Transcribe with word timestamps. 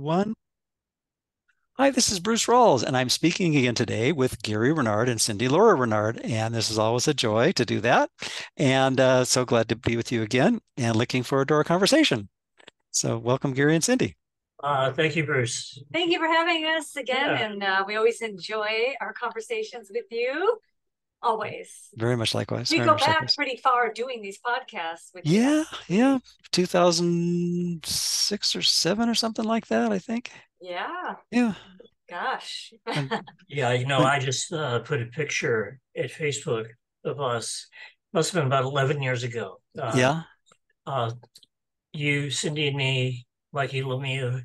one. 0.00 0.34
Hi, 1.74 1.90
this 1.90 2.12
is 2.12 2.20
Bruce 2.20 2.46
Rawles, 2.46 2.82
and 2.82 2.94
I'm 2.96 3.08
speaking 3.08 3.56
again 3.56 3.74
today 3.74 4.12
with 4.12 4.42
Gary 4.42 4.70
Renard 4.72 5.08
and 5.08 5.18
Cindy 5.18 5.48
Lora 5.48 5.74
Renard. 5.74 6.18
And 6.18 6.54
this 6.54 6.70
is 6.70 6.78
always 6.78 7.08
a 7.08 7.14
joy 7.14 7.52
to 7.52 7.64
do 7.64 7.80
that. 7.80 8.10
And 8.56 9.00
uh, 9.00 9.24
so 9.24 9.46
glad 9.46 9.68
to 9.70 9.76
be 9.76 9.96
with 9.96 10.12
you 10.12 10.22
again 10.22 10.60
and 10.76 10.94
looking 10.96 11.22
forward 11.22 11.48
to 11.48 11.54
our 11.54 11.64
conversation. 11.64 12.28
So, 12.90 13.16
welcome, 13.16 13.54
Gary 13.54 13.74
and 13.74 13.84
Cindy. 13.84 14.16
Uh, 14.62 14.92
thank 14.92 15.16
you, 15.16 15.24
Bruce. 15.24 15.82
Thank 15.92 16.12
you 16.12 16.18
for 16.18 16.26
having 16.26 16.66
us 16.66 16.96
again. 16.96 17.16
Yeah. 17.16 17.46
And 17.46 17.62
uh, 17.62 17.84
we 17.86 17.96
always 17.96 18.20
enjoy 18.20 18.92
our 19.00 19.14
conversations 19.14 19.90
with 19.90 20.04
you. 20.10 20.58
Always. 21.22 21.88
Very 21.94 22.16
much 22.16 22.34
likewise. 22.34 22.70
We 22.70 22.78
very 22.78 22.88
go 22.88 22.94
back 22.96 23.08
likewise. 23.08 23.36
pretty 23.36 23.56
far 23.56 23.92
doing 23.92 24.22
these 24.22 24.38
podcasts 24.40 25.12
with 25.14 25.26
you. 25.26 25.40
Yeah, 25.42 25.64
yeah. 25.88 26.18
2006 26.52 28.56
or 28.56 28.62
seven 28.62 29.08
or 29.08 29.14
something 29.14 29.44
like 29.44 29.66
that, 29.68 29.92
I 29.92 29.98
think. 29.98 30.30
Yeah. 30.60 31.14
Yeah. 31.30 31.54
Gosh. 32.08 32.72
Yeah, 33.48 33.72
you 33.72 33.86
know, 33.86 34.00
I 34.00 34.18
just 34.18 34.52
uh, 34.52 34.80
put 34.80 35.02
a 35.02 35.06
picture 35.06 35.78
at 35.96 36.10
Facebook 36.10 36.66
of 37.04 37.20
us. 37.20 37.66
Must 38.12 38.32
have 38.32 38.40
been 38.40 38.46
about 38.46 38.64
11 38.64 39.02
years 39.02 39.22
ago. 39.24 39.60
Uh, 39.78 39.92
yeah. 39.94 40.22
Uh, 40.86 41.10
you, 41.92 42.30
Cindy, 42.30 42.68
and 42.68 42.76
me, 42.76 43.26
Mikey 43.52 43.82
Lemieux, 43.82 44.42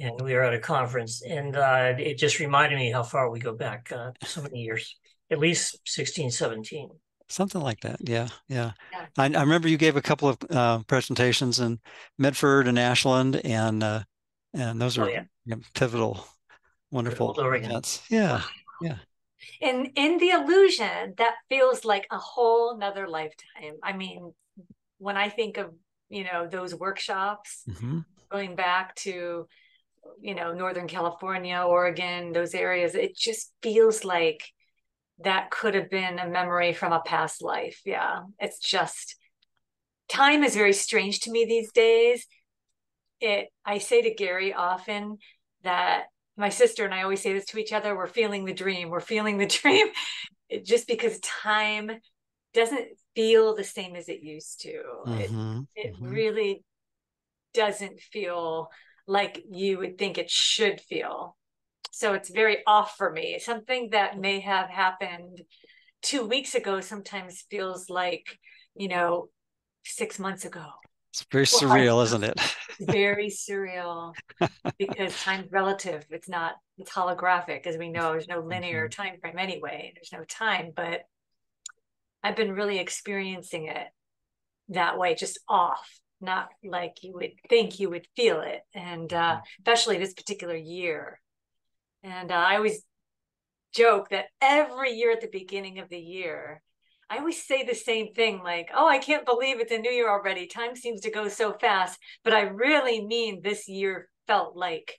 and 0.00 0.20
we 0.20 0.34
were 0.34 0.42
at 0.42 0.54
a 0.54 0.58
conference, 0.58 1.22
and 1.22 1.56
uh, 1.56 1.94
it 1.98 2.18
just 2.18 2.38
reminded 2.38 2.78
me 2.78 2.90
how 2.90 3.02
far 3.02 3.30
we 3.30 3.40
go 3.40 3.54
back 3.54 3.90
uh, 3.92 4.10
so 4.24 4.42
many 4.42 4.60
years, 4.60 4.96
at 5.30 5.38
least 5.38 5.78
16, 5.86 6.30
17. 6.30 6.90
Something 7.30 7.60
like 7.60 7.80
that. 7.80 7.96
Yeah, 8.08 8.28
yeah. 8.48 8.72
Yeah. 8.92 9.06
I, 9.18 9.26
I 9.26 9.40
remember 9.42 9.68
you 9.68 9.76
gave 9.76 9.96
a 9.96 10.02
couple 10.02 10.28
of 10.28 10.38
uh, 10.50 10.82
presentations 10.84 11.60
in 11.60 11.78
Medford 12.16 12.66
and 12.66 12.78
Ashland, 12.78 13.36
and 13.44 13.82
uh, 13.82 14.04
and 14.54 14.80
those 14.80 14.96
Oh, 14.98 15.04
are 15.04 15.10
yeah. 15.10 15.24
you 15.44 15.56
know, 15.56 15.60
pivotal, 15.74 16.24
wonderful 16.90 17.28
Pivotal 17.28 17.44
Oregon. 17.44 17.70
events. 17.70 18.02
Yeah, 18.10 18.42
Yeah. 18.80 18.98
And 19.60 19.90
in 19.96 20.18
the 20.18 20.30
illusion, 20.30 21.14
that 21.18 21.34
feels 21.48 21.84
like 21.84 22.06
a 22.10 22.18
whole 22.18 22.76
nother 22.76 23.08
lifetime. 23.08 23.76
I 23.82 23.92
mean, 23.92 24.32
when 24.98 25.16
I 25.16 25.28
think 25.28 25.58
of, 25.58 25.74
you 26.08 26.24
know, 26.24 26.46
those 26.48 26.74
workshops, 26.74 27.64
hmm 27.66 28.00
going 28.30 28.56
back 28.56 28.94
to 28.96 29.46
you 30.20 30.34
know 30.34 30.52
northern 30.52 30.88
california 30.88 31.62
oregon 31.66 32.32
those 32.32 32.54
areas 32.54 32.94
it 32.94 33.16
just 33.16 33.52
feels 33.62 34.04
like 34.04 34.42
that 35.24 35.50
could 35.50 35.74
have 35.74 35.90
been 35.90 36.18
a 36.18 36.28
memory 36.28 36.72
from 36.72 36.92
a 36.92 37.00
past 37.00 37.42
life 37.42 37.80
yeah 37.84 38.20
it's 38.38 38.58
just 38.58 39.16
time 40.08 40.44
is 40.44 40.54
very 40.56 40.72
strange 40.72 41.20
to 41.20 41.30
me 41.30 41.44
these 41.44 41.72
days 41.72 42.26
it 43.20 43.48
i 43.64 43.78
say 43.78 44.02
to 44.02 44.14
gary 44.14 44.52
often 44.54 45.18
that 45.64 46.04
my 46.36 46.48
sister 46.48 46.84
and 46.84 46.94
i 46.94 47.02
always 47.02 47.20
say 47.22 47.32
this 47.32 47.46
to 47.46 47.58
each 47.58 47.72
other 47.72 47.96
we're 47.96 48.06
feeling 48.06 48.44
the 48.44 48.52
dream 48.54 48.90
we're 48.90 49.00
feeling 49.00 49.38
the 49.38 49.46
dream 49.62 49.86
It- 50.48 50.64
just 50.64 50.86
because 50.86 51.20
time 51.20 51.90
doesn't 52.54 52.88
feel 53.14 53.54
the 53.54 53.64
same 53.64 53.96
as 53.96 54.08
it 54.08 54.22
used 54.22 54.60
to 54.62 54.70
it 55.18 55.30
hmm 55.30 55.60
it 55.76 55.94
Mhm. 56.00 56.10
really 56.12 56.64
doesn't 57.54 58.00
feel 58.00 58.70
like 59.06 59.42
you 59.50 59.78
would 59.78 59.98
think 59.98 60.18
it 60.18 60.30
should 60.30 60.80
feel. 60.82 61.36
So 61.98 62.14
it's 62.14 62.30
very 62.30 62.58
off 62.64 62.94
for 62.96 63.10
me. 63.10 63.40
Something 63.40 63.88
that 63.90 64.20
may 64.20 64.38
have 64.38 64.70
happened 64.70 65.42
two 66.00 66.24
weeks 66.24 66.54
ago 66.54 66.80
sometimes 66.80 67.44
feels 67.50 67.90
like, 67.90 68.38
you 68.76 68.86
know, 68.86 69.30
six 69.84 70.20
months 70.20 70.44
ago. 70.44 70.64
It's 71.10 71.26
very 71.32 71.44
Well, 71.52 71.60
surreal, 71.60 72.04
isn't 72.04 72.22
it? 72.22 72.40
Very 72.78 73.26
surreal 73.30 74.14
because 74.78 75.20
time's 75.24 75.50
relative. 75.50 76.06
It's 76.10 76.28
not, 76.28 76.52
it's 76.76 76.92
holographic, 76.92 77.66
as 77.66 77.76
we 77.76 77.88
know. 77.90 78.12
There's 78.12 78.28
no 78.28 78.42
linear 78.42 78.88
time 78.88 79.18
frame 79.20 79.36
anyway. 79.36 79.90
There's 79.96 80.12
no 80.12 80.24
time, 80.24 80.70
but 80.76 81.00
I've 82.22 82.36
been 82.36 82.52
really 82.52 82.78
experiencing 82.78 83.66
it 83.66 83.88
that 84.68 84.98
way, 84.98 85.16
just 85.16 85.40
off, 85.48 85.84
not 86.20 86.46
like 86.62 87.02
you 87.02 87.14
would 87.14 87.32
think 87.48 87.80
you 87.80 87.90
would 87.90 88.06
feel 88.14 88.40
it. 88.42 88.60
And 88.72 89.12
uh, 89.12 89.40
especially 89.58 89.98
this 89.98 90.14
particular 90.14 90.54
year. 90.54 91.18
And 92.02 92.30
uh, 92.30 92.34
I 92.34 92.56
always 92.56 92.82
joke 93.74 94.10
that 94.10 94.26
every 94.40 94.92
year 94.92 95.12
at 95.12 95.20
the 95.20 95.28
beginning 95.30 95.78
of 95.78 95.88
the 95.88 95.98
year, 95.98 96.62
I 97.10 97.18
always 97.18 97.42
say 97.42 97.64
the 97.64 97.74
same 97.74 98.12
thing 98.12 98.42
like, 98.42 98.70
oh, 98.74 98.86
I 98.86 98.98
can't 98.98 99.24
believe 99.26 99.60
it's 99.60 99.72
a 99.72 99.78
new 99.78 99.90
year 99.90 100.10
already. 100.10 100.46
Time 100.46 100.76
seems 100.76 101.00
to 101.02 101.10
go 101.10 101.28
so 101.28 101.54
fast. 101.54 101.98
But 102.22 102.34
I 102.34 102.42
really 102.42 103.04
mean 103.04 103.40
this 103.42 103.68
year 103.68 104.08
felt 104.26 104.56
like 104.56 104.98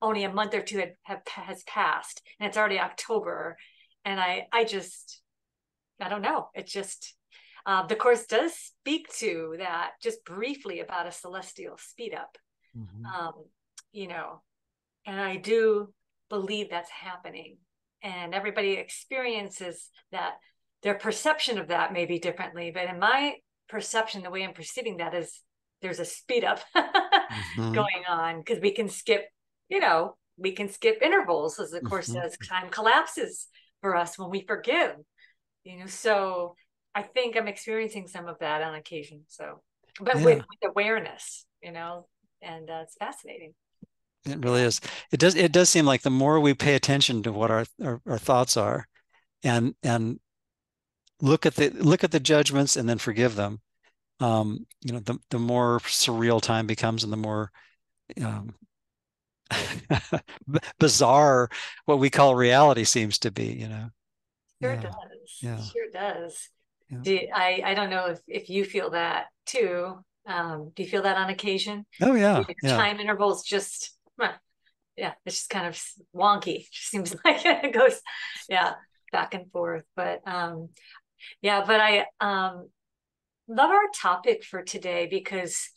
only 0.00 0.24
a 0.24 0.32
month 0.32 0.54
or 0.54 0.62
two 0.62 0.78
had, 0.78 0.92
have, 1.02 1.22
has 1.26 1.64
passed 1.64 2.22
and 2.38 2.48
it's 2.48 2.56
already 2.56 2.78
October. 2.78 3.56
And 4.04 4.20
I, 4.20 4.46
I 4.52 4.64
just, 4.64 5.20
I 6.00 6.08
don't 6.08 6.22
know. 6.22 6.50
It 6.54 6.66
just, 6.66 7.14
uh, 7.66 7.86
the 7.86 7.96
course 7.96 8.26
does 8.26 8.54
speak 8.54 9.08
to 9.16 9.56
that 9.58 9.92
just 10.02 10.24
briefly 10.24 10.80
about 10.80 11.06
a 11.06 11.12
celestial 11.12 11.76
speed 11.78 12.14
up 12.14 12.38
Mhm. 12.76 13.04
um, 13.06 13.32
you 13.92 14.08
know, 14.08 14.42
and 15.08 15.20
I 15.20 15.36
do 15.36 15.92
believe 16.30 16.70
that's 16.70 16.90
happening. 16.90 17.56
And 18.02 18.34
everybody 18.34 18.74
experiences 18.74 19.90
that. 20.12 20.34
Their 20.84 20.94
perception 20.94 21.58
of 21.58 21.66
that 21.68 21.92
may 21.92 22.06
be 22.06 22.20
differently, 22.20 22.70
but 22.70 22.84
in 22.88 23.00
my 23.00 23.34
perception, 23.68 24.22
the 24.22 24.30
way 24.30 24.44
I'm 24.44 24.54
perceiving 24.54 24.98
that 24.98 25.12
is 25.12 25.42
there's 25.82 25.98
a 25.98 26.04
speed 26.04 26.44
up 26.44 26.60
Mhm. 26.76 27.74
going 27.74 28.04
on 28.08 28.38
because 28.38 28.60
we 28.60 28.70
can 28.70 28.88
skip, 28.88 29.26
you 29.68 29.80
know, 29.80 30.16
we 30.36 30.52
can 30.52 30.68
skip 30.68 31.02
intervals 31.02 31.58
as 31.58 31.70
the 31.72 31.80
course 31.80 32.08
Mhm. 32.08 32.22
says. 32.22 32.38
Time 32.48 32.70
collapses 32.70 33.48
for 33.80 33.96
us 33.96 34.16
when 34.16 34.30
we 34.30 34.46
forgive, 34.46 34.94
you 35.64 35.78
know. 35.78 35.86
So 35.86 36.54
I 36.94 37.02
think 37.02 37.36
I'm 37.36 37.48
experiencing 37.48 38.06
some 38.06 38.28
of 38.28 38.38
that 38.38 38.62
on 38.62 38.76
occasion. 38.76 39.24
So, 39.26 39.62
but 40.00 40.14
with, 40.22 40.38
with 40.48 40.70
awareness, 40.70 41.44
you 41.60 41.72
know, 41.72 42.06
and 42.40 42.70
uh, 42.70 42.82
it's 42.84 42.94
fascinating. 42.94 43.54
It 44.24 44.44
really 44.44 44.62
is. 44.62 44.80
It 45.10 45.20
does. 45.20 45.34
It 45.34 45.52
does 45.52 45.68
seem 45.70 45.86
like 45.86 46.02
the 46.02 46.10
more 46.10 46.40
we 46.40 46.54
pay 46.54 46.74
attention 46.74 47.22
to 47.22 47.32
what 47.32 47.50
our, 47.50 47.64
our 47.82 48.00
our 48.06 48.18
thoughts 48.18 48.56
are, 48.56 48.86
and 49.42 49.74
and 49.82 50.20
look 51.20 51.46
at 51.46 51.54
the 51.56 51.70
look 51.70 52.04
at 52.04 52.10
the 52.12 52.20
judgments 52.20 52.76
and 52.76 52.88
then 52.88 52.98
forgive 52.98 53.36
them, 53.36 53.60
um, 54.20 54.66
you 54.82 54.92
know, 54.92 55.00
the 55.00 55.18
the 55.30 55.38
more 55.38 55.80
surreal 55.80 56.40
time 56.42 56.66
becomes, 56.66 57.04
and 57.04 57.12
the 57.12 57.16
more 57.16 57.50
um, 58.24 58.54
bizarre 60.78 61.48
what 61.86 61.98
we 61.98 62.10
call 62.10 62.34
reality 62.34 62.84
seems 62.84 63.18
to 63.18 63.30
be. 63.30 63.46
You 63.46 63.68
know. 63.68 63.90
Sure 64.62 64.74
Yeah. 64.74 64.80
does. 64.80 65.38
yeah. 65.40 65.62
Sure 65.62 65.90
does. 65.92 66.48
Yeah. 66.90 66.98
Do, 67.02 67.20
I, 67.34 67.62
I 67.64 67.74
don't 67.74 67.90
know 67.90 68.06
if, 68.06 68.20
if 68.26 68.50
you 68.50 68.64
feel 68.64 68.90
that 68.90 69.26
too. 69.46 70.04
Um, 70.26 70.72
do 70.74 70.82
you 70.82 70.88
feel 70.88 71.02
that 71.02 71.16
on 71.16 71.30
occasion? 71.30 71.86
Oh 72.02 72.14
yeah. 72.14 72.42
Time 72.64 72.98
intervals 73.00 73.44
just, 73.44 73.96
yeah, 74.98 75.12
it's 75.24 75.36
just 75.36 75.50
kind 75.50 75.66
of 75.66 75.80
wonky. 76.14 76.60
It 76.60 76.66
just 76.72 76.90
seems 76.90 77.14
like 77.24 77.44
it 77.44 77.72
goes, 77.72 78.00
yeah, 78.48 78.74
back 79.12 79.34
and 79.34 79.50
forth. 79.52 79.84
But 79.96 80.20
um, 80.26 80.70
yeah, 81.40 81.64
but 81.66 81.80
I 81.80 82.06
um, 82.20 82.68
love 83.46 83.70
our 83.70 83.88
topic 83.94 84.44
for 84.44 84.62
today 84.62 85.06
because 85.10 85.70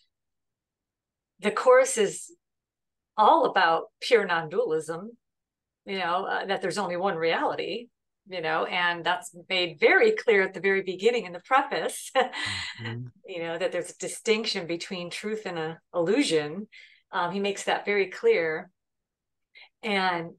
the 1.39 1.51
course 1.51 1.97
is 1.97 2.31
all 3.17 3.45
about 3.45 3.85
pure 4.01 4.25
non-dualism. 4.25 5.11
You 5.85 5.99
know 5.99 6.25
uh, 6.25 6.45
that 6.45 6.61
there's 6.61 6.77
only 6.77 6.97
one 6.97 7.15
reality. 7.15 7.87
You 8.29 8.39
know, 8.39 8.65
and 8.65 9.03
that's 9.03 9.35
made 9.49 9.79
very 9.79 10.11
clear 10.11 10.43
at 10.43 10.53
the 10.53 10.61
very 10.61 10.83
beginning 10.83 11.25
in 11.25 11.33
the 11.33 11.41
preface. 11.41 12.11
Mhm. 12.81 13.11
you 13.27 13.43
know 13.43 13.57
that 13.57 13.71
there's 13.71 13.91
a 13.91 13.97
distinction 13.97 14.65
between 14.65 15.09
truth 15.09 15.45
and 15.45 15.59
a 15.59 15.79
illusion 15.93 16.67
um, 17.11 17.31
he 17.31 17.39
makes 17.39 17.63
that 17.63 17.85
very 17.85 18.07
clear. 18.07 18.69
And 19.83 20.31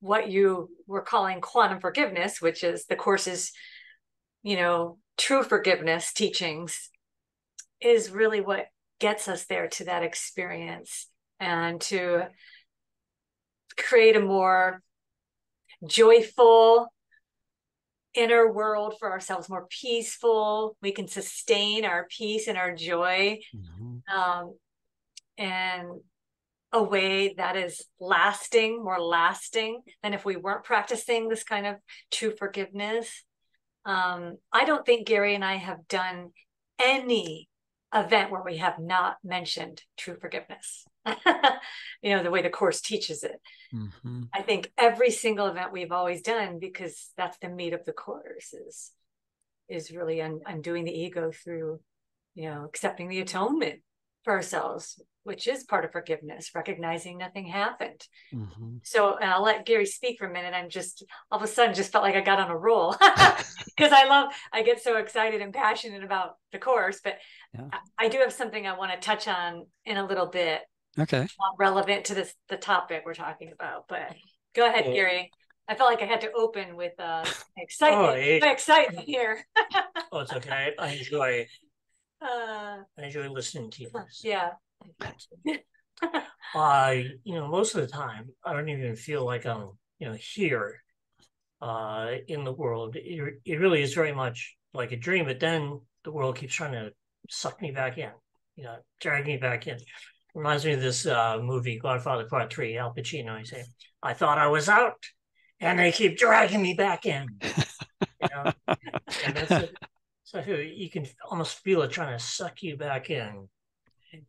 what 0.00 0.30
you 0.30 0.70
were 0.86 1.02
calling 1.02 1.40
quantum 1.40 1.80
forgiveness 1.80 2.40
which 2.40 2.62
is 2.62 2.86
the 2.86 2.94
course's 2.94 3.50
you 4.44 4.54
know 4.54 4.96
true 5.16 5.42
forgiveness 5.42 6.12
teachings 6.12 6.88
is 7.80 8.10
really 8.10 8.40
what 8.40 8.66
gets 9.00 9.26
us 9.28 9.46
there 9.46 9.68
to 9.68 9.84
that 9.84 10.04
experience 10.04 11.08
and 11.40 11.80
to 11.80 12.22
create 13.76 14.16
a 14.16 14.20
more 14.20 14.82
joyful 15.86 16.88
inner 18.14 18.50
world 18.50 18.94
for 18.98 19.10
ourselves 19.10 19.48
more 19.48 19.66
peaceful. 19.70 20.76
We 20.82 20.90
can 20.90 21.06
sustain 21.06 21.84
our 21.84 22.06
peace 22.10 22.48
and 22.48 22.58
our 22.58 22.74
joy. 22.74 23.40
Mhm. 23.54 24.02
um, 24.08 24.58
in 25.38 26.00
a 26.72 26.82
way 26.82 27.34
that 27.34 27.56
is 27.56 27.82
lasting 27.98 28.84
more 28.84 29.00
lasting 29.00 29.80
than 30.02 30.12
if 30.12 30.24
we 30.24 30.36
weren't 30.36 30.64
practicing 30.64 31.28
this 31.28 31.44
kind 31.44 31.66
of 31.66 31.76
true 32.10 32.34
forgiveness 32.36 33.24
um, 33.86 34.36
i 34.52 34.64
don't 34.64 34.84
think 34.84 35.06
gary 35.06 35.34
and 35.34 35.44
i 35.44 35.56
have 35.56 35.88
done 35.88 36.30
any 36.78 37.48
event 37.94 38.30
where 38.30 38.42
we 38.44 38.58
have 38.58 38.78
not 38.78 39.16
mentioned 39.24 39.82
true 39.96 40.16
forgiveness. 40.20 40.84
you 42.02 42.14
know, 42.14 42.22
the 42.22 42.30
way 42.30 42.42
the 42.42 42.50
course 42.50 42.80
teaches 42.80 43.22
it. 43.22 43.40
Mm-hmm. 43.74 44.24
I 44.34 44.42
think 44.42 44.70
every 44.76 45.10
single 45.10 45.46
event 45.46 45.72
we've 45.72 45.92
always 45.92 46.22
done, 46.22 46.58
because 46.58 47.10
that's 47.16 47.38
the 47.38 47.48
meat 47.48 47.72
of 47.72 47.84
the 47.84 47.92
course, 47.92 48.52
is 48.52 48.92
is 49.68 49.90
really 49.90 50.22
un- 50.22 50.40
undoing 50.46 50.84
the 50.84 50.98
ego 50.98 51.30
through, 51.30 51.78
you 52.34 52.48
know, 52.48 52.64
accepting 52.64 53.08
the 53.08 53.20
atonement 53.20 53.80
for 54.28 54.34
ourselves, 54.34 55.00
which 55.22 55.48
is 55.48 55.64
part 55.64 55.86
of 55.86 55.90
forgiveness, 55.90 56.50
recognizing 56.54 57.16
nothing 57.16 57.46
happened. 57.46 58.06
Mm-hmm. 58.30 58.76
So 58.82 59.16
I'll 59.18 59.42
let 59.42 59.64
Gary 59.64 59.86
speak 59.86 60.18
for 60.18 60.26
a 60.26 60.30
minute. 60.30 60.52
I'm 60.52 60.68
just 60.68 61.02
all 61.30 61.38
of 61.38 61.42
a 61.42 61.46
sudden 61.46 61.74
just 61.74 61.90
felt 61.90 62.04
like 62.04 62.14
I 62.14 62.20
got 62.20 62.38
on 62.38 62.50
a 62.50 62.56
roll 62.56 62.92
because 63.76 63.90
I 63.90 64.04
love, 64.06 64.30
I 64.52 64.60
get 64.60 64.82
so 64.82 64.98
excited 64.98 65.40
and 65.40 65.54
passionate 65.54 66.04
about 66.04 66.36
the 66.52 66.58
course. 66.58 67.00
But 67.02 67.16
yeah. 67.54 67.68
I, 67.72 68.04
I, 68.04 68.08
do 68.08 68.18
have 68.18 68.34
something 68.34 68.66
I 68.66 68.76
want 68.76 68.92
to 68.92 68.98
touch 68.98 69.26
on 69.28 69.64
in 69.86 69.96
a 69.96 70.06
little 70.06 70.26
bit. 70.26 70.60
Okay. 70.98 71.20
Not 71.20 71.54
relevant 71.58 72.04
to 72.06 72.14
this 72.14 72.34
the 72.50 72.58
topic 72.58 73.04
we're 73.06 73.14
talking 73.14 73.50
about, 73.50 73.84
but 73.88 74.14
go 74.54 74.68
ahead, 74.68 74.84
oh. 74.88 74.92
Gary. 74.92 75.30
I 75.66 75.74
felt 75.74 75.88
like 75.88 76.02
I 76.02 76.06
had 76.06 76.20
to 76.20 76.32
open 76.32 76.76
with 76.76 76.92
uh, 76.98 77.24
excitement. 77.56 78.08
Oh, 78.08 78.12
it, 78.12 78.42
my 78.42 78.52
excitement 78.52 79.06
here. 79.06 79.42
oh, 80.12 80.20
it's 80.20 80.34
okay. 80.34 80.74
I 80.78 80.90
enjoy 80.90 81.46
uh, 82.22 82.78
I 82.98 83.02
enjoy 83.02 83.28
listening 83.28 83.70
to 83.72 83.82
you. 83.82 83.90
Yeah. 84.22 84.50
I, 86.54 87.06
you 87.24 87.34
know, 87.34 87.48
most 87.48 87.74
of 87.74 87.80
the 87.80 87.86
time, 87.86 88.28
I 88.44 88.52
don't 88.52 88.68
even 88.68 88.96
feel 88.96 89.24
like 89.24 89.46
I'm, 89.46 89.70
you 89.98 90.08
know, 90.08 90.16
here 90.18 90.82
uh, 91.60 92.12
in 92.28 92.44
the 92.44 92.52
world. 92.52 92.96
It, 92.96 93.40
it 93.44 93.60
really 93.60 93.82
is 93.82 93.94
very 93.94 94.12
much 94.12 94.56
like 94.72 94.92
a 94.92 94.96
dream, 94.96 95.26
but 95.26 95.40
then 95.40 95.80
the 96.04 96.12
world 96.12 96.36
keeps 96.36 96.54
trying 96.54 96.72
to 96.72 96.92
suck 97.28 97.60
me 97.60 97.70
back 97.70 97.98
in, 97.98 98.10
you 98.56 98.64
know, 98.64 98.76
drag 99.00 99.26
me 99.26 99.36
back 99.36 99.66
in. 99.66 99.78
Reminds 100.34 100.64
me 100.64 100.72
of 100.72 100.80
this 100.80 101.06
uh, 101.06 101.38
movie, 101.42 101.78
Godfather 101.78 102.26
Part 102.26 102.52
Three, 102.52 102.76
Al 102.76 102.94
Pacino. 102.94 103.38
He 103.38 103.44
said, 103.44 103.64
"I 104.02 104.14
thought 104.14 104.38
I 104.38 104.46
was 104.46 104.68
out, 104.68 105.04
and 105.58 105.78
they 105.78 105.90
keep 105.90 106.16
dragging 106.16 106.62
me 106.62 106.74
back 106.74 107.06
in." 107.06 107.26
You 108.20 108.28
know, 108.34 108.52
and 109.24 109.36
that's 109.36 109.50
it. 109.50 109.76
So 110.28 110.40
you 110.40 110.90
can 110.90 111.06
almost 111.30 111.60
feel 111.60 111.80
it 111.80 111.90
trying 111.90 112.12
to 112.12 112.22
suck 112.22 112.62
you 112.62 112.76
back 112.76 113.08
in. 113.08 113.48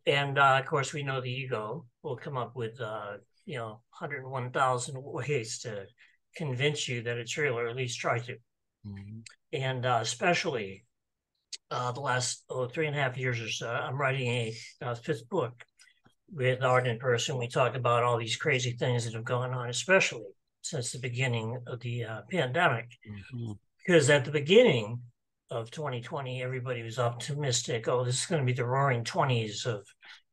And 0.06 0.38
uh, 0.38 0.56
of 0.58 0.64
course, 0.64 0.94
we 0.94 1.02
know 1.02 1.20
the 1.20 1.30
ego 1.30 1.84
will 2.02 2.16
come 2.16 2.38
up 2.38 2.56
with, 2.56 2.80
uh, 2.80 3.18
you 3.44 3.58
know, 3.58 3.82
101,000 3.98 4.94
ways 4.96 5.58
to 5.58 5.84
convince 6.34 6.88
you 6.88 7.02
that 7.02 7.18
it's 7.18 7.36
real, 7.36 7.58
or 7.58 7.68
at 7.68 7.76
least 7.76 8.00
try 8.00 8.18
to. 8.18 8.32
Mm-hmm. 8.86 9.18
And 9.52 9.84
uh, 9.84 9.98
especially 10.00 10.86
uh, 11.70 11.92
the 11.92 12.00
last 12.00 12.44
oh, 12.48 12.66
three 12.66 12.86
and 12.86 12.96
a 12.96 12.98
half 12.98 13.18
years 13.18 13.38
or 13.38 13.50
so, 13.50 13.68
I'm 13.68 14.00
writing 14.00 14.26
a 14.28 14.54
uh, 14.80 14.94
fifth 14.94 15.28
book 15.28 15.52
with 16.32 16.62
Arten 16.62 16.92
and 16.92 17.00
Pursah. 17.00 17.38
We 17.38 17.46
talk 17.46 17.74
about 17.74 18.04
all 18.04 18.16
these 18.16 18.36
crazy 18.36 18.72
things 18.72 19.04
that 19.04 19.12
have 19.12 19.24
gone 19.24 19.52
on, 19.52 19.68
especially 19.68 20.24
since 20.62 20.92
the 20.92 20.98
beginning 20.98 21.58
of 21.66 21.80
the 21.80 22.04
uh, 22.04 22.20
pandemic. 22.30 22.88
Mm-hmm. 23.06 23.52
Because 23.84 24.08
at 24.08 24.24
the 24.24 24.30
beginning, 24.30 25.00
of 25.50 25.70
2020, 25.70 26.42
everybody 26.42 26.82
was 26.82 26.98
optimistic. 26.98 27.88
Oh, 27.88 28.04
this 28.04 28.20
is 28.20 28.26
going 28.26 28.40
to 28.40 28.46
be 28.46 28.52
the 28.52 28.64
roaring 28.64 29.02
20s 29.02 29.66
of, 29.66 29.84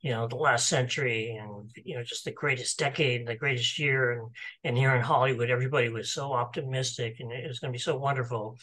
you 0.01 0.11
know, 0.11 0.27
the 0.27 0.35
last 0.35 0.67
century 0.67 1.35
and, 1.35 1.71
you 1.83 1.95
know, 1.95 2.03
just 2.03 2.23
the 2.23 2.31
greatest 2.31 2.77
decade 2.77 3.21
and 3.21 3.27
the 3.27 3.35
greatest 3.35 3.79
year. 3.79 4.11
And, 4.11 4.29
and 4.63 4.77
here 4.77 4.95
in 4.95 5.01
Hollywood, 5.01 5.49
everybody 5.49 5.89
was 5.89 6.11
so 6.11 6.33
optimistic 6.33 7.19
and 7.19 7.31
it 7.31 7.47
was 7.47 7.59
going 7.59 7.73
to 7.73 7.77
be 7.77 7.81
so 7.81 7.97
wonderful. 7.97 8.57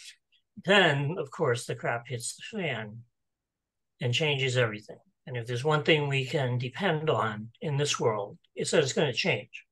Then, 0.65 1.17
of 1.19 1.31
course, 1.31 1.67
the 1.67 1.75
crap 1.75 2.07
hits 2.07 2.37
the 2.37 2.59
fan 2.59 2.99
and 4.01 4.15
changes 4.15 4.57
everything. 4.57 4.99
And 5.27 5.37
if 5.37 5.47
there's 5.47 5.65
one 5.65 5.83
thing 5.83 6.09
we 6.09 6.25
can 6.25 6.59
depend 6.59 7.11
on 7.11 7.49
in 7.63 7.77
this 7.77 7.99
world, 7.99 8.39
it's 8.55 8.71
that 8.71 8.83
it's 8.83 8.93
going 8.93 9.11
to 9.11 9.19
change. 9.19 9.65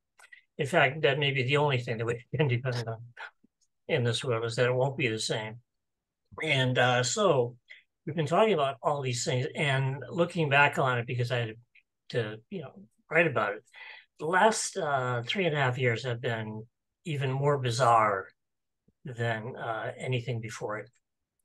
In 0.59 0.67
fact, 0.67 1.03
that 1.03 1.19
may 1.19 1.31
be 1.31 1.45
the 1.45 1.59
only 1.59 1.79
thing 1.79 1.99
that 1.99 2.07
we 2.07 2.25
can 2.37 2.49
depend 2.49 2.89
on 2.89 2.99
in 3.87 4.03
this 4.03 4.25
world 4.25 4.45
is 4.45 4.57
that 4.57 4.67
it 4.67 4.75
won't 4.75 4.97
be 4.97 5.09
the 5.09 5.19
same. 5.19 5.57
And 6.43 6.79
uh, 6.79 7.03
so 7.03 7.57
we've 8.07 8.17
been 8.17 8.27
talking 8.27 8.55
about 8.55 8.77
all 8.83 9.03
these 9.03 9.25
things 9.25 9.47
and 9.55 10.03
looking 10.11 10.49
back 10.49 10.79
on 10.79 10.99
it 10.99 11.07
because 11.07 11.31
I 11.31 11.39
had 11.39 11.55
to, 12.11 12.37
you 12.51 12.63
know, 12.63 12.73
write 13.11 13.27
about 13.27 13.55
it. 13.55 13.65
The 14.19 14.27
last 14.27 14.77
uh, 14.77 15.23
three 15.27 15.47
and 15.47 15.55
a 15.55 15.59
half 15.59 15.79
years 15.79 16.05
have 16.05 16.21
been 16.21 16.65
even 17.05 17.31
more 17.31 17.59
bizarre 17.59 18.29
than 19.05 19.57
uh, 19.57 19.93
anything 19.99 20.41
before 20.41 20.79
it. 20.79 20.89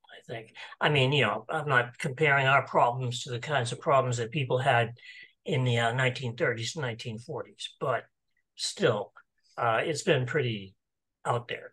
I 0.05 0.31
think. 0.31 0.53
I 0.81 0.89
mean, 0.89 1.11
you 1.11 1.23
know, 1.23 1.45
I'm 1.49 1.67
not 1.67 1.97
comparing 1.97 2.47
our 2.47 2.65
problems 2.65 3.23
to 3.23 3.31
the 3.31 3.39
kinds 3.39 3.71
of 3.71 3.79
problems 3.79 4.17
that 4.17 4.31
people 4.31 4.57
had 4.57 4.93
in 5.45 5.63
the 5.63 5.75
1930s 5.75 6.77
uh, 6.77 6.81
and 6.81 6.97
1940s, 6.97 7.67
but 7.79 8.03
still, 8.55 9.13
uh, 9.57 9.81
it's 9.83 10.03
been 10.03 10.25
pretty 10.25 10.75
out 11.25 11.47
there 11.47 11.71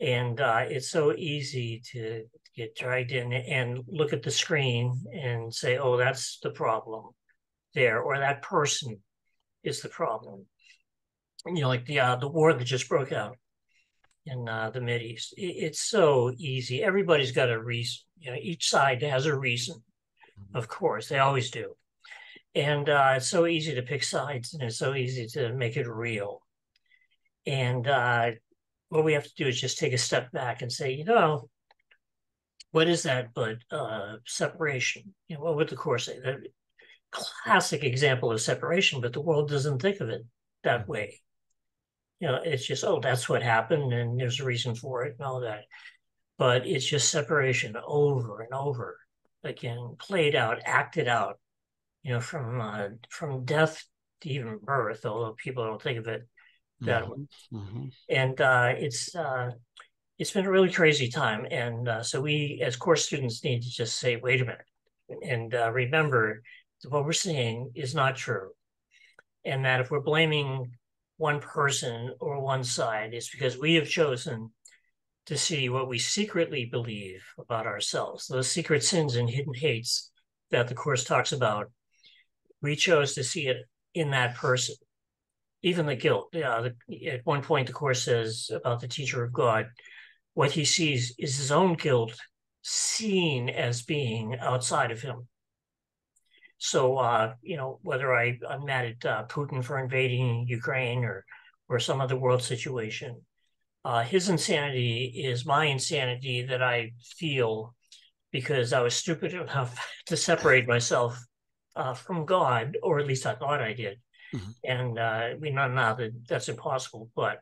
and 0.00 0.40
uh, 0.40 0.64
it's 0.66 0.90
so 0.90 1.14
easy 1.16 1.82
to 1.92 2.24
get 2.56 2.76
dragged 2.76 3.12
in 3.12 3.32
and 3.32 3.80
look 3.86 4.12
at 4.12 4.22
the 4.22 4.30
screen 4.30 5.04
and 5.12 5.54
say, 5.54 5.78
"Oh, 5.78 5.96
that's 5.96 6.38
the 6.42 6.50
problem 6.50 7.10
there," 7.74 8.00
or 8.00 8.18
that 8.18 8.42
person 8.42 9.00
is 9.62 9.80
the 9.80 9.88
problem. 9.88 10.46
You 11.46 11.62
know, 11.62 11.68
like 11.68 11.86
the 11.86 12.00
uh, 12.00 12.16
the 12.16 12.28
war 12.28 12.52
that 12.52 12.64
just 12.64 12.88
broke 12.88 13.12
out 13.12 13.36
in 14.26 14.48
uh, 14.48 14.70
the 14.70 14.80
Mid 14.80 15.02
East. 15.02 15.34
It, 15.36 15.56
it's 15.64 15.80
so 15.80 16.32
easy. 16.36 16.82
Everybody's 16.82 17.32
got 17.32 17.50
a 17.50 17.62
reason. 17.62 18.02
You 18.18 18.30
know, 18.32 18.38
each 18.40 18.68
side 18.68 19.02
has 19.02 19.26
a 19.26 19.36
reason. 19.36 19.76
Mm-hmm. 19.76 20.56
Of 20.56 20.68
course, 20.68 21.08
they 21.08 21.18
always 21.18 21.50
do. 21.50 21.74
And 22.54 22.88
uh, 22.88 23.14
it's 23.16 23.28
so 23.28 23.46
easy 23.46 23.74
to 23.74 23.82
pick 23.82 24.04
sides, 24.04 24.54
and 24.54 24.62
it's 24.62 24.78
so 24.78 24.94
easy 24.94 25.26
to 25.28 25.52
make 25.52 25.76
it 25.76 25.88
real. 25.88 26.40
And 27.46 27.86
uh, 27.86 28.30
what 28.94 29.04
we 29.04 29.14
have 29.14 29.24
to 29.24 29.34
do 29.36 29.48
is 29.48 29.60
just 29.60 29.78
take 29.78 29.92
a 29.92 29.98
step 29.98 30.30
back 30.30 30.62
and 30.62 30.70
say, 30.70 30.92
you 30.92 31.04
know, 31.04 31.48
what 32.70 32.88
is 32.88 33.02
that 33.02 33.34
but 33.34 33.56
uh, 33.72 34.18
separation? 34.24 35.14
You 35.26 35.36
know, 35.36 35.42
what 35.42 35.56
would 35.56 35.68
the 35.68 35.74
course 35.74 36.06
say? 36.06 36.20
That 36.20 36.36
classic 37.10 37.82
example 37.82 38.30
of 38.30 38.40
separation, 38.40 39.00
but 39.00 39.12
the 39.12 39.20
world 39.20 39.48
doesn't 39.48 39.82
think 39.82 39.98
of 39.98 40.10
it 40.10 40.22
that 40.62 40.82
mm-hmm. 40.82 40.92
way. 40.92 41.20
You 42.20 42.28
know, 42.28 42.40
it's 42.44 42.64
just, 42.64 42.84
oh, 42.84 43.00
that's 43.00 43.28
what 43.28 43.42
happened 43.42 43.92
and 43.92 44.18
there's 44.18 44.38
a 44.38 44.44
reason 44.44 44.76
for 44.76 45.02
it 45.04 45.16
and 45.18 45.26
all 45.26 45.40
that. 45.40 45.64
But 46.38 46.64
it's 46.64 46.86
just 46.86 47.10
separation 47.10 47.76
over 47.84 48.42
and 48.42 48.54
over 48.54 48.96
again, 49.42 49.96
played 49.98 50.36
out, 50.36 50.60
acted 50.64 51.08
out, 51.08 51.40
you 52.04 52.12
know, 52.12 52.20
from 52.20 52.60
uh, 52.60 52.88
from 53.10 53.44
death 53.44 53.84
to 54.20 54.30
even 54.30 54.60
birth, 54.62 55.04
although 55.04 55.34
people 55.36 55.64
don't 55.64 55.82
think 55.82 55.98
of 55.98 56.06
it 56.06 56.28
that 56.80 57.04
mm-hmm. 57.04 57.56
Mm-hmm. 57.56 57.84
And 58.08 58.40
uh, 58.40 58.72
it's 58.76 59.14
uh, 59.14 59.50
it's 60.18 60.30
been 60.30 60.46
a 60.46 60.50
really 60.50 60.70
crazy 60.70 61.08
time. 61.08 61.46
And 61.50 61.88
uh, 61.88 62.02
so 62.02 62.20
we, 62.20 62.62
as 62.64 62.76
course 62.76 63.04
students, 63.04 63.42
need 63.42 63.62
to 63.62 63.70
just 63.70 63.98
say, 63.98 64.16
wait 64.16 64.40
a 64.40 64.44
minute, 64.44 64.66
and 65.22 65.54
uh, 65.54 65.70
remember 65.72 66.42
what 66.88 67.04
we're 67.04 67.12
seeing 67.12 67.70
is 67.74 67.94
not 67.94 68.16
true, 68.16 68.50
and 69.44 69.64
that 69.64 69.80
if 69.80 69.90
we're 69.90 70.00
blaming 70.00 70.72
one 71.16 71.40
person 71.40 72.12
or 72.20 72.40
one 72.40 72.64
side, 72.64 73.14
it's 73.14 73.30
because 73.30 73.58
we 73.58 73.74
have 73.74 73.88
chosen 73.88 74.50
to 75.26 75.38
see 75.38 75.68
what 75.68 75.88
we 75.88 75.98
secretly 75.98 76.66
believe 76.66 77.24
about 77.38 77.66
ourselves, 77.66 78.26
those 78.26 78.50
secret 78.50 78.84
sins 78.84 79.16
and 79.16 79.30
hidden 79.30 79.54
hates 79.54 80.10
that 80.50 80.68
the 80.68 80.74
course 80.74 81.04
talks 81.04 81.32
about. 81.32 81.70
We 82.60 82.76
chose 82.76 83.14
to 83.14 83.24
see 83.24 83.46
it 83.46 83.66
in 83.94 84.10
that 84.10 84.34
person 84.34 84.74
even 85.64 85.86
the 85.86 85.96
guilt. 85.96 86.28
Yeah, 86.32 86.68
the, 86.88 87.06
at 87.08 87.24
one 87.24 87.42
point, 87.42 87.66
the 87.66 87.72
course 87.72 88.04
says 88.04 88.50
about 88.54 88.80
the 88.80 88.88
teacher 88.88 89.24
of 89.24 89.32
God, 89.32 89.66
what 90.34 90.50
he 90.50 90.64
sees 90.64 91.14
is 91.18 91.38
his 91.38 91.50
own 91.50 91.74
guilt 91.74 92.14
seen 92.62 93.48
as 93.48 93.82
being 93.82 94.38
outside 94.38 94.90
of 94.90 95.00
him. 95.00 95.26
So, 96.58 96.98
uh, 96.98 97.34
you 97.42 97.56
know, 97.56 97.78
whether 97.82 98.14
I, 98.14 98.38
I'm 98.48 98.66
mad 98.66 98.84
at 98.84 99.06
uh, 99.06 99.24
Putin 99.26 99.64
for 99.64 99.78
invading 99.78 100.46
Ukraine 100.48 101.04
or 101.04 101.24
or 101.70 101.78
some 101.78 102.00
other 102.02 102.16
world 102.16 102.42
situation, 102.42 103.22
uh, 103.86 104.02
his 104.02 104.28
insanity 104.28 105.24
is 105.24 105.46
my 105.46 105.64
insanity 105.64 106.42
that 106.42 106.62
I 106.62 106.92
feel 107.16 107.74
because 108.30 108.74
I 108.74 108.82
was 108.82 108.94
stupid 108.94 109.32
enough 109.44 109.72
to 110.06 110.16
separate 110.16 110.68
myself 110.68 111.18
uh, 111.74 111.94
from 111.94 112.26
God, 112.26 112.76
or 112.82 113.00
at 113.00 113.06
least 113.06 113.24
I 113.24 113.34
thought 113.34 113.62
I 113.62 113.72
did. 113.72 113.98
Mm-hmm. 114.34 114.50
And 114.64 114.98
uh, 114.98 115.28
we 115.38 115.50
know 115.50 115.68
now 115.68 115.94
that 115.94 116.12
that's 116.28 116.48
impossible, 116.48 117.10
but 117.14 117.38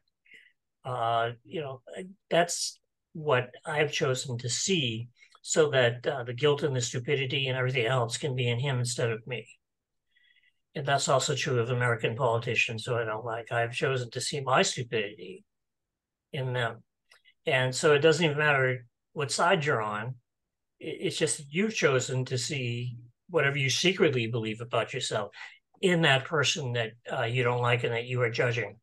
uh, 0.85 1.31
you 1.45 1.61
know 1.61 1.81
that's 2.29 2.79
what 3.15 3.51
I've 3.65 3.93
chosen 3.93 4.39
to 4.39 4.49
see, 4.49 5.09
so 5.43 5.71
that 5.71 6.07
uh, 6.07 6.25
the 6.25 6.35
guilt 6.35 6.63
and 6.63 6.77
the 6.77 6.81
stupidity 6.81 7.49
and 7.49 7.57
everything 7.57 7.87
else 7.87 8.17
can 8.19 8.35
be 8.35 8.49
in 8.49 8.59
him 8.59 8.79
instead 8.79 9.11
of 9.11 9.27
me. 9.27 9.49
And 10.75 10.87
that's 10.87 11.09
also 11.09 11.35
true 11.35 11.61
of 11.61 11.71
American 11.71 12.17
politicians 12.17 12.85
who 12.85 12.95
I 12.95 13.05
don't 13.05 13.25
like. 13.25 13.53
I've 13.53 13.75
chosen 13.75 14.11
to 14.11 14.21
see 14.21 14.41
my 14.41 14.63
stupidity 14.63 15.45
in 16.33 16.53
them. 16.53 16.83
And 17.47 17.75
so 17.75 17.95
it 17.95 17.99
doesn't 17.99 18.25
even 18.25 18.39
matter 18.39 18.87
what 19.13 19.31
side 19.31 19.65
you're 19.65 19.83
on. 19.83 20.15
It's 20.81 21.19
just 21.19 21.45
you've 21.51 21.75
chosen 21.75 22.25
to 22.27 22.39
see 22.39 22.97
whatever 23.29 23.59
you 23.59 23.69
secretly 23.69 24.27
believe 24.27 24.61
about 24.61 24.95
yourself 24.95 25.31
in 25.83 26.03
that 26.03 26.25
person 26.25 26.73
that 26.73 26.93
uh, 27.13 27.25
you 27.25 27.43
don't 27.43 27.61
like 27.61 27.85
and 27.85 27.93
that 27.93 28.07
you 28.07 28.23
are 28.23 28.31
judging. 28.31 28.79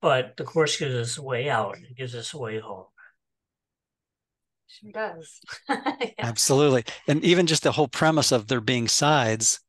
But 0.00 0.36
the 0.36 0.44
course 0.44 0.76
gives 0.78 0.94
us 0.94 1.18
a 1.18 1.22
way 1.22 1.48
out. 1.48 1.76
It 1.78 1.96
gives 1.96 2.14
us 2.14 2.34
a 2.34 2.38
way 2.38 2.58
home. 2.58 2.86
Sure 4.66 4.90
does. 4.90 5.40
yeah. 5.68 6.10
Absolutely. 6.18 6.84
And 7.06 7.22
even 7.22 7.46
just 7.46 7.62
the 7.62 7.72
whole 7.72 7.88
premise 7.88 8.32
of 8.32 8.48
there 8.48 8.60
being 8.60 8.88
sides, 8.88 9.60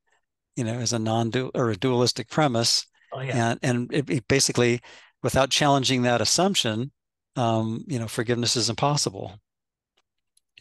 you 0.56 0.64
know, 0.64 0.80
is 0.80 0.94
a 0.94 1.00
non-dual 1.00 1.52
or 1.54 1.70
a 1.70 1.76
dualistic 1.76 2.30
premise. 2.30 2.88
Oh, 3.12 3.20
yeah. 3.20 3.52
And 3.52 3.60
and 3.62 3.94
it, 3.94 4.10
it 4.10 4.28
basically, 4.28 4.80
without 5.22 5.50
challenging 5.50 6.02
that 6.04 6.22
assumption, 6.22 6.92
um, 7.36 7.84
you 7.88 8.00
know, 8.00 8.08
forgiveness 8.08 8.56
is 8.56 8.70
impossible. 8.70 9.40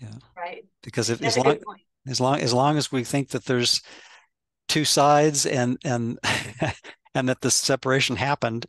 Yeah. 0.01 0.15
Right. 0.37 0.65
Because 0.83 1.09
if, 1.09 1.23
as 1.23 1.39
long 1.39 1.59
as 2.07 2.21
long 2.21 2.41
as 2.41 2.53
long 2.53 2.77
as 2.77 2.91
we 2.91 3.05
think 3.05 3.29
that 3.31 3.45
there's 3.45 3.81
two 4.69 4.85
sides 4.85 5.47
and 5.47 5.79
and 5.85 6.19
and 7.15 7.29
that 7.29 7.41
the 7.41 7.51
separation 7.51 8.17
happened, 8.17 8.67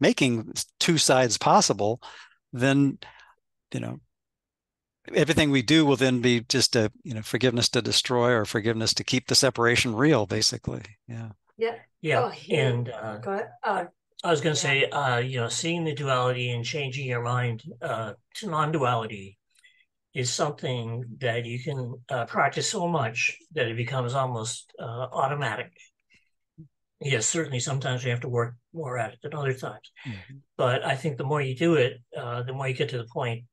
making 0.00 0.52
two 0.80 0.98
sides 0.98 1.38
possible, 1.38 2.00
then 2.52 2.98
you 3.72 3.80
know 3.80 4.00
everything 5.14 5.50
we 5.50 5.62
do 5.62 5.86
will 5.86 5.96
then 5.96 6.20
be 6.20 6.40
just 6.40 6.76
a 6.76 6.90
you 7.02 7.14
know 7.14 7.22
forgiveness 7.22 7.68
to 7.68 7.82
destroy 7.82 8.32
or 8.32 8.44
forgiveness 8.44 8.94
to 8.94 9.04
keep 9.04 9.26
the 9.26 9.34
separation 9.34 9.94
real 9.94 10.26
basically 10.26 10.82
yeah 11.06 11.28
yeah 11.56 11.74
yeah 12.00 12.30
oh, 12.30 12.54
and 12.54 12.90
uh, 12.90 13.16
go 13.18 13.32
ahead. 13.32 13.48
Uh, 13.62 13.84
i 14.24 14.30
was 14.30 14.40
going 14.40 14.54
to 14.54 14.68
yeah. 14.68 14.82
say 14.82 14.90
uh, 14.90 15.18
you 15.18 15.40
know 15.40 15.48
seeing 15.48 15.84
the 15.84 15.94
duality 15.94 16.50
and 16.50 16.64
changing 16.64 17.06
your 17.06 17.22
mind 17.22 17.62
uh, 17.82 18.12
to 18.34 18.48
non-duality 18.48 19.37
is 20.14 20.32
something 20.32 21.04
that 21.18 21.44
you 21.44 21.62
can 21.62 21.94
uh, 22.08 22.24
practice 22.24 22.68
so 22.70 22.88
much 22.88 23.36
that 23.52 23.68
it 23.68 23.76
becomes 23.76 24.14
almost 24.14 24.72
uh, 24.80 25.06
automatic 25.12 25.70
yes 27.00 27.26
certainly 27.26 27.60
sometimes 27.60 28.02
you 28.02 28.10
have 28.10 28.20
to 28.20 28.28
work 28.28 28.54
more 28.72 28.98
at 28.98 29.12
it 29.12 29.18
than 29.22 29.34
other 29.34 29.52
times 29.52 29.92
mm-hmm. 30.06 30.36
but 30.56 30.84
i 30.84 30.96
think 30.96 31.16
the 31.16 31.24
more 31.24 31.40
you 31.40 31.54
do 31.54 31.74
it 31.74 32.00
the 32.12 32.52
more 32.52 32.66
you 32.66 32.74
get 32.74 32.88
to 32.88 32.98
the 32.98 33.06
point 33.12 33.44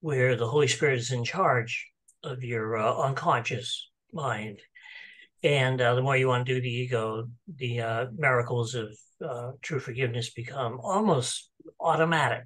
where 0.00 0.34
the 0.36 0.48
Holy 0.48 0.66
Spirit 0.66 0.98
is 0.98 1.12
in 1.12 1.24
charge 1.24 1.86
of 2.24 2.42
your 2.42 2.76
uh, 2.76 2.96
unconscious 2.96 3.88
mind. 4.12 4.58
And 5.42 5.80
uh, 5.80 5.94
the 5.94 6.02
more 6.02 6.16
you 6.16 6.28
want 6.28 6.46
to 6.46 6.54
do 6.54 6.60
the 6.60 6.68
ego, 6.68 7.28
the 7.56 7.80
uh, 7.80 8.06
miracles 8.14 8.74
of 8.74 8.88
uh, 9.26 9.52
true 9.62 9.78
forgiveness 9.78 10.30
become 10.30 10.80
almost 10.82 11.50
automatic. 11.78 12.44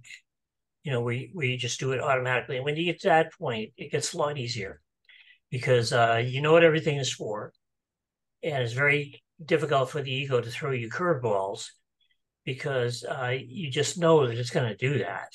You 0.85 0.93
know, 0.93 1.01
we, 1.01 1.33
we 1.35 1.57
just 1.57 1.81
do 1.81 1.93
it 1.93 2.01
automatically. 2.01 2.57
And 2.57 2.65
when 2.65 2.77
you 2.77 2.85
get 2.85 3.01
to 3.01 3.09
that 3.09 3.33
point, 3.33 3.73
it 3.77 3.91
gets 3.91 4.13
a 4.13 4.19
lot 4.19 4.39
easier 4.39 4.81
because 5.51 5.93
uh, 5.93 6.23
you 6.25 6.41
know 6.41 6.53
what 6.53 6.65
everything 6.65 6.99
is 6.99 7.13
for. 7.13 7.53
And 8.43 8.63
it's 8.63 8.75
very 8.75 9.23
difficult 9.45 9.91
for 9.91 10.03
the 10.03 10.13
ego 10.13 10.41
to 10.41 10.51
throw 10.51 10.71
you 10.71 10.91
curveballs 10.91 11.69
because 12.45 13.05
uh, 13.05 13.35
you 13.45 13.71
just 13.71 13.99
know 13.99 14.27
that 14.27 14.39
it's 14.39 14.51
going 14.51 14.69
to 14.69 14.77
do 14.77 14.99
that 14.99 15.31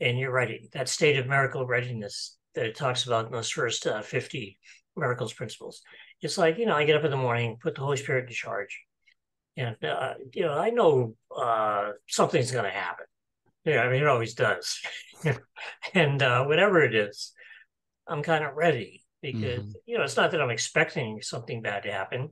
and 0.00 0.18
you're 0.18 0.32
ready. 0.32 0.68
That 0.72 0.88
state 0.88 1.18
of 1.18 1.26
miracle 1.26 1.66
readiness 1.66 2.36
that 2.54 2.66
it 2.66 2.76
talks 2.76 3.06
about 3.06 3.26
in 3.26 3.32
those 3.32 3.50
first 3.50 3.86
uh, 3.86 4.02
50 4.02 4.58
miracles 4.96 5.32
principles. 5.32 5.82
It's 6.20 6.38
like, 6.38 6.58
you 6.58 6.66
know, 6.66 6.74
I 6.74 6.84
get 6.84 6.96
up 6.96 7.04
in 7.04 7.10
the 7.10 7.16
morning, 7.16 7.58
put 7.60 7.74
the 7.74 7.80
Holy 7.80 7.96
Spirit 7.96 8.28
in 8.28 8.34
charge. 8.34 8.80
And, 9.56 9.76
uh, 9.84 10.14
you 10.32 10.42
know, 10.42 10.54
I 10.54 10.70
know 10.70 11.14
uh, 11.34 11.92
something's 12.08 12.50
going 12.50 12.64
to 12.64 12.70
happen. 12.70 13.06
Yeah, 13.64 13.82
I 13.82 13.90
mean, 13.90 14.02
it 14.02 14.08
always 14.08 14.34
does. 14.34 14.80
and 15.94 16.22
uh, 16.22 16.44
whatever 16.44 16.82
it 16.82 16.94
is, 16.94 17.32
I'm 18.08 18.22
kind 18.22 18.44
of 18.44 18.54
ready 18.54 19.04
because, 19.20 19.60
mm-hmm. 19.60 19.70
you 19.86 19.98
know, 19.98 20.04
it's 20.04 20.16
not 20.16 20.32
that 20.32 20.40
I'm 20.40 20.50
expecting 20.50 21.22
something 21.22 21.62
bad 21.62 21.84
to 21.84 21.92
happen. 21.92 22.30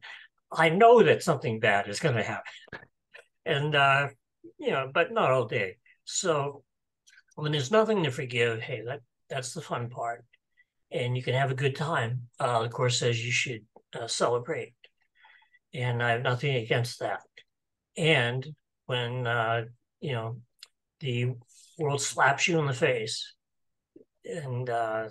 I 0.53 0.71
know 0.71 1.03
that 1.03 1.23
something 1.23 1.61
bad 1.61 1.89
is 1.89 2.01
going 2.01 2.17
to 2.17 2.23
happen. 2.23 2.53
And, 3.47 3.75
uh, 3.75 4.09
you 4.59 4.71
know, 4.71 4.91
but 4.93 5.13
not 5.13 5.31
all 5.31 5.47
day. 5.47 5.77
So 6.05 6.65
when 7.37 7.53
there's 7.53 7.71
nothing 7.71 8.03
to 8.05 8.11
forgive, 8.11 8.61
hey, 8.61 8.83
that 8.87 9.01
that's 9.29 9.55
the 9.55 9.61
fun 9.61 9.89
part, 9.89 10.25
and 10.91 11.17
you 11.17 11.23
can 11.23 11.35
have 11.35 11.51
a 11.51 11.55
good 11.55 11.77
time. 11.77 12.29
Uh, 12.39 12.63
the 12.63 12.69
course 12.69 12.99
says 12.99 13.25
you 13.25 13.33
should 13.33 13.65
uh, 13.99 14.07
celebrate, 14.07 14.75
and 15.73 16.03
I 16.03 16.11
have 16.11 16.23
nothing 16.23 16.57
against 16.57 17.01
that. 17.01 17.21
And 17.97 18.47
when 18.87 19.27
uh, 19.27 19.65
you 20.01 20.13
know 20.13 20.41
the 21.01 21.35
world 21.79 22.01
slaps 22.01 22.47
you 22.47 22.59
in 22.59 22.67
the 22.67 22.73
face, 22.73 23.35
and 24.25 24.69
uh, 24.69 25.09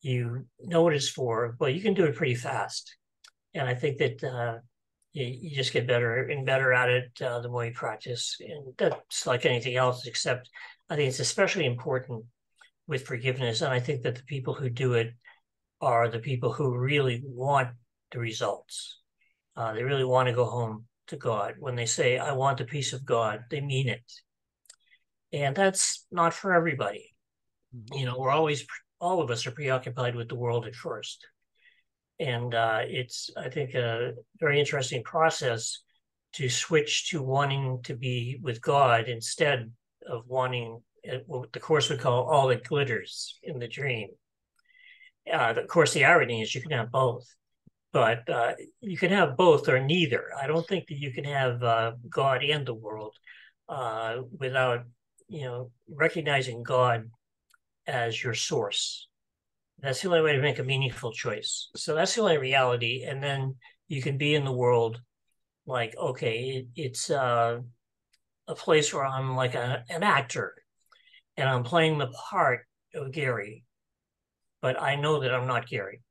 you 0.00 0.46
know 0.60 0.82
what 0.82 0.94
it's 0.94 1.08
for, 1.08 1.54
but 1.58 1.74
you 1.74 1.80
can 1.80 1.94
do 1.94 2.04
it 2.04 2.16
pretty 2.16 2.34
fast. 2.34 2.96
And 3.54 3.68
I 3.68 3.74
think 3.74 3.98
that 3.98 4.24
uh, 4.24 4.58
you, 5.12 5.26
you, 5.26 5.56
just 5.56 5.72
get 5.72 5.86
better 5.86 6.24
and 6.24 6.46
better 6.46 6.72
at 6.72 6.88
it 6.88 7.10
uh, 7.22 7.40
the 7.40 7.48
more 7.48 7.64
you 7.64 7.72
practice. 7.72 8.36
And 8.40 8.74
that's 8.78 9.26
like 9.26 9.44
anything 9.44 9.76
else, 9.76 10.06
except 10.06 10.48
I 10.88 10.96
think 10.96 11.08
it's 11.08 11.20
especially 11.20 11.66
important 11.66 12.24
with 12.86 13.06
forgiveness. 13.06 13.60
And 13.60 13.72
I 13.72 13.80
think 13.80 14.02
that 14.02 14.16
the 14.16 14.22
people 14.24 14.54
who 14.54 14.70
do 14.70 14.94
it 14.94 15.12
are 15.80 16.08
the 16.08 16.18
people 16.18 16.52
who 16.52 16.76
really 16.76 17.22
want 17.24 17.68
the 18.10 18.18
results. 18.18 19.00
Uh, 19.56 19.72
they 19.74 19.82
really 19.82 20.04
want 20.04 20.28
to 20.28 20.34
go 20.34 20.44
home 20.44 20.86
to 21.08 21.16
God. 21.16 21.54
When 21.58 21.74
they 21.74 21.86
say, 21.86 22.18
I 22.18 22.32
want 22.32 22.58
the 22.58 22.64
peace 22.64 22.92
of 22.92 23.04
God, 23.04 23.44
they 23.50 23.60
mean 23.60 23.88
it. 23.88 24.02
And 25.32 25.56
that's 25.56 26.06
not 26.10 26.34
for 26.34 26.54
everybody. 26.54 27.14
Mm-hmm. 27.74 27.98
You 27.98 28.06
know, 28.06 28.18
we're 28.18 28.30
always, 28.30 28.66
all 29.00 29.22
of 29.22 29.30
us 29.30 29.46
are 29.46 29.52
preoccupied 29.52 30.14
with 30.14 30.28
the 30.28 30.36
world 30.36 30.66
at 30.66 30.74
first. 30.74 31.26
And 32.20 32.54
uh, 32.54 32.80
it's, 32.82 33.30
I 33.36 33.48
think, 33.48 33.74
a 33.74 34.12
very 34.38 34.60
interesting 34.60 35.02
process 35.02 35.82
to 36.34 36.48
switch 36.48 37.10
to 37.10 37.22
wanting 37.22 37.80
to 37.84 37.94
be 37.94 38.38
with 38.42 38.60
God 38.60 39.08
instead 39.08 39.72
of 40.08 40.22
wanting 40.26 40.80
uh, 41.10 41.16
what 41.26 41.52
the 41.52 41.60
course 41.60 41.88
would 41.88 42.00
call 42.00 42.24
all 42.24 42.48
that 42.48 42.64
glitters 42.64 43.38
in 43.42 43.58
the 43.58 43.68
dream. 43.68 44.08
Uh, 45.32 45.54
of 45.56 45.66
course, 45.68 45.92
the 45.92 46.04
irony 46.04 46.42
is 46.42 46.54
you 46.54 46.62
can 46.62 46.72
have 46.72 46.90
both, 46.90 47.24
but 47.92 48.28
uh, 48.28 48.52
you 48.80 48.96
can 48.96 49.10
have 49.10 49.36
both 49.36 49.68
or 49.68 49.80
neither. 49.80 50.30
I 50.40 50.46
don't 50.46 50.66
think 50.66 50.88
that 50.88 50.98
you 50.98 51.12
can 51.12 51.24
have 51.24 51.62
uh, 51.62 51.92
God 52.08 52.42
and 52.42 52.66
the 52.66 52.74
world 52.74 53.14
uh, 53.68 54.18
without, 54.38 54.84
you 55.32 55.44
know, 55.44 55.70
recognizing 55.88 56.62
God 56.62 57.10
as 57.86 58.22
your 58.22 58.34
source. 58.34 59.08
That's 59.80 60.02
the 60.02 60.08
only 60.08 60.20
way 60.20 60.36
to 60.36 60.42
make 60.42 60.58
a 60.58 60.64
meaningful 60.64 61.10
choice. 61.10 61.70
So 61.74 61.94
that's 61.94 62.14
the 62.14 62.20
only 62.20 62.36
reality, 62.36 63.04
and 63.08 63.22
then 63.22 63.56
you 63.88 64.02
can 64.02 64.18
be 64.18 64.34
in 64.34 64.44
the 64.44 64.52
world 64.52 65.00
like, 65.66 65.96
okay, 65.96 66.38
it, 66.38 66.66
it's 66.76 67.10
uh, 67.10 67.60
a 68.46 68.54
place 68.54 68.92
where 68.92 69.06
I'm 69.06 69.34
like 69.34 69.54
a, 69.54 69.84
an 69.88 70.02
actor 70.02 70.54
and 71.38 71.48
I'm 71.48 71.64
playing 71.64 71.96
the 71.96 72.08
part 72.08 72.66
of 72.94 73.12
Gary, 73.12 73.64
but 74.60 74.80
I 74.80 74.96
know 74.96 75.20
that 75.20 75.34
I'm 75.34 75.48
not 75.48 75.66
Gary. 75.66 76.02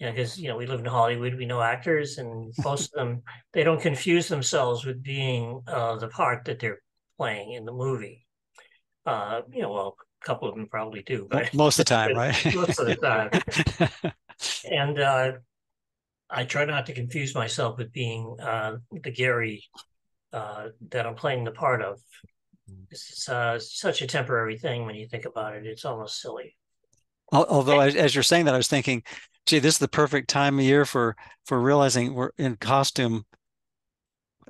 Because 0.00 0.38
you 0.38 0.48
know 0.48 0.56
we 0.56 0.66
live 0.66 0.78
in 0.78 0.86
Hollywood, 0.86 1.34
we 1.34 1.44
know 1.44 1.60
actors, 1.60 2.18
and 2.18 2.54
most 2.58 2.94
of 2.94 3.00
them 3.00 3.22
they 3.52 3.64
don't 3.64 3.82
confuse 3.82 4.28
themselves 4.28 4.84
with 4.84 5.02
being 5.02 5.60
uh, 5.66 5.96
the 5.96 6.06
part 6.06 6.44
that 6.44 6.60
they're 6.60 6.78
playing 7.18 7.52
in 7.52 7.64
the 7.64 7.72
movie. 7.72 8.26
Uh, 9.04 9.42
you 9.52 9.62
know, 9.62 9.72
well, 9.72 9.96
a 10.22 10.26
couple 10.26 10.48
of 10.48 10.54
them 10.54 10.68
probably 10.68 11.02
do, 11.02 11.26
but 11.30 11.52
most 11.52 11.78
of 11.78 11.84
the 11.84 11.90
time, 11.90 12.16
right? 12.16 12.54
most 12.54 12.78
of 12.78 12.86
the 12.86 12.96
time. 12.96 14.12
and 14.70 14.98
uh, 14.98 15.32
I 16.30 16.44
try 16.44 16.64
not 16.64 16.86
to 16.86 16.92
confuse 16.92 17.34
myself 17.34 17.78
with 17.78 17.92
being 17.92 18.36
uh, 18.40 18.76
the 19.02 19.10
Gary 19.10 19.64
uh, 20.32 20.68
that 20.90 21.06
I'm 21.06 21.14
playing 21.14 21.44
the 21.44 21.50
part 21.50 21.82
of. 21.82 22.00
It's 22.90 23.28
uh, 23.28 23.58
such 23.58 24.02
a 24.02 24.06
temporary 24.06 24.58
thing 24.58 24.84
when 24.84 24.94
you 24.94 25.08
think 25.08 25.24
about 25.24 25.56
it. 25.56 25.66
It's 25.66 25.84
almost 25.84 26.20
silly. 26.20 26.54
Although, 27.32 27.80
as 27.80 28.14
you're 28.14 28.22
saying 28.22 28.46
that, 28.46 28.54
I 28.54 28.58
was 28.58 28.68
thinking, 28.68 29.02
gee, 29.46 29.58
this 29.58 29.74
is 29.74 29.78
the 29.78 29.88
perfect 29.88 30.28
time 30.28 30.58
of 30.58 30.64
year 30.64 30.84
for 30.84 31.16
for 31.44 31.60
realizing 31.60 32.14
we're 32.14 32.30
in 32.38 32.56
costume. 32.56 33.24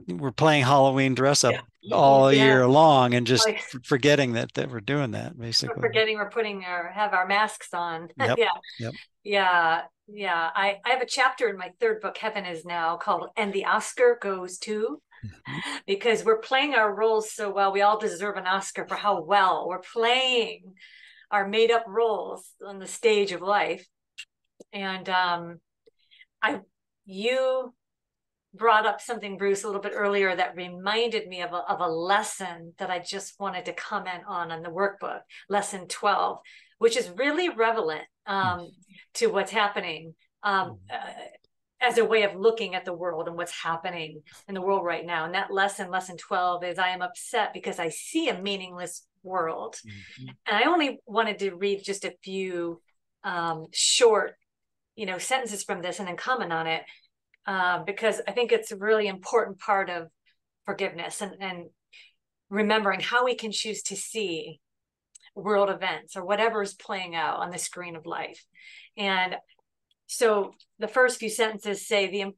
We're 0.07 0.33
playing 0.33 0.65
Halloween 0.65 1.15
dress 1.15 1.45
up 1.45 1.55
yeah. 1.83 1.95
all 1.95 2.33
yeah. 2.33 2.45
year 2.45 2.67
long, 2.67 3.15
and 3.15 3.27
just 3.27 3.49
yeah. 3.49 3.61
forgetting 3.85 4.33
that 4.33 4.55
that 4.55 4.71
we're 4.71 4.81
doing 4.81 5.13
that. 5.13 5.39
Basically, 5.39 5.75
we're 5.77 5.89
forgetting 5.89 6.17
we're 6.17 6.31
putting 6.31 6.65
our 6.65 6.91
have 6.91 7.15
our 7.15 7.27
masks 7.27 7.73
on. 7.73 8.09
Yep. 8.19 8.39
yeah, 8.39 8.49
yep. 8.79 8.95
yeah, 9.25 9.83
yeah. 10.07 10.51
I 10.55 10.79
I 10.85 10.91
have 10.91 11.03
a 11.03 11.07
chapter 11.07 11.49
in 11.49 11.57
my 11.57 11.73
third 11.81 12.01
book, 12.01 12.19
Heaven 12.19 12.45
is 12.45 12.65
Now, 12.65 12.97
called 12.97 13.31
"And 13.37 13.53
the 13.53 13.65
Oscar 13.65 14.19
Goes 14.21 14.59
to." 14.59 15.01
Mm-hmm. 15.25 15.79
because 15.85 16.25
we're 16.25 16.39
playing 16.39 16.75
our 16.75 16.95
roles 16.95 17.33
so 17.33 17.53
well. 17.53 17.73
We 17.73 17.83
all 17.83 17.99
deserve 17.99 18.37
an 18.37 18.47
Oscar 18.47 18.87
for 18.87 18.95
how 18.95 19.21
well 19.21 19.67
we're 19.69 19.81
playing 19.81 20.75
our 21.31 21.47
made 21.49 21.71
up 21.71 21.85
roles 21.89 22.49
on 22.65 22.79
the 22.79 22.87
stage 22.87 23.33
of 23.33 23.43
life. 23.43 23.87
And 24.73 25.09
um, 25.09 25.61
I, 26.43 26.61
you 27.05 27.75
brought 28.59 28.87
up 28.87 29.01
something, 29.01 29.39
Bruce, 29.39 29.65
a 29.65 29.67
little 29.67 29.83
bit 29.83 29.93
earlier 29.95 30.35
that 30.35 30.57
reminded 30.57 31.29
me 31.29 31.43
of 31.43 31.53
a, 31.53 31.63
of 31.71 31.81
a 31.81 31.89
lesson 31.89 32.75
that 32.79 32.91
I 32.91 32.99
just 32.99 33.39
wanted 33.39 33.65
to 33.67 33.73
comment 33.73 34.25
on 34.27 34.51
on 34.51 34.63
the 34.63 34.71
workbook, 34.71 35.21
lesson 35.49 35.87
12, 35.89 36.39
which 36.79 36.97
is 36.97 37.11
really 37.17 37.49
relevant 37.49 38.05
um, 38.27 38.61
mm-hmm. 38.61 38.67
to 39.15 39.27
what's 39.29 39.53
happening 39.53 40.15
um, 40.43 40.79
uh, 40.93 41.11
as 41.81 41.99
a 41.99 42.05
way 42.05 42.25
of 42.25 42.35
looking 42.35 42.75
at 42.75 42.85
the 42.85 42.93
world 42.93 43.29
and 43.29 43.37
what's 43.37 43.63
happening 43.63 44.23
in 44.49 44.55
the 44.55 44.63
world 44.63 44.85
right 44.85 45.07
now. 45.07 45.25
And 45.25 45.35
that 45.35 45.53
lesson, 45.53 45.91
lesson 45.91 46.17
12, 46.17 46.65
is 46.65 46.79
I 46.79 46.89
am 46.89 47.03
upset 47.03 47.55
because 47.55 47.79
I 47.79 47.89
see 47.89 48.29
a 48.29 48.41
meaningless 48.41 49.07
world. 49.23 49.77
Mm-hmm. 49.77 50.29
And 50.47 50.65
I 50.65 50.69
only 50.69 50.99
wanted 51.07 51.39
to 51.41 51.55
read 51.55 51.83
just 51.85 52.05
a 52.05 52.15
few 52.23 52.81
um, 53.25 53.67
short, 53.73 54.35
you 54.97 55.07
know, 55.07 55.19
sentences 55.19 55.63
from 55.63 55.83
this 55.83 55.99
and 55.99 56.09
then 56.09 56.17
comment 56.17 56.53
on 56.53 56.67
it 56.67 56.83
uh, 57.49 57.83
because 57.83 58.21
I 58.29 58.33
think 58.33 58.53
it's 58.53 58.73
a 58.73 58.77
really 58.77 59.09
important 59.09 59.59
part 59.59 59.89
of 59.89 60.09
forgiveness 60.67 61.23
and, 61.23 61.33
and 61.41 61.65
remembering 62.51 63.01
how 63.01 63.25
we 63.25 63.35
can 63.35 63.53
choose 63.53 63.83
to 63.85 63.97
see 63.97 64.61
world 65.35 65.71
events 65.71 66.15
or 66.15 66.27
whatever 66.27 66.61
is 66.61 66.75
playing 66.75 67.15
out 67.15 67.39
on 67.39 67.51
the 67.51 67.57
screen 67.57 67.97
of 67.97 68.05
life. 68.05 68.45
And 68.99 69.35
so 70.09 70.53
the 70.79 70.89
first 70.89 71.19
few 71.19 71.31
sentences 71.31 71.89
say 71.89 72.11
the 72.11 72.33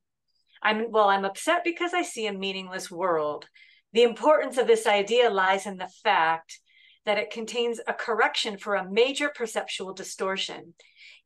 I'm 0.62 0.92
well, 0.92 1.08
I'm 1.08 1.24
upset 1.24 1.64
because 1.64 1.92
I 1.92 2.02
see 2.02 2.28
a 2.28 2.32
meaningless 2.32 2.88
world. 2.88 3.46
The 3.92 4.04
importance 4.04 4.58
of 4.58 4.68
this 4.68 4.86
idea 4.86 5.28
lies 5.28 5.66
in 5.66 5.76
the 5.76 5.90
fact 6.04 6.60
that 7.04 7.18
it 7.18 7.32
contains 7.32 7.80
a 7.88 7.94
correction 7.94 8.58
for 8.58 8.76
a 8.76 8.88
major 8.88 9.32
perceptual 9.34 9.92
distortion. 9.92 10.74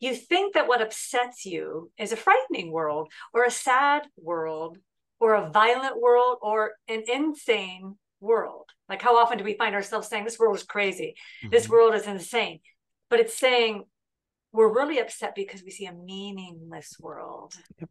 You 0.00 0.14
think 0.14 0.54
that 0.54 0.68
what 0.68 0.82
upsets 0.82 1.44
you 1.44 1.90
is 1.98 2.12
a 2.12 2.16
frightening 2.16 2.72
world, 2.72 3.10
or 3.32 3.44
a 3.44 3.50
sad 3.50 4.02
world, 4.16 4.78
or 5.20 5.34
a 5.34 5.50
violent 5.50 6.00
world, 6.00 6.38
or 6.42 6.72
an 6.88 7.04
insane 7.08 7.96
world. 8.20 8.68
Like, 8.88 9.02
how 9.02 9.16
often 9.16 9.38
do 9.38 9.44
we 9.44 9.56
find 9.56 9.74
ourselves 9.74 10.08
saying, 10.08 10.24
This 10.24 10.38
world 10.38 10.56
is 10.56 10.64
crazy, 10.64 11.14
mm-hmm. 11.42 11.50
this 11.50 11.68
world 11.68 11.94
is 11.94 12.06
insane? 12.06 12.60
But 13.10 13.20
it's 13.20 13.38
saying, 13.38 13.84
we're 14.52 14.72
really 14.72 15.00
upset 15.00 15.34
because 15.34 15.64
we 15.64 15.72
see 15.72 15.86
a 15.86 15.92
meaningless 15.92 16.96
world. 17.00 17.54
Yep. 17.80 17.90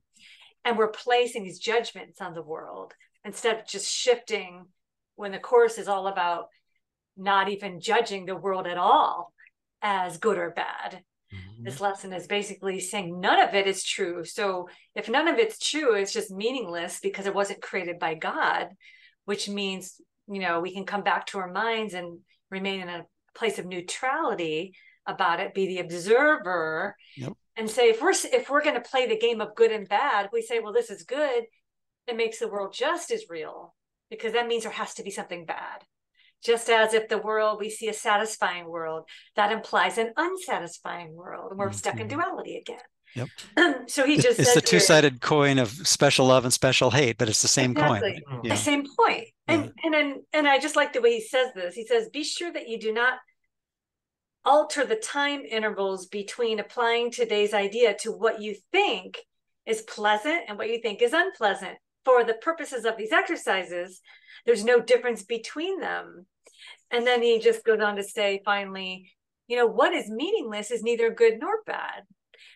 And 0.63 0.77
we're 0.77 0.87
placing 0.87 1.43
these 1.43 1.59
judgments 1.59 2.21
on 2.21 2.33
the 2.33 2.41
world 2.41 2.93
instead 3.25 3.59
of 3.59 3.67
just 3.67 3.91
shifting 3.91 4.65
when 5.15 5.33
the 5.33 5.39
course 5.39 5.77
is 5.77 5.89
all 5.89 6.07
about 6.07 6.47
not 7.17 7.49
even 7.49 7.81
judging 7.81 8.25
the 8.25 8.35
world 8.35 8.65
at 8.65 8.77
all 8.77 9.33
as 9.81 10.17
good 10.17 10.37
or 10.37 10.51
bad. 10.51 11.03
Mm-hmm. 11.33 11.63
This 11.63 11.81
lesson 11.81 12.13
is 12.13 12.27
basically 12.27 12.79
saying 12.79 13.19
none 13.19 13.39
of 13.39 13.53
it 13.53 13.67
is 13.67 13.83
true. 13.83 14.23
So 14.23 14.69
if 14.95 15.09
none 15.09 15.27
of 15.27 15.37
it's 15.37 15.59
true, 15.59 15.95
it's 15.95 16.13
just 16.13 16.31
meaningless 16.31 16.99
because 17.01 17.25
it 17.25 17.35
wasn't 17.35 17.61
created 17.61 17.99
by 17.99 18.13
God, 18.13 18.69
which 19.25 19.49
means, 19.49 19.99
you 20.27 20.39
know, 20.39 20.59
we 20.59 20.73
can 20.73 20.85
come 20.85 21.03
back 21.03 21.27
to 21.27 21.39
our 21.39 21.51
minds 21.51 21.93
and 21.93 22.19
remain 22.49 22.81
in 22.81 22.89
a 22.89 23.05
place 23.35 23.59
of 23.59 23.65
neutrality 23.65 24.73
about 25.05 25.39
it, 25.39 25.53
be 25.53 25.67
the 25.67 25.79
observer, 25.79 26.95
yep. 27.17 27.33
and 27.57 27.69
say 27.69 27.89
if 27.89 28.01
we're 28.01 28.13
if 28.31 28.49
we're 28.49 28.63
going 28.63 28.81
to 28.81 28.89
play 28.89 29.07
the 29.07 29.17
game 29.17 29.41
of 29.41 29.55
good 29.55 29.71
and 29.71 29.89
bad, 29.89 30.29
we 30.31 30.41
say, 30.41 30.59
well, 30.59 30.73
this 30.73 30.89
is 30.89 31.03
good. 31.03 31.43
It 32.07 32.17
makes 32.17 32.39
the 32.39 32.47
world 32.47 32.73
just 32.73 33.11
as 33.11 33.25
real 33.29 33.73
because 34.09 34.33
that 34.33 34.47
means 34.47 34.63
there 34.63 34.71
has 34.71 34.93
to 34.95 35.03
be 35.03 35.11
something 35.11 35.45
bad. 35.45 35.83
Just 36.43 36.69
as 36.69 36.93
if 36.93 37.07
the 37.07 37.17
world 37.17 37.59
we 37.59 37.69
see 37.69 37.87
a 37.87 37.93
satisfying 37.93 38.67
world, 38.67 39.07
that 39.35 39.51
implies 39.51 39.97
an 39.97 40.13
unsatisfying 40.17 41.13
world, 41.13 41.51
and 41.51 41.59
we're 41.59 41.67
mm-hmm. 41.67 41.75
stuck 41.75 41.99
in 41.99 42.07
mm-hmm. 42.07 42.19
duality 42.19 42.57
again. 42.57 42.79
Yep. 43.15 43.29
so 43.89 44.05
he 44.05 44.17
just 44.17 44.39
it's 44.39 44.55
the 44.55 44.61
two-sided 44.61 45.21
coin 45.21 45.59
of 45.59 45.69
special 45.69 46.25
love 46.25 46.45
and 46.45 46.53
special 46.53 46.89
hate, 46.89 47.17
but 47.17 47.29
it's 47.29 47.41
the 47.41 47.47
same 47.47 47.71
exactly. 47.71 48.23
coin. 48.27 48.41
Yeah. 48.43 48.55
The 48.55 48.61
same 48.61 48.85
point. 48.99 49.27
And 49.47 49.65
yeah. 49.65 49.71
and 49.83 49.95
and 49.95 50.15
and 50.33 50.47
I 50.47 50.59
just 50.59 50.75
like 50.75 50.93
the 50.93 51.01
way 51.01 51.13
he 51.13 51.21
says 51.21 51.49
this. 51.53 51.75
He 51.75 51.85
says, 51.85 52.09
"Be 52.09 52.23
sure 52.23 52.51
that 52.51 52.67
you 52.67 52.79
do 52.79 52.91
not 52.91 53.19
alter 54.45 54.85
the 54.85 54.95
time 54.95 55.43
intervals 55.49 56.07
between 56.07 56.59
applying 56.59 57.11
today's 57.11 57.53
idea 57.53 57.95
to 57.99 58.11
what 58.11 58.41
you 58.41 58.55
think 58.71 59.19
is 59.65 59.81
pleasant 59.83 60.43
and 60.47 60.57
what 60.57 60.69
you 60.69 60.79
think 60.81 61.01
is 61.01 61.13
unpleasant. 61.13 61.77
For 62.03 62.23
the 62.23 62.33
purposes 62.33 62.83
of 62.83 62.97
these 62.97 63.13
exercises, 63.13 64.01
there's 64.45 64.65
no 64.65 64.81
difference 64.81 65.23
between 65.23 65.79
them. 65.79 66.25
And 66.91 67.05
then 67.05 67.21
he 67.21 67.39
just 67.39 67.63
goes 67.63 67.79
on 67.81 67.95
to 67.95 68.03
say, 68.03 68.41
finally, 68.45 69.11
you 69.47 69.57
know, 69.57 69.67
what 69.67 69.93
is 69.93 70.09
meaningless 70.09 70.71
is 70.71 70.83
neither 70.83 71.11
good 71.11 71.39
nor 71.39 71.63
bad. 71.65 72.03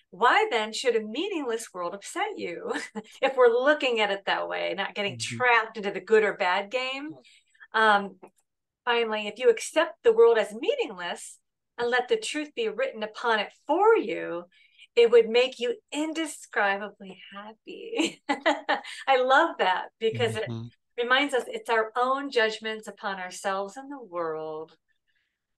Why 0.09 0.47
then 0.49 0.73
should 0.73 0.95
a 0.95 1.01
meaningless 1.01 1.69
world 1.73 1.93
upset 1.93 2.37
you? 2.37 2.73
if 3.21 3.35
we're 3.35 3.47
looking 3.47 3.99
at 3.99 4.11
it 4.11 4.23
that 4.25 4.47
way, 4.47 4.73
not 4.75 4.95
getting 4.95 5.17
mm-hmm. 5.17 5.37
trapped 5.37 5.77
into 5.77 5.91
the 5.91 5.99
good 5.99 6.23
or 6.23 6.33
bad 6.33 6.71
game. 6.71 7.11
Um, 7.73 8.15
finally, 8.85 9.27
if 9.27 9.37
you 9.37 9.49
accept 9.49 10.03
the 10.03 10.13
world 10.13 10.37
as 10.37 10.53
meaningless, 10.53 11.39
and 11.77 11.89
let 11.89 12.07
the 12.07 12.17
truth 12.17 12.53
be 12.55 12.69
written 12.69 13.03
upon 13.03 13.39
it 13.39 13.51
for 13.65 13.95
you, 13.95 14.45
it 14.95 15.11
would 15.11 15.29
make 15.29 15.59
you 15.59 15.75
indescribably 15.91 17.21
happy. 17.33 18.21
I 19.07 19.21
love 19.21 19.57
that 19.59 19.89
because 19.99 20.33
mm-hmm. 20.33 20.63
it 20.63 20.71
reminds 20.97 21.33
us 21.33 21.43
it's 21.47 21.69
our 21.69 21.91
own 21.95 22.31
judgments 22.31 22.87
upon 22.87 23.19
ourselves 23.19 23.77
and 23.77 23.91
the 23.91 24.01
world 24.01 24.75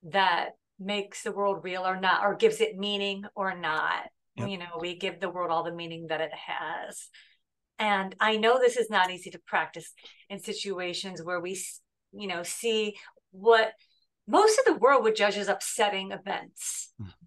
that 0.04 0.50
makes 0.80 1.24
the 1.24 1.32
world 1.32 1.64
real 1.64 1.86
or 1.86 2.00
not, 2.00 2.24
or 2.24 2.36
gives 2.36 2.62
it 2.62 2.78
meaning 2.78 3.24
or 3.36 3.58
not. 3.58 4.04
Yep. 4.38 4.50
You 4.50 4.58
know, 4.58 4.78
we 4.80 4.96
give 4.96 5.20
the 5.20 5.30
world 5.30 5.52
all 5.52 5.64
the 5.64 5.74
meaning 5.74 6.08
that 6.08 6.22
it 6.22 6.32
has. 6.34 7.08
And 7.78 8.16
I 8.20 8.38
know 8.38 8.60
this 8.60 8.78
is 8.78 8.90
not 8.90 9.12
easy 9.12 9.30
to 9.32 9.40
practice 9.46 9.92
in 10.30 10.40
situations 10.40 11.22
where 11.24 11.40
we, 11.40 11.62
you 12.12 12.28
know, 12.28 12.44
see 12.44 12.96
what 13.32 13.74
most 14.28 14.60
of 14.60 14.66
the 14.66 14.76
world 14.76 15.04
would 15.04 15.16
judge 15.16 15.38
as 15.38 15.48
upsetting 15.48 16.12
events. 16.12 16.94
Mm-hmm. 17.02 17.19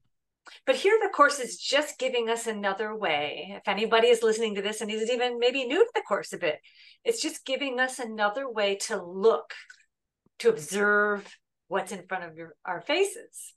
But 0.67 0.77
here, 0.77 0.99
the 1.03 1.09
course 1.09 1.39
is 1.39 1.59
just 1.59 1.99
giving 1.99 2.29
us 2.29 2.47
another 2.47 2.95
way. 2.95 3.55
If 3.57 3.67
anybody 3.67 4.09
is 4.09 4.23
listening 4.23 4.55
to 4.55 4.63
this 4.63 4.81
and 4.81 4.91
is 4.91 5.11
even 5.11 5.39
maybe 5.39 5.65
new 5.65 5.85
to 5.85 5.91
the 5.95 6.03
course 6.03 6.33
a 6.33 6.39
bit, 6.39 6.59
it's 7.05 7.23
just 7.23 7.45
giving 7.45 7.81
us 7.81 7.99
another 7.99 8.51
way 8.51 8.77
to 8.87 9.03
look, 9.03 9.55
to 10.41 10.49
observe 10.49 11.27
what's 11.69 11.93
in 11.93 12.07
front 12.07 12.25
of 12.25 12.37
your, 12.37 12.55
our 12.65 12.81
faces. 12.81 13.55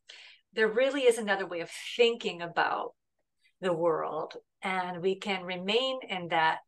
There 0.53 0.67
really 0.67 1.01
is 1.01 1.17
another 1.17 1.45
way 1.45 1.59
of 1.59 1.69
thinking 1.95 2.41
about 2.41 2.93
the 3.61 3.73
world. 3.73 4.35
And 4.61 5.01
we 5.01 5.15
can 5.15 5.43
remain 5.43 5.99
in 6.09 6.29
that 6.29 6.59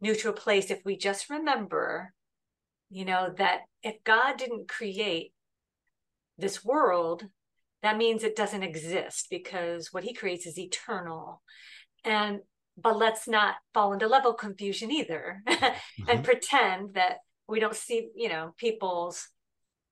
neutral 0.00 0.32
place 0.32 0.70
if 0.70 0.80
we 0.84 0.96
just 0.96 1.30
remember, 1.30 2.12
you 2.90 3.04
know, 3.04 3.32
that 3.38 3.60
if 3.82 4.02
God 4.04 4.38
didn't 4.38 4.68
create 4.68 5.32
this 6.38 6.64
world, 6.64 7.24
that 7.84 7.96
means 7.96 8.22
it 8.22 8.36
doesn't 8.36 8.62
exist 8.62 9.26
because 9.30 9.88
what 9.92 10.04
he 10.04 10.14
creates 10.14 10.46
is 10.46 10.58
eternal. 10.58 11.42
And 12.04 12.40
but 12.76 12.96
let's 12.96 13.28
not 13.28 13.54
fall 13.72 13.92
into 13.92 14.08
level 14.08 14.34
confusion 14.34 14.90
either 14.90 15.42
mm-hmm. 15.48 16.08
and 16.08 16.24
pretend 16.24 16.94
that 16.94 17.18
we 17.46 17.60
don't 17.60 17.76
see, 17.76 18.08
you 18.16 18.28
know, 18.28 18.52
people's, 18.56 19.28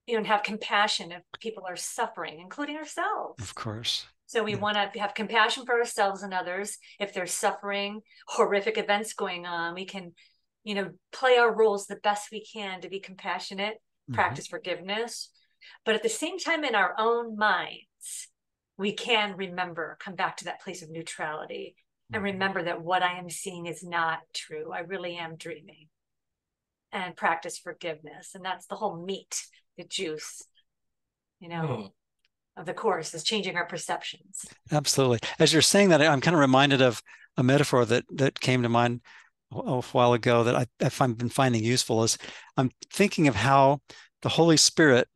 you 0.07 0.19
know, 0.19 0.25
have 0.25 0.43
compassion 0.43 1.13
if 1.13 1.23
people 1.41 1.65
are 1.69 1.77
suffering, 1.77 2.41
including 2.41 2.77
ourselves. 2.77 3.41
Of 3.43 3.55
course. 3.55 4.07
So 4.27 4.43
we 4.43 4.53
yeah. 4.53 4.59
want 4.59 4.93
to 4.93 4.99
have 4.99 5.15
compassion 5.15 5.65
for 5.65 5.79
ourselves 5.79 6.23
and 6.23 6.35
others. 6.35 6.79
If 6.99 7.13
there's 7.13 7.33
suffering, 7.33 8.01
horrific 8.27 8.79
events 8.79 9.13
going 9.13 9.47
on, 9.47 9.75
we 9.75 9.85
can, 9.85 10.13
you 10.65 10.75
know, 10.75 10.91
play 11.13 11.37
our 11.37 11.55
roles 11.55 11.87
the 11.87 11.97
best 11.97 12.29
we 12.33 12.45
can 12.45 12.81
to 12.81 12.89
be 12.89 12.99
compassionate, 12.99 13.75
mm-hmm. 13.75 14.15
practice 14.15 14.47
forgiveness, 14.47 15.31
but 15.85 15.95
at 15.95 16.03
the 16.03 16.09
same 16.09 16.39
time, 16.39 16.65
in 16.65 16.75
our 16.75 16.95
own 16.99 17.37
minds, 17.37 18.29
we 18.79 18.93
can 18.93 19.37
remember, 19.37 19.97
come 20.01 20.15
back 20.15 20.39
to 20.39 20.45
that 20.45 20.63
place 20.63 20.83
of 20.83 20.91
neutrality 20.91 21.77
and 22.13 22.23
mm-hmm. 22.23 22.33
remember 22.33 22.65
that 22.65 22.83
what 22.83 23.03
I 23.03 23.19
am 23.19 23.31
seeing 23.31 23.67
is 23.67 23.83
not 23.83 24.21
true. 24.35 24.73
I 24.73 24.81
really 24.81 25.17
am 25.17 25.37
dreaming 25.37 25.89
and 26.93 27.17
practice 27.17 27.59
forgiveness. 27.59 28.35
And 28.35 28.45
that's 28.45 28.67
the 28.67 28.77
whole 28.77 29.03
meat, 29.05 29.47
the 29.77 29.85
juice, 29.85 30.43
you 31.41 31.49
know. 31.49 31.63
Mm. 31.63 31.91
Of 32.55 32.67
the 32.67 32.75
course 32.75 33.15
is 33.15 33.25
changing 33.25 33.57
our 33.57 33.65
perceptions. 33.65 34.45
Absolutely. 34.71 35.21
As 35.39 35.55
you're 35.55 35.63
saying 35.63 35.89
that, 35.89 36.03
I'm 36.03 36.21
kind 36.21 36.35
of 36.35 36.41
reminded 36.41 36.83
of 36.83 37.03
a 37.39 37.43
metaphor 37.43 37.87
that 37.87 38.05
that 38.17 38.41
came 38.41 38.63
to 38.63 38.69
mind 38.69 39.01
a 39.51 39.81
while 39.81 40.13
ago 40.13 40.45
that 40.45 40.55
I, 40.55 40.67
I've 40.83 41.17
been 41.17 41.31
finding 41.31 41.65
useful. 41.65 42.03
Is 42.03 42.19
I'm 42.59 42.71
thinking 42.93 43.27
of 43.27 43.37
how 43.37 43.81
the 44.21 44.29
Holy 44.29 44.59
Spirit 44.59 45.09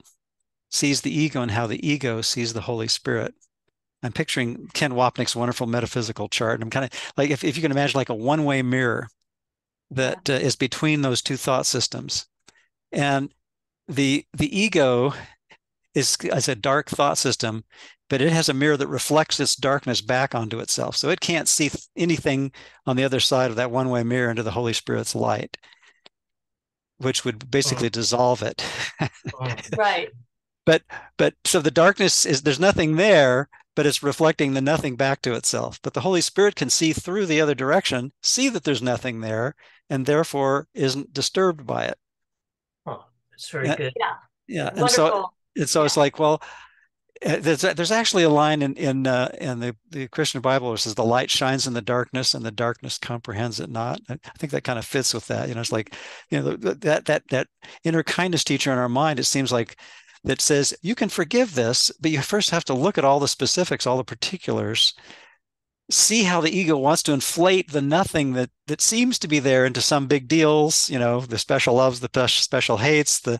sees 0.70 1.00
the 1.00 1.16
ego 1.16 1.42
and 1.42 1.50
how 1.50 1.66
the 1.66 1.86
ego 1.86 2.20
sees 2.20 2.52
the 2.52 2.62
Holy 2.62 2.88
Spirit. 2.88 3.34
I'm 4.02 4.12
picturing 4.12 4.68
Ken 4.74 4.92
Wapnick's 4.92 5.36
wonderful 5.36 5.66
metaphysical 5.66 6.28
chart. 6.28 6.54
And 6.54 6.64
I'm 6.64 6.70
kind 6.70 6.84
of 6.84 7.12
like, 7.16 7.30
if, 7.30 7.44
if 7.44 7.56
you 7.56 7.62
can 7.62 7.72
imagine 7.72 7.98
like 7.98 8.08
a 8.08 8.14
one 8.14 8.44
way 8.44 8.62
mirror 8.62 9.08
that 9.90 10.28
uh, 10.28 10.34
is 10.34 10.56
between 10.56 11.02
those 11.02 11.22
two 11.22 11.36
thought 11.36 11.66
systems. 11.66 12.26
And 12.92 13.32
the, 13.88 14.24
the 14.32 14.56
ego 14.56 15.12
is, 15.94 16.16
as 16.32 16.48
a 16.48 16.54
dark 16.54 16.88
thought 16.88 17.18
system, 17.18 17.64
but 18.08 18.20
it 18.20 18.32
has 18.32 18.48
a 18.48 18.54
mirror 18.54 18.76
that 18.76 18.86
reflects 18.86 19.40
its 19.40 19.56
darkness 19.56 20.00
back 20.00 20.34
onto 20.34 20.60
itself. 20.60 20.96
So 20.96 21.08
it 21.08 21.20
can't 21.20 21.48
see 21.48 21.70
anything 21.96 22.52
on 22.86 22.96
the 22.96 23.04
other 23.04 23.20
side 23.20 23.50
of 23.50 23.56
that 23.56 23.70
one 23.70 23.88
way 23.88 24.04
mirror 24.04 24.30
into 24.30 24.42
the 24.42 24.52
Holy 24.52 24.72
Spirit's 24.72 25.14
light, 25.14 25.56
which 26.98 27.24
would 27.24 27.50
basically 27.50 27.86
oh. 27.86 27.90
dissolve 27.90 28.42
it. 28.42 28.64
oh. 29.40 29.54
Right 29.76 30.10
but 30.66 30.82
but 31.16 31.34
so 31.44 31.60
the 31.60 31.70
darkness 31.70 32.26
is 32.26 32.42
there's 32.42 32.60
nothing 32.60 32.96
there 32.96 33.48
but 33.76 33.86
it's 33.86 34.02
reflecting 34.02 34.54
the 34.54 34.60
nothing 34.62 34.96
back 34.96 35.20
to 35.22 35.34
itself. 35.34 35.78
But 35.82 35.92
the 35.92 36.00
Holy 36.00 36.22
Spirit 36.22 36.56
can 36.56 36.70
see 36.70 36.94
through 36.94 37.26
the 37.26 37.42
other 37.42 37.54
direction, 37.54 38.10
see 38.22 38.48
that 38.48 38.64
there's 38.64 38.80
nothing 38.82 39.20
there, 39.20 39.54
and 39.90 40.06
therefore 40.06 40.66
isn't 40.74 41.12
disturbed 41.12 41.66
by 41.66 41.84
it. 41.84 41.98
Oh, 42.86 43.04
it's 43.34 43.50
very 43.50 43.66
Yeah. 43.68 43.76
good. 43.76 43.92
Yeah, 44.48 44.68
and 44.68 44.78
Wonderful. 44.80 44.94
so 44.94 45.30
and 45.56 45.68
so 45.68 45.80
Yeah. 45.82 45.86
it's 45.86 45.96
like, 45.96 46.18
well, 46.18 46.40
uh, 47.24 47.36
there's 47.40 47.62
there's 47.62 47.90
actually 47.90 48.22
a 48.24 48.30
line 48.30 48.62
in 48.62 48.74
in 48.76 49.06
uh, 49.06 49.30
in 49.40 49.60
the 49.60 49.76
the 49.90 50.08
Christian 50.08 50.40
Bible 50.40 50.68
where 50.68 50.76
says 50.76 50.94
the 50.94 51.04
light 51.04 51.30
shines 51.30 51.66
in 51.66 51.72
the 51.74 51.82
darkness 51.82 52.34
and 52.34 52.44
the 52.44 52.50
darkness 52.50 52.98
comprehends 52.98 53.60
it 53.60 53.70
not. 53.70 54.00
I 54.08 54.14
I 54.14 54.30
think 54.38 54.52
that 54.52 54.64
kind 54.64 54.78
of 54.78 54.84
fits 54.86 55.12
with 55.14 55.26
that. 55.28 55.48
You 55.48 55.54
know, 55.54 55.60
it's 55.60 55.72
like 55.72 55.94
you 56.30 56.40
know 56.40 56.56
that 56.56 57.04
that 57.06 57.28
that 57.28 57.46
inner 57.84 58.02
kindness 58.02 58.44
teacher 58.44 58.72
in 58.72 58.78
our 58.78 58.88
mind. 58.88 59.18
It 59.18 59.24
seems 59.24 59.50
like 59.52 59.78
that 60.26 60.40
says 60.40 60.74
you 60.82 60.94
can 60.94 61.08
forgive 61.08 61.54
this, 61.54 61.90
but 62.00 62.10
you 62.10 62.20
first 62.20 62.50
have 62.50 62.64
to 62.66 62.74
look 62.74 62.98
at 62.98 63.04
all 63.04 63.20
the 63.20 63.28
specifics, 63.28 63.86
all 63.86 63.96
the 63.96 64.04
particulars, 64.04 64.94
see 65.90 66.24
how 66.24 66.40
the 66.40 66.50
ego 66.50 66.76
wants 66.76 67.02
to 67.04 67.12
inflate 67.12 67.70
the 67.70 67.80
nothing 67.80 68.32
that 68.32 68.50
that 68.66 68.80
seems 68.80 69.20
to 69.20 69.28
be 69.28 69.38
there 69.38 69.64
into 69.64 69.80
some 69.80 70.08
big 70.08 70.26
deals 70.26 70.90
you 70.90 70.98
know 70.98 71.20
the 71.20 71.38
special 71.38 71.74
loves 71.74 72.00
the 72.00 72.26
special 72.26 72.78
hates 72.78 73.20
the 73.20 73.38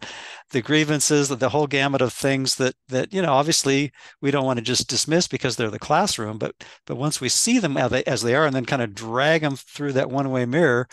the 0.51 0.63
grievances 0.63 1.29
the, 1.29 1.35
the 1.35 1.49
whole 1.49 1.67
gamut 1.67 2.01
of 2.01 2.13
things 2.13 2.55
that 2.55 2.75
that 2.87 3.13
you 3.13 3.21
know 3.21 3.33
obviously 3.33 3.91
we 4.21 4.31
don't 4.31 4.45
want 4.45 4.59
to 4.59 4.65
just 4.65 4.89
dismiss 4.89 5.27
because 5.27 5.57
they're 5.57 5.71
the 5.71 5.79
classroom 5.79 6.39
but 6.39 6.55
but 6.87 6.97
once 6.97 7.21
we 7.21 7.29
see 7.29 7.59
them 7.59 7.77
as 7.77 8.23
they, 8.23 8.35
are 8.35 8.47
and 8.47 8.55
then 8.55 8.65
kind 8.65 8.83
of 8.83 8.95
drag 8.95 9.41
them 9.41 9.57
through 9.57 9.93
that 9.93 10.11
one 10.11 10.31
way 10.31 10.47
mirror 10.47 10.89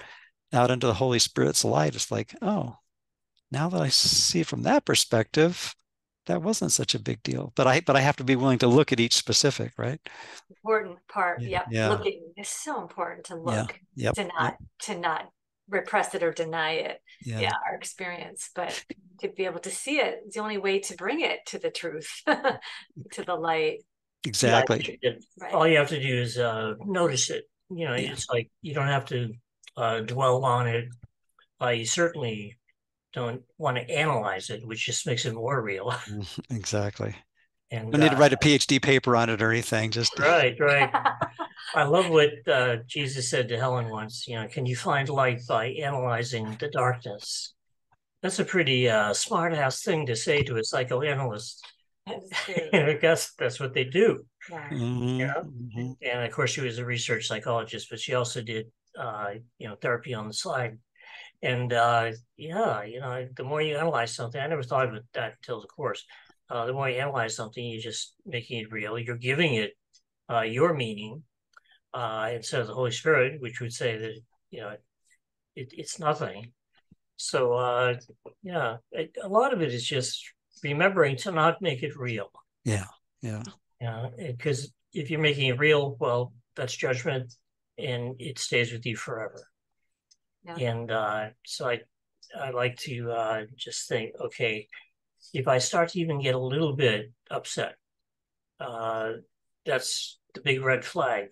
out 0.52 0.72
into 0.72 0.88
the 0.88 0.96
holy 0.96 1.20
spirit's 1.20 1.64
light 1.64 1.94
it's 1.94 2.12
like 2.12 2.36
oh 2.42 2.78
now 3.52 3.70
that 3.70 3.82
i 3.82 3.90
see 3.90 4.42
from 4.42 4.64
that 4.64 4.86
perspective 4.86 5.76
that 6.26 6.42
wasn't 6.42 6.72
such 6.72 6.96
a 6.96 7.00
big 7.00 7.22
deal 7.24 7.52
but 7.56 7.68
i 7.68 7.80
but 7.82 7.96
i 7.96 8.02
have 8.02 8.16
to 8.16 8.24
be 8.24 8.36
willing 8.36 8.58
to 8.60 8.68
look 8.68 8.92
at 8.92 9.00
each 9.00 9.16
specific 9.16 9.74
right 9.78 10.00
important 10.50 10.98
part. 11.08 11.42
Yeah, 11.42 11.50
Yep. 11.50 11.66
yeah. 11.72 11.90
Looking 11.90 12.34
is 12.38 12.48
so 12.48 12.82
important 12.82 13.26
to 13.26 13.34
Yeah, 13.34 13.62
look, 13.64 13.80
yep 13.96 14.14
to 14.16 14.22
yep, 14.24 14.32
not 14.40 14.56
to 14.84 15.00
not 15.00 15.30
repress 15.70 16.14
it 16.16 16.24
or 16.24 16.32
deny 16.32 16.72
it. 16.74 17.02
yeah 17.26 17.40
Yeah, 17.40 17.52
our 17.68 17.76
experience, 17.76 18.50
but 18.56 18.84
to 19.22 19.30
be 19.30 19.46
able 19.46 19.60
to 19.62 19.72
see 19.72 19.98
it 19.98 20.20
is 20.28 20.34
the 20.36 20.42
only 20.42 20.58
way 20.58 20.80
to 20.80 20.96
bring 20.96 21.22
it 21.22 21.40
to 21.48 21.60
the 21.60 21.72
truth, 21.72 22.22
to 22.28 23.24
the 23.24 23.36
light. 23.36 23.80
exactly 24.26 25.00
Yeah, 25.02 25.12
Right. 25.40 25.54
all 25.54 25.68
you 25.68 25.78
have 25.78 25.90
to 25.90 26.02
do 26.02 26.22
is 26.22 26.38
uh, 26.38 26.74
notice 26.86 27.30
it. 27.30 27.46
You 27.70 27.86
know, 27.88 27.96
Yeah. 27.96 28.12
it's 28.12 28.30
like 28.30 28.50
you 28.62 28.74
don't 28.74 28.88
have 28.88 29.06
to 29.06 29.34
uh, 29.76 30.02
dwell 30.02 30.46
on 30.46 30.68
it. 30.68 30.86
Uh, 31.62 31.70
you 31.70 31.86
certainly 31.86 32.58
don't 33.13 33.43
want 33.58 33.78
to 33.78 33.89
analyze 33.89 34.49
it, 34.49 34.65
which 34.65 34.86
just 34.86 35.06
makes 35.08 35.26
it 35.26 35.34
more 35.34 35.62
real. 35.62 35.93
Mhm, 36.10 36.39
exactly 36.49 37.15
And 37.71 37.88
don't 37.91 38.02
need 38.02 38.12
to 38.12 38.15
uh, 38.15 38.19
write 38.19 38.34
a 38.34 38.38
phd 38.38 38.82
paper 38.82 39.15
on 39.15 39.30
it 39.30 39.41
or 39.41 39.52
anything 39.52 39.91
just 39.91 40.19
right, 40.19 40.56
right. 40.60 40.89
I 41.76 41.84
love 41.84 42.10
what 42.10 42.32
uh, 42.47 42.78
Jesus 42.88 43.30
said 43.30 43.49
to 43.49 43.58
Helen 43.58 43.89
once. 43.89 44.28
You 44.28 44.36
know, 44.36 44.47
can 44.47 44.65
you 44.65 44.76
find 44.76 45.10
light 45.10 45.41
by 45.47 45.67
analyzing 45.67 46.56
the 46.60 46.69
darkness? 46.69 47.54
That's 48.21 48.39
a 48.39 48.45
pretty 48.45 48.89
uh, 48.89 49.13
smart 49.13 49.54
ass 49.54 49.84
thing 49.84 50.06
to 50.08 50.15
say 50.15 50.43
to 50.43 50.58
a 50.58 50.63
psychoanalyst. 50.63 51.63
That's 52.08 52.30
true. 52.45 52.56
I 52.73 52.93
guess 52.93 53.34
that's 53.39 53.60
what 53.60 53.73
they 53.73 53.86
do. 53.86 54.26
Yeah. 54.49 54.69
Mhm, 54.71 55.19
Yeah. 55.19 55.34
mhm. 55.43 55.95
And 56.04 56.26
of 56.26 56.32
course, 56.32 56.52
she 56.52 56.62
was 56.62 56.80
a 56.80 56.86
research 56.86 57.28
psychologist, 57.28 57.88
but 57.89 57.99
she 57.99 58.13
also 58.13 58.41
did, 58.41 58.67
uh, 58.97 59.32
you 59.60 59.67
know, 59.67 59.76
therapy 59.76 60.13
on 60.13 60.28
the 60.28 60.34
side. 60.34 60.78
And 61.44 61.74
uh, 61.74 62.12
yeah, 62.38 62.84
you 62.84 63.02
know, 63.02 63.28
the 63.36 63.44
more 63.44 63.62
you 63.62 63.78
analyze 63.78 64.16
something, 64.16 64.40
I 64.40 64.48
never 64.48 64.64
thought 64.64 64.88
of 64.88 64.96
it 64.96 65.04
that 65.14 65.36
until 65.42 65.60
the 65.62 65.68
course. 65.68 66.04
Uh, 66.50 66.66
the 66.66 66.74
more 66.74 66.90
you 66.90 67.00
analyze 67.00 67.36
something, 67.36 67.64
you're 67.64 67.82
just 67.82 68.16
making 68.26 68.62
it 68.62 68.72
real. 68.72 68.98
You're 68.98 69.18
giving 69.18 69.56
it 69.56 69.72
uh, 70.32 70.42
your 70.42 70.74
meaning 70.74 71.24
uh, 71.94 72.30
instead 72.34 72.62
of 72.62 72.68
the 72.68 72.74
Holy 72.74 72.92
Spirit, 72.92 73.42
which 73.42 73.60
would 73.60 73.74
say 73.74 73.98
that 73.98 74.14
you 74.52 74.62
know 74.62 74.76
it, 75.56 75.74
it's 75.76 76.00
nothing. 76.00 76.54
So 77.18 77.54
uh, 77.54 77.96
yeah, 78.42 78.78
it, 78.94 79.16
a 79.22 79.28
lot 79.28 79.54
of 79.54 79.62
it 79.62 79.74
is 79.74 79.86
just 79.86 80.24
remembering 80.64 81.18
to 81.18 81.32
not 81.32 81.62
make 81.62 81.84
it 81.84 81.98
real. 81.98 82.32
yeah 82.64 82.86
yeah 83.22 83.44
Yeah, 83.82 84.08
because 84.18 84.72
if 84.94 85.12
you're 85.12 85.20
making 85.20 85.48
it 85.48 85.60
real, 85.60 85.98
well, 86.00 86.32
that's 86.56 86.76
judgment, 86.76 87.34
and 87.78 88.16
it 88.20 88.40
stays 88.40 88.72
with 88.72 88.86
you 88.86 88.96
forever. 88.96 89.50
Yeah. 90.44 90.56
And 90.58 90.92
uh, 90.92 91.30
so 91.46 91.70
I, 91.70 91.82
I 92.40 92.52
like 92.52 92.78
to 92.80 93.12
uh, 93.12 93.42
just 93.56 93.88
think, 93.88 94.14
okay, 94.20 94.68
if 95.34 95.48
I 95.48 95.58
start 95.58 95.90
to 95.90 96.00
even 96.00 96.22
get 96.22 96.36
a 96.36 96.40
little 96.40 96.76
bit 96.76 97.12
upset, 97.32 97.76
uh, 98.60 99.14
that's 99.66 100.20
the 100.34 100.42
big 100.42 100.62
red 100.64 100.84
flag 100.84 101.30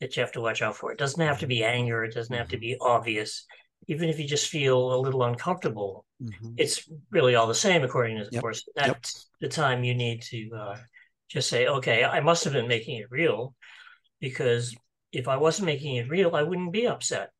that 0.00 0.16
you 0.16 0.22
have 0.22 0.32
to 0.32 0.40
watch 0.40 0.62
out 0.62 0.76
for. 0.76 0.92
It 0.92 0.98
doesn't 0.98 1.20
have 1.20 1.40
to 1.40 1.46
be 1.46 1.64
anger. 1.64 2.04
It 2.04 2.14
doesn't 2.14 2.34
have 2.36 2.48
to 2.48 2.58
be 2.58 2.76
obvious. 2.80 3.44
Even 3.88 4.08
if 4.08 4.18
you 4.18 4.26
just 4.26 4.48
feel 4.48 4.94
a 4.94 5.00
little 5.00 5.24
uncomfortable, 5.24 6.04
mhm. 6.22 6.54
it's 6.56 6.88
really 7.10 7.34
all 7.34 7.46
the 7.46 7.54
same 7.54 7.82
according 7.82 8.18
to 8.18 8.24
the 8.24 8.30
Yep, 8.32 8.42
course. 8.42 8.64
yep. 8.76 8.86
That's 8.86 9.28
the 9.40 9.48
time 9.48 9.82
you 9.84 9.94
need 9.94 10.22
to 10.22 10.50
uh, 10.54 10.76
just 11.28 11.48
say, 11.48 11.66
okay, 11.66 12.04
I 12.04 12.20
must 12.20 12.44
have 12.44 12.52
been 12.52 12.68
making 12.68 12.98
it 12.98 13.10
real 13.10 13.54
because 14.20 14.76
if 15.12 15.26
I 15.28 15.36
wasn't 15.36 15.66
making 15.66 15.96
it 15.96 16.08
real, 16.08 16.36
I 16.36 16.42
wouldn't 16.42 16.72
be 16.72 16.86
upset. 16.86 17.30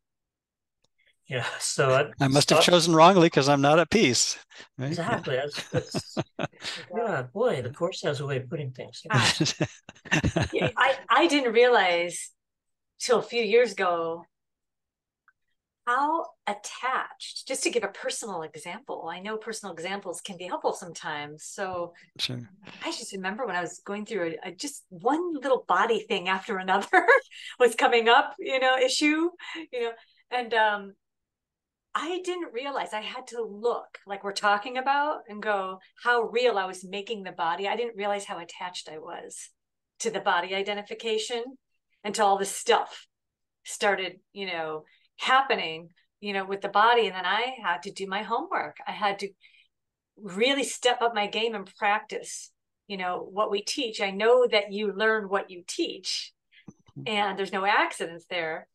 Yeah, 1.29 1.45
so 1.59 1.91
I, 1.91 2.25
i 2.25 2.29
must 2.29 2.49
have 2.51 2.63
chosen 2.63 2.95
wrongly 2.95 3.27
because 3.27 3.49
i'm 3.49 3.61
not 3.61 3.79
at 3.79 3.91
peace 3.91 4.39
right 4.79 4.89
exactly. 4.89 5.37
That's, 5.37 5.69
that's 5.69 6.19
yeah, 6.97 7.23
boy, 7.23 7.63
the 7.63 7.71
course 7.71 8.03
has 8.03 8.21
a 8.21 8.27
way 8.27 8.39
of 8.39 8.49
putting 8.49 8.73
things. 8.73 9.03
Ah, 9.11 9.35
Yeah, 10.53 10.69
I, 10.77 10.97
I 11.11 11.27
didn't 11.27 11.53
realize 11.53 12.31
till 12.99 13.19
a 13.19 13.23
few 13.23 13.43
years 13.43 13.73
ago 13.73 14.25
how 15.87 16.27
attached, 16.47 17.47
just 17.49 17.63
to 17.63 17.71
give 17.71 17.83
a 17.83 17.89
personal 17.89 18.43
example, 18.43 19.09
I 19.11 19.21
know 19.21 19.37
personal 19.37 19.73
examples 19.75 20.21
can 20.21 20.37
be 20.37 20.45
helpful 20.45 20.75
sometimes. 20.75 21.45
So 21.45 21.95
sure 22.19 22.41
I 22.85 22.91
just 22.93 23.13
remember 23.13 23.47
when 23.47 23.57
I 23.57 23.61
was 23.61 23.81
going 23.85 24.07
through 24.07 24.35
a, 24.45 24.49
a 24.49 24.53
just 24.53 24.85
one 24.91 25.35
little 25.35 25.65
body 25.67 26.01
thing 26.01 26.29
after 26.29 26.59
another 26.59 27.07
was 27.59 27.75
coming 27.75 28.09
up, 28.09 28.35
you 28.39 28.59
know, 28.61 28.77
issue, 28.79 29.31
you 29.73 29.81
know, 29.81 29.93
and 30.31 30.55
um 30.55 30.95
I 31.95 32.21
didn't 32.25 32.53
realize 32.53 32.93
I 32.93 33.01
had 33.01 33.27
to 33.29 33.43
look 33.43 33.99
like 34.07 34.23
we're 34.23 34.33
talking 34.33 34.79
about 34.79 35.21
and 35.29 35.43
go 35.43 35.79
how 36.03 36.23
real 36.23 36.59
I 36.59 36.67
was 36.67 36.85
making 36.85 37.23
the 37.23 37.33
body. 37.33 37.67
I 37.67 37.77
didn't 37.77 37.97
realize 37.97 38.25
how 38.25 38.39
attached 38.39 38.89
I 38.89 38.99
was 38.99 39.51
to 40.01 40.11
the 40.11 40.21
body 40.21 40.55
identification 40.55 41.43
and 42.05 42.15
to 42.15 42.25
all 42.25 42.39
this 42.39 42.55
stuff 42.55 43.07
started, 43.65 44.21
you 44.33 44.47
know, 44.47 44.85
happening, 45.17 45.91
you 46.21 46.33
know, 46.33 46.45
with 46.45 46.61
the 46.61 46.69
body. 46.69 47.07
And 47.07 47.15
then 47.15 47.27
I 47.27 47.55
had 47.63 47.83
to 47.83 47.91
do 47.91 48.07
my 48.07 48.23
homework. 48.23 48.77
I 48.87 48.93
had 48.93 49.19
to 49.21 49.29
really 50.17 50.65
step 50.65 51.03
up 51.03 51.15
my 51.15 51.27
game 51.27 51.55
and 51.55 51.71
practice, 51.77 52.51
you 52.87 52.97
know, 52.97 53.29
what 53.31 53.51
we 53.51 53.63
teach. 53.63 54.01
I 54.01 54.11
know 54.11 54.47
that 54.47 54.73
you 54.73 54.93
learn 54.93 55.29
what 55.29 55.51
you 55.51 55.65
teach 55.67 56.33
mm-hmm. 56.99 57.03
and 57.07 57.39
there's 57.39 57.53
no 57.53 57.65
accidents 57.65 58.27
there. 58.31 58.69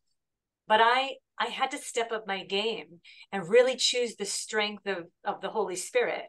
But 0.67 0.81
I 0.81 1.15
I 1.39 1.47
had 1.47 1.71
to 1.71 1.77
step 1.77 2.11
up 2.11 2.25
my 2.27 2.43
game 2.43 2.99
and 3.31 3.49
really 3.49 3.75
choose 3.75 4.15
the 4.15 4.25
strength 4.25 4.85
of, 4.85 5.05
of 5.25 5.41
the 5.41 5.49
Holy 5.49 5.75
Spirit 5.75 6.23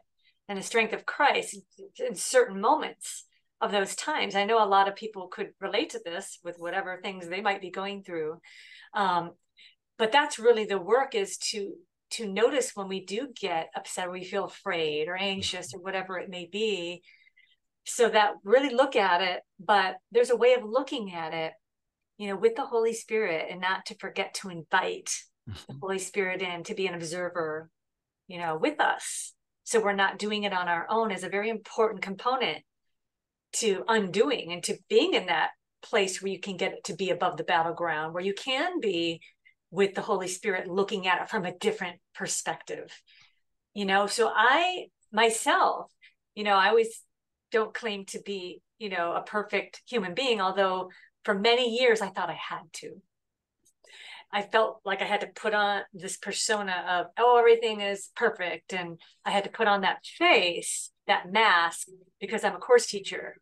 and 0.47 0.57
the 0.57 0.63
strength 0.63 0.93
of 0.93 1.05
Christ 1.05 1.57
in 1.97 2.15
certain 2.15 2.59
moments 2.59 3.25
of 3.61 3.71
those 3.71 3.95
times. 3.95 4.35
I 4.35 4.45
know 4.45 4.63
a 4.63 4.67
lot 4.67 4.87
of 4.87 4.95
people 4.95 5.27
could 5.27 5.49
relate 5.59 5.91
to 5.91 6.01
this 6.03 6.39
with 6.43 6.57
whatever 6.57 6.99
things 7.01 7.27
they 7.27 7.41
might 7.41 7.61
be 7.61 7.71
going 7.71 8.03
through. 8.03 8.39
Um, 8.93 9.31
but 9.97 10.11
that's 10.11 10.39
really 10.39 10.65
the 10.65 10.77
work 10.77 11.15
is 11.15 11.37
to 11.37 11.73
to 12.11 12.31
notice 12.31 12.71
when 12.75 12.87
we 12.87 13.03
do 13.03 13.29
get 13.35 13.69
upset, 13.75 14.07
or 14.07 14.11
we 14.11 14.23
feel 14.23 14.45
afraid 14.45 15.07
or 15.07 15.17
anxious 15.17 15.73
or 15.73 15.81
whatever 15.81 16.19
it 16.19 16.29
may 16.29 16.47
be, 16.49 17.01
so 17.83 18.07
that 18.07 18.33
really 18.43 18.73
look 18.73 18.95
at 18.95 19.21
it. 19.21 19.41
But 19.59 19.95
there's 20.11 20.29
a 20.29 20.35
way 20.35 20.53
of 20.53 20.63
looking 20.63 21.13
at 21.13 21.33
it, 21.33 21.53
you 22.17 22.27
know, 22.29 22.35
with 22.35 22.55
the 22.55 22.65
Holy 22.65 22.93
Spirit, 22.93 23.47
and 23.49 23.59
not 23.59 23.85
to 23.87 23.95
forget 23.95 24.33
to 24.35 24.49
invite 24.49 25.11
the 25.45 25.53
Mhm. 25.53 25.79
Holy 25.81 25.99
Spirit 25.99 26.41
in 26.41 26.63
to 26.63 26.73
be 26.73 26.87
an 26.87 26.95
observer, 26.95 27.69
you 28.27 28.37
know, 28.37 28.55
with 28.57 28.79
us. 28.79 29.33
So 29.63 29.79
we're 29.79 29.93
not 29.93 30.19
doing 30.19 30.43
it 30.43 30.53
on 30.53 30.67
our 30.67 30.85
own 30.89 31.11
is 31.11 31.23
a 31.23 31.29
very 31.29 31.49
important 31.49 32.01
component 32.01 32.63
to 33.53 33.83
undoing 33.87 34.51
and 34.51 34.63
to 34.63 34.77
being 34.89 35.13
in 35.13 35.27
that 35.27 35.51
place 35.81 36.21
where 36.21 36.31
you 36.31 36.39
can 36.39 36.57
get 36.57 36.73
it 36.73 36.83
to 36.85 36.95
be 36.95 37.09
above 37.09 37.37
the 37.37 37.43
battleground, 37.43 38.13
where 38.13 38.23
you 38.23 38.33
can 38.33 38.79
be 38.79 39.21
with 39.71 39.93
the 39.93 40.01
Holy 40.01 40.27
Spirit 40.27 40.67
looking 40.67 41.07
at 41.07 41.21
it 41.21 41.29
from 41.29 41.45
a 41.45 41.57
different 41.57 41.99
perspective. 42.13 43.01
You 43.73 43.85
know, 43.85 44.07
so 44.07 44.31
I 44.33 44.87
myself, 45.11 45.91
you 46.33 46.43
know, 46.43 46.55
I 46.55 46.69
always 46.69 47.01
don't 47.51 47.73
claim 47.73 48.05
to 48.05 48.21
be, 48.21 48.61
you 48.77 48.89
know, 48.89 49.13
a 49.13 49.21
perfect 49.21 49.81
human 49.87 50.13
being, 50.13 50.41
although 50.41 50.89
for 51.25 51.35
many 51.37 51.77
years 51.77 52.01
I 52.01 52.09
thought 52.09 52.29
I 52.29 52.39
had 52.49 52.71
to. 52.73 53.01
I 54.33 54.41
felt 54.43 54.81
like 54.85 55.01
I 55.01 55.05
had 55.05 55.21
to 55.21 55.27
put 55.27 55.53
on 55.53 55.83
this 55.93 56.17
persona 56.17 56.83
of, 56.89 57.07
oh, 57.17 57.37
everything 57.37 57.81
is 57.81 58.09
perfect. 58.15 58.73
And 58.73 58.99
I 59.25 59.31
had 59.31 59.45
to 59.45 59.49
put 59.49 59.67
on 59.67 59.81
that 59.81 60.05
face, 60.05 60.91
that 61.07 61.31
mask, 61.31 61.87
because 62.19 62.43
I'm 62.43 62.55
a 62.55 62.59
course 62.59 62.87
teacher. 62.87 63.37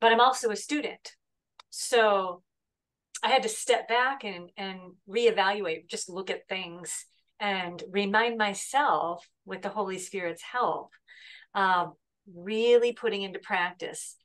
but 0.00 0.12
I'm 0.12 0.20
also 0.20 0.50
a 0.50 0.56
student. 0.56 1.12
So 1.70 2.42
I 3.22 3.28
had 3.28 3.42
to 3.44 3.48
step 3.48 3.88
back 3.88 4.24
and 4.24 4.50
and 4.56 4.78
reevaluate, 5.08 5.88
just 5.88 6.08
look 6.08 6.30
at 6.30 6.48
things 6.48 7.06
and 7.40 7.82
remind 7.90 8.38
myself 8.38 9.28
with 9.44 9.62
the 9.62 9.68
Holy 9.68 9.98
Spirit's 9.98 10.42
help, 10.42 10.90
really 12.34 12.92
putting 12.92 13.22
into 13.22 13.38
practice 13.38 14.16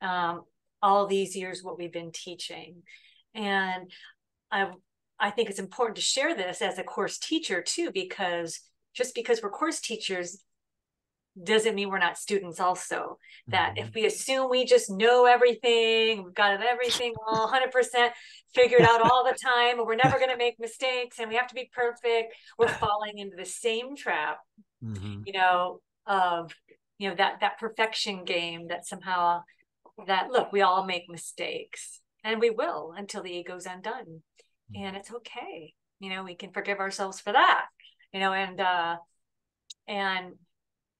um, 0.00 0.42
all 0.82 1.06
these 1.06 1.36
years 1.36 1.62
what 1.62 1.78
we've 1.78 1.92
been 1.92 2.12
teaching. 2.12 2.82
And 3.34 3.90
I 4.50 4.70
I 5.18 5.30
think 5.30 5.50
it's 5.50 5.60
important 5.60 5.96
to 5.96 6.02
share 6.02 6.34
this 6.34 6.60
as 6.60 6.78
a 6.78 6.82
course 6.82 7.18
teacher 7.18 7.62
too, 7.62 7.90
because 7.92 8.58
just 8.94 9.14
because 9.14 9.40
we're 9.42 9.50
course 9.50 9.80
teachers 9.80 10.42
doesn't 11.42 11.74
mean 11.74 11.88
we're 11.88 11.98
not 11.98 12.18
students 12.18 12.60
also 12.60 13.18
that 13.46 13.74
mm-hmm. 13.74 13.86
if 13.86 13.94
we 13.94 14.04
assume 14.04 14.50
we 14.50 14.66
just 14.66 14.90
know 14.90 15.24
everything 15.24 16.24
we've 16.24 16.34
got 16.34 16.62
everything 16.62 17.14
all 17.26 17.50
100% 17.50 18.10
figured 18.54 18.82
out 18.82 19.00
all 19.10 19.24
the 19.24 19.36
time 19.42 19.78
and 19.78 19.86
we're 19.86 19.94
never 19.94 20.18
going 20.18 20.30
to 20.30 20.36
make 20.36 20.60
mistakes 20.60 21.18
and 21.18 21.30
we 21.30 21.34
have 21.34 21.46
to 21.46 21.54
be 21.54 21.70
perfect 21.72 22.34
we're 22.58 22.68
falling 22.80 23.16
into 23.16 23.34
the 23.34 23.46
same 23.46 23.96
trap 23.96 24.40
mm-hmm. 24.84 25.22
you 25.24 25.32
know 25.32 25.80
of 26.06 26.54
you 26.98 27.08
know 27.08 27.14
that 27.14 27.40
that 27.40 27.58
perfection 27.58 28.24
game 28.24 28.68
that 28.68 28.86
somehow 28.86 29.42
that 30.06 30.30
look 30.30 30.52
we 30.52 30.62
all 30.62 30.84
make 30.84 31.04
mistakes 31.08 32.00
and 32.24 32.40
we 32.40 32.50
will 32.50 32.94
until 32.96 33.22
the 33.22 33.32
ego's 33.32 33.66
undone. 33.66 34.22
Mm-hmm. 34.74 34.84
and 34.84 34.96
it's 34.96 35.12
okay. 35.12 35.74
You 36.00 36.10
know 36.10 36.24
we 36.24 36.34
can 36.34 36.52
forgive 36.52 36.78
ourselves 36.78 37.20
for 37.20 37.32
that 37.32 37.66
you 38.12 38.20
know 38.20 38.32
and 38.32 38.60
uh 38.60 38.96
and 39.86 40.34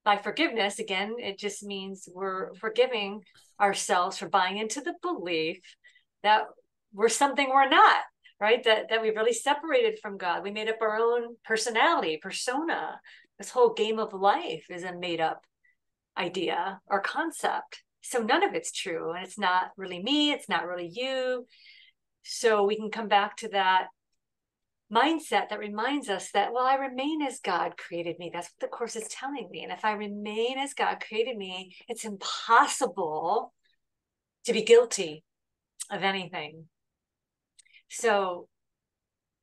by 0.04 0.16
forgiveness 0.16 0.78
again 0.78 1.16
it 1.18 1.38
just 1.38 1.62
means 1.64 2.08
we're 2.12 2.54
forgiving 2.54 3.22
ourselves 3.60 4.18
for 4.18 4.28
buying 4.28 4.58
into 4.58 4.80
the 4.80 4.94
belief 5.02 5.60
that 6.22 6.42
we're 6.92 7.08
something 7.08 7.48
we're 7.48 7.68
not 7.68 8.02
right? 8.42 8.64
That 8.64 8.88
that 8.90 9.00
we've 9.00 9.14
really 9.14 9.32
separated 9.32 10.00
from 10.00 10.18
god. 10.18 10.42
We 10.42 10.50
made 10.50 10.68
up 10.68 10.78
our 10.82 10.96
own 10.96 11.36
personality 11.44 12.18
persona. 12.20 13.00
This 13.38 13.50
whole 13.50 13.72
game 13.72 14.00
of 14.00 14.12
life 14.12 14.66
is 14.68 14.82
a 14.82 14.92
made 14.92 15.20
up 15.20 15.42
idea 16.18 16.80
or 16.88 17.00
concept 17.00 17.82
so 18.02 18.20
none 18.20 18.42
of 18.42 18.54
it's 18.54 18.72
true 18.72 19.12
and 19.12 19.24
it's 19.24 19.38
not 19.38 19.70
really 19.76 20.02
me 20.02 20.32
it's 20.32 20.48
not 20.48 20.66
really 20.66 20.90
you 20.92 21.46
so 22.22 22.64
we 22.64 22.76
can 22.76 22.90
come 22.90 23.08
back 23.08 23.36
to 23.38 23.48
that 23.48 23.88
mindset 24.92 25.48
that 25.48 25.58
reminds 25.58 26.08
us 26.08 26.30
that, 26.32 26.52
well, 26.52 26.66
I 26.66 26.74
remain 26.74 27.22
as 27.22 27.40
God 27.40 27.76
created 27.78 28.18
me. 28.18 28.30
That's 28.32 28.48
what 28.48 28.60
the 28.60 28.76
Course 28.76 28.94
is 28.94 29.08
telling 29.08 29.48
me. 29.50 29.62
And 29.62 29.72
if 29.72 29.84
I 29.84 29.92
remain 29.92 30.58
as 30.58 30.74
God 30.74 31.02
created 31.06 31.36
me, 31.36 31.74
it's 31.88 32.04
impossible 32.04 33.52
to 34.44 34.52
be 34.52 34.62
guilty 34.62 35.24
of 35.90 36.02
anything. 36.02 36.66
So 37.88 38.48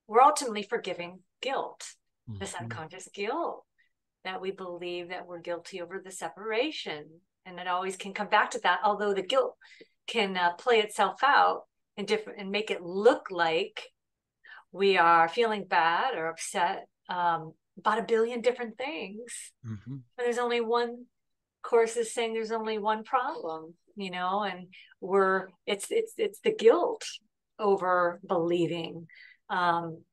we're 0.07 0.21
ultimately 0.21 0.63
forgiving 0.63 1.19
guilt, 1.41 1.83
mm-hmm. 2.29 2.39
this 2.39 2.53
unconscious 2.53 3.07
guilt 3.13 3.63
that 4.23 4.41
we 4.41 4.51
believe 4.51 5.09
that 5.09 5.25
we're 5.25 5.39
guilty 5.39 5.81
over 5.81 6.01
the 6.03 6.11
separation. 6.11 7.05
And 7.49 7.59
it 7.59 7.67
always 7.67 7.97
can 7.97 8.13
come 8.13 8.29
back 8.29 8.51
to 8.51 8.59
that, 8.59 8.79
although 8.83 9.13
the 9.13 9.23
guilt 9.23 9.55
can 10.07 10.37
uh, 10.37 10.53
play 10.53 10.79
itself 10.79 11.23
out 11.23 11.63
and 11.97 12.07
different 12.07 12.39
and 12.39 12.51
make 12.51 12.71
it 12.71 12.81
look 12.81 13.27
like 13.31 13.83
we 14.71 14.97
are 14.97 15.27
feeling 15.27 15.65
bad 15.65 16.15
or 16.15 16.27
upset 16.27 16.87
um, 17.09 17.53
about 17.77 17.99
a 17.99 18.03
billion 18.03 18.41
different 18.41 18.77
things. 18.77 19.51
Mm-hmm. 19.65 19.97
But 20.15 20.23
there's 20.23 20.37
only 20.37 20.61
one 20.61 21.05
course 21.63 21.97
is 21.97 22.13
saying 22.13 22.33
there's 22.33 22.51
only 22.51 22.77
one 22.77 23.03
problem, 23.03 23.73
you 23.95 24.11
know, 24.11 24.43
and 24.43 24.67
we're 25.01 25.47
it's 25.65 25.87
it's 25.89 26.13
it's 26.17 26.39
the 26.41 26.53
guilt 26.53 27.03
over 27.57 28.19
believing 28.25 29.07
um, 29.49 30.03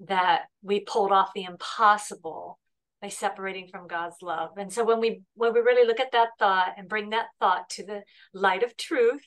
that 0.00 0.42
we 0.62 0.80
pulled 0.80 1.12
off 1.12 1.30
the 1.34 1.44
impossible 1.44 2.59
by 3.00 3.08
separating 3.08 3.68
from 3.68 3.88
God's 3.88 4.16
love. 4.22 4.50
And 4.56 4.72
so 4.72 4.84
when 4.84 5.00
we 5.00 5.22
when 5.34 5.54
we 5.54 5.60
really 5.60 5.86
look 5.86 6.00
at 6.00 6.12
that 6.12 6.30
thought 6.38 6.74
and 6.76 6.88
bring 6.88 7.10
that 7.10 7.28
thought 7.38 7.70
to 7.70 7.84
the 7.84 8.02
light 8.34 8.62
of 8.62 8.76
truth, 8.76 9.22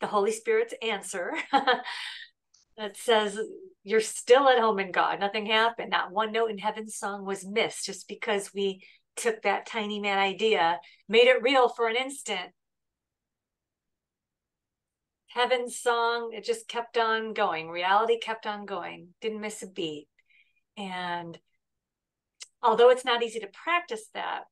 the 0.00 0.06
Holy 0.06 0.32
Spirit's 0.32 0.74
answer 0.82 1.34
that 1.52 2.96
says 2.96 3.38
you're 3.82 4.00
still 4.00 4.48
at 4.48 4.58
home 4.58 4.78
in 4.78 4.92
God. 4.92 5.20
Nothing 5.20 5.46
happened. 5.46 5.92
That 5.92 6.10
one 6.10 6.32
note 6.32 6.50
in 6.50 6.58
heaven's 6.58 6.96
song 6.96 7.24
was 7.24 7.46
missed 7.46 7.86
just 7.86 8.06
because 8.08 8.52
we 8.54 8.82
took 9.16 9.42
that 9.42 9.66
tiny 9.66 10.00
mad 10.00 10.18
idea, 10.18 10.80
made 11.08 11.26
it 11.26 11.42
real 11.42 11.68
for 11.68 11.88
an 11.88 11.96
instant. 11.96 12.52
Heaven's 15.28 15.78
song, 15.78 16.32
it 16.34 16.44
just 16.44 16.68
kept 16.68 16.98
on 16.98 17.34
going. 17.34 17.70
Reality 17.70 18.18
kept 18.18 18.46
on 18.46 18.66
going. 18.66 19.08
Didn't 19.20 19.40
miss 19.40 19.62
a 19.62 19.66
beat. 19.68 20.08
And 20.76 21.38
although 22.62 22.90
it's 22.90 23.04
not 23.04 23.22
easy 23.22 23.40
to 23.40 23.48
practice 23.48 24.06
that, 24.14 24.44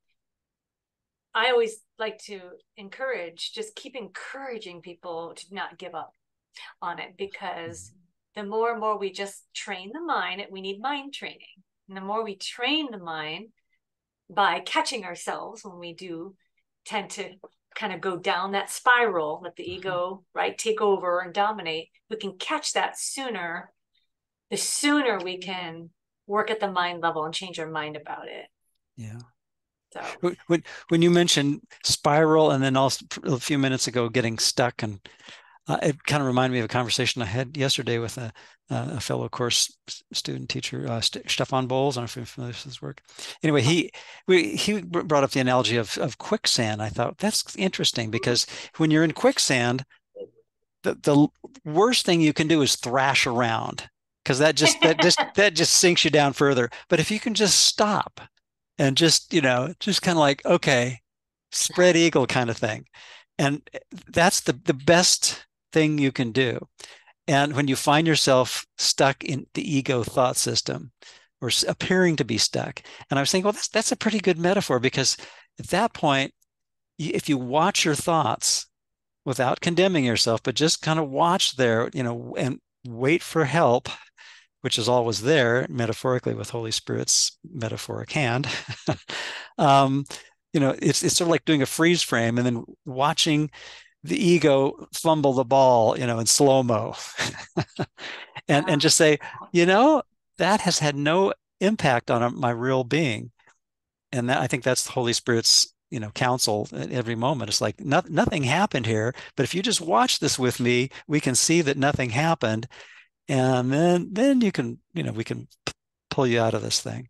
I 1.34 1.50
always 1.50 1.78
like 1.98 2.18
to 2.24 2.40
encourage, 2.76 3.52
just 3.52 3.76
keep 3.76 3.94
encouraging 3.94 4.80
people 4.80 5.34
to 5.36 5.54
not 5.54 5.78
give 5.78 5.94
up 5.94 6.12
on 6.80 6.98
it 6.98 7.14
because 7.16 7.92
the 8.34 8.42
more 8.42 8.70
and 8.70 8.80
more 8.80 8.98
we 8.98 9.12
just 9.12 9.44
train 9.54 9.90
the 9.92 10.00
mind, 10.00 10.42
we 10.50 10.60
need 10.60 10.80
mind 10.80 11.12
training. 11.12 11.62
And 11.88 11.96
the 11.96 12.02
more 12.02 12.24
we 12.24 12.36
train 12.36 12.90
the 12.90 12.98
mind 12.98 13.48
by 14.30 14.60
catching 14.60 15.04
ourselves 15.04 15.64
when 15.64 15.78
we 15.78 15.94
do 15.94 16.34
tend 16.84 17.10
to 17.10 17.30
kind 17.74 17.92
of 17.92 18.00
go 18.00 18.16
down 18.16 18.52
that 18.52 18.70
spiral, 18.70 19.40
let 19.42 19.56
the 19.56 19.62
mm-hmm. 19.62 19.72
ego, 19.72 20.24
right, 20.34 20.56
take 20.56 20.80
over 20.80 21.20
and 21.20 21.32
dominate, 21.32 21.88
we 22.10 22.16
can 22.16 22.36
catch 22.36 22.72
that 22.72 22.98
sooner. 22.98 23.72
The 24.50 24.56
sooner 24.56 25.18
we 25.18 25.38
can 25.38 25.90
work 26.28 26.50
at 26.50 26.60
the 26.60 26.70
mind 26.70 27.00
level 27.00 27.24
and 27.24 27.34
change 27.34 27.58
our 27.58 27.68
mind 27.68 27.96
about 27.96 28.28
it. 28.28 28.46
Yeah. 28.96 29.18
So 29.92 30.34
when 30.46 30.62
when 30.88 31.02
you 31.02 31.10
mentioned 31.10 31.62
spiral 31.82 32.50
and 32.50 32.62
then 32.62 32.76
also 32.76 33.06
a 33.24 33.38
few 33.38 33.58
minutes 33.58 33.86
ago 33.86 34.08
getting 34.08 34.38
stuck 34.38 34.82
and 34.82 35.00
uh, 35.66 35.78
it 35.82 36.04
kind 36.04 36.22
of 36.22 36.26
reminded 36.26 36.54
me 36.54 36.60
of 36.60 36.64
a 36.64 36.68
conversation 36.68 37.20
I 37.20 37.26
had 37.26 37.56
yesterday 37.56 37.98
with 37.98 38.16
a, 38.16 38.32
a 38.70 39.00
fellow 39.00 39.28
course 39.28 39.76
student 40.12 40.48
teacher, 40.48 40.86
uh, 40.88 41.00
Stefan 41.02 41.66
Bowles. 41.66 41.96
I 41.96 42.00
don't 42.00 42.04
know 42.04 42.06
if 42.06 42.16
you're 42.16 42.24
familiar 42.24 42.52
with 42.52 42.64
his 42.64 42.80
work. 42.80 43.02
Anyway, 43.42 43.60
he 43.60 43.90
we, 44.26 44.56
he 44.56 44.80
brought 44.80 45.24
up 45.24 45.32
the 45.32 45.40
analogy 45.40 45.76
of, 45.76 45.98
of 45.98 46.16
quicksand. 46.16 46.80
I 46.80 46.88
thought 46.88 47.18
that's 47.18 47.54
interesting 47.56 48.10
because 48.10 48.46
when 48.78 48.90
you're 48.90 49.04
in 49.04 49.12
quicksand, 49.12 49.84
the, 50.84 50.94
the 50.94 51.28
worst 51.70 52.06
thing 52.06 52.22
you 52.22 52.32
can 52.32 52.48
do 52.48 52.62
is 52.62 52.76
thrash 52.76 53.26
around 53.26 53.90
because 54.28 54.40
that 54.40 54.56
just 54.56 54.78
that 54.82 55.00
just 55.00 55.18
that 55.36 55.54
just 55.54 55.72
sinks 55.78 56.04
you 56.04 56.10
down 56.10 56.34
further. 56.34 56.68
But 56.90 57.00
if 57.00 57.10
you 57.10 57.18
can 57.18 57.32
just 57.32 57.62
stop 57.62 58.20
and 58.78 58.94
just 58.94 59.32
you 59.32 59.40
know 59.40 59.72
just 59.80 60.02
kind 60.02 60.18
of 60.18 60.20
like 60.20 60.44
okay, 60.44 61.00
spread 61.50 61.96
eagle 61.96 62.26
kind 62.26 62.50
of 62.50 62.58
thing, 62.58 62.84
and 63.38 63.62
eh, 63.72 63.78
that's 64.08 64.40
the 64.40 64.52
the 64.52 64.74
best 64.74 65.46
thing 65.72 65.96
you 65.96 66.12
can 66.12 66.32
do. 66.32 66.68
And 67.26 67.54
when 67.54 67.68
you 67.68 67.76
find 67.76 68.06
yourself 68.06 68.66
stuck 68.76 69.24
in 69.24 69.46
the 69.54 69.76
ego 69.76 70.02
thought 70.02 70.36
system 70.36 70.92
or 71.40 71.50
appearing 71.66 72.16
to 72.16 72.24
be 72.24 72.36
stuck, 72.36 72.82
and 73.10 73.18
I 73.18 73.22
was 73.22 73.30
thinking, 73.30 73.44
well, 73.44 73.52
that's, 73.52 73.68
that's 73.68 73.92
a 73.92 73.96
pretty 73.96 74.18
good 74.18 74.38
metaphor 74.38 74.78
because 74.78 75.16
at 75.58 75.68
that 75.68 75.94
point, 75.94 76.34
if 76.98 77.28
you 77.30 77.38
watch 77.38 77.84
your 77.84 77.94
thoughts 77.94 78.66
without 79.24 79.60
condemning 79.60 80.04
yourself, 80.04 80.42
but 80.42 80.54
just 80.54 80.82
kind 80.82 80.98
of 80.98 81.08
watch 81.08 81.56
there, 81.56 81.90
you 81.92 82.02
know, 82.02 82.34
and 82.36 82.60
wait 82.86 83.22
for 83.22 83.44
help, 83.44 83.88
which 84.62 84.78
is 84.78 84.88
always 84.88 85.22
there 85.22 85.66
metaphorically 85.68 86.34
with 86.34 86.50
Holy 86.50 86.70
Spirit's 86.70 87.38
metaphoric 87.52 88.10
hand. 88.12 88.48
um, 89.58 90.04
you 90.52 90.60
know, 90.60 90.74
it's 90.80 91.02
it's 91.02 91.16
sort 91.16 91.26
of 91.26 91.30
like 91.30 91.44
doing 91.44 91.62
a 91.62 91.66
freeze 91.66 92.02
frame 92.02 92.38
and 92.38 92.46
then 92.46 92.64
watching 92.84 93.50
the 94.02 94.16
ego 94.16 94.86
fumble 94.92 95.32
the 95.32 95.44
ball, 95.44 95.98
you 95.98 96.06
know, 96.06 96.18
in 96.18 96.26
slow 96.26 96.62
mo, 96.62 96.94
and 98.48 98.68
and 98.68 98.80
just 98.80 98.96
say, 98.96 99.18
you 99.52 99.66
know, 99.66 100.02
that 100.38 100.60
has 100.62 100.78
had 100.78 100.96
no 100.96 101.32
impact 101.60 102.10
on 102.10 102.38
my 102.38 102.50
real 102.50 102.84
being, 102.84 103.30
and 104.12 104.28
that, 104.28 104.38
I 104.40 104.46
think 104.46 104.64
that's 104.64 104.84
the 104.84 104.92
Holy 104.92 105.12
Spirit's 105.12 105.72
you 105.90 106.00
know 106.00 106.10
counsel 106.10 106.68
at 106.72 106.92
every 106.92 107.14
moment. 107.14 107.50
It's 107.50 107.60
like 107.60 107.80
not, 107.84 108.10
nothing 108.10 108.44
happened 108.44 108.86
here, 108.86 109.14
but 109.36 109.44
if 109.44 109.54
you 109.54 109.62
just 109.62 109.80
watch 109.80 110.18
this 110.18 110.38
with 110.38 110.60
me, 110.60 110.90
we 111.06 111.20
can 111.20 111.34
see 111.34 111.60
that 111.62 111.76
nothing 111.76 112.10
happened, 112.10 112.68
and 113.28 113.72
then 113.72 114.08
then 114.12 114.40
you 114.40 114.52
can 114.52 114.78
you 114.94 115.02
know 115.02 115.12
we 115.12 115.24
can 115.24 115.48
p- 115.66 115.72
pull 116.10 116.26
you 116.26 116.40
out 116.40 116.54
of 116.54 116.62
this 116.62 116.80
thing. 116.80 117.08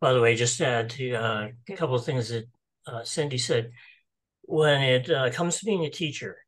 By 0.00 0.12
the 0.12 0.20
way, 0.20 0.34
just 0.34 0.58
to 0.58 0.66
add 0.66 0.90
to 0.90 1.14
uh, 1.14 1.48
a 1.68 1.76
couple 1.76 1.94
of 1.94 2.04
things 2.04 2.30
that 2.30 2.46
uh, 2.86 3.04
Cindy 3.04 3.38
said 3.38 3.70
when 4.42 4.82
it 4.82 5.10
uh, 5.10 5.30
comes 5.30 5.58
to 5.58 5.64
being 5.64 5.84
a 5.84 5.90
teacher, 5.90 6.38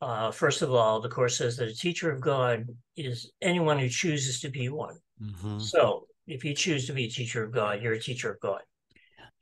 uh, 0.00 0.30
first 0.30 0.62
of 0.62 0.72
all, 0.72 1.00
the 1.00 1.08
course 1.08 1.38
says 1.38 1.56
that 1.56 1.68
a 1.68 1.74
teacher 1.74 2.10
of 2.10 2.20
God 2.20 2.68
is 2.96 3.32
anyone 3.42 3.78
who 3.78 3.88
chooses 3.88 4.40
to 4.40 4.50
be 4.50 4.68
one. 4.68 4.98
Mm-hmm. 5.20 5.58
So 5.58 6.06
if 6.26 6.44
you 6.44 6.54
choose 6.54 6.86
to 6.86 6.92
be 6.92 7.06
a 7.06 7.10
teacher 7.10 7.42
of 7.42 7.52
God, 7.52 7.82
you're 7.82 7.94
a 7.94 8.00
teacher 8.00 8.30
of 8.30 8.40
God. 8.40 8.60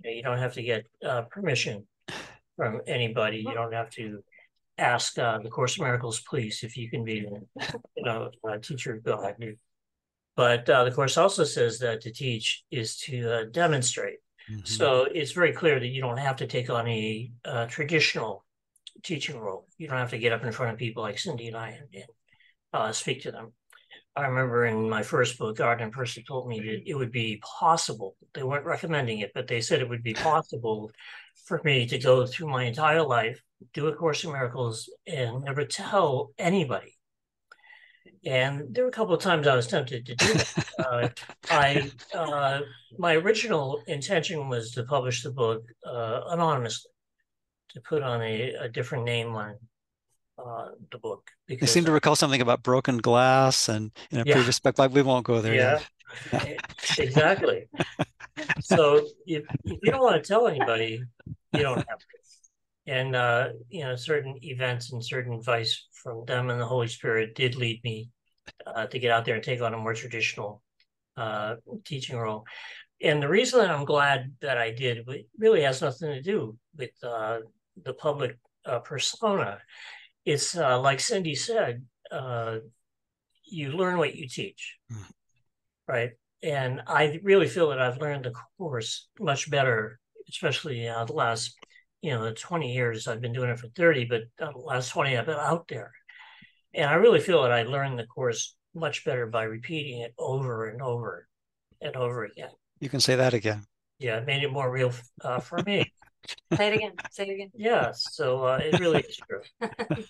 You, 0.02 0.22
don't 0.22 0.38
have 0.38 0.54
to 0.54 0.62
get 0.62 0.86
uh, 1.04 1.22
permission 1.22 1.86
from 2.56 2.80
anybody. 2.86 3.38
You 3.38 3.54
don't 3.54 3.72
have 3.72 3.90
to 3.90 4.22
ask 4.78 5.18
uh, 5.18 5.38
the 5.38 5.50
Course 5.50 5.76
of 5.76 5.82
Miracles, 5.82 6.20
please, 6.20 6.62
if 6.62 6.76
you 6.76 6.90
can 6.90 7.04
be, 7.04 7.26
you 7.96 8.02
know, 8.04 8.30
a 8.48 8.58
teacher 8.58 8.94
of 8.94 9.02
God. 9.02 9.34
But 10.36 10.68
uh, 10.68 10.84
the 10.84 10.90
Course 10.90 11.16
also 11.16 11.44
says 11.44 11.78
that 11.78 12.02
to 12.02 12.12
teach 12.12 12.64
is 12.70 12.98
to 12.98 13.32
uh, 13.32 13.44
demonstrate. 13.50 14.18
Mm-hmm. 14.50 14.64
So 14.64 15.04
it's 15.04 15.32
very 15.32 15.52
clear 15.52 15.80
that 15.80 15.86
you 15.88 16.00
don't 16.00 16.18
have 16.18 16.36
to 16.36 16.46
take 16.46 16.70
on 16.70 16.86
a 16.86 17.30
uh, 17.44 17.66
traditional 17.66 18.44
teaching 19.02 19.38
role. 19.38 19.66
You 19.78 19.88
don't 19.88 19.98
have 19.98 20.10
to 20.10 20.18
get 20.18 20.32
up 20.32 20.44
in 20.44 20.52
front 20.52 20.72
of 20.72 20.78
people 20.78 21.02
like 21.02 21.18
Cindy 21.18 21.48
and 21.48 21.56
I 21.56 21.70
and, 21.70 21.88
and 21.92 22.04
uh, 22.72 22.92
speak 22.92 23.22
to 23.22 23.32
them. 23.32 23.52
I 24.16 24.26
remember 24.26 24.64
in 24.64 24.88
my 24.88 25.02
first 25.02 25.38
book, 25.38 25.60
Arten 25.60 25.90
Pursah 25.90 26.26
told 26.26 26.48
me 26.48 26.58
that 26.60 26.88
it 26.88 26.94
would 26.94 27.12
be 27.12 27.40
possible. 27.42 28.16
They 28.32 28.42
weren't 28.42 28.64
recommending 28.64 29.18
it, 29.18 29.32
but 29.34 29.46
they 29.46 29.60
said 29.60 29.80
it 29.80 29.88
would 29.88 30.02
be 30.02 30.14
possible 30.30 30.90
for 31.44 31.60
me 31.64 31.86
to 31.86 31.98
go 31.98 32.26
through 32.26 32.48
my 32.48 32.64
entire 32.64 33.02
life, 33.02 33.42
do 33.74 33.86
a 33.88 33.94
Course 33.94 34.24
in 34.24 34.32
Miracles, 34.32 34.90
and 35.06 35.44
never 35.44 35.66
tell 35.66 36.30
anybody. 36.38 36.94
And 38.24 38.74
there 38.74 38.84
were 38.84 38.88
a 38.88 38.92
couple 38.92 39.14
of 39.14 39.20
times 39.20 39.46
I 39.46 39.54
was 39.54 39.66
tempted 39.66 40.06
to 40.06 40.14
do 40.14 40.32
that. 40.32 40.66
uh, 40.78 41.08
I 41.50 41.90
uh, 42.14 42.60
my 42.98 43.14
original 43.14 43.82
intention 43.86 44.48
was 44.48 44.72
to 44.72 44.82
publish 44.82 45.22
the 45.22 45.30
book 45.30 45.62
uh, 45.86 46.22
anonymously, 46.30 46.90
to 47.70 47.80
put 47.82 48.02
on 48.02 48.22
a, 48.22 48.54
a 48.54 48.68
different 48.68 49.04
name 49.04 49.36
on 49.36 49.56
uh, 50.38 50.68
the 50.90 50.98
book. 50.98 51.30
Because, 51.46 51.70
I 51.70 51.72
seem 51.72 51.84
to 51.86 51.92
recall 51.92 52.16
something 52.16 52.40
about 52.40 52.62
broken 52.62 52.98
glass 52.98 53.68
and 53.68 53.90
in 54.10 54.20
a 54.20 54.24
yeah. 54.24 54.34
previous 54.34 54.60
book, 54.60 54.76
but 54.76 54.92
we 54.92 55.02
won't 55.02 55.26
go 55.26 55.40
there. 55.40 55.54
Yeah, 55.54 55.80
exactly. 56.98 57.68
so 58.60 59.06
if, 59.26 59.44
if 59.64 59.78
you 59.82 59.90
don't 59.90 60.02
want 60.02 60.22
to 60.22 60.26
tell 60.26 60.46
anybody, 60.46 61.02
you 61.52 61.62
don't 61.62 61.76
have 61.76 61.98
to. 61.98 62.06
And 62.88 63.16
uh, 63.16 63.48
you 63.68 63.82
know, 63.82 63.96
certain 63.96 64.38
events 64.42 64.92
and 64.92 65.04
certain 65.04 65.32
advice 65.32 65.88
from 65.92 66.24
them 66.24 66.50
and 66.50 66.60
the 66.60 66.66
Holy 66.66 66.86
Spirit 66.86 67.34
did 67.34 67.56
lead 67.56 67.82
me 67.82 68.10
uh, 68.64 68.86
to 68.86 68.98
get 68.98 69.10
out 69.10 69.24
there 69.24 69.34
and 69.34 69.42
take 69.42 69.60
on 69.60 69.74
a 69.74 69.78
more 69.78 69.94
traditional 69.94 70.62
uh, 71.16 71.56
teaching 71.84 72.16
role. 72.16 72.44
And 73.02 73.22
the 73.22 73.28
reason 73.28 73.58
that 73.58 73.70
I'm 73.70 73.84
glad 73.84 74.32
that 74.40 74.56
I 74.56 74.70
did 74.70 75.06
really 75.38 75.62
has 75.62 75.82
nothing 75.82 76.10
to 76.10 76.22
do 76.22 76.56
with 76.76 76.92
uh, 77.02 77.40
the 77.82 77.92
public 77.92 78.38
uh, 78.64 78.78
persona 78.78 79.58
it's 80.26 80.56
uh, 80.56 80.78
like 80.80 81.00
Cindy 81.00 81.36
said, 81.36 81.84
uh, 82.10 82.58
you 83.44 83.70
learn 83.70 83.96
what 83.96 84.16
you 84.16 84.28
teach, 84.28 84.76
mm. 84.92 85.04
right? 85.88 86.10
And 86.42 86.82
I 86.86 87.20
really 87.22 87.46
feel 87.46 87.70
that 87.70 87.80
I've 87.80 88.00
learned 88.00 88.24
the 88.24 88.34
course 88.58 89.08
much 89.18 89.48
better, 89.50 89.98
especially 90.28 90.86
uh, 90.88 91.04
the 91.04 91.12
last, 91.12 91.54
you 92.02 92.10
know, 92.10 92.24
the 92.24 92.32
20 92.32 92.74
years. 92.74 93.06
I've 93.06 93.20
been 93.20 93.32
doing 93.32 93.50
it 93.50 93.58
for 93.58 93.68
30, 93.68 94.04
but 94.06 94.22
the 94.38 94.50
last 94.58 94.90
20 94.90 95.16
I've 95.16 95.26
been 95.26 95.36
out 95.36 95.68
there. 95.68 95.92
And 96.74 96.90
I 96.90 96.94
really 96.94 97.20
feel 97.20 97.42
that 97.42 97.52
I 97.52 97.62
learned 97.62 97.98
the 97.98 98.06
course 98.06 98.54
much 98.74 99.04
better 99.04 99.26
by 99.26 99.44
repeating 99.44 100.00
it 100.00 100.12
over 100.18 100.68
and 100.68 100.82
over 100.82 101.26
and 101.80 101.96
over 101.96 102.24
again. 102.24 102.50
You 102.80 102.88
can 102.88 103.00
say 103.00 103.14
that 103.14 103.32
again. 103.32 103.62
Yeah, 103.98 104.18
it 104.18 104.26
made 104.26 104.42
it 104.42 104.52
more 104.52 104.70
real 104.70 104.92
uh, 105.22 105.38
for 105.38 105.62
me. 105.62 105.92
Say 106.56 106.68
it 106.68 106.74
again. 106.74 106.92
Say 107.10 107.28
it 107.28 107.32
again. 107.32 107.50
Yeah. 107.54 107.92
So 107.92 108.44
uh, 108.44 108.60
it 108.62 108.78
really 108.80 109.00
is 109.00 109.16
true. 109.16 109.40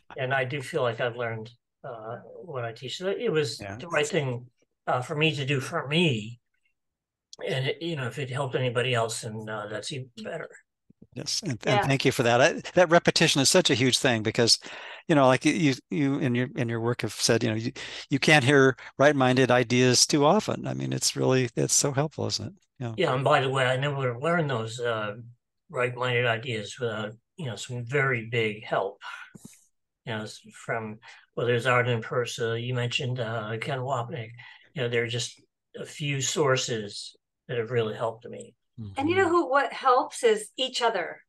and 0.17 0.35
I 0.35 0.45
do 0.45 0.61
feel 0.63 0.83
like 0.83 1.01
I've 1.01 1.17
learned 1.17 1.51
uh, 1.85 2.17
what 2.45 2.65
I 2.65 2.73
teach. 2.73 2.99
So 2.99 3.09
it 3.09 3.31
was 3.31 3.61
yeah. 3.61 3.77
the 3.77 3.89
right 3.89 4.07
thing 4.07 4.47
uh, 4.87 5.03
for 5.03 5.17
me 5.17 5.35
to 5.35 5.45
do 5.45 5.61
for 5.61 5.87
me. 5.89 6.41
And, 7.47 7.67
it, 7.67 7.83
you 7.83 7.97
know, 7.97 8.07
if 8.07 8.19
it 8.19 8.31
helped 8.31 8.55
anybody 8.55 8.95
else, 8.95 9.25
and 9.25 9.49
uh, 9.49 9.67
that's 9.67 9.93
even 9.93 10.09
better. 10.23 10.49
Yes, 11.15 11.43
and, 11.43 11.59
yeah. 11.65 11.79
and, 11.79 11.87
thank 11.87 12.05
you 12.05 12.13
for 12.13 12.23
that. 12.23 12.41
I, 12.41 12.61
that 12.75 12.91
repetition 12.91 13.41
is 13.41 13.51
such 13.51 13.71
a 13.71 13.75
huge 13.75 13.99
thing 13.99 14.23
because, 14.23 14.59
you 15.09 15.15
know, 15.15 15.27
like 15.27 15.45
you 15.45 15.75
you 15.91 16.19
in 16.19 16.35
your 16.35 16.49
in 16.57 16.69
your 16.69 16.81
work 16.81 17.03
have 17.03 17.15
said, 17.15 17.43
you 17.43 17.51
know, 17.51 17.57
you, 17.57 17.73
you 18.11 18.19
can't 18.19 18.45
hear 18.45 18.77
right-minded 18.99 19.51
ideas 19.51 20.07
too 20.07 20.27
often. 20.27 20.67
I 20.67 20.75
mean, 20.75 20.93
it's 20.93 21.17
really 21.17 21.49
it's 21.57 21.75
so 21.75 21.93
helpful, 21.93 22.27
isn't 22.27 22.49
it? 22.49 22.55
Yeah. 22.79 22.95
Yeah, 22.97 23.15
and 23.15 23.25
by 23.25 23.41
the 23.41 23.49
way, 23.49 23.65
I 23.65 23.77
never 23.77 24.19
learned 24.19 24.51
those 24.51 24.79
uh, 24.79 25.15
right-minded 25.71 26.27
ideas 26.27 26.77
without 26.79 27.13
you 27.37 27.47
know 27.47 27.57
some 27.57 27.85
very 27.85 28.27
big 28.27 28.65
help. 28.65 29.01
You 30.05 30.15
know, 30.15 30.27
from 30.53 30.99
whether 31.35 31.55
it's 31.55 31.67
Arten 31.67 32.01
Pursah, 32.01 32.61
you 32.65 32.75
mentioned 32.75 33.19
uh, 33.19 33.57
Ken 33.61 33.81
Wapnick. 33.81 34.31
You 34.75 34.83
know, 34.83 34.89
there 34.89 35.03
are 35.03 35.09
just 35.09 35.41
a 35.79 35.85
few 35.85 36.21
sources 36.21 37.17
that 37.49 37.59
have 37.59 37.71
really 37.71 37.95
helped 37.95 38.27
me. 38.29 38.55
And 38.97 39.09
you 39.09 39.17
know 39.17 39.29
who? 39.29 39.49
What 39.49 39.73
helps 39.73 40.23
is 40.23 40.51
each 40.57 40.83
other. 40.83 41.21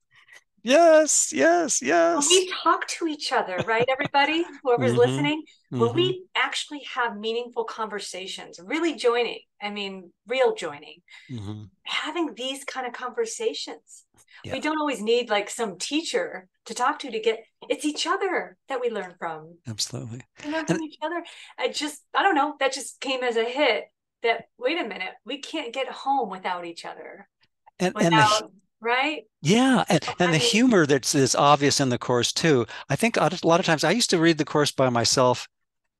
Yes, 0.67 1.31
yes, 1.31 1.81
yes. 1.81 2.27
When 2.29 2.39
we 2.39 2.51
talk 2.61 2.85
to 2.87 3.07
each 3.07 3.31
other, 3.31 3.57
right? 3.65 3.85
Everybody, 3.87 4.43
whoever's 4.63 4.91
mm-hmm. 4.91 4.99
listening, 4.99 5.43
mm-hmm. 5.71 5.79
when 5.79 5.93
we 5.93 6.25
actually 6.35 6.81
have 6.93 7.15
meaningful 7.17 7.63
conversations, 7.63 8.59
really 8.61 8.95
joining, 8.95 9.39
I 9.61 9.69
mean, 9.69 10.11
real 10.27 10.55
joining, 10.55 10.97
mm-hmm. 11.31 11.63
having 11.83 12.33
these 12.35 12.65
kind 12.65 12.85
of 12.85 12.91
conversations. 12.91 14.03
Yeah. 14.43 14.53
We 14.53 14.59
don't 14.59 14.77
always 14.77 15.01
need 15.01 15.29
like 15.29 15.49
some 15.49 15.77
teacher 15.77 16.49
to 16.65 16.73
talk 16.73 16.99
to 16.99 17.11
to 17.11 17.19
get 17.19 17.45
it's 17.69 17.85
each 17.85 18.05
other 18.05 18.57
that 18.67 18.81
we 18.81 18.89
learn 18.89 19.15
from. 19.17 19.55
Absolutely. 19.69 20.21
We 20.45 20.51
learn 20.51 20.65
from 20.65 20.75
and, 20.75 20.85
each 20.85 20.97
other. 21.01 21.23
I 21.57 21.69
just, 21.69 22.03
I 22.13 22.23
don't 22.23 22.35
know, 22.35 22.55
that 22.59 22.73
just 22.73 22.99
came 22.99 23.23
as 23.23 23.37
a 23.37 23.45
hit 23.45 23.85
that 24.23 24.49
wait 24.59 24.77
a 24.77 24.83
minute, 24.87 25.13
we 25.25 25.37
can't 25.37 25.73
get 25.73 25.87
home 25.87 26.29
without 26.29 26.65
each 26.65 26.83
other. 26.83 27.29
And, 27.79 27.93
without, 27.93 28.41
and 28.41 28.49
the, 28.49 28.51
right? 28.81 29.23
Yeah, 29.41 29.83
and, 29.89 30.03
and 30.19 30.33
the 30.33 30.37
humor 30.37 30.85
that's 30.85 31.15
is 31.15 31.35
obvious 31.35 31.79
in 31.79 31.89
the 31.89 31.97
course 31.97 32.31
too. 32.31 32.65
I 32.89 32.95
think 32.95 33.17
a 33.17 33.29
lot 33.43 33.59
of 33.59 33.65
times 33.65 33.83
I 33.83 33.91
used 33.91 34.09
to 34.11 34.19
read 34.19 34.37
the 34.37 34.45
course 34.45 34.71
by 34.71 34.89
myself, 34.89 35.47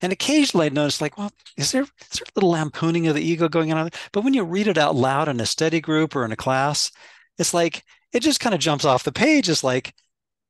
and 0.02 0.12
occasionally 0.12 0.68
I'd 0.68 0.74
notice 0.74 1.02
like, 1.02 1.18
well, 1.18 1.32
is 1.58 1.72
there 1.72 1.84
is 1.84 1.90
there 2.20 2.26
a 2.28 2.32
little 2.36 2.52
lampooning 2.52 3.08
of 3.08 3.16
the 3.16 3.22
ego 3.22 3.50
going 3.50 3.74
on? 3.74 3.90
But 4.12 4.24
when 4.24 4.34
you 4.34 4.44
read 4.44 4.68
it 4.68 4.78
out 4.78 4.96
loud 4.96 5.28
in 5.28 5.40
a 5.40 5.46
study 5.46 5.82
group 5.82 6.16
or 6.16 6.26
in 6.26 6.32
a 6.32 6.36
class, 6.36 6.92
it's 7.38 7.54
like 7.54 7.84
it 8.14 8.22
just 8.22 8.40
kind 8.40 8.54
of 8.56 8.62
jumps 8.62 8.86
off 8.86 9.04
the 9.04 9.12
page. 9.12 9.50
It's 9.50 9.64
like 9.64 9.94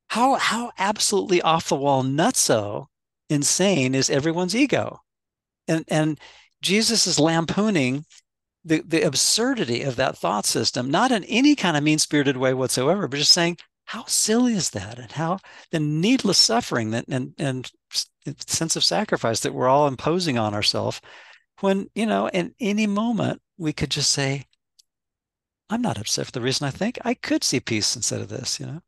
how 0.10 0.36
how 0.36 0.72
absolutely 0.78 1.42
off 1.42 1.70
the 1.70 1.76
wall 1.76 2.04
nutso 2.04 2.88
insane 3.30 3.96
is 3.96 4.10
everyone's 4.10 4.56
ego, 4.56 5.00
and 5.68 5.86
and 5.90 6.20
Jesus 6.62 7.08
is 7.08 7.20
lampooning 7.20 8.06
the, 8.66 8.82
the 8.82 9.02
absurdity 9.02 9.84
of 9.84 9.96
that 9.96 10.18
thought 10.18 10.46
system, 10.46 10.92
not 10.92 11.12
in 11.12 11.24
any 11.26 11.56
kind 11.56 11.78
of 11.78 11.84
mean 11.84 12.00
spirited 12.00 12.38
way 12.38 12.54
whatsoever, 12.54 13.08
but 13.08 13.18
just 13.18 13.32
saying, 13.32 13.58
how 13.86 14.04
silly 14.06 14.54
is 14.54 14.72
that? 14.72 15.00
And 15.00 15.12
how 15.12 15.40
the 15.72 15.80
needless 15.80 16.38
suffering 16.38 16.92
that 16.92 17.06
and, 17.08 17.34
and 17.38 17.72
sense 18.46 18.76
of 18.76 18.84
sacrifice 18.84 19.40
that 19.40 19.54
we're 19.54 19.70
all 19.70 19.88
imposing 19.88 20.38
on 20.38 20.54
ourselves 20.54 21.00
when, 21.62 21.90
you 21.96 22.06
know, 22.06 22.28
in 22.30 22.54
any 22.60 22.86
moment 22.86 23.42
we 23.58 23.72
could 23.72 23.90
just 23.90 24.12
say, 24.12 24.44
I'm 25.70 25.82
not 25.82 25.98
upset 25.98 26.26
for 26.26 26.32
the 26.32 26.42
reason 26.42 26.68
I 26.68 26.72
think 26.72 27.00
I 27.04 27.14
could 27.14 27.44
see 27.44 27.60
peace 27.60 27.96
instead 27.96 28.22
of 28.22 28.30
this, 28.30 28.60
you 28.60 28.66
know? 28.66 28.82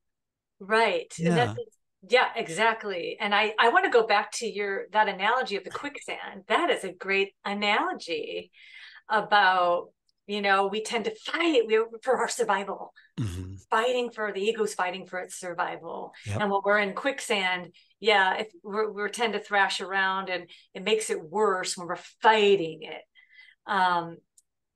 Right. 0.60 1.13
Yeah. 1.17 1.55
yeah, 2.08 2.29
exactly. 2.36 3.17
And 3.19 3.34
I, 3.34 3.53
I 3.58 3.69
want 3.69 3.86
to 3.86 3.91
go 3.91 4.05
back 4.05 4.32
to 4.34 4.47
your 4.47 4.88
that 4.91 5.08
analogy 5.08 5.55
of 5.55 5.63
the 5.63 5.69
quicksand. 5.69 6.43
That 6.47 6.69
is 6.69 6.84
a 6.84 6.91
great 6.91 7.34
analogy 7.45 8.51
about 9.09 9.89
you 10.29 10.43
know 10.43 10.67
we 10.67 10.81
tend 10.81 11.05
to 11.05 11.15
fight 11.15 11.63
we, 11.65 11.81
for 12.03 12.17
our 12.17 12.27
survival 12.29 12.93
mm-hmm. 13.19 13.55
fighting 13.69 14.11
for 14.11 14.31
the 14.31 14.41
ego's 14.41 14.75
fighting 14.75 15.07
for 15.07 15.17
its 15.19 15.35
survival 15.39 16.13
yep. 16.25 16.39
and 16.39 16.51
when 16.51 16.61
we're 16.63 16.77
in 16.77 16.93
quicksand 16.93 17.73
yeah 17.99 18.37
if 18.37 18.47
we're, 18.63 18.91
we 18.91 19.09
tend 19.09 19.33
to 19.33 19.39
thrash 19.39 19.81
around 19.81 20.29
and 20.29 20.47
it 20.75 20.83
makes 20.83 21.09
it 21.09 21.21
worse 21.21 21.75
when 21.75 21.87
we're 21.87 21.97
fighting 22.21 22.83
it 22.83 23.01
um 23.65 24.17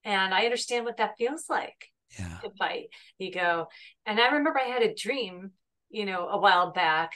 and 0.03 0.33
i 0.33 0.43
understand 0.43 0.85
what 0.85 0.97
that 0.97 1.17
feels 1.19 1.45
like 1.49 1.87
yeah. 2.17 2.39
to 2.43 2.49
fight 2.57 2.87
ego 3.19 3.67
and 4.07 4.19
i 4.19 4.25
remember 4.25 4.59
i 4.59 4.63
had 4.63 4.81
a 4.81 4.95
dream 4.95 5.51
you 5.91 6.05
know 6.05 6.27
a 6.29 6.39
while 6.39 6.71
back 6.71 7.11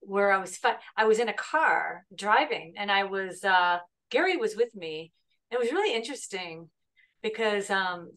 where 0.00 0.32
i 0.32 0.38
was 0.38 0.56
fi- 0.56 0.78
i 0.96 1.04
was 1.04 1.18
in 1.18 1.28
a 1.28 1.34
car 1.34 2.06
driving 2.14 2.72
and 2.78 2.90
i 2.90 3.04
was 3.04 3.44
uh 3.44 3.78
gary 4.10 4.38
was 4.38 4.56
with 4.56 4.74
me 4.74 5.12
it 5.50 5.58
was 5.58 5.72
really 5.72 5.94
interesting 5.94 6.68
because 7.22 7.70
um, 7.70 8.10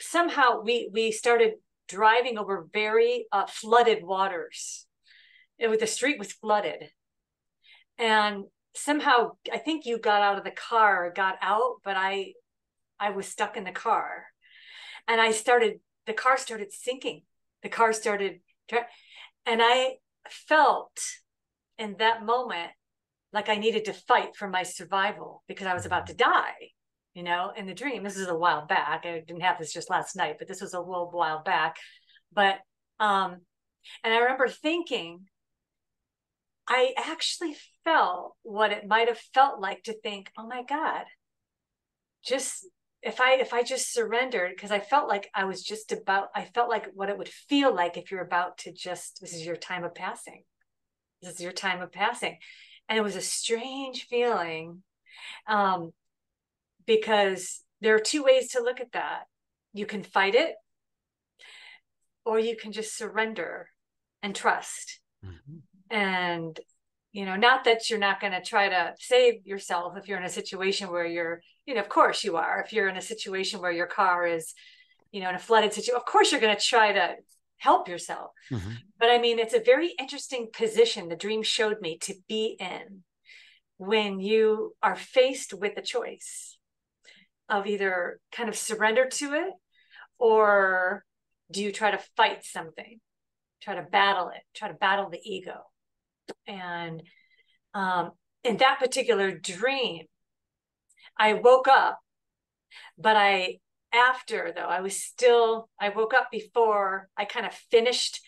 somehow 0.00 0.60
we 0.62 0.88
we 0.92 1.12
started 1.12 1.54
driving 1.88 2.38
over 2.38 2.68
very 2.72 3.26
uh, 3.32 3.46
flooded 3.46 4.02
waters. 4.02 4.86
It 5.58 5.78
the 5.78 5.86
street 5.86 6.18
was 6.18 6.32
flooded, 6.32 6.90
and 7.98 8.44
somehow 8.74 9.32
I 9.52 9.58
think 9.58 9.86
you 9.86 9.98
got 9.98 10.22
out 10.22 10.38
of 10.38 10.44
the 10.44 10.50
car, 10.50 11.12
got 11.14 11.36
out, 11.40 11.76
but 11.84 11.96
I 11.96 12.32
I 12.98 13.10
was 13.10 13.26
stuck 13.26 13.56
in 13.56 13.64
the 13.64 13.72
car, 13.72 14.26
and 15.06 15.20
I 15.20 15.32
started 15.32 15.80
the 16.06 16.12
car 16.12 16.36
started 16.36 16.72
sinking. 16.72 17.22
The 17.62 17.68
car 17.68 17.92
started, 17.92 18.40
and 19.46 19.60
I 19.62 19.96
felt 20.28 21.00
in 21.78 21.96
that 21.98 22.24
moment 22.24 22.70
like 23.32 23.48
I 23.48 23.56
needed 23.56 23.86
to 23.86 23.92
fight 23.92 24.36
for 24.36 24.48
my 24.48 24.62
survival 24.62 25.42
because 25.48 25.66
I 25.66 25.74
was 25.74 25.86
about 25.86 26.06
to 26.08 26.14
die, 26.14 26.70
you 27.14 27.22
know, 27.22 27.52
in 27.56 27.66
the 27.66 27.74
dream. 27.74 28.02
This 28.02 28.16
is 28.16 28.28
a 28.28 28.36
while 28.36 28.66
back. 28.66 29.04
I 29.04 29.22
didn't 29.26 29.42
have 29.42 29.58
this 29.58 29.72
just 29.72 29.90
last 29.90 30.16
night, 30.16 30.36
but 30.38 30.48
this 30.48 30.60
was 30.60 30.74
a 30.74 30.80
little 30.80 31.10
while 31.10 31.42
back. 31.42 31.76
But 32.32 32.58
um, 33.00 33.38
and 34.04 34.14
I 34.14 34.18
remember 34.18 34.48
thinking, 34.48 35.26
I 36.68 36.94
actually 36.96 37.56
felt 37.84 38.36
what 38.42 38.72
it 38.72 38.86
might 38.86 39.08
have 39.08 39.18
felt 39.34 39.60
like 39.60 39.82
to 39.84 39.98
think, 40.00 40.30
oh 40.38 40.46
my 40.46 40.62
God, 40.62 41.04
just 42.24 42.66
if 43.02 43.20
I 43.20 43.34
if 43.34 43.52
I 43.52 43.62
just 43.62 43.92
surrendered, 43.92 44.52
because 44.54 44.70
I 44.70 44.78
felt 44.78 45.08
like 45.08 45.28
I 45.34 45.44
was 45.44 45.62
just 45.62 45.90
about, 45.90 46.28
I 46.34 46.44
felt 46.44 46.70
like 46.70 46.86
what 46.94 47.08
it 47.08 47.18
would 47.18 47.28
feel 47.28 47.74
like 47.74 47.96
if 47.96 48.10
you're 48.10 48.24
about 48.24 48.58
to 48.58 48.72
just, 48.72 49.20
this 49.20 49.34
is 49.34 49.44
your 49.44 49.56
time 49.56 49.82
of 49.84 49.94
passing. 49.94 50.44
This 51.20 51.34
is 51.34 51.40
your 51.40 51.52
time 51.52 51.82
of 51.82 51.92
passing. 51.92 52.38
And 52.92 52.98
it 52.98 53.02
was 53.02 53.16
a 53.16 53.22
strange 53.22 54.04
feeling. 54.04 54.82
Um, 55.48 55.92
because 56.86 57.62
there 57.80 57.94
are 57.94 58.00
two 58.00 58.22
ways 58.22 58.50
to 58.50 58.60
look 58.60 58.80
at 58.80 58.92
that. 58.92 59.22
You 59.72 59.86
can 59.86 60.02
fight 60.02 60.34
it, 60.34 60.54
or 62.24 62.38
you 62.38 62.54
can 62.56 62.72
just 62.72 62.96
surrender 62.96 63.68
and 64.22 64.34
trust. 64.34 65.00
Mm-hmm 65.24 65.58
and 65.92 66.58
you 67.12 67.26
know 67.26 67.36
not 67.36 67.64
that 67.64 67.88
you're 67.88 67.98
not 67.98 68.20
going 68.20 68.32
to 68.32 68.40
try 68.40 68.68
to 68.68 68.94
save 68.98 69.46
yourself 69.46 69.96
if 69.96 70.08
you're 70.08 70.18
in 70.18 70.24
a 70.24 70.30
situation 70.30 70.90
where 70.90 71.06
you're 71.06 71.42
you 71.66 71.74
know 71.74 71.80
of 71.80 71.88
course 71.88 72.24
you 72.24 72.36
are 72.36 72.64
if 72.64 72.72
you're 72.72 72.88
in 72.88 72.96
a 72.96 73.02
situation 73.02 73.60
where 73.60 73.70
your 73.70 73.86
car 73.86 74.26
is 74.26 74.54
you 75.12 75.20
know 75.20 75.28
in 75.28 75.34
a 75.34 75.38
flooded 75.38 75.72
situation 75.72 75.96
of 75.96 76.06
course 76.06 76.32
you're 76.32 76.40
going 76.40 76.56
to 76.56 76.62
try 76.62 76.92
to 76.92 77.14
help 77.62 77.88
yourself 77.88 78.30
mm-hmm. 78.50 78.72
but 78.98 79.10
i 79.10 79.18
mean 79.18 79.38
it's 79.38 79.54
a 79.54 79.62
very 79.72 79.94
interesting 79.98 80.48
position 80.52 81.08
the 81.08 81.16
dream 81.16 81.42
showed 81.42 81.80
me 81.80 81.98
to 81.98 82.14
be 82.28 82.56
in 82.58 83.02
when 83.78 84.20
you 84.20 84.74
are 84.82 84.96
faced 84.96 85.52
with 85.54 85.76
a 85.76 85.82
choice 85.82 86.58
of 87.48 87.66
either 87.66 88.20
kind 88.30 88.48
of 88.48 88.56
surrender 88.56 89.06
to 89.06 89.32
it 89.32 89.52
or 90.18 91.04
do 91.50 91.62
you 91.62 91.72
try 91.72 91.90
to 91.90 92.00
fight 92.16 92.44
something 92.44 92.98
try 93.60 93.74
to 93.74 93.82
battle 93.82 94.28
it 94.28 94.42
try 94.54 94.68
to 94.68 94.74
battle 94.74 95.08
the 95.10 95.20
ego 95.24 95.60
and 96.46 97.02
um, 97.74 98.12
in 98.44 98.56
that 98.58 98.78
particular 98.78 99.36
dream, 99.36 100.06
I 101.18 101.34
woke 101.34 101.68
up, 101.68 101.98
but 102.98 103.16
I, 103.16 103.58
after 103.92 104.52
though, 104.54 104.62
I 104.62 104.80
was 104.80 105.00
still, 105.00 105.68
I 105.80 105.90
woke 105.90 106.14
up 106.14 106.30
before 106.30 107.08
I 107.16 107.24
kind 107.24 107.46
of 107.46 107.54
finished 107.70 108.20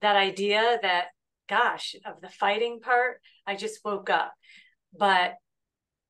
that 0.00 0.16
idea 0.16 0.78
that, 0.82 1.06
gosh, 1.48 1.94
of 2.04 2.20
the 2.20 2.28
fighting 2.28 2.80
part, 2.80 3.20
I 3.46 3.56
just 3.56 3.84
woke 3.84 4.10
up. 4.10 4.32
But 4.96 5.34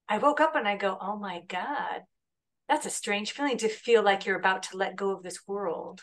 I 0.09 0.18
woke 0.18 0.40
up 0.40 0.55
and 0.57 0.68
I 0.68 0.76
go, 0.76 0.97
oh 1.01 1.16
my 1.16 1.42
God, 1.49 2.03
that's 2.68 2.86
a 2.86 2.90
strange 2.90 3.32
feeling 3.32 3.59
to 3.59 3.68
feel 3.68 4.03
like 4.03 4.26
you're 4.26 4.38
about 4.38 4.64
to 4.64 4.76
let 4.76 4.97
go 4.97 5.11
of 5.11 5.22
this 5.22 5.40
world. 5.47 6.01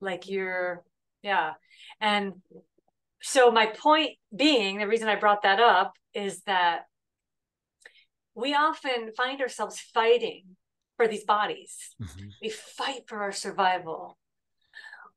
Like 0.00 0.28
you're, 0.28 0.82
yeah. 1.22 1.54
And 2.00 2.34
so 3.22 3.50
my 3.50 3.66
point 3.66 4.12
being 4.34 4.78
the 4.78 4.86
reason 4.86 5.08
i 5.08 5.16
brought 5.16 5.42
that 5.42 5.58
up 5.58 5.94
is 6.14 6.42
that 6.42 6.82
we 8.34 8.54
often 8.54 9.10
find 9.16 9.40
ourselves 9.40 9.80
fighting 9.80 10.44
for 10.96 11.08
these 11.08 11.24
bodies 11.24 11.94
mm-hmm. 12.02 12.28
we 12.42 12.48
fight 12.48 13.02
for 13.06 13.22
our 13.22 13.32
survival 13.32 14.16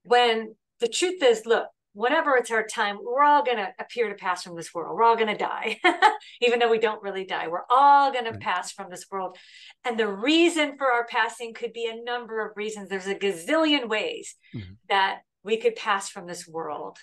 when 0.04 0.56
the 0.80 0.88
truth 0.88 1.22
is 1.24 1.46
look 1.46 1.68
whenever 1.94 2.36
it's 2.36 2.52
our 2.52 2.66
time 2.66 3.00
we're 3.02 3.24
all 3.24 3.44
going 3.44 3.58
to 3.58 3.70
appear 3.80 4.10
to 4.10 4.16
pass 4.16 4.44
from 4.44 4.56
this 4.56 4.74
world 4.74 4.96
we're 4.96 5.04
all 5.04 5.16
going 5.16 5.28
to 5.28 5.38
die 5.38 5.80
even 6.42 6.60
though 6.60 6.70
we 6.70 6.80
don't 6.80 7.02
really 7.02 7.26
die 7.26 7.48
we're 7.48 7.66
all 7.70 8.12
going 8.12 8.26
right. 8.26 8.34
to 8.34 8.40
pass 8.40 8.72
from 8.72 8.90
this 8.90 9.06
world 9.12 9.38
and 9.84 10.00
the 10.00 10.08
reason 10.08 10.78
for 10.78 10.92
our 10.92 11.06
passing 11.06 11.54
could 11.54 11.74
be 11.74 11.88
a 11.88 12.04
number 12.04 12.46
of 12.46 12.56
reasons 12.56 12.90
there's 12.90 13.08
a 13.08 13.16
gazillion 13.16 13.90
ways 13.90 14.36
mm-hmm. 14.56 14.74
that 14.88 15.20
we 15.44 15.58
could 15.58 15.76
pass 15.76 16.10
from 16.10 16.28
this 16.28 16.48
world 16.48 17.00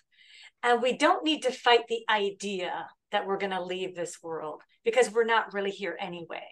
and 0.62 0.82
we 0.82 0.96
don't 0.96 1.24
need 1.24 1.42
to 1.42 1.52
fight 1.52 1.86
the 1.88 2.04
idea 2.10 2.88
that 3.12 3.26
we're 3.26 3.38
going 3.38 3.52
to 3.52 3.62
leave 3.62 3.94
this 3.94 4.18
world 4.22 4.62
because 4.84 5.12
we're 5.12 5.24
not 5.24 5.54
really 5.54 5.70
here 5.70 5.96
anyway. 6.00 6.44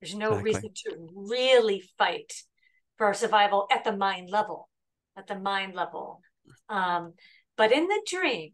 There's 0.00 0.14
no 0.14 0.38
exactly. 0.38 0.52
reason 0.52 0.70
to 0.86 1.08
really 1.14 1.82
fight 1.98 2.32
for 2.96 3.06
our 3.06 3.14
survival 3.14 3.66
at 3.70 3.84
the 3.84 3.96
mind 3.96 4.30
level, 4.30 4.68
at 5.16 5.26
the 5.26 5.38
mind 5.38 5.74
level. 5.74 6.20
Um, 6.68 7.14
but 7.56 7.72
in 7.72 7.86
the 7.86 8.02
dream, 8.08 8.52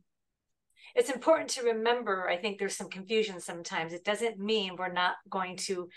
it's 0.95 1.11
important 1.11 1.51
to 1.51 1.63
remember. 1.63 2.29
I 2.29 2.37
think 2.37 2.59
there's 2.59 2.77
some 2.77 2.89
confusion 2.89 3.41
sometimes. 3.41 3.93
It 3.93 4.05
doesn't 4.05 4.39
mean 4.39 4.77
we're 4.77 4.93
not 4.93 5.15
going 5.29 5.57
to 5.59 5.89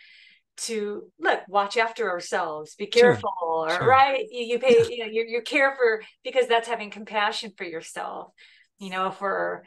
to 0.58 1.04
look 1.20 1.42
watch 1.48 1.78
after 1.78 2.10
ourselves 2.10 2.74
be 2.76 2.88
careful 2.88 3.32
sure. 3.40 3.48
Or, 3.48 3.70
sure. 3.70 3.88
right 3.88 4.26
you, 4.32 4.44
you 4.44 4.60
pay 4.60 4.88
you 4.90 5.06
know 5.06 5.12
you, 5.12 5.24
you 5.28 5.42
care 5.44 5.76
for 5.76 6.02
because 6.24 6.48
that's 6.48 6.68
having 6.68 6.90
compassion 6.90 7.54
for 7.56 7.64
yourself 7.64 8.32
you 8.80 8.90
know 8.90 9.08
if 9.08 9.22
we're 9.22 9.62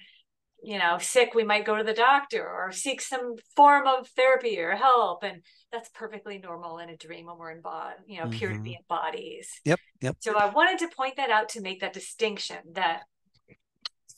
you 0.62 0.78
know 0.78 0.98
sick 0.98 1.34
we 1.34 1.44
might 1.44 1.64
go 1.64 1.76
to 1.76 1.84
the 1.84 1.94
doctor 1.94 2.46
or 2.46 2.72
seek 2.72 3.00
some 3.00 3.34
form 3.56 3.86
of 3.86 4.08
therapy 4.08 4.58
or 4.58 4.72
help 4.72 5.22
and 5.22 5.42
that's 5.72 5.88
perfectly 5.94 6.38
normal 6.38 6.78
in 6.78 6.90
a 6.90 6.96
dream 6.96 7.26
when 7.26 7.38
we're 7.38 7.50
in 7.50 7.60
body 7.60 7.94
you 8.06 8.18
know 8.18 8.24
appear 8.24 8.52
to 8.52 8.60
be 8.60 8.72
in 8.72 8.82
bodies. 8.88 9.48
Yep 9.64 9.80
yep. 10.00 10.16
So 10.20 10.36
i 10.36 10.46
wanted 10.46 10.78
to 10.80 10.88
point 10.94 11.16
that 11.16 11.30
out 11.30 11.48
to 11.50 11.60
make 11.60 11.80
that 11.80 11.92
distinction 11.92 12.58
that 12.72 13.02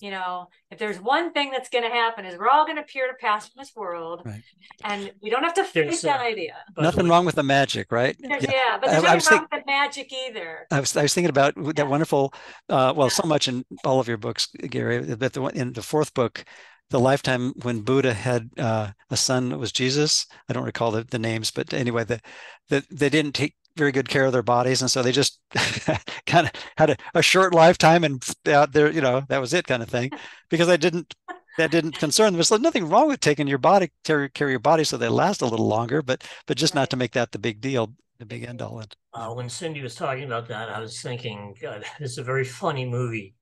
you 0.02 0.10
know 0.10 0.48
if 0.70 0.78
there's 0.78 1.00
one 1.00 1.32
thing 1.32 1.50
that's 1.50 1.68
going 1.68 1.84
to 1.84 1.90
happen 1.90 2.24
is 2.26 2.36
we're 2.36 2.48
all 2.48 2.66
going 2.66 2.76
to 2.76 2.82
appear 2.82 3.06
to 3.06 3.14
pass 3.14 3.48
from 3.48 3.60
this 3.60 3.72
world 3.76 4.22
right. 4.24 4.42
and 4.84 5.12
we 5.22 5.30
don't 5.30 5.44
have 5.44 5.54
to 5.54 5.64
face 5.64 6.02
that 6.02 6.20
uh, 6.20 6.24
idea 6.24 6.54
nothing 6.76 7.08
wrong 7.08 7.24
with 7.24 7.36
the 7.36 7.42
magic 7.42 7.92
right 7.92 8.16
yeah. 8.18 8.38
yeah. 8.40 8.78
but 8.80 8.90
there's 8.90 9.04
I, 9.04 9.14
nothing 9.14 9.32
I 9.32 9.34
wrong 9.36 9.48
with 9.50 9.64
the 9.64 9.66
magic 9.66 10.12
either 10.12 10.66
i 10.70 10.80
was, 10.80 10.96
I 10.96 11.02
was 11.02 11.14
thinking 11.14 11.30
about 11.30 11.54
yeah. 11.56 11.72
that 11.76 11.88
wonderful 11.88 12.34
uh, 12.68 12.92
well 12.96 13.06
yeah. 13.06 13.12
so 13.12 13.22
much 13.26 13.46
in 13.46 13.64
all 13.84 14.00
of 14.00 14.08
your 14.08 14.18
books 14.18 14.48
gary 14.68 15.14
but 15.14 15.32
the, 15.32 15.42
in 15.54 15.72
the 15.72 15.82
fourth 15.82 16.12
book 16.14 16.44
the 16.90 17.00
lifetime 17.00 17.54
when 17.62 17.80
Buddha 17.80 18.12
had 18.12 18.50
uh, 18.58 18.90
a 19.08 19.16
son 19.16 19.48
that 19.48 19.58
was 19.58 19.72
Jesus. 19.72 20.26
I 20.46 20.52
don't 20.52 20.66
recall 20.66 20.90
the, 20.90 21.04
the 21.04 21.18
names, 21.18 21.50
but 21.50 21.72
anyway, 21.72 22.04
the, 22.04 22.20
the 22.68 22.84
they 22.90 23.08
didn't 23.08 23.32
take 23.32 23.56
very 23.76 23.92
good 23.92 24.08
care 24.08 24.24
of 24.24 24.32
their 24.32 24.42
bodies, 24.42 24.82
and 24.82 24.90
so 24.90 25.02
they 25.02 25.12
just 25.12 25.40
kind 26.26 26.46
of 26.46 26.52
had 26.76 26.90
a, 26.90 26.96
a, 27.14 27.22
short 27.22 27.54
lifetime, 27.54 28.04
and 28.04 28.22
out 28.46 28.72
there, 28.72 28.90
you 28.90 29.00
know, 29.00 29.22
that 29.28 29.40
was 29.40 29.54
it, 29.54 29.66
kind 29.66 29.82
of 29.82 29.88
thing. 29.88 30.10
Because 30.48 30.68
I 30.68 30.76
didn't, 30.76 31.14
that 31.58 31.70
didn't 31.70 31.98
concern 31.98 32.26
them. 32.26 32.34
There's 32.34 32.50
nothing 32.50 32.88
wrong 32.88 33.08
with 33.08 33.20
taking 33.20 33.46
your 33.46 33.58
body, 33.58 33.90
carry, 34.04 34.28
carry 34.30 34.52
your 34.52 34.60
body, 34.60 34.84
so 34.84 34.96
they 34.96 35.08
last 35.08 35.42
a 35.42 35.46
little 35.46 35.68
longer, 35.68 36.02
but 36.02 36.24
but 36.46 36.56
just 36.56 36.74
right. 36.74 36.82
not 36.82 36.90
to 36.90 36.96
make 36.96 37.12
that 37.12 37.32
the 37.32 37.38
big 37.38 37.60
deal, 37.60 37.92
the 38.18 38.26
big 38.26 38.44
end 38.44 38.62
all. 38.62 38.80
End. 38.80 38.94
Uh, 39.14 39.32
when 39.32 39.48
Cindy 39.48 39.82
was 39.82 39.94
talking 39.94 40.24
about 40.24 40.48
that, 40.48 40.68
I 40.68 40.80
was 40.80 41.00
thinking, 41.00 41.54
God, 41.60 41.84
it's 42.00 42.18
a 42.18 42.24
very 42.24 42.44
funny 42.44 42.84
movie 42.84 43.34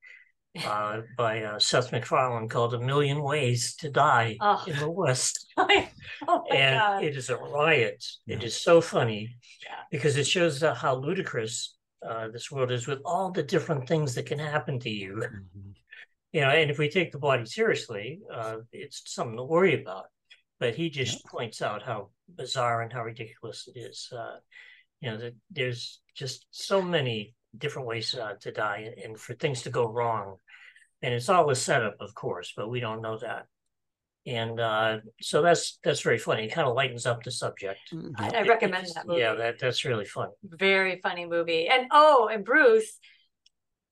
uh, 0.65 1.01
by 1.17 1.43
uh, 1.43 1.59
Seth 1.59 1.93
MacFarlane 1.93 2.49
called 2.49 2.75
A 2.75 2.81
Million 2.81 3.23
Ways 3.23 3.77
to 3.77 3.91
Die 3.91 4.37
oh. 4.41 4.65
in 4.67 4.77
the 4.79 4.91
West. 4.91 5.47
oh 5.57 6.45
and 6.51 6.79
God. 6.79 7.05
it 7.05 7.17
is 7.17 7.31
a 7.31 7.37
riot. 7.37 8.05
It 8.27 8.43
is 8.43 8.61
so 8.61 8.81
funny 8.81 9.37
because 9.91 10.17
it 10.17 10.27
shows 10.27 10.61
how 10.63 10.97
ludicrous 10.97 11.77
uh, 12.07 12.29
this 12.29 12.51
world 12.51 12.71
is 12.71 12.87
with 12.87 13.01
all 13.05 13.31
the 13.31 13.43
different 13.43 13.87
things 13.87 14.15
that 14.15 14.27
can 14.27 14.39
happen 14.39 14.79
to 14.81 14.91
you. 14.91 15.17
Mm-hmm. 15.17 15.71
You 16.33 16.43
know, 16.43 16.51
and 16.51 16.71
if 16.71 16.79
we 16.79 16.89
take 16.89 17.11
the 17.11 17.19
body 17.19 17.45
seriously, 17.45 18.21
uh, 18.33 18.59
it's 18.73 19.03
something 19.13 19.37
to 19.37 19.43
worry 19.43 19.83
about. 19.83 20.05
But 20.61 20.77
he 20.77 20.89
just 20.89 21.15
yeah. 21.25 21.29
points 21.29 21.61
out 21.61 21.83
how 21.83 22.11
bizarre 22.33 22.83
and 22.83 22.93
how 22.93 23.03
ridiculous 23.03 23.67
it 23.67 23.77
is. 23.77 24.09
Uh, 24.17 24.37
you 25.01 25.11
know, 25.11 25.17
that 25.17 25.35
there's 25.51 26.01
just 26.15 26.47
so 26.53 26.81
many 26.81 27.35
different 27.57 27.89
ways 27.89 28.15
uh, 28.15 28.35
to 28.41 28.53
die 28.53 28.95
and 29.03 29.19
for 29.19 29.35
things 29.35 29.63
to 29.63 29.71
go 29.71 29.89
wrong. 29.89 30.37
And 31.03 31.15
it's 31.15 31.29
all 31.29 31.51
a 31.51 31.57
setup, 31.57 31.97
of 32.01 32.15
course, 32.15 32.53
but 32.57 32.69
we 32.69 32.81
don't 32.81 33.03
know 33.03 33.19
that. 33.19 33.47
And 34.27 34.61
uh, 34.61 34.99
so 35.21 35.41
that's 35.41 35.79
that's 35.83 36.03
very 36.03 36.19
funny. 36.19 36.45
It 36.45 36.53
kind 36.53 36.69
of 36.69 36.75
lightens 36.75 37.07
up 37.07 37.23
the 37.23 37.31
subject. 37.31 37.81
Mm-hmm. 37.93 38.23
I, 38.23 38.41
I 38.41 38.43
recommend 38.43 38.87
that 38.95 39.07
movie. 39.07 39.21
Yeah, 39.21 39.35
that 39.35 39.59
that's 39.59 39.85
really 39.85 40.05
fun. 40.05 40.29
Very 40.45 41.01
funny 41.03 41.25
movie. 41.25 41.69
And 41.69 41.87
oh, 41.91 42.29
and 42.31 42.45
Bruce, 42.45 42.99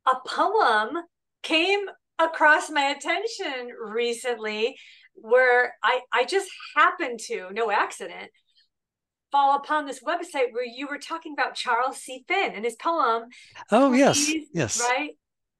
a 0.06 0.16
poem 0.26 1.02
came 1.42 1.80
across 2.18 2.68
my 2.68 2.94
attention 2.96 3.70
recently 3.82 4.76
where 5.14 5.74
I 5.82 6.00
I 6.12 6.24
just 6.24 6.50
happened 6.76 7.20
to, 7.28 7.48
no 7.52 7.70
accident, 7.70 8.30
fall 9.30 9.56
upon 9.56 9.86
this 9.86 10.02
website 10.02 10.52
where 10.52 10.64
you 10.64 10.86
were 10.88 10.98
talking 10.98 11.32
about 11.32 11.54
Charles 11.54 11.98
C. 11.98 12.24
Finn 12.28 12.52
and 12.54 12.64
his 12.64 12.76
poem. 12.76 13.24
Oh 13.70 13.92
yes, 13.92 14.30
yes. 14.52 14.80
Right. 14.80 15.10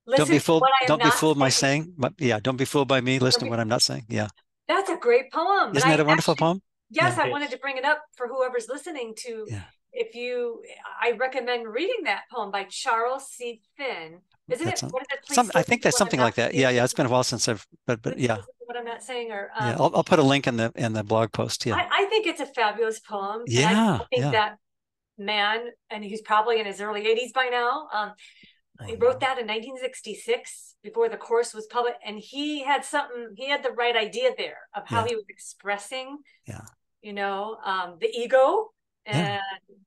Listen 0.07 0.25
don't 0.25 0.35
be 0.35 0.39
fooled. 0.39 0.63
Don't 0.87 1.03
be 1.03 1.11
fooled 1.11 1.39
by 1.39 1.51
saying. 1.51 1.93
But 1.99 2.15
yeah, 2.19 2.41
don't 2.41 2.57
be 2.57 2.65
fooled 2.65 2.89
by 2.89 3.01
me. 3.01 3.19
Listen 3.19 3.45
to 3.45 3.51
what 3.51 3.61
I'm 3.61 3.69
not 3.69 3.83
saying. 3.83 4.07
Yeah. 4.09 4.29
That's 4.67 4.89
a 4.89 4.97
great 4.97 5.31
poem. 5.31 5.77
Isn't 5.77 5.89
that 5.89 6.01
a 6.01 6.05
wonderful 6.05 6.33
actually, 6.33 6.47
poem? 6.47 6.63
Yes, 6.91 7.17
yeah. 7.17 7.25
I 7.25 7.29
wanted 7.29 7.51
to 7.51 7.59
bring 7.59 7.77
it 7.77 7.85
up 7.85 8.03
for 8.17 8.27
whoever's 8.27 8.69
listening 8.69 9.15
to. 9.19 9.45
Yeah. 9.49 9.63
If 9.93 10.15
you, 10.15 10.63
I 11.01 11.13
recommend 11.13 11.67
reading 11.67 12.05
that 12.05 12.23
poem 12.33 12.51
by 12.51 12.65
Charles 12.65 13.31
C. 13.31 13.61
Finn. 13.77 14.21
Isn't 14.49 14.69
it? 14.69 14.81
What 14.81 15.03
is 15.03 15.09
it? 15.11 15.35
Some, 15.35 15.51
I 15.55 15.63
think 15.63 15.83
that's 15.83 15.99
something 15.99 16.21
like 16.21 16.37
that. 16.37 16.55
Yeah, 16.55 16.71
yeah. 16.71 16.85
It's 16.85 16.95
been 16.95 17.07
a 17.07 17.11
while 17.11 17.25
since 17.25 17.49
I've, 17.49 17.67
but 17.87 18.03
but 18.03 18.19
yeah. 18.19 18.39
What 18.65 18.77
I'm 18.77 18.85
not 18.85 19.03
saying, 19.03 19.31
or 19.33 19.51
um, 19.59 19.69
yeah, 19.69 19.77
I'll, 19.79 19.97
I'll 19.97 20.05
put 20.05 20.19
a 20.19 20.23
link 20.23 20.47
in 20.47 20.57
the 20.57 20.73
in 20.75 20.93
the 20.93 21.05
blog 21.05 21.33
post. 21.33 21.65
Yeah. 21.67 21.75
I, 21.75 21.89
I 21.91 22.05
think 22.07 22.27
it's 22.27 22.41
a 22.41 22.47
fabulous 22.47 23.01
poem. 23.01 23.43
Yeah. 23.47 23.95
I 24.01 24.07
think 24.11 24.25
yeah. 24.25 24.31
that 24.31 24.57
man, 25.19 25.67
and 25.91 26.05
he's 26.05 26.23
probably 26.23 26.61
in 26.61 26.67
his 26.67 26.81
early 26.81 27.03
80s 27.03 27.33
by 27.35 27.49
now. 27.51 27.89
Um, 27.93 28.13
he 28.87 28.95
wrote 28.95 29.21
that 29.21 29.39
in 29.39 29.47
1966 29.47 30.77
before 30.83 31.09
the 31.09 31.17
course 31.17 31.53
was 31.53 31.67
published 31.67 31.99
and 32.05 32.19
he 32.19 32.63
had 32.63 32.85
something 32.85 33.31
he 33.37 33.49
had 33.49 33.65
the 33.65 33.73
right 33.73 33.97
idea 33.97 34.31
there 34.39 34.59
of 34.75 34.85
how 34.87 35.01
Yeah. 35.03 35.09
he 35.09 35.15
was 35.17 35.25
expressing 35.29 36.19
Yeah. 36.47 36.61
you 37.03 37.13
know 37.13 37.57
um, 37.65 37.97
the 38.01 38.09
ego 38.09 38.71
and 39.05 39.41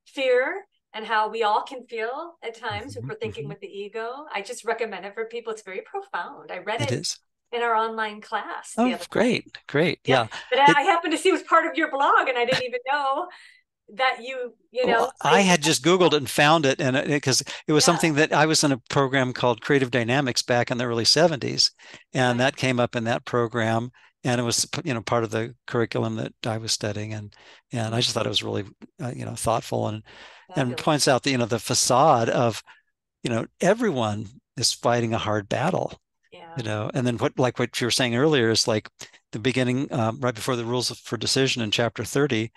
fear 0.06 0.66
and 0.94 1.06
how 1.06 1.30
we 1.30 1.44
all 1.44 1.62
can 1.64 1.86
feel 1.88 2.36
at 2.44 2.56
times 2.56 2.96
if 2.96 3.04
Mhm, 3.04 3.10
we're 3.10 3.16
thinking 3.16 3.46
mhm. 3.46 3.50
with 3.50 3.60
the 3.62 3.68
ego 3.68 4.26
i 4.34 4.42
just 4.42 4.66
recommend 4.66 5.06
it 5.06 5.14
for 5.14 5.26
people 5.26 5.52
it's 5.54 5.62
very 5.64 5.82
profound 5.82 6.52
i 6.52 6.58
read 6.60 6.82
It 6.82 6.92
it, 6.92 7.00
is. 7.02 7.20
in 7.52 7.62
our 7.62 7.76
online 7.76 8.22
class 8.22 8.74
Oh, 8.78 8.98
great, 9.10 9.58
great. 9.68 10.00
Yeah. 10.06 10.24
Yeah. 10.24 10.28
but 10.50 10.60
It- 10.60 10.78
i 10.78 10.82
happened 10.84 11.12
to 11.14 11.18
see 11.18 11.30
it 11.30 11.34
was 11.34 11.44
part 11.44 11.66
of 11.66 11.76
your 11.76 11.90
blog 11.92 12.28
and 12.28 12.38
i 12.38 12.46
didn't 12.46 12.64
even 12.64 12.80
know 12.92 13.28
that 13.96 14.20
you 14.22 14.54
you 14.72 14.86
know 14.86 15.02
Well, 15.02 15.14
I 15.22 15.42
had 15.42 15.62
just 15.62 15.84
Googled 15.84 16.14
it 16.14 16.18
and 16.18 16.30
found 16.30 16.66
it, 16.66 16.80
and 16.80 16.96
because 17.08 17.42
it, 17.68 17.74
was 17.74 17.84
Yeah. 17.84 17.86
something 17.88 18.14
that 18.16 18.32
I 18.32 18.46
was 18.46 18.64
in 18.64 18.72
a 18.72 18.78
program 18.90 19.34
called 19.34 19.62
Creative 19.62 19.92
Dynamics 19.92 20.42
back 20.42 20.72
in 20.72 20.78
the 20.78 20.86
early 20.86 21.04
70s, 21.04 21.72
and 22.14 22.40
Right. 22.40 22.46
that 22.46 22.56
came 22.56 22.80
up 22.80 22.96
in 22.96 23.04
that 23.04 23.26
program, 23.26 23.92
and 24.24 24.40
it 24.40 24.44
was 24.44 24.68
you 24.84 24.94
know 24.94 25.02
part 25.02 25.24
of 25.24 25.32
the 25.32 25.56
curriculum 25.68 26.16
that 26.16 26.34
I 26.46 26.58
was 26.58 26.72
studying, 26.72 27.14
and 27.14 27.34
and 27.72 27.96
I 27.96 28.02
just 28.02 28.14
thought 28.14 28.26
it 28.26 28.30
was 28.30 28.44
really 28.44 28.66
uh, 29.02 29.12
you 29.16 29.26
know 29.26 29.36
thoughtful 29.36 29.88
and 29.88 30.04
and 30.56 30.78
points 30.78 31.08
out 31.08 31.24
that 31.24 31.32
you 31.32 31.38
know 31.38 31.46
the 31.46 31.60
facade 31.60 32.30
of 32.30 32.64
you 33.24 33.30
know 33.30 33.46
everyone 33.60 34.28
is 34.58 34.74
fighting 34.74 35.14
a 35.14 35.18
hard 35.18 35.48
battle 35.48 36.00
yeah. 36.32 36.54
you 36.58 36.64
know 36.64 36.92
and 36.94 37.08
then 37.08 37.18
what 37.18 37.38
like 37.40 37.58
what 37.58 37.80
you 37.80 37.88
were 37.88 37.92
saying 37.92 38.16
earlier 38.16 38.50
is 38.50 38.68
like 38.68 38.90
the 39.32 39.40
beginning 39.40 39.92
um, 39.94 40.20
right 40.20 40.36
before 40.36 40.56
the 40.56 40.66
rules 40.66 40.90
for 41.00 41.18
decision 41.18 41.62
in 41.62 41.72
chapter 41.72 42.04
30 42.04 42.52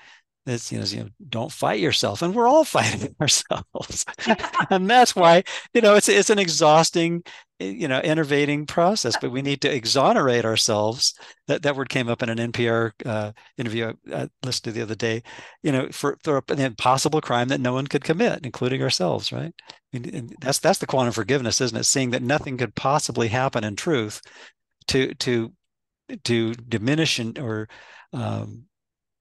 it's 0.47 0.71
you 0.71 0.79
know, 0.79 0.85
you 0.85 0.99
know 1.05 1.09
don't 1.29 1.53
fight 1.53 1.81
yourself 1.81 2.23
and 2.23 2.35
we're 2.35 2.49
all 2.49 2.65
fighting 2.77 3.15
ourselves. 3.21 4.05
And 4.71 4.89
that's 4.89 5.15
why 5.15 5.45
you 5.73 5.81
know 5.81 5.95
it's 5.95 6.09
it's 6.09 6.31
an 6.31 6.39
exhausting 6.39 7.23
you 7.61 7.87
know 7.87 8.01
innovating 8.01 8.67
process 8.67 9.17
but 9.21 9.31
we 9.31 9.43
need 9.43 9.61
to 9.61 9.73
exonerate 9.73 10.45
ourselves. 10.45 11.15
That 11.47 11.63
that 11.63 11.77
word 11.77 11.89
came 11.89 12.09
up 12.09 12.23
in 12.23 12.29
an 12.29 12.53
npr 12.53 12.93
uh, 13.07 13.33
interview 13.57 13.93
I, 14.13 14.29
listened 14.43 14.65
to 14.65 14.73
the 14.73 14.83
other 14.83 14.95
day 14.95 15.23
you 15.63 15.73
know 15.73 15.89
for, 15.91 16.19
for 16.25 16.43
an 16.49 16.61
impossible 16.61 17.21
crime 17.21 17.49
that 17.49 17.61
no 17.61 17.73
one 17.73 17.87
could 17.87 18.05
commit 18.05 18.45
including 18.45 18.83
ourselves 18.83 19.33
right? 19.33 19.55
And 19.93 20.35
that's 20.41 20.59
that's 20.59 20.79
the 20.79 20.87
quantum 20.87 21.13
forgiveness 21.13 21.61
isn't 21.61 21.79
it? 21.79 21.85
Seeing 21.85 22.11
that 22.11 22.23
nothing 22.23 22.57
could 22.59 22.75
possibly 22.75 23.29
happen 23.29 23.65
in 23.65 23.77
truth 23.77 24.21
to 24.89 25.15
to 25.15 25.53
to 26.25 26.55
diminish 26.55 27.21
or 27.39 27.69
um, 28.13 28.67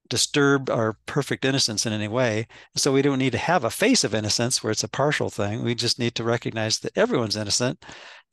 disturb 0.09 0.69
our 0.69 0.93
perfect 1.05 1.45
innocence 1.45 1.85
in 1.85 1.93
any 1.93 2.07
way. 2.07 2.47
So 2.75 2.91
we 2.93 3.01
don't 3.01 3.19
need 3.19 3.31
to 3.33 3.37
have 3.37 3.63
a 3.63 3.69
face 3.69 4.03
of 4.03 4.13
innocence 4.13 4.63
where 4.63 4.71
it's 4.71 4.83
a 4.83 4.87
partial 4.89 5.29
thing. 5.29 5.63
We 5.63 5.75
just 5.75 5.99
need 5.99 6.15
to 6.15 6.23
recognize 6.23 6.79
that 6.79 6.97
everyone's 6.97 7.35
innocent 7.37 7.83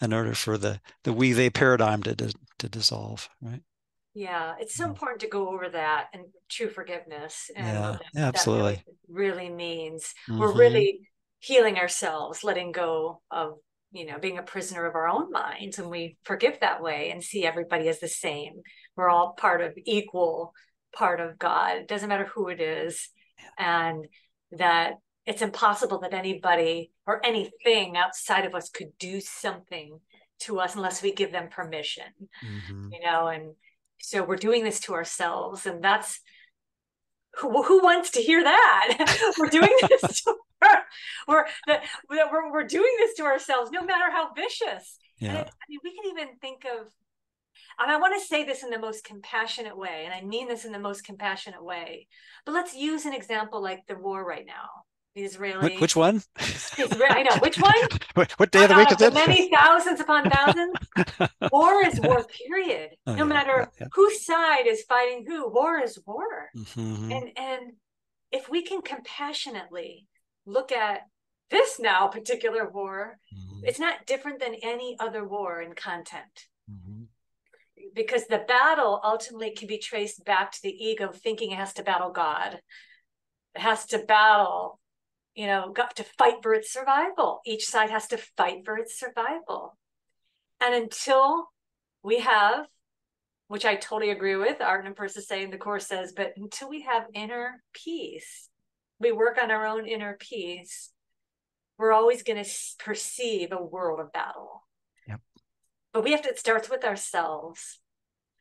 in 0.00 0.12
order 0.12 0.34
for 0.34 0.58
the 0.58 0.80
the 1.04 1.12
we 1.12 1.32
they 1.32 1.50
paradigm 1.50 2.02
to 2.04 2.14
to, 2.16 2.34
to 2.58 2.68
dissolve. 2.68 3.28
Right? 3.40 3.62
Yeah, 4.14 4.54
it's 4.58 4.74
so 4.74 4.86
important 4.86 5.20
to 5.20 5.28
go 5.28 5.48
over 5.50 5.68
that 5.68 6.08
and 6.12 6.24
true 6.48 6.68
forgiveness 6.68 7.48
and 7.56 7.66
Yeah, 7.66 7.92
that, 7.92 8.02
yeah, 8.12 8.20
that 8.22 8.28
absolutely. 8.28 8.84
really, 9.08 9.48
means. 9.48 10.14
We're 10.36 10.48
Mhm. 10.48 10.58
really 10.58 11.00
healing 11.38 11.78
ourselves, 11.78 12.42
letting 12.42 12.72
go 12.72 13.22
of, 13.30 13.58
you 13.92 14.06
know, 14.06 14.18
being 14.18 14.38
a 14.38 14.42
prisoner 14.42 14.84
of 14.86 14.96
our 14.96 15.08
own 15.08 15.30
minds 15.30 15.78
and 15.78 15.88
we 15.88 16.16
forgive 16.24 16.58
that 16.60 16.82
way 16.82 17.10
and 17.10 17.22
see 17.22 17.44
everybody 17.46 17.88
as 17.88 18.00
the 18.00 18.08
same. 18.08 18.62
We're 18.96 19.08
all 19.08 19.32
part 19.34 19.60
of 19.62 19.74
equal 19.86 20.54
part 20.92 21.20
of 21.20 21.38
God. 21.38 21.76
It 21.78 21.88
doesn't 21.88 22.08
matter 22.08 22.26
who 22.26 22.48
it 22.48 22.60
is. 22.60 23.08
And 23.58 24.06
that 24.52 24.94
it's 25.26 25.42
impossible 25.42 26.00
that 26.00 26.14
anybody 26.14 26.92
or 27.06 27.24
anything 27.24 27.96
outside 27.96 28.44
of 28.44 28.54
us 28.54 28.68
could 28.70 28.96
do 28.98 29.20
something 29.20 30.00
to 30.40 30.58
us 30.58 30.74
unless 30.74 31.02
we 31.02 31.12
give 31.12 31.30
them 31.32 31.48
permission 31.50 32.06
Mhm. 32.42 32.90
you 32.92 33.00
know 33.04 33.28
and 33.28 33.54
so 34.00 34.22
we're 34.24 34.36
doing 34.36 34.64
this 34.64 34.80
to 34.80 34.94
ourselves 34.94 35.66
and 35.66 35.84
that's 35.84 36.18
who, 37.36 37.62
who 37.62 37.82
wants 37.82 38.10
to 38.12 38.20
hear 38.22 38.42
that 38.42 39.34
we're 39.38 39.48
doing 39.50 39.70
this 39.88 40.22
to, 40.22 40.34
we're, 41.28 41.46
that 41.66 41.84
we're 42.08 42.50
we're 42.50 42.64
doing 42.64 42.92
this 42.98 43.14
to 43.16 43.24
ourselves 43.24 43.70
no 43.70 43.82
matter 43.84 44.10
how 44.10 44.32
vicious 44.32 44.98
Yeah. 45.18 45.42
i 45.42 45.64
mean 45.68 45.78
we 45.84 45.94
can 45.94 46.10
even 46.18 46.36
think 46.40 46.64
of 46.64 46.88
and 47.80 47.90
i 47.90 47.96
want 47.96 48.14
to 48.18 48.26
say 48.26 48.44
this 48.44 48.62
in 48.62 48.70
the 48.70 48.78
most 48.78 49.04
compassionate 49.04 49.76
way 49.76 50.02
and 50.04 50.14
i 50.14 50.20
mean 50.20 50.48
this 50.48 50.64
in 50.64 50.72
the 50.72 50.78
most 50.78 51.04
compassionate 51.04 51.64
way 51.64 52.06
but 52.44 52.52
let's 52.52 52.74
use 52.74 53.04
an 53.06 53.14
example 53.14 53.62
like 53.62 53.80
the 53.88 53.96
war 53.96 54.24
right 54.24 54.46
now 54.46 54.68
the 55.16 55.22
israeli 55.22 55.64
Which, 55.64 55.80
which 55.80 55.96
one? 55.96 56.22
I 56.38 57.22
know 57.24 57.36
which 57.42 57.58
one 57.70 57.74
What, 58.14 58.50
day 58.52 58.62
of 58.64 58.70
the 58.70 58.76
week 58.76 58.92
uh, 58.92 58.94
is 58.94 59.02
it? 59.02 59.14
many 59.14 59.50
thousands 59.50 59.98
upon 60.00 60.30
thousands. 60.30 60.72
war 61.52 61.84
is 61.84 62.00
war, 62.00 62.24
period. 62.46 62.90
Oh, 63.08 63.14
no 63.16 63.24
yeah, 63.24 63.34
matter 63.36 63.58
yeah, 63.58 63.66
yeah. 63.80 63.86
whose 63.92 64.24
side 64.24 64.66
is 64.68 64.82
fighting 64.84 65.24
who, 65.26 65.48
war 65.50 65.80
is 65.80 65.98
war. 66.06 66.50
Mhm. 66.56 67.10
And 67.16 67.26
and 67.36 67.62
if 68.30 68.48
we 68.48 68.62
can 68.62 68.82
compassionately 68.82 70.06
look 70.46 70.70
at 70.70 71.00
this 71.50 71.80
now 71.80 72.06
particular 72.06 72.70
war, 72.70 73.18
Mhm. 73.34 73.60
it's 73.64 73.80
not 73.80 74.06
different 74.06 74.38
than 74.38 74.54
any 74.62 74.96
other 75.00 75.22
war 75.26 75.60
in 75.60 75.72
content. 75.74 76.34
Mhm. 76.70 77.06
Because 77.94 78.26
the 78.26 78.44
battle 78.46 79.00
ultimately 79.02 79.50
can 79.50 79.66
be 79.66 79.78
traced 79.78 80.24
back 80.24 80.52
to 80.52 80.62
the 80.62 80.70
ego 80.70 81.10
thinking 81.12 81.50
it 81.50 81.58
has 81.58 81.72
to 81.74 81.82
battle 81.82 82.10
God. 82.10 82.60
It 83.54 83.60
has 83.60 83.86
to 83.86 83.98
battle 83.98 84.80
you 85.34 85.46
know, 85.46 85.72
got 85.72 85.96
to 85.96 86.04
fight 86.18 86.42
for 86.42 86.54
its 86.54 86.72
survival. 86.72 87.40
Each 87.46 87.66
side 87.66 87.90
has 87.90 88.08
to 88.08 88.18
fight 88.36 88.64
for 88.64 88.76
its 88.76 88.98
survival. 88.98 89.76
And 90.60 90.74
until 90.74 91.50
we 92.02 92.20
have, 92.20 92.66
which 93.48 93.64
I 93.64 93.76
totally 93.76 94.10
agree 94.10 94.36
with, 94.36 94.60
Arten 94.60 94.86
and 94.86 94.96
Pursah 94.96 95.22
say 95.22 95.42
in 95.42 95.50
the 95.50 95.58
course 95.58 95.86
says, 95.86 96.12
but 96.14 96.34
until 96.36 96.68
we 96.68 96.82
have 96.82 97.04
inner 97.14 97.62
peace, 97.72 98.48
we 98.98 99.12
work 99.12 99.38
on 99.40 99.50
our 99.50 99.66
own 99.66 99.86
inner 99.86 100.16
peace, 100.20 100.90
we're 101.78 101.92
always 101.92 102.22
going 102.22 102.42
to 102.42 102.50
perceive 102.78 103.52
a 103.52 103.62
world 103.62 104.00
of 104.00 104.12
battle. 104.12 104.62
But 105.92 106.04
we 106.04 106.12
have 106.12 106.22
to, 106.22 106.28
it 106.28 106.38
starts 106.38 106.70
with 106.70 106.84
ourselves. 106.84 107.80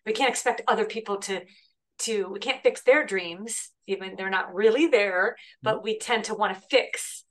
We 0.06 0.14
can't 0.14 0.30
expect 0.30 0.62
other 0.68 0.86
people 0.86 1.18
to 1.18 1.42
to 2.00 2.30
we 2.30 2.40
can't 2.40 2.64
fix 2.64 2.82
their 2.82 3.06
dreams. 3.06 3.72
Even 3.88 4.16
they're 4.16 4.30
not 4.30 4.54
really 4.54 4.88
there 4.88 5.36
but 5.62 5.84
we 5.84 5.98
tend 5.98 6.26
to 6.26 6.36
want 6.36 6.56
to 6.56 6.68
fix 6.70 7.26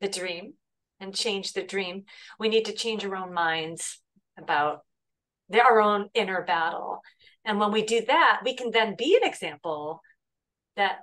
the 0.00 0.08
dream 0.08 0.54
and 1.00 1.14
change 1.14 1.52
the 1.52 1.62
dream. 1.62 2.04
We 2.38 2.48
need 2.48 2.64
to 2.66 2.72
change 2.72 3.04
our 3.04 3.16
own 3.16 3.34
minds 3.34 4.00
about 4.38 4.80
their 5.48 5.64
our 5.64 5.80
own 5.80 6.08
inner 6.14 6.42
battle. 6.42 7.00
And 7.44 7.60
when 7.60 7.72
we 7.72 7.82
do 7.82 8.02
that 8.06 8.40
we 8.44 8.54
can 8.54 8.70
then 8.70 8.94
be 8.96 9.18
an 9.20 9.28
example 9.28 10.00
that 10.76 11.00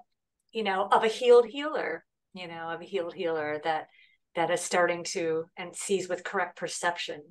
you 0.51 0.64
know 0.64 0.88
of 0.91 1.03
a 1.03 1.07
healed 1.07 1.47
healer 1.47 2.05
you 2.34 2.47
know 2.47 2.70
of 2.70 2.82
a 2.82 2.86
healed 2.86 3.14
healer 3.14 3.59
that 3.64 3.88
that 4.36 4.51
is 4.51 4.61
starting 4.61 5.03
to 5.03 5.45
and 5.57 5.76
sees 5.76 6.07
with 6.09 6.24
correct 6.24 6.57
perception 6.57 7.22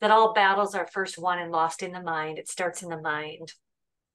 that 0.00 0.10
all 0.10 0.32
battles 0.32 0.74
are 0.74 0.86
first 0.92 1.18
won 1.18 1.38
and 1.38 1.50
lost 1.52 1.82
in 1.82 1.92
the 1.92 2.02
mind 2.02 2.38
it 2.38 2.48
starts 2.48 2.82
in 2.82 2.88
the 2.88 3.00
mind 3.00 3.52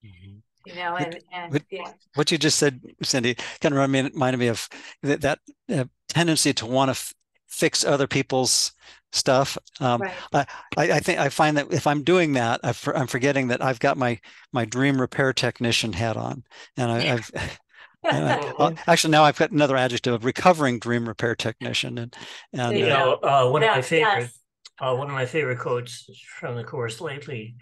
Mhm. 0.04 0.42
you 0.64 0.74
know 0.74 0.96
and 0.96 1.20
and 1.32 1.52
But- 1.52 1.62
yeah 1.70 1.92
what 2.14 2.30
you 2.30 2.38
just 2.38 2.58
said, 2.58 2.80
Cindy, 3.02 3.34
kind 3.60 3.74
of 3.74 3.80
reminded 3.80 4.12
reminded 4.14 4.38
me 4.38 4.46
of 4.48 4.68
that, 5.02 5.20
that 5.22 5.40
uh, 5.68 5.84
tendency 6.08 6.52
to 6.54 6.66
want 6.66 6.88
to 6.88 6.92
f- 6.92 7.12
fix 7.48 7.84
other 7.84 8.06
people's 8.06 8.72
stuff. 9.12 9.58
Um, 9.80 10.00
right 10.00 10.14
I, 10.32 10.46
I 10.76 11.00
think 11.00 11.18
I 11.18 11.28
find 11.28 11.56
that 11.56 11.72
if 11.72 11.86
I'm 11.86 12.02
doing 12.04 12.34
that, 12.34 12.60
I 12.62 12.72
for, 12.72 12.96
I'm 12.96 13.08
forgetting 13.08 13.48
that 13.48 13.62
I've 13.62 13.80
got 13.80 13.96
my 13.98 14.20
my 14.52 14.64
dream 14.64 15.00
repair 15.00 15.32
technician 15.32 15.92
hat 15.92 16.16
on, 16.16 16.44
and 16.76 16.90
I, 16.92 17.14
I've 17.14 17.30
and 18.10 18.24
I, 18.28 18.38
well, 18.58 18.72
actually 18.86 19.10
now 19.12 19.24
I've 19.24 19.38
got 19.38 19.50
another 19.50 19.76
adjective: 19.76 20.14
of 20.14 20.24
recovering 20.24 20.78
dream 20.78 21.08
repair 21.08 21.34
technician, 21.34 21.98
and 21.98 22.16
and 22.52 22.78
You 22.78 22.86
uh, 22.86 22.88
know, 22.88 23.12
uh, 23.22 23.50
one 23.50 23.62
of 23.62 23.70
my 23.70 23.76
Yes, 23.76 23.88
favorite, 23.88 24.30
yes. 24.30 24.38
Uh, 24.80 24.94
one 24.94 25.08
of 25.08 25.14
my 25.14 25.26
favorite 25.26 25.58
quotes 25.58 26.08
from 26.38 26.56
the 26.56 26.64
course 26.64 27.00
lately, 27.00 27.56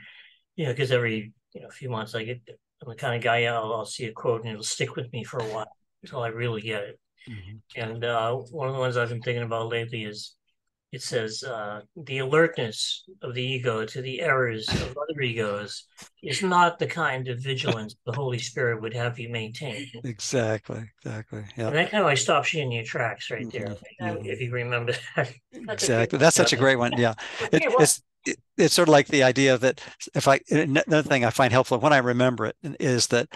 you 0.56 0.66
know, 0.66 0.72
because 0.72 0.92
every 0.92 1.32
you 1.54 1.60
know 1.62 1.68
few 1.70 1.90
months 1.90 2.14
I 2.14 2.24
get, 2.24 2.40
I'm 2.82 2.88
the 2.88 2.96
kind 2.96 3.16
of 3.16 3.22
guy 3.22 3.44
I'll, 3.44 3.72
I'll 3.74 3.86
see 3.86 4.06
a 4.06 4.12
quote 4.12 4.42
and 4.42 4.50
it'll 4.50 4.62
stick 4.64 4.96
with 4.96 5.12
me 5.12 5.24
for 5.24 5.40
a 5.40 5.46
while 5.46 5.76
until 6.02 6.22
I 6.22 6.28
really 6.28 6.62
get 6.62 6.82
it. 6.82 7.00
Mhm. 7.28 7.60
And 7.76 8.04
uh, 8.04 8.34
one 8.34 8.68
of 8.68 8.74
the 8.74 8.80
ones 8.80 8.96
I've 8.96 9.08
been 9.08 9.22
thinking 9.22 9.44
about 9.44 9.68
lately 9.68 10.04
is 10.04 10.34
it 10.92 11.02
says 11.02 11.42
uh, 11.42 11.80
the 11.96 12.18
alertness 12.18 13.04
of 13.22 13.34
the 13.34 13.42
ego 13.42 13.84
to 13.86 14.02
the 14.02 14.20
errors 14.20 14.74
of 14.76 14.96
other 14.96 15.20
egos 15.22 15.86
is 16.22 16.42
not 16.42 16.78
the 16.78 16.86
kind 16.86 17.28
of 17.28 17.40
vigilance 17.40 17.96
the 18.06 18.12
Holy 18.12 18.38
Spirit 18.38 18.80
would 18.82 18.94
have 18.94 19.18
you 19.18 19.28
maintain. 19.28 19.88
exactly, 20.04 20.90
exactly, 20.98 21.44
yeah, 21.56 21.66
And 21.68 21.76
that 21.76 21.90
kind 21.90 22.02
of 22.02 22.06
like 22.06 22.18
stops 22.18 22.52
you 22.54 22.62
in 22.62 22.70
your 22.72 22.84
tracks 22.84 23.30
right 23.30 23.48
there, 23.50 23.66
Mhm, 23.66 23.78
uh, 24.02 24.14
mhm. 24.14 24.26
if 24.26 24.40
you 24.40 24.50
remember 24.52 24.92
that. 25.16 25.32
exactly. 25.68 26.18
That's 26.18 26.36
such 26.36 26.52
a 26.52 26.56
great 26.56 26.76
one. 26.76 26.96
Yeah, 26.96 27.14
it, 27.52 27.64
Okay, 27.64 27.68
well- 27.68 27.78
it's 27.78 28.02
it, 28.24 28.36
it's 28.56 28.74
sort 28.74 28.88
of 28.88 28.92
like 28.92 29.08
the 29.08 29.22
idea 29.22 29.58
that 29.58 29.80
if 30.14 30.28
I 30.28 30.40
another 30.50 31.02
thing 31.02 31.24
I 31.24 31.30
find 31.30 31.52
helpful 31.52 31.78
when 31.78 31.92
I 31.92 31.98
remember 31.98 32.46
it 32.46 32.56
is 32.78 33.08
that 33.08 33.28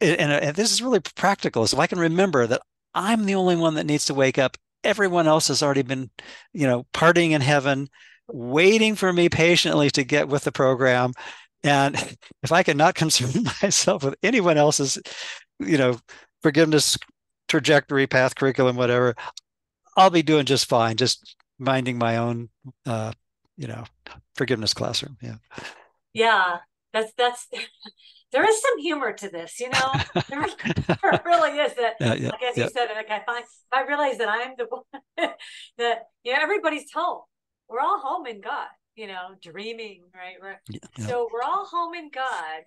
and, 0.00 0.32
and 0.32 0.56
this 0.56 0.72
is 0.72 0.82
really 0.82 1.00
practical 1.00 1.62
is 1.62 1.72
if 1.72 1.78
I 1.78 1.86
can 1.86 1.98
remember 1.98 2.46
that 2.46 2.62
I'm 2.94 3.24
the 3.24 3.34
only 3.34 3.56
one 3.56 3.74
that 3.74 3.86
needs 3.86 4.06
to 4.06 4.14
wake 4.14 4.38
up 4.38 4.56
everyone 4.84 5.26
else 5.26 5.48
has 5.48 5.62
already 5.62 5.82
been, 5.82 6.10
you 6.52 6.66
know, 6.66 6.86
partying 6.92 7.30
in 7.30 7.40
heaven, 7.40 7.88
waiting 8.28 8.94
for 8.94 9.12
me 9.12 9.28
patiently 9.28 9.90
to 9.90 10.04
get 10.04 10.28
with 10.28 10.44
the 10.44 10.52
program. 10.52 11.12
And 11.64 11.96
if 12.42 12.52
I 12.52 12.62
cannot 12.62 12.94
concern 12.96 13.44
myself 13.62 14.04
with 14.04 14.14
anyone 14.22 14.58
else's, 14.58 14.98
you 15.58 15.78
know, 15.78 15.98
forgiveness 16.42 16.98
trajectory, 17.48 18.06
path, 18.06 18.34
curriculum, 18.34 18.76
whatever, 18.76 19.14
I'll 19.96 20.10
be 20.10 20.22
doing 20.22 20.46
just 20.46 20.68
fine, 20.68 20.96
just 20.96 21.36
minding 21.58 21.98
my 21.98 22.16
own, 22.16 22.48
uh, 22.86 23.12
you 23.56 23.68
know, 23.68 23.84
forgiveness 24.36 24.74
classroom. 24.74 25.16
Yeah. 25.20 25.36
Yeah, 26.14 26.58
that's 26.92 27.12
that's 27.16 27.48
there 28.32 28.48
is 28.48 28.60
some 28.60 28.78
humor 28.78 29.12
to 29.12 29.28
this, 29.28 29.60
you 29.60 29.68
know. 29.68 29.92
There, 30.30 30.46
there 31.02 31.22
really 31.26 31.58
is 31.58 31.74
that. 31.74 31.94
Yeah, 32.00 32.14
yeah, 32.14 32.28
like 32.30 32.42
as 32.42 32.56
yeah. 32.56 32.64
you 32.64 32.70
said, 32.70 32.88
like 32.94 33.10
I 33.10 33.22
find 33.24 33.44
I 33.72 33.82
realize 33.84 34.18
that 34.18 34.28
I'm 34.28 34.52
the 34.56 34.66
one 34.70 35.30
that 35.78 35.98
you 36.24 36.32
know 36.32 36.38
everybody's 36.40 36.90
home. 36.92 37.20
We're 37.68 37.80
all 37.80 37.98
home 37.98 38.26
in 38.26 38.40
God, 38.40 38.68
you 38.96 39.06
know, 39.06 39.34
dreaming, 39.42 40.04
right? 40.14 40.36
We're. 40.40 40.60
So 41.06 41.28
we're 41.32 41.42
all 41.42 41.66
home 41.66 41.94
in 41.94 42.10
God. 42.10 42.62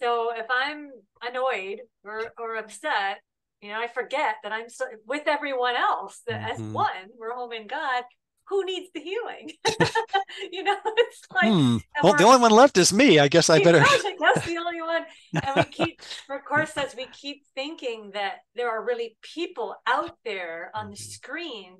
So 0.00 0.32
if 0.34 0.46
I'm 0.50 0.90
annoyed 1.22 1.80
or 2.04 2.32
or 2.38 2.56
upset, 2.56 3.18
you 3.60 3.70
know, 3.70 3.80
I 3.80 3.88
forget 3.88 4.36
that 4.42 4.52
I'm 4.52 4.68
so, 4.68 4.84
with 5.06 5.26
everyone 5.26 5.76
else. 5.76 6.22
That 6.26 6.52
as 6.52 6.58
Mhm. 6.60 6.72
one, 6.72 7.08
we're 7.18 7.34
home 7.34 7.52
in 7.52 7.66
God. 7.66 8.04
Who 8.48 8.64
needs 8.64 8.88
the 8.94 9.00
healing? 9.00 9.50
you 10.52 10.62
know, 10.62 10.76
it's 10.84 11.22
like 11.34 11.50
Hmm. 11.52 11.76
Well, 12.02 12.14
the 12.14 12.24
only 12.24 12.40
one 12.40 12.50
left 12.50 12.78
is 12.78 12.92
me. 12.92 13.18
I 13.18 13.28
guess 13.28 13.50
I 13.50 13.58
better. 13.62 13.80
gosh, 13.80 14.04
I 14.04 14.16
guess 14.18 14.46
the 14.46 14.56
only 14.58 14.80
one. 14.80 15.02
And 15.34 15.56
we 15.56 15.64
keep, 15.64 16.00
of 16.30 16.44
course, 16.44 16.76
as 16.76 16.94
we 16.96 17.06
keep 17.06 17.42
thinking 17.54 18.10
that 18.14 18.36
there 18.54 18.70
are 18.70 18.84
really 18.84 19.16
people 19.22 19.74
out 19.86 20.16
there 20.24 20.70
on 20.74 20.90
the 20.90 20.96
Mhm. 20.96 21.10
screen 21.16 21.76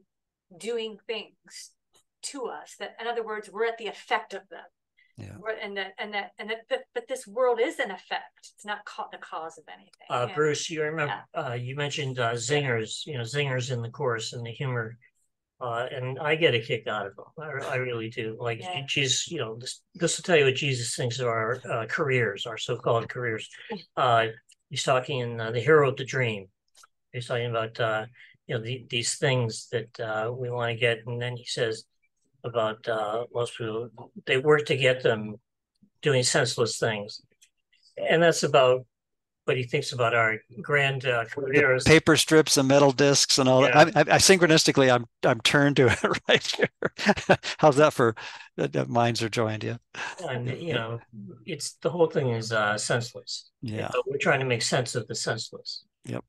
doing 0.56 0.98
things 1.06 1.70
to 2.22 2.46
us. 2.46 2.74
That, 2.78 2.96
in 3.00 3.06
other 3.06 3.24
words, 3.24 3.48
we're 3.50 3.66
at 3.66 3.78
the 3.78 3.86
effect 3.86 4.34
of 4.34 4.42
them. 4.50 4.64
Yeah. 5.16 5.34
And 5.62 5.76
that, 5.76 5.94
and 5.98 6.14
that, 6.14 6.30
and 6.38 6.48
that, 6.50 6.58
but, 6.68 6.82
but 6.94 7.08
this 7.08 7.26
world 7.26 7.58
is 7.60 7.80
an 7.80 7.90
effect. 7.90 8.50
It's 8.54 8.64
not 8.64 8.84
ca- 8.84 9.08
the 9.10 9.18
cause 9.18 9.58
of 9.58 9.64
anything. 9.68 9.90
Uh, 10.08 10.26
And- 10.26 10.34
Bruce, 10.34 10.70
you 10.70 10.82
remember, 10.82 11.20
uh, 11.34 11.54
you 11.54 11.74
mentioned, 11.74 12.20
uh, 12.20 12.34
zingers, 12.34 13.04
you 13.04 13.14
know, 13.18 13.24
zingers 13.24 13.72
in 13.72 13.82
the 13.82 13.90
course 13.90 14.32
and 14.32 14.46
the 14.46 14.52
humor. 14.52 14.96
Uh, 15.60 15.86
and 15.90 16.18
I 16.20 16.36
get 16.36 16.54
a 16.54 16.60
kick 16.60 16.86
out 16.86 17.06
of 17.08 17.16
them. 17.16 17.26
I, 17.36 17.74
I 17.74 17.76
really 17.76 18.10
do. 18.10 18.36
Like, 18.38 18.60
Yeah. 18.60 18.84
Jesus, 18.86 19.28
you 19.28 19.38
know, 19.38 19.56
this, 19.58 19.82
this 19.94 20.16
will 20.16 20.22
tell 20.22 20.36
you 20.36 20.44
what 20.44 20.54
Jesus 20.54 20.94
thinks 20.94 21.18
of 21.18 21.26
our, 21.26 21.60
uh, 21.68 21.86
careers, 21.86 22.46
our 22.46 22.56
so-called 22.56 23.08
careers. 23.08 23.48
Uh, 23.96 24.26
he's 24.70 24.84
talking 24.84 25.18
in 25.18 25.40
uh, 25.40 25.50
The 25.50 25.60
Hero 25.60 25.88
of 25.90 25.96
the 25.96 26.04
Dream. 26.04 26.46
He's 27.12 27.26
talking 27.26 27.50
about, 27.50 27.80
uh, 27.80 28.06
you 28.46 28.54
know, 28.54 28.62
the, 28.62 28.86
these 28.88 29.16
things 29.16 29.68
that, 29.72 29.98
uh, 29.98 30.32
we 30.32 30.48
want 30.48 30.70
to 30.70 30.78
get. 30.78 30.98
And 31.06 31.20
then 31.20 31.36
he 31.36 31.44
says 31.44 31.84
about, 32.44 32.86
uh, 32.88 33.24
most 33.34 33.58
people, 33.58 33.90
they 34.26 34.38
work 34.38 34.66
to 34.66 34.76
get 34.76 35.02
them 35.02 35.34
doing 36.02 36.22
senseless 36.22 36.78
things. 36.78 37.20
And 37.96 38.22
that's 38.22 38.44
about 38.44 38.86
what 39.48 39.56
he 39.56 39.64
thinks 39.64 39.92
about 39.92 40.14
our 40.14 40.36
grand 40.62 41.06
uh, 41.06 41.24
careers. 41.24 41.84
paper 41.84 42.16
strips 42.16 42.56
and 42.58 42.68
metal 42.68 42.92
discs 42.92 43.38
and 43.38 43.48
all 43.48 43.62
Yeah. 43.62 43.84
that. 43.84 43.96
I, 43.96 44.00
I, 44.00 44.14
I 44.14 44.18
synchronistically, 44.18 44.92
I'm 44.94 45.06
I'm 45.24 45.40
turned 45.40 45.76
to 45.76 45.86
it 45.88 46.02
right 46.28 46.46
here. 46.46 47.36
How's 47.58 47.76
that 47.76 47.92
for 47.94 48.14
uh, 48.58 48.68
minds 48.86 49.22
are 49.22 49.28
joined? 49.28 49.64
Yeah, 49.64 49.78
and 50.28 50.48
you 50.60 50.74
know, 50.74 51.00
it's 51.46 51.72
the 51.82 51.90
whole 51.90 52.06
thing 52.08 52.28
is 52.30 52.52
uh, 52.52 52.78
senseless. 52.78 53.50
yeah. 53.62 53.88
But 53.90 54.02
we're 54.06 54.18
trying 54.18 54.40
to 54.40 54.46
make 54.46 54.62
sense 54.62 54.94
of 54.94 55.06
the 55.08 55.14
senseless. 55.14 55.84
Yep. 56.04 56.24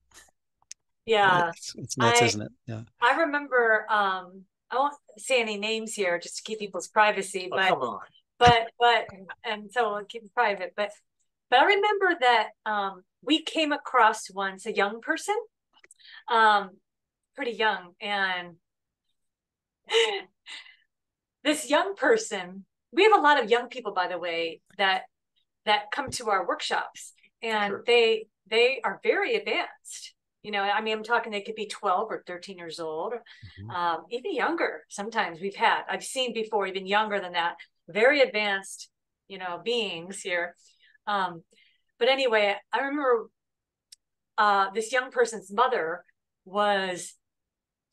Yeah. 1.06 1.50
It's, 1.50 1.74
it's 1.76 1.98
nuts, 1.98 2.22
I- 2.22 2.26
isn't 2.26 2.42
it? 2.42 2.52
Yeah. 2.68 2.82
I 3.02 3.22
remember, 3.22 3.86
um, 3.90 4.44
I 4.72 4.76
won't 4.78 4.94
say 5.18 5.42
any 5.42 5.58
names 5.58 5.94
here 5.94 6.20
just 6.20 6.38
to 6.38 6.44
keep 6.44 6.60
people's 6.60 6.88
privacy, 6.88 7.50
Oh, 7.52 7.56
but 7.58 7.70
come 7.70 7.82
on. 7.82 8.00
but 8.38 8.68
but 8.80 9.08
and 9.44 9.72
so 9.72 9.96
I'll 9.96 10.06
keep 10.06 10.24
it 10.24 10.34
private 10.34 10.74
but 10.78 10.92
but 11.50 11.60
i 11.60 11.66
remember 11.66 12.16
that 12.20 12.50
um 12.66 13.04
we 13.22 13.42
came 13.44 13.72
across 13.72 14.30
once 14.32 14.66
a 14.66 14.74
young 14.76 15.02
person 15.02 15.36
um 16.30 16.72
pretty 17.36 17.52
young 17.52 17.94
and 18.02 18.56
this 21.44 21.70
young 21.70 21.96
person 21.96 22.66
we 22.92 23.04
have 23.04 23.18
a 23.18 23.22
lot 23.22 23.42
of 23.42 23.50
young 23.50 23.68
people 23.70 23.94
by 23.94 24.08
the 24.08 24.18
way 24.18 24.62
that 24.78 25.04
that 25.66 25.92
come 25.92 26.10
to 26.10 26.30
our 26.30 26.48
workshops 26.48 27.14
and 27.42 27.72
Sure. 27.72 27.84
they 27.86 28.28
they 28.50 28.82
are 28.84 29.00
very 29.04 29.36
advanced 29.36 30.14
you 30.44 30.52
know 30.52 30.62
i 30.62 30.82
mean 30.82 30.98
i'm 30.98 31.04
talking 31.04 31.32
they 31.32 31.42
could 31.42 31.56
be 31.56 31.68
12 31.68 32.08
or 32.10 32.24
13 32.26 32.58
years 32.58 32.80
old 32.80 33.14
Mhm. 33.62 33.74
um, 33.76 34.06
even 34.10 34.34
younger 34.34 34.84
sometimes 34.90 35.40
we've 35.40 35.56
had 35.56 35.84
i've 35.90 36.04
seen 36.04 36.34
before 36.34 36.66
even 36.68 36.86
younger 36.86 37.20
than 37.20 37.34
that 37.34 37.56
very 37.88 38.22
advanced 38.22 38.90
you 39.28 39.38
know 39.38 39.62
beings 39.64 40.22
here 40.22 40.56
um, 41.10 41.44
but 41.98 42.08
anyway 42.08 42.56
i 42.72 42.78
remember 42.80 43.30
uh, 44.38 44.68
this 44.74 44.94
young 44.94 45.12
person's 45.12 45.52
mother 45.52 46.06
was 46.46 47.16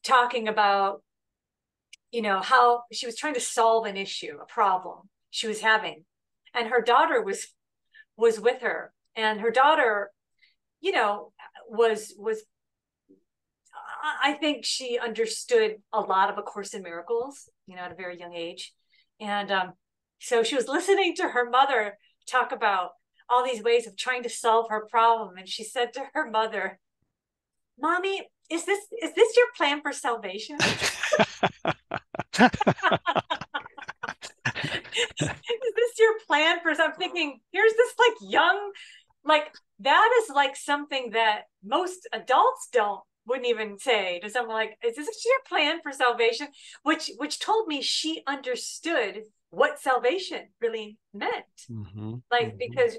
talking 0.04 0.46
about 0.46 1.02
you 2.12 2.22
know 2.22 2.40
how 2.40 2.82
she 2.92 3.06
was 3.06 3.16
trying 3.16 3.34
to 3.34 3.40
solve 3.40 3.86
an 3.86 3.96
issue 3.96 4.38
a 4.40 4.46
problem 4.46 5.08
she 5.30 5.48
was 5.48 5.60
having 5.60 6.04
and 6.54 6.68
her 6.68 6.80
daughter 6.80 7.20
was 7.22 7.48
was 8.16 8.38
with 8.38 8.62
her 8.62 8.92
and 9.16 9.40
her 9.40 9.50
daughter 9.50 10.10
you 10.80 10.92
know 10.92 11.32
was 11.68 12.14
was 12.18 12.44
I- 14.22 14.32
think 14.34 14.64
she 14.64 14.98
understood 14.98 15.76
a 15.92 16.00
lot 16.00 16.30
of 16.30 16.38
A 16.38 16.42
Course 16.42 16.74
in 16.74 16.82
Miracles, 16.82 17.48
you 17.66 17.76
know, 17.76 17.82
at 17.82 17.92
a 17.92 17.96
very 17.96 18.18
young 18.18 18.34
age. 18.34 18.72
And 19.20 19.50
um, 19.50 19.72
so 20.18 20.42
she 20.42 20.54
was 20.56 20.68
listening 20.68 21.14
to 21.16 21.28
her 21.28 21.48
mother 21.48 21.98
talk 22.26 22.52
about 22.52 22.90
all 23.28 23.44
these 23.44 23.62
ways 23.62 23.86
of 23.86 23.96
trying 23.96 24.22
to 24.22 24.28
solve 24.28 24.66
her 24.70 24.86
problem. 24.90 25.36
And 25.36 25.48
she 25.48 25.64
said 25.64 25.92
to 25.94 26.04
her 26.14 26.30
mother, 26.30 26.78
Mommy, 27.78 28.28
is 28.50 28.64
this 28.64 28.80
is 29.02 29.12
this 29.14 29.36
your 29.36 29.46
plan 29.56 29.82
for 29.82 29.92
salvation? 29.92 30.56
is 35.18 35.72
this 35.76 35.98
your 35.98 36.14
plan 36.26 36.58
for 36.62 36.70
I'm 36.80 36.92
thinking, 36.94 37.40
here's 37.52 37.72
this 37.72 37.94
like 37.98 38.30
young, 38.32 38.72
like 39.24 39.52
that 39.80 40.10
is 40.22 40.30
like 40.34 40.56
something 40.56 41.10
that 41.12 41.42
most 41.64 42.08
adults 42.12 42.68
don't 42.72 43.00
wouldn't 43.26 43.46
even 43.48 43.78
say 43.78 44.20
to 44.20 44.30
someone 44.30 44.54
like, 44.54 44.78
is 44.84 44.96
this 44.96 45.24
your 45.24 45.40
plan 45.48 45.80
for 45.82 45.92
salvation? 45.92 46.48
Which 46.82 47.10
which 47.18 47.40
told 47.40 47.66
me 47.66 47.82
she 47.82 48.22
understood 48.26 49.22
what 49.50 49.80
salvation 49.80 50.48
really 50.60 50.98
meant. 51.12 51.66
Mhm, 51.70 52.22
Like 52.30 52.54
mhm. 52.54 52.58
because 52.58 52.98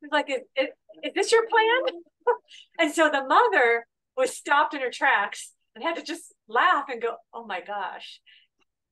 she 0.00 0.06
was 0.06 0.12
like, 0.12 0.30
is, 0.30 0.40
is, 0.56 0.68
is 1.04 1.12
this 1.14 1.32
your 1.32 1.46
plan? 1.48 2.00
and 2.78 2.92
so 2.92 3.08
the 3.10 3.24
mother 3.26 3.86
was 4.16 4.34
stopped 4.34 4.74
in 4.74 4.80
her 4.80 4.90
tracks 4.90 5.52
and 5.74 5.84
had 5.84 5.96
to 5.96 6.02
just 6.02 6.34
laugh 6.48 6.84
and 6.88 7.00
go, 7.02 7.16
oh 7.34 7.46
my 7.46 7.60
gosh. 7.60 8.20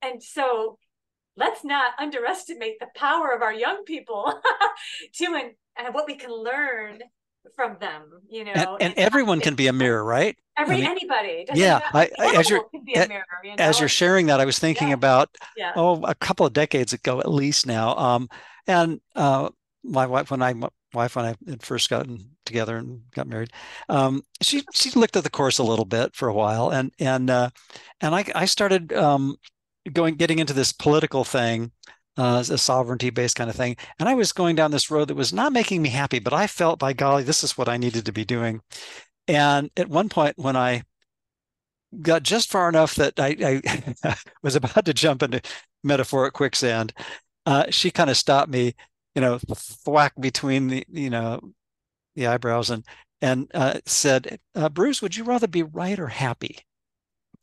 And 0.02 0.22
so 0.22 0.78
let's 1.36 1.64
not 1.64 1.92
underestimate 1.98 2.78
the 2.80 2.86
power 2.94 3.32
of 3.32 3.42
our 3.42 3.52
young 3.54 3.84
people 3.84 4.38
to 5.14 5.24
and, 5.24 5.52
and 5.78 5.94
what 5.94 6.06
we 6.06 6.16
can 6.16 6.30
learn 6.30 7.00
from 7.56 7.76
them, 7.78 8.02
you 8.28 8.44
know. 8.44 8.52
and, 8.52 8.68
and 8.80 8.94
everyone 8.96 9.40
can 9.40 9.54
be 9.54 9.66
a 9.66 9.72
mirror, 9.72 10.02
right? 10.02 10.36
every 10.56 10.76
I 10.76 10.78
mean, 10.78 10.86
anybody. 10.86 11.44
doesn't 11.46 11.60
yeah. 11.62 11.80
I- 11.92 12.10
I- 12.18 12.36
as 12.36 12.48
you're- 12.48 12.62
can 12.72 12.84
be 12.84 12.94
a 12.94 13.06
mirror, 13.08 13.24
you 13.42 13.50
know? 13.50 13.56
As 13.58 13.80
you're 13.80 13.88
sharing 13.88 14.26
that, 14.26 14.40
I 14.40 14.44
was 14.44 14.58
thinking 14.58 14.88
Yeah. 14.88 14.94
about 14.94 15.36
yeah. 15.56 15.72
oh, 15.76 16.02
a 16.04 16.14
couple 16.14 16.46
of 16.46 16.52
decades 16.52 16.92
ago 16.92 17.18
at 17.20 17.30
least 17.30 17.66
now. 17.66 17.96
Um, 17.96 18.28
and 18.66 19.00
uh, 19.14 19.50
my 19.82 20.06
wife, 20.06 20.30
when 20.30 20.40
I 20.42 20.54
wife 20.94 21.16
when 21.16 21.24
I 21.26 21.34
had 21.48 21.62
first 21.62 21.90
gotten 21.90 22.30
together 22.46 22.76
and 22.76 23.02
got 23.12 23.26
married, 23.26 23.50
um, 23.88 24.22
she 24.40 24.62
she 24.72 24.90
looked 24.90 25.16
at 25.16 25.24
the 25.24 25.30
course 25.30 25.58
a 25.58 25.64
little 25.64 25.84
bit 25.84 26.14
for 26.14 26.28
a 26.28 26.34
while, 26.34 26.70
and 26.70 26.92
and 26.98 27.30
uh, 27.30 27.50
and 28.00 28.14
I 28.14 28.24
I 28.34 28.44
started 28.46 28.92
um, 28.92 29.36
going 29.92 30.16
getting 30.16 30.38
into 30.38 30.52
this 30.54 30.72
political 30.72 31.24
thing. 31.24 31.72
Uh, 32.16 32.44
a 32.48 32.56
sovereignty 32.56 33.10
based 33.10 33.34
kind 33.34 33.50
of 33.50 33.56
thing. 33.56 33.76
And 33.98 34.08
I 34.08 34.14
was 34.14 34.30
going 34.32 34.54
down 34.54 34.70
this 34.70 34.88
road 34.88 35.08
that 35.08 35.16
was 35.16 35.32
not 35.32 35.52
making 35.52 35.82
me 35.82 35.88
happy, 35.88 36.20
but 36.20 36.32
I 36.32 36.46
felt 36.46 36.78
by 36.78 36.92
golly, 36.92 37.24
this 37.24 37.42
is 37.42 37.58
what 37.58 37.68
I 37.68 37.76
needed 37.76 38.06
to 38.06 38.12
be 38.12 38.24
doing. 38.24 38.60
And 39.26 39.68
at 39.76 39.88
one 39.88 40.08
point, 40.08 40.38
when 40.38 40.54
I 40.54 40.84
got 42.02 42.22
just 42.22 42.50
far 42.50 42.68
enough 42.68 42.94
that 42.96 43.14
I, 43.18 43.62
I 44.04 44.16
was 44.42 44.56
about 44.56 44.84
to 44.84 44.94
jump 44.94 45.22
into 45.22 45.40
metaphoric 45.82 46.34
quicksand, 46.34 46.92
uh, 47.46 47.66
she 47.70 47.90
kind 47.90 48.10
of 48.10 48.16
stopped 48.16 48.50
me, 48.50 48.74
you 49.14 49.20
know, 49.22 49.38
thwack 49.38 50.14
between 50.20 50.68
the, 50.68 50.84
you 50.90 51.10
know, 51.10 51.40
the 52.16 52.26
eyebrows 52.28 52.70
and 52.70 52.84
and 53.22 53.50
uh, 53.54 53.80
said, 53.86 54.40
uh, 54.54 54.68
"Bruce, 54.68 55.02
would 55.02 55.16
you 55.16 55.24
rather 55.24 55.48
be 55.48 55.62
right 55.62 55.98
or 55.98 56.08
happy?" 56.08 56.58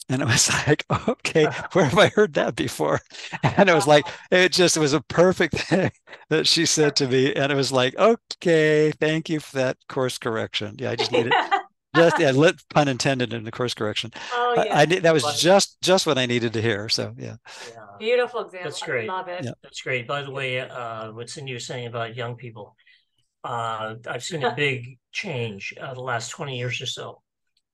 And 0.09 0.21
it 0.21 0.25
was 0.25 0.49
like, 0.67 0.85
okay, 1.07 1.45
where 1.73 1.85
have 1.85 1.97
I 1.97 2.09
heard 2.09 2.33
that 2.35 2.55
before? 2.55 3.01
And 3.43 3.69
it 3.69 3.73
was 3.73 3.87
like, 3.87 4.07
it 4.31 4.51
just 4.51 4.77
it 4.77 4.79
was 4.81 4.93
a 4.93 5.01
perfect 5.01 5.57
thing 5.57 5.91
that 6.29 6.47
she 6.47 6.65
said 6.65 6.95
to 6.97 7.07
me, 7.07 7.33
and 7.33 7.51
it 7.51 7.55
was 7.55 7.71
like, 7.71 7.95
okay, 7.97 8.91
thank 8.91 9.29
you 9.29 9.39
for 9.39 9.57
that 9.57 9.77
course 9.87 10.17
correction. 10.17 10.75
Yeah, 10.79 10.91
I 10.91 10.95
just 10.95 11.11
needed 11.11 11.35
just 11.95 12.19
yeah, 12.19 12.31
lit 12.31 12.61
pun 12.69 12.87
intended 12.87 13.33
in 13.33 13.43
the 13.43 13.51
course 13.51 13.73
correction. 13.73 14.11
Oh 14.31 14.53
yeah, 14.65 14.77
I 14.77 14.85
did 14.85 15.03
that 15.03 15.13
was 15.13 15.23
But- 15.23 15.37
just 15.37 15.81
just 15.81 16.07
what 16.07 16.17
I 16.17 16.25
needed 16.25 16.53
to 16.53 16.61
hear. 16.61 16.89
So 16.89 17.13
yeah. 17.17 17.35
Yeah. 17.69 17.85
beautiful 17.99 18.41
example. 18.45 18.69
That's 18.69 18.81
great. 18.81 19.09
I 19.09 19.13
love 19.13 19.27
it. 19.27 19.43
Yeah. 19.43 19.51
That's 19.63 19.81
great. 19.81 20.07
By 20.07 20.21
the 20.21 20.31
way, 20.31 20.59
uh, 20.59 21.11
what 21.11 21.29
Cindy 21.29 21.53
was 21.53 21.65
saying 21.65 21.87
about 21.87 22.15
young 22.15 22.35
people, 22.35 22.75
uh, 23.43 23.95
I've 24.07 24.23
seen 24.23 24.43
a 24.43 24.55
big 24.55 24.97
change 25.11 25.73
uh, 25.79 25.93
the 25.93 26.01
last 26.01 26.29
twenty 26.29 26.57
years 26.57 26.81
or 26.81 26.85
so 26.85 27.21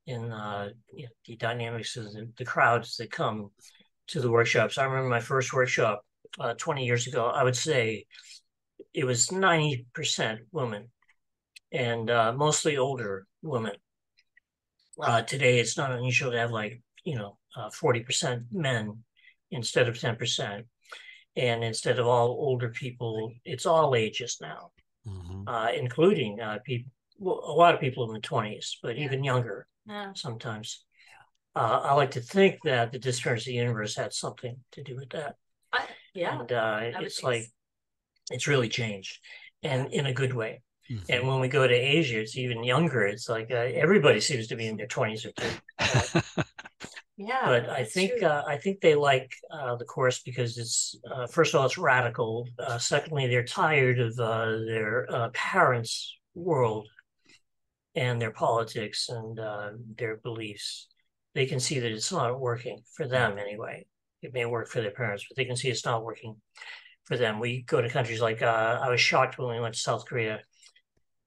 in 0.05 0.31
uh, 0.31 0.69
you 0.93 1.03
know, 1.03 1.09
the 1.25 1.35
dynamics 1.35 1.97
of 1.97 2.05
the, 2.05 2.29
the 2.37 2.45
crowds 2.45 2.95
that 2.97 3.11
come 3.11 3.51
to 4.07 4.21
the 4.21 4.31
workshops. 4.31 4.77
I 4.77 4.85
remember 4.85 5.09
my 5.09 5.19
first 5.19 5.53
workshop 5.53 6.01
uh, 6.39 6.53
twenty 6.57 6.85
years 6.85 7.07
ago. 7.07 7.27
I 7.27 7.43
would 7.43 7.55
say 7.55 8.05
it 8.93 9.05
was 9.05 9.31
ninety 9.31 9.85
percent 9.93 10.41
women, 10.51 10.89
and 11.71 12.09
uh, 12.09 12.33
mostly 12.33 12.77
older 12.77 13.27
women. 13.41 13.73
Uh, 15.01 15.21
today, 15.21 15.59
it's 15.59 15.77
not 15.77 15.91
unusual 15.91 16.31
to 16.31 16.37
have 16.39 16.51
like 16.51 16.81
you 17.03 17.15
know 17.15 17.37
uh, 17.55 17.69
forty 17.69 18.01
percent 18.01 18.43
men 18.51 19.03
instead 19.51 19.87
of 19.87 19.99
ten 19.99 20.15
percent 20.15 20.65
and 21.35 21.63
instead 21.63 21.99
of 21.99 22.07
all 22.07 22.29
older 22.29 22.69
people, 22.69 23.31
it's 23.45 23.65
all 23.67 23.93
ages 23.95 24.37
now, 24.41 24.71
Mhm. 25.07 25.43
uh, 25.47 25.71
including 25.71 26.41
uh, 26.41 26.57
people, 26.65 26.91
well, 27.19 27.41
a 27.45 27.53
lot 27.53 27.75
of 27.75 27.79
people 27.79 28.05
in 28.07 28.13
the 28.13 28.19
twenties, 28.19 28.77
but 28.81 28.97
Yeah. 28.97 29.05
even 29.05 29.23
younger 29.23 29.67
Yeah. 29.85 30.13
sometimes. 30.15 30.83
Uh, 31.55 31.81
I 31.83 31.93
like 31.93 32.11
to 32.11 32.21
think 32.21 32.59
that 32.63 32.91
the 32.91 32.99
disappearance 32.99 33.43
of 33.43 33.47
the 33.47 33.53
universe 33.53 33.95
had 33.95 34.13
something 34.13 34.63
to 34.71 34.83
do 34.83 34.95
with 34.95 35.09
that, 35.11 35.35
I- 35.71 35.87
yeah. 36.13 36.39
and 36.39 36.51
uh, 36.51 36.79
it's 37.01 37.21
like 37.23 37.43
so. 37.43 37.49
it's 38.35 38.47
really 38.47 38.69
changed, 38.69 39.19
and 39.63 39.93
in 39.93 40.05
a 40.07 40.13
good 40.13 40.33
way. 40.33 40.61
Mhm. 40.89 41.03
And 41.09 41.27
when 41.27 41.39
we 41.39 41.47
go 41.49 41.67
to 41.67 41.73
Asia, 41.73 42.19
it's 42.19 42.37
even 42.37 42.63
younger. 42.63 43.05
It's 43.05 43.27
like 43.29 43.51
uh, 43.51 43.55
everybody 43.55 44.19
seems 44.21 44.47
to 44.47 44.55
be 44.55 44.67
in 44.67 44.77
their 44.77 44.87
twenties 44.87 45.25
or 45.25 45.31
two. 45.31 45.51
Yeah. 47.17 47.45
but 47.45 47.69
I 47.69 47.83
think 47.83 48.21
uh, 48.21 48.43
I 48.47 48.57
think 48.57 48.79
they 48.79 48.93
like 48.95 49.31
uh, 49.51 49.75
the 49.75 49.85
course 49.85 50.21
because 50.21 50.57
it's 50.57 50.95
uh, 51.11 51.25
first 51.27 51.53
of 51.53 51.59
all 51.59 51.65
it's 51.65 51.77
radical. 51.77 52.47
Uh, 52.59 52.77
secondly, 52.77 53.27
they're 53.27 53.43
tired 53.43 53.99
of 53.99 54.19
uh, 54.19 54.57
their 54.65 55.07
uh, 55.11 55.29
parents' 55.33 56.15
world 56.35 56.87
and 57.95 58.21
their 58.21 58.31
politics 58.31 59.09
and 59.09 59.39
uh, 59.39 59.71
their 59.97 60.17
beliefs. 60.17 60.87
They 61.33 61.45
can 61.45 61.59
see 61.59 61.79
that 61.79 61.91
it's 61.91 62.11
not 62.11 62.39
working 62.39 62.81
for 62.95 63.07
them 63.07 63.37
anyway. 63.37 63.85
It 64.21 64.33
may 64.33 64.45
work 64.45 64.69
for 64.69 64.81
their 64.81 64.91
parents, 64.91 65.25
but 65.29 65.37
they 65.37 65.45
can 65.45 65.55
see 65.55 65.69
it's 65.69 65.85
not 65.85 66.03
working 66.03 66.35
for 67.05 67.17
them. 67.17 67.39
We 67.39 67.63
go 67.63 67.81
to 67.81 67.89
countries 67.89 68.21
like 68.21 68.41
uh, 68.41 68.79
I 68.81 68.89
was 68.89 69.01
shocked 69.01 69.37
when 69.37 69.49
we 69.55 69.59
went 69.61 69.73
to 69.75 69.79
South 69.79 70.05
Korea. 70.05 70.41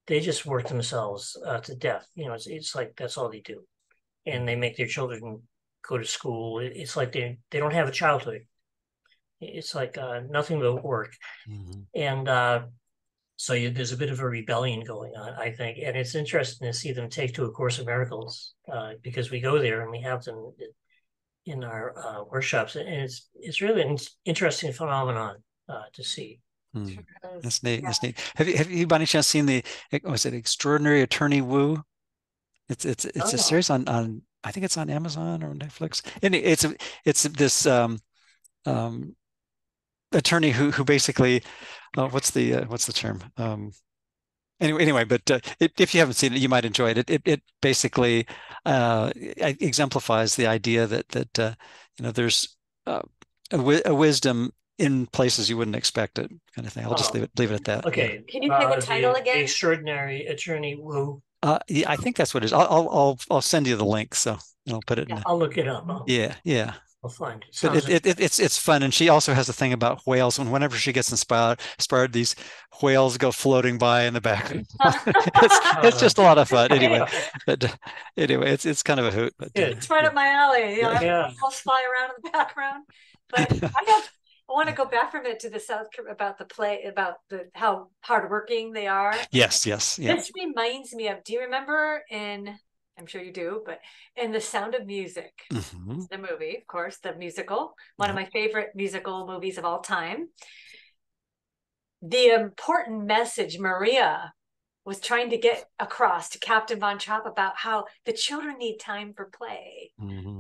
They 0.07 0.21
just 0.21 0.47
work 0.47 0.69
themselves 0.69 1.37
uh, 1.47 1.61
to 1.61 1.75
death. 1.77 2.07
You 2.15 2.27
know, 2.27 2.35
it's 2.35 2.47
it's 2.47 2.75
like 2.75 2.97
that's 2.97 3.17
all 3.17 3.31
they 3.31 3.41
do, 3.41 3.63
and 4.27 4.47
they 4.47 4.57
make 4.57 4.77
their 4.77 4.87
children 4.87 5.43
go 5.87 5.99
to 5.99 6.05
school. 6.05 6.59
It's 6.59 6.97
like 6.97 7.13
they 7.13 7.39
they 7.51 7.59
don't 7.59 7.75
have 7.75 7.89
a 7.89 7.93
childhood. 7.93 8.43
It's 9.41 9.75
like 9.75 9.97
uh, 9.97 10.21
nothing 10.29 10.61
but 10.61 10.85
work, 10.85 11.13
Mhm. 11.49 11.87
and 11.95 12.29
uh, 12.29 12.67
so 13.37 13.55
you, 13.55 13.71
there's 13.71 13.93
a 13.93 13.97
bit 13.97 14.11
of 14.11 14.21
a 14.21 14.29
rebellion 14.29 14.85
going 14.85 15.17
on, 15.17 15.33
I 15.35 15.53
think, 15.53 15.79
and 15.83 15.97
it's 15.97 16.15
interesting 16.15 16.67
to 16.69 16.75
see 16.75 16.93
them 16.93 17.09
take 17.09 17.35
to 17.35 17.45
a 17.45 17.51
Course 17.51 17.79
of 17.79 17.87
Miracles 17.87 18.55
uh, 18.71 18.93
because 19.03 19.31
we 19.31 19.41
go 19.41 19.59
there 19.59 19.81
and 19.81 19.91
we 19.91 20.03
have 20.03 20.23
them 20.25 20.53
in 21.47 21.65
our 21.65 21.97
uh, 21.97 22.25
workshops, 22.25 22.77
and 22.77 22.89
it's 22.89 23.29
it's 23.35 23.63
really 23.63 23.83
an 23.83 23.97
interesting 24.25 24.73
phenomenon 24.73 25.37
uh, 25.69 25.85
to 25.95 26.05
see. 26.05 26.41
Hmm. 26.75 26.87
That's 27.43 27.63
neat. 27.63 27.81
Yeah. 27.81 27.87
That's 27.89 28.03
neat. 28.03 28.19
Have 28.37 28.49
you 28.49 28.57
have 28.57 28.71
you 28.71 28.87
by 28.87 28.97
any 28.97 29.07
chance 29.07 29.27
seen 29.27 29.47
the 29.47 29.65
was 30.05 30.25
it 30.27 30.35
Extraordinary 30.35 31.03
Attorney 31.03 31.41
Woo? 31.43 31.83
It's 32.69 32.85
it's 32.85 33.05
it's 33.05 33.33
a 33.33 33.37
Oh. 33.37 33.41
series 33.41 33.71
on 33.71 33.89
on 33.89 34.23
I 34.45 34.53
think 34.53 34.65
it's 34.65 34.77
on 34.79 34.89
Amazon 34.91 35.43
or 35.43 35.55
Netflix. 35.55 36.03
And 36.23 36.35
it's 36.35 36.65
a- 36.65 36.77
it's 37.05 37.25
this 37.25 37.67
um 37.67 37.99
um 38.67 39.17
attorney 40.13 40.51
who 40.51 40.71
who 40.71 40.85
basically 40.85 41.43
uh, 41.97 42.09
what's 42.09 42.31
the 42.31 42.55
uh, 42.55 42.65
what's 42.67 42.87
the 42.87 42.93
term? 42.93 43.23
Um 43.37 43.73
anyway 44.61 44.83
anyway 44.83 45.05
but 45.05 45.31
uh, 45.31 45.41
it, 45.61 45.73
if 45.81 45.95
you 45.95 46.01
haven't 46.01 46.15
seen 46.15 46.35
it 46.35 46.41
you 46.41 46.49
might 46.49 46.65
enjoy 46.67 46.91
it 46.91 46.99
it 46.99 47.11
it, 47.11 47.23
it 47.25 47.43
basically 47.63 48.27
uh 48.67 49.11
exemplifies 49.17 50.37
the 50.37 50.47
idea 50.47 50.87
that 50.87 51.09
that 51.11 51.39
uh, 51.39 51.55
you 51.99 52.05
know 52.05 52.13
there's 52.13 52.57
uh, 52.87 53.03
a, 53.53 53.57
wi- 53.57 53.83
a 53.87 53.95
wisdom 53.95 54.53
in 54.81 55.07
places 55.07 55.49
you 55.51 55.57
wouldn't 55.57 55.77
expect 55.77 56.19
it 56.19 56.31
kind 56.55 56.67
of 56.67 56.73
thing 56.73 56.85
i'll 56.85 56.95
just 56.95 57.11
Oh. 57.11 57.15
leave 57.15 57.25
it 57.25 57.31
leave 57.39 57.51
it 57.53 57.55
at 57.57 57.65
that 57.65 57.85
yeah. 57.85 57.89
Okay, 57.89 58.25
Can 58.29 58.43
you 58.43 58.51
say 58.51 58.67
the 58.67 58.77
uh, 58.77 58.81
title 58.81 59.15
again? 59.15 59.39
Extraordinary 59.39 60.27
Attorney 60.27 60.75
Woo. 60.77 61.23
Uh, 61.43 61.59
yeah, 61.69 61.91
I 61.91 61.97
think 61.97 62.17
that's 62.17 62.35
what 62.35 62.43
it 62.43 62.47
is. 62.47 62.53
I'll, 62.53 62.69
I'll, 62.69 62.89
I'll, 62.91 63.19
I'll 63.31 63.41
send 63.41 63.67
you 63.67 63.75
the 63.77 63.85
link. 63.85 64.15
So 64.15 64.37
I'll 64.71 64.83
put 64.87 64.99
it 64.99 65.09
in. 65.09 65.17
Yeah. 65.17 65.23
The, 65.23 65.29
I'll 65.29 65.39
look 65.39 65.57
it 65.57 65.67
up. 65.69 65.87
I'll, 65.89 66.05
yeah, 66.07 66.35
yeah. 66.45 66.75
I'll 67.03 67.09
find 67.09 67.43
it. 67.43 67.57
But 67.63 67.73
Sounds 67.73 67.89
it, 67.89 68.05
it, 68.05 68.07
it, 68.07 68.21
it's, 68.21 68.39
it's 68.39 68.59
fun. 68.59 68.83
And 68.83 68.93
she 68.93 69.09
also 69.09 69.33
has 69.33 69.49
a 69.49 69.55
thing 69.55 69.73
about 69.73 70.07
whales. 70.07 70.39
And 70.39 70.53
whenever 70.53 70.77
she 70.77 70.93
gets 70.93 71.11
inspired, 71.11 71.59
inspired, 71.79 72.13
these 72.13 72.37
whales 72.83 73.17
go 73.17 73.33
floating 73.33 73.79
by 73.79 74.03
in 74.03 74.13
the 74.13 74.21
background. 74.21 74.67
it's, 74.85 75.59
it's 75.83 76.01
just 76.01 76.19
a 76.19 76.23
lot 76.23 76.37
of 76.37 76.47
fun. 76.49 76.71
Anyway, 76.73 77.07
but 77.47 77.75
anyway, 78.19 78.51
it's, 78.53 78.67
it's 78.67 78.83
kind 78.83 79.01
of 79.01 79.07
a 79.07 79.11
hoot. 79.11 79.33
But 79.39 79.49
uh, 79.57 79.73
It's 79.73 79.89
right 79.89 80.05
up 80.05 80.13
my 80.13 80.29
alley. 80.29 80.77
You 80.77 80.83
know, 80.83 80.93
Yeah. 81.01 81.25
Animals 81.29 81.61
fly 81.61 81.83
around 81.91 82.11
in 82.11 82.23
the 82.25 82.31
background. 82.33 82.85
But 83.31 83.51
I 83.63 83.83
have 83.93 84.11
I 84.51 84.53
want 84.53 84.69
to 84.69 84.75
go 84.75 84.85
back 84.85 85.13
from 85.13 85.27
it 85.27 85.39
to 85.41 85.51
the 85.51 85.61
South 85.61 85.87
about 86.11 86.37
the 86.39 86.45
play 86.45 86.83
about 86.85 87.17
the 87.29 87.49
how 87.55 87.89
hardworking 88.01 88.73
they 88.73 88.89
are. 88.89 89.15
yes, 89.31 89.65
yes, 89.65 89.99
yeah. 89.99 90.17
This 90.17 90.31
reminds 90.37 90.93
me 90.93 91.07
of. 91.09 91.23
Do 91.23 91.33
you 91.35 91.41
remember 91.43 92.03
in? 92.11 92.59
I'm 92.99 93.07
sure 93.07 93.23
you 93.23 93.33
do, 93.33 93.63
but 93.65 93.79
in 94.17 94.33
The 94.33 94.41
Sound 94.41 94.75
of 94.75 94.85
Music, 94.87 95.33
Mhm. 95.51 96.09
the 96.11 96.19
movie, 96.19 96.57
of 96.57 96.67
course, 96.67 96.99
the 96.99 97.15
musical, 97.15 97.75
one 97.97 98.11
of 98.11 98.17
my 98.17 98.27
favorite 98.27 98.71
musical 98.75 99.27
movies 99.27 99.57
of 99.57 99.65
all 99.65 99.81
time. 99.81 100.29
The 102.03 102.35
important 102.35 103.05
message 103.07 103.59
Maria 103.59 104.35
was 104.85 105.01
trying 105.01 105.31
to 105.31 105.39
get 105.39 105.65
across 105.79 106.29
to 106.31 106.39
Captain 106.39 106.81
Von 106.81 106.99
Trapp 106.99 107.25
about 107.27 107.57
how 107.57 107.85
the 108.05 108.13
children 108.13 108.59
need 108.59 108.79
time 108.79 109.15
for 109.15 109.27
play, 109.27 109.93
Mhm, 110.01 110.25
mhm. 110.25 110.40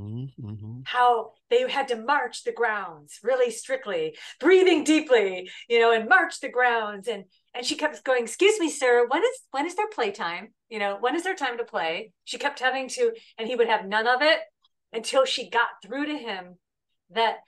How 0.84 1.32
they 1.50 1.68
had 1.70 1.88
to 1.88 1.96
march 1.96 2.44
the 2.44 2.52
grounds 2.52 3.18
really 3.22 3.50
strictly, 3.50 4.16
breathing 4.38 4.84
deeply, 4.84 5.50
you 5.68 5.80
know, 5.80 5.92
and 5.92 6.08
march 6.08 6.40
the 6.40 6.48
grounds. 6.48 7.08
And 7.08 7.24
and 7.54 7.66
she 7.66 7.76
kept 7.76 8.04
going, 8.04 8.24
"Excuse 8.24 8.58
me, 8.60 8.70
sir, 8.70 9.06
when 9.08 9.22
is 9.22 9.40
when 9.50 9.66
is 9.66 9.74
their 9.74 9.88
playtime? 9.88 10.54
You 10.68 10.78
know, 10.78 10.96
when 11.00 11.16
is 11.16 11.24
their 11.24 11.34
time 11.34 11.58
to 11.58 11.64
play?" 11.64 12.12
She 12.24 12.38
kept 12.38 12.60
having 12.60 12.88
to, 12.90 13.12
and 13.38 13.48
he 13.48 13.56
would 13.56 13.68
have 13.68 13.86
none 13.86 14.06
of 14.06 14.22
it 14.22 14.40
until 14.92 15.24
she 15.24 15.50
got 15.50 15.68
through 15.82 16.06
to 16.06 16.16
him 16.16 16.58
that 17.10 17.38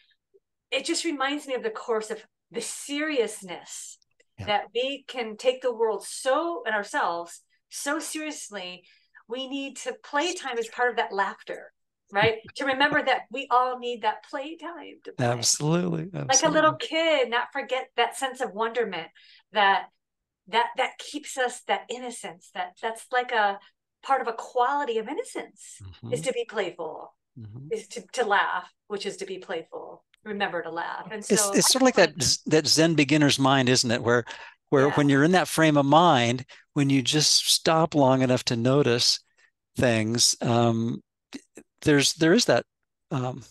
it 0.70 0.85
just 0.85 1.05
reminds 1.05 1.47
me 1.47 1.55
of 1.55 1.62
the 1.62 1.70
course 1.70 2.11
of 2.11 2.22
the 2.51 2.61
seriousness 2.61 3.99
Yeah. 4.39 4.47
that 4.47 4.64
we 4.74 5.05
can 5.07 5.37
take 5.37 5.62
the 5.62 5.72
world 5.74 6.05
so 6.07 6.62
and 6.66 6.74
ourselves 6.74 7.43
so 7.68 7.99
seriously 7.99 8.85
we 9.28 9.47
need 9.49 9.76
to 9.78 9.95
playtime 10.03 10.59
as 10.59 10.68
part 10.68 10.91
of 10.91 10.97
that 10.97 11.12
laughter 11.12 11.72
right 12.12 12.36
to 12.56 12.66
remember 12.66 13.02
that 13.02 13.22
we 13.32 13.48
all 13.50 13.78
need 13.78 14.02
that 14.02 14.24
playtime 14.30 15.00
to 15.04 15.12
play. 15.12 15.26
Absolutely, 15.28 16.10
like 16.28 16.42
a 16.44 16.50
little 16.50 16.74
kid 16.74 17.30
not 17.30 17.48
forget 17.52 17.88
that 17.96 18.16
sense 18.16 18.40
of 18.40 18.52
wonderment 18.52 19.08
that 19.52 19.86
that 20.48 20.68
that 20.76 20.98
keeps 20.98 21.36
us 21.38 21.62
that 21.68 21.82
innocence 21.88 22.50
that 22.54 22.76
that's 22.82 23.06
like 23.12 23.32
a 23.32 23.58
part 24.02 24.20
of 24.20 24.28
a 24.28 24.32
quality 24.32 24.98
of 24.98 25.08
innocence 25.08 25.84
is 26.10 26.20
Mhm, 26.20 26.22
to 26.22 26.32
be 26.32 26.44
playful 26.48 27.14
mhm. 27.36 27.68
is 27.70 27.88
to, 27.88 28.02
to 28.12 28.24
laugh 28.24 28.70
which 28.88 29.06
is 29.06 29.16
to 29.18 29.26
be 29.26 29.38
playful 29.38 30.04
remember 30.24 30.62
to 30.62 30.70
laugh 30.70 31.06
and 31.10 31.24
so 31.24 31.38
It's 31.40 31.54
it's 31.54 31.68
sort 31.68 31.82
of 31.82 31.86
like 31.86 31.94
that 31.96 32.36
that 32.46 32.66
Zen 32.66 32.94
beginner's 32.94 33.38
mind, 33.38 33.68
isn't 33.68 33.90
it? 33.90 34.02
Where 34.02 34.24
where 34.70 34.88
Yeah. 34.88 34.94
when 34.94 35.08
you're 35.08 35.24
in 35.24 35.32
that 35.32 35.48
frame 35.48 35.76
of 35.76 35.86
mind, 35.86 36.44
when 36.74 36.90
you 36.90 37.02
just 37.02 37.46
stop 37.50 37.94
long 37.94 38.22
enough 38.22 38.44
to 38.44 38.56
notice 38.56 39.20
things, 39.76 40.36
um, 40.42 41.02
there's 41.83 42.14
there 42.14 42.33
is 42.33 42.47
that 42.47 42.64
um, 43.11 43.43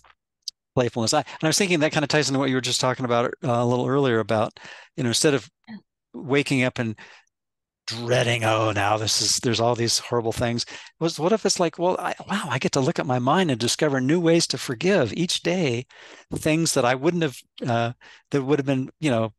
playfulness. 0.75 1.13
I, 1.13 1.19
and 1.19 1.43
I 1.43 1.47
was 1.47 1.57
thinking 1.57 1.79
that 1.79 1.91
kind 1.91 2.03
of 2.03 2.09
ties 2.09 2.29
into 2.29 2.39
what 2.39 2.49
you 2.49 2.55
were 2.55 2.61
just 2.61 2.81
talking 2.81 3.05
about 3.05 3.25
uh, 3.43 3.51
a 3.51 3.65
little 3.65 3.87
earlier 3.87 4.19
about, 4.19 4.59
you 4.95 5.03
know, 5.03 5.09
instead 5.09 5.33
of 5.33 5.49
waking 6.13 6.63
up 6.63 6.79
and 6.79 6.95
dreading, 7.87 8.43
oh, 8.45 8.71
now 8.71 8.97
this 8.97 9.21
is 9.21 9.37
there's 9.37 9.59
all 9.59 9.75
these 9.75 9.99
horrible 9.99 10.31
things. 10.31 10.65
Was 10.99 11.19
what 11.19 11.33
if 11.33 11.45
it's 11.45 11.59
like, 11.59 11.77
well, 11.77 11.97
I, 11.99 12.15
wow, 12.27 12.47
I 12.49 12.59
get 12.59 12.71
to 12.73 12.79
look 12.79 12.99
at 12.99 13.05
my 13.05 13.19
mind 13.19 13.51
and 13.51 13.59
discover 13.59 13.99
new 13.99 14.19
ways 14.19 14.47
to 14.47 14.57
forgive 14.57 15.13
each 15.13 15.41
day, 15.41 15.85
things 16.33 16.73
that 16.73 16.85
I 16.85 16.95
wouldn't 16.95 17.23
have 17.23 17.37
uh, 17.67 17.93
that 18.31 18.43
would 18.43 18.59
have 18.59 18.65
been, 18.65 18.89
you 18.99 19.11
know, 19.11 19.33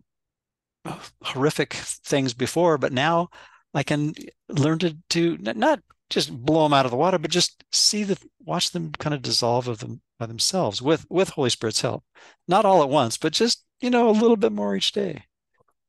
horrific 1.23 1.75
things 1.75 2.35
before, 2.35 2.79
but 2.79 2.93
now 2.93 3.29
I 3.75 3.83
can 3.83 4.15
learn 4.49 4.79
to 4.81 4.97
to 5.11 5.39
not 5.41 5.81
just 6.13 6.31
blow 6.45 6.65
them 6.65 6.75
out 6.75 6.85
of 6.85 6.91
the 6.91 6.97
water, 6.97 7.19
but 7.19 7.31
just 7.31 7.65
see 7.73 8.05
the 8.05 8.19
watch 8.45 8.71
them 8.71 8.93
kind 8.93 9.15
of 9.15 9.23
dissolve 9.23 9.69
of 9.69 9.79
them 9.79 10.03
by 10.19 10.27
themselves 10.27 10.83
with 10.83 11.07
with 11.11 11.31
Holy 11.31 11.51
Spirit's 11.51 11.81
help. 11.81 12.05
Not 12.47 12.65
all 12.65 12.83
at 12.83 12.89
once, 12.91 13.17
but 13.17 13.33
just 13.33 13.65
you 13.81 13.91
know 13.91 14.09
a 14.09 14.13
little 14.13 14.37
bit 14.37 14.53
more 14.53 14.77
each 14.77 14.93
day. 14.93 15.25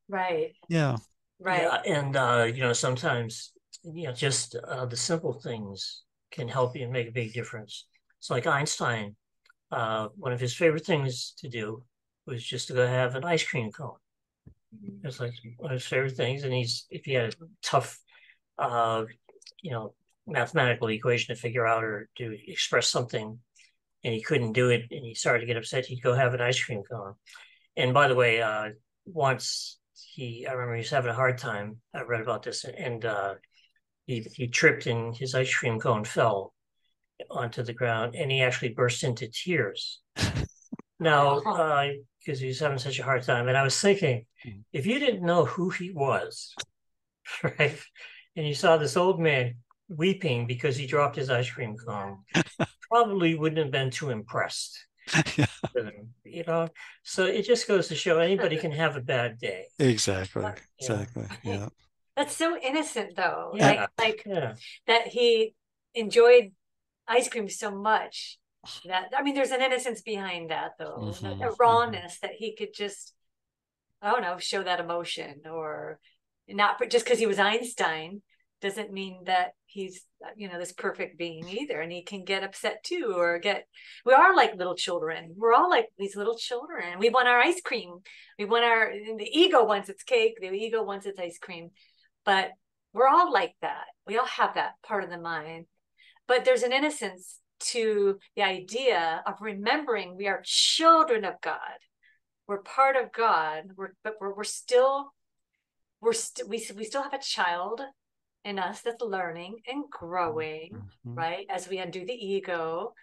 right 0.08 0.54
Yeah. 0.68 0.98
right 1.40 1.64
Yeah, 1.64 1.82
and 1.86 2.16
uh, 2.16 2.48
you 2.54 2.62
know, 2.62 2.74
sometimes 2.74 3.52
you 3.84 4.04
know, 4.08 4.14
just 4.14 4.56
uh, 4.56 4.86
the 4.86 4.96
simple 4.98 5.34
things 5.34 6.04
can 6.32 6.48
help 6.48 6.76
you 6.76 6.84
and 6.84 6.92
make 6.92 7.08
a 7.08 7.12
big 7.12 7.34
difference. 7.34 7.88
It's 8.20 8.30
like 8.30 8.48
Einstein. 8.48 9.16
Uh, 9.72 10.10
one 10.16 10.32
of 10.32 10.40
his 10.40 10.56
favorite 10.56 10.86
things 10.86 11.34
to 11.40 11.50
do 11.50 11.84
was 12.26 12.44
just 12.44 12.68
to 12.68 12.74
go 12.74 12.88
have 12.88 13.16
an 13.16 13.26
ice 13.26 13.44
cream 13.44 13.72
cone. 13.72 13.98
It's 15.04 15.20
like 15.20 15.34
one 15.58 15.72
of 15.72 15.80
his 15.80 15.88
favorite 15.88 16.16
things. 16.16 16.44
And 16.44 16.54
he's 16.54 16.86
if 16.90 17.06
he 17.06 17.14
had 17.14 17.34
a 17.34 17.38
tough, 17.62 18.00
uh, 18.58 19.06
you 19.62 19.72
know, 19.72 19.94
mathematical 20.28 20.90
equation 20.90 21.36
to 21.36 21.42
figure 21.42 21.68
out 21.68 21.84
or 21.84 22.10
to 22.18 22.38
express 22.48 22.88
something, 22.88 23.40
and 24.04 24.14
he 24.14 24.22
couldn't 24.22 24.54
do 24.54 24.70
it, 24.70 24.84
and 24.92 25.06
he 25.06 25.14
started 25.14 25.42
to 25.42 25.46
get 25.46 25.58
upset, 25.58 25.86
he'd 25.86 26.02
go 26.02 26.14
have 26.14 26.34
an 26.34 26.42
ice 26.42 26.64
cream 26.64 26.84
cone. 26.90 27.16
And 27.76 27.94
by 27.94 28.08
the 28.08 28.16
way, 28.16 28.42
uh, 28.42 28.70
once 29.06 29.80
he, 29.94 30.46
I 30.48 30.54
remember 30.54 30.76
he 30.76 30.80
was 30.80 30.90
having 30.90 31.12
a 31.12 31.16
hard 31.16 31.38
time. 31.38 31.78
I 31.94 32.02
read 32.04 32.22
about 32.22 32.44
this, 32.44 32.66
and 32.66 33.04
uh, 33.06 33.36
he 34.06 34.26
he 34.34 34.48
tripped 34.48 34.86
and 34.86 35.16
his 35.16 35.36
ice 35.36 35.54
cream 35.54 35.80
cone 35.80 36.04
fell 36.04 36.54
onto 37.30 37.64
the 37.64 37.74
ground, 37.74 38.16
and 38.16 38.32
he 38.32 38.42
actually 38.42 38.74
burst 38.74 39.04
into 39.04 39.28
tears. 39.28 40.02
now, 41.00 41.40
because 41.40 42.40
uh, 42.40 42.42
he 42.42 42.48
was 42.48 42.60
having 42.60 42.78
such 42.78 43.00
a 43.00 43.04
hard 43.04 43.24
time, 43.24 43.48
and 43.48 43.58
I 43.58 43.64
was 43.64 43.80
thinking, 43.80 44.26
mm-hmm. 44.46 44.60
if 44.72 44.86
you 44.86 45.00
didn't 45.00 45.26
know 45.26 45.46
who 45.46 45.70
he 45.70 45.92
was, 45.92 46.54
right, 47.44 47.80
and 48.36 48.48
you 48.48 48.54
saw 48.54 48.78
this 48.78 48.98
old 48.98 49.20
man 49.20 49.56
weeping 49.96 50.48
because 50.48 50.76
he 50.76 50.86
dropped 50.86 51.16
his 51.16 51.30
ice 51.30 51.50
cream 51.50 51.76
cone, 51.78 52.20
probably 52.90 53.36
wouldn't 53.36 53.60
have 53.60 53.72
been 53.72 53.92
too 53.92 54.10
impressed. 54.10 54.86
yeah. 55.38 55.46
You 56.24 56.44
know, 56.48 56.70
so 57.04 57.26
it 57.26 57.44
just 57.44 57.68
goes 57.68 57.90
to 57.90 57.96
show 57.96 58.20
anybody 58.20 58.58
can 58.58 58.72
have 58.72 58.96
a 58.96 59.02
bad 59.02 59.38
day. 59.38 59.66
Exactly. 59.80 60.46
Exactly. 60.80 61.26
Yeah. 61.44 61.68
That's 62.16 62.36
so 62.36 62.58
innocent, 62.58 63.16
though. 63.16 63.52
Yeah. 63.56 63.68
Like, 63.68 63.90
like 64.00 64.24
yeah. 64.26 64.54
that 64.88 65.08
he 65.08 65.56
enjoyed 65.94 66.52
ice 67.08 67.28
cream 67.28 67.50
so 67.50 67.72
much 67.72 68.40
that 68.86 69.10
I 69.16 69.24
mean, 69.24 69.36
there's 69.36 69.52
an 69.52 69.62
innocence 69.62 70.02
behind 70.02 70.50
that, 70.50 70.72
though, 70.80 71.00
mm-hmm. 71.02 71.26
a 71.26 71.30
mm-hmm. 71.30 71.54
rawness 71.60 72.16
mm-hmm. 72.16 72.28
that 72.28 72.36
he 72.38 72.56
could 72.56 72.74
just, 72.74 73.14
I 74.02 74.12
don't 74.12 74.22
know, 74.22 74.38
show 74.38 74.64
that 74.64 74.80
emotion 74.80 75.42
or 75.50 76.00
not 76.48 76.82
just 76.90 77.06
because 77.06 77.20
he 77.20 77.28
was 77.28 77.40
Einstein 77.40 78.22
doesn't 78.64 78.94
mean 78.94 79.20
that 79.26 79.52
he's 79.66 80.06
you 80.38 80.48
know 80.48 80.58
this 80.58 80.72
perfect 80.72 81.18
being 81.18 81.48
either? 81.48 81.82
And 81.82 81.92
he 81.92 82.02
can 82.02 82.24
get 82.24 82.44
upset 82.44 82.84
too 82.84 83.14
or 83.16 83.38
get 83.38 83.68
we 84.06 84.14
are 84.14 84.36
like 84.36 84.56
little 84.56 84.74
children. 84.76 85.36
We're 85.38 85.54
all 85.54 85.70
like 85.70 85.88
these 86.00 86.16
little 86.16 86.38
children. 86.38 86.98
We 86.98 87.10
want 87.10 87.28
our 87.28 87.40
ice 87.40 87.62
cream. 87.62 88.00
We 88.40 88.46
want 88.46 88.64
our 88.64 88.92
the 89.18 89.30
ego 89.32 89.66
wants 89.66 89.90
its 89.90 90.04
cake. 90.04 90.38
The 90.40 90.50
ego 90.52 90.82
wants 90.82 91.06
its 91.06 91.20
ice 91.20 91.38
cream. 91.38 91.72
But 92.26 92.52
we're 92.94 93.10
all 93.10 93.32
like 93.32 93.54
that. 93.62 93.84
We 94.08 94.18
all 94.18 94.26
have 94.26 94.56
that 94.56 94.76
part 94.82 95.04
of 95.04 95.10
the 95.10 95.20
mind. 95.20 95.66
But 96.26 96.46
there's 96.46 96.64
an 96.64 96.72
innocence 96.72 97.40
to 97.72 98.18
the 98.38 98.44
idea 98.44 99.22
of 99.28 99.36
remembering 99.42 100.16
we 100.16 100.28
are 100.28 100.42
children 100.44 101.26
of 101.26 101.36
god. 101.42 101.60
We're 102.48 102.62
part 102.62 102.96
of 102.96 103.12
god. 103.12 103.72
We're 103.76 103.94
but 104.06 104.14
we're, 104.22 104.34
we're 104.34 104.46
still 104.46 105.12
we're 106.00 106.14
st- 106.14 106.48
we, 106.48 106.66
we 106.78 106.86
still 106.86 107.04
have 107.04 107.14
a 107.14 107.20
child 107.20 107.82
in 108.46 108.60
us 108.60 108.82
that's 108.82 109.02
learning 109.02 109.58
and 109.68 109.86
growing, 109.90 110.72
mm-hmm. 110.74 111.16
right? 111.16 111.46
As 111.50 111.68
we 111.68 111.78
undo 111.78 112.06
the 112.06 112.14
ego, 112.14 112.94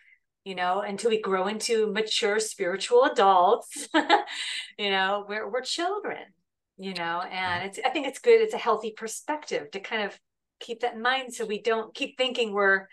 you 0.44 0.54
know, 0.54 0.80
until 0.80 1.10
we 1.10 1.20
grow 1.20 1.48
into 1.48 1.92
mature 1.92 2.40
spiritual 2.40 3.04
adults, 3.04 3.88
you 4.78 4.90
know, 4.90 5.24
we're 5.28 5.50
we're 5.50 5.62
children, 5.62 6.24
you 6.76 6.94
know, 6.94 7.22
and 7.30 7.64
it's 7.64 7.78
I 7.84 7.90
think 7.90 8.06
it's 8.06 8.20
good, 8.20 8.40
it's 8.40 8.54
a 8.54 8.58
healthy 8.58 8.92
perspective 8.96 9.70
to 9.72 9.80
kind 9.80 10.02
of 10.02 10.18
keep 10.60 10.80
that 10.80 10.94
in 10.94 11.02
mind 11.02 11.34
so 11.34 11.46
we 11.46 11.62
don't 11.62 11.94
keep 11.94 12.16
thinking 12.16 12.52
we're 12.52 12.86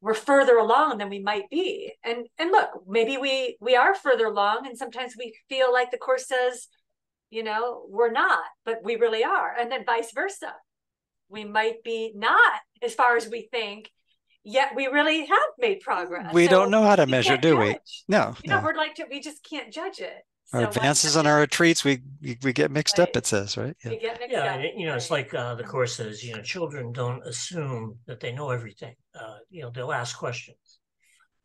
we're 0.00 0.14
further 0.14 0.56
along 0.58 0.98
than 0.98 1.10
we 1.10 1.18
might 1.18 1.50
be. 1.50 1.92
And 2.04 2.26
and 2.38 2.50
look, 2.50 2.70
maybe 2.86 3.16
we 3.18 3.56
we 3.60 3.76
are 3.76 3.94
further 3.94 4.26
along 4.26 4.66
and 4.66 4.76
sometimes 4.76 5.14
we 5.18 5.34
feel 5.48 5.72
like 5.72 5.90
the 5.90 5.98
course 5.98 6.26
says, 6.26 6.68
you 7.30 7.42
know, 7.42 7.84
we're 7.88 8.12
not, 8.12 8.44
but 8.64 8.78
we 8.82 8.96
really 8.96 9.24
are. 9.24 9.54
And 9.58 9.70
then 9.70 9.84
vice 9.84 10.12
versa 10.12 10.54
we 11.28 11.44
might 11.44 11.82
be 11.82 12.12
not 12.14 12.60
as 12.82 12.94
far 12.94 13.16
as 13.16 13.28
we 13.28 13.48
think 13.50 13.90
yet 14.44 14.74
we 14.74 14.86
really 14.86 15.26
have 15.26 15.50
made 15.58 15.80
progress. 15.80 16.32
We 16.32 16.46
so 16.46 16.50
don't 16.50 16.70
know 16.70 16.82
how 16.82 16.96
to 16.96 17.06
measure 17.06 17.36
do 17.36 17.54
judge. 17.56 17.58
we 17.58 17.76
no 18.08 18.34
you 18.42 18.50
know, 18.50 18.60
we're 18.62 18.74
like 18.74 18.94
to, 18.96 19.06
we 19.10 19.20
just 19.20 19.44
can't 19.44 19.72
judge 19.72 20.00
it. 20.00 20.24
Our 20.52 20.62
so 20.62 20.68
advances 20.68 21.16
on 21.16 21.26
our 21.26 21.40
retreats 21.40 21.84
we 21.84 22.00
we 22.42 22.52
get 22.54 22.70
mixed 22.70 22.98
right. 22.98 23.06
up 23.08 23.16
it 23.16 23.26
says 23.26 23.56
right? 23.58 23.76
Yeah, 23.84 24.14
yeah 24.28 24.54
up. 24.54 24.62
you 24.76 24.86
know 24.86 24.94
it's 24.94 25.10
like 25.10 25.34
uh, 25.34 25.54
the 25.56 25.64
course 25.64 25.96
says 25.96 26.24
you 26.24 26.34
know 26.34 26.42
children 26.42 26.92
don't 26.92 27.22
assume 27.26 27.98
that 28.06 28.20
they 28.20 28.32
know 28.32 28.50
everything. 28.50 28.94
Uh, 29.14 29.36
you 29.50 29.62
know 29.62 29.70
they'll 29.70 29.92
ask 29.92 30.16
questions 30.16 30.78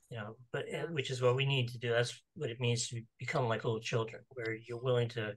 you 0.10 0.18
know 0.18 0.36
but 0.52 0.66
yeah. 0.70 0.86
which 0.86 1.10
is 1.10 1.22
what 1.22 1.36
we 1.36 1.46
need 1.46 1.68
to 1.70 1.78
do. 1.80 1.90
That's 1.90 2.22
what 2.36 2.50
it 2.50 2.62
means 2.62 2.88
to 2.90 3.02
become 3.20 3.50
like 3.50 3.66
little 3.66 3.82
children 3.82 4.22
where 4.30 4.56
you're 4.56 4.82
willing 4.82 5.10
to 5.10 5.34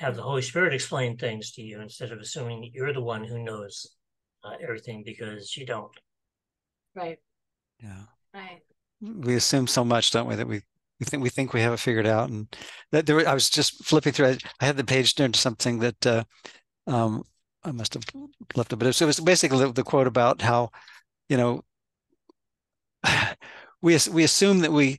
have 0.00 0.16
the 0.16 0.22
Holy 0.22 0.42
Spirit 0.42 0.74
explain 0.74 1.16
things 1.16 1.52
to 1.52 1.62
you 1.62 1.80
instead 1.80 2.10
of 2.10 2.18
assuming 2.20 2.62
that 2.62 2.72
you're 2.72 2.92
the 2.92 3.02
one 3.02 3.22
who 3.22 3.44
knows 3.44 3.86
uh, 4.42 4.54
everything 4.62 5.02
because 5.04 5.56
you 5.56 5.66
don't. 5.66 5.92
Right. 6.94 7.18
Yeah. 7.82 8.04
Right. 8.34 8.60
We 9.00 9.34
assume 9.34 9.66
so 9.66 9.84
much, 9.84 10.10
don't 10.10 10.26
we, 10.26 10.34
that 10.36 10.46
we 10.46 10.62
we 10.98 11.06
think 11.06 11.22
we 11.22 11.30
think 11.30 11.52
we 11.52 11.62
have 11.62 11.72
it 11.72 11.80
figured 11.80 12.06
out. 12.06 12.30
And 12.30 12.46
that 12.92 13.06
there, 13.06 13.26
I 13.26 13.34
was 13.34 13.48
just 13.48 13.84
flipping 13.84 14.12
through. 14.12 14.26
I, 14.26 14.38
I 14.60 14.66
had 14.66 14.76
the 14.76 14.84
page 14.84 15.14
turned 15.14 15.34
to 15.34 15.40
something 15.40 15.78
that 15.78 16.06
uh, 16.06 16.24
um, 16.86 17.22
I 17.64 17.72
must 17.72 17.94
have 17.94 18.04
left 18.54 18.72
it, 18.72 18.76
but 18.76 18.86
it 18.86 18.88
was, 18.88 19.02
it 19.02 19.06
was 19.06 19.20
basically 19.20 19.58
the, 19.58 19.72
the 19.72 19.82
quote 19.82 20.06
about 20.06 20.42
how, 20.42 20.70
you 21.28 21.36
know, 21.36 21.62
we 23.82 23.98
we 24.10 24.24
assume 24.24 24.60
that 24.60 24.72
we 24.72 24.98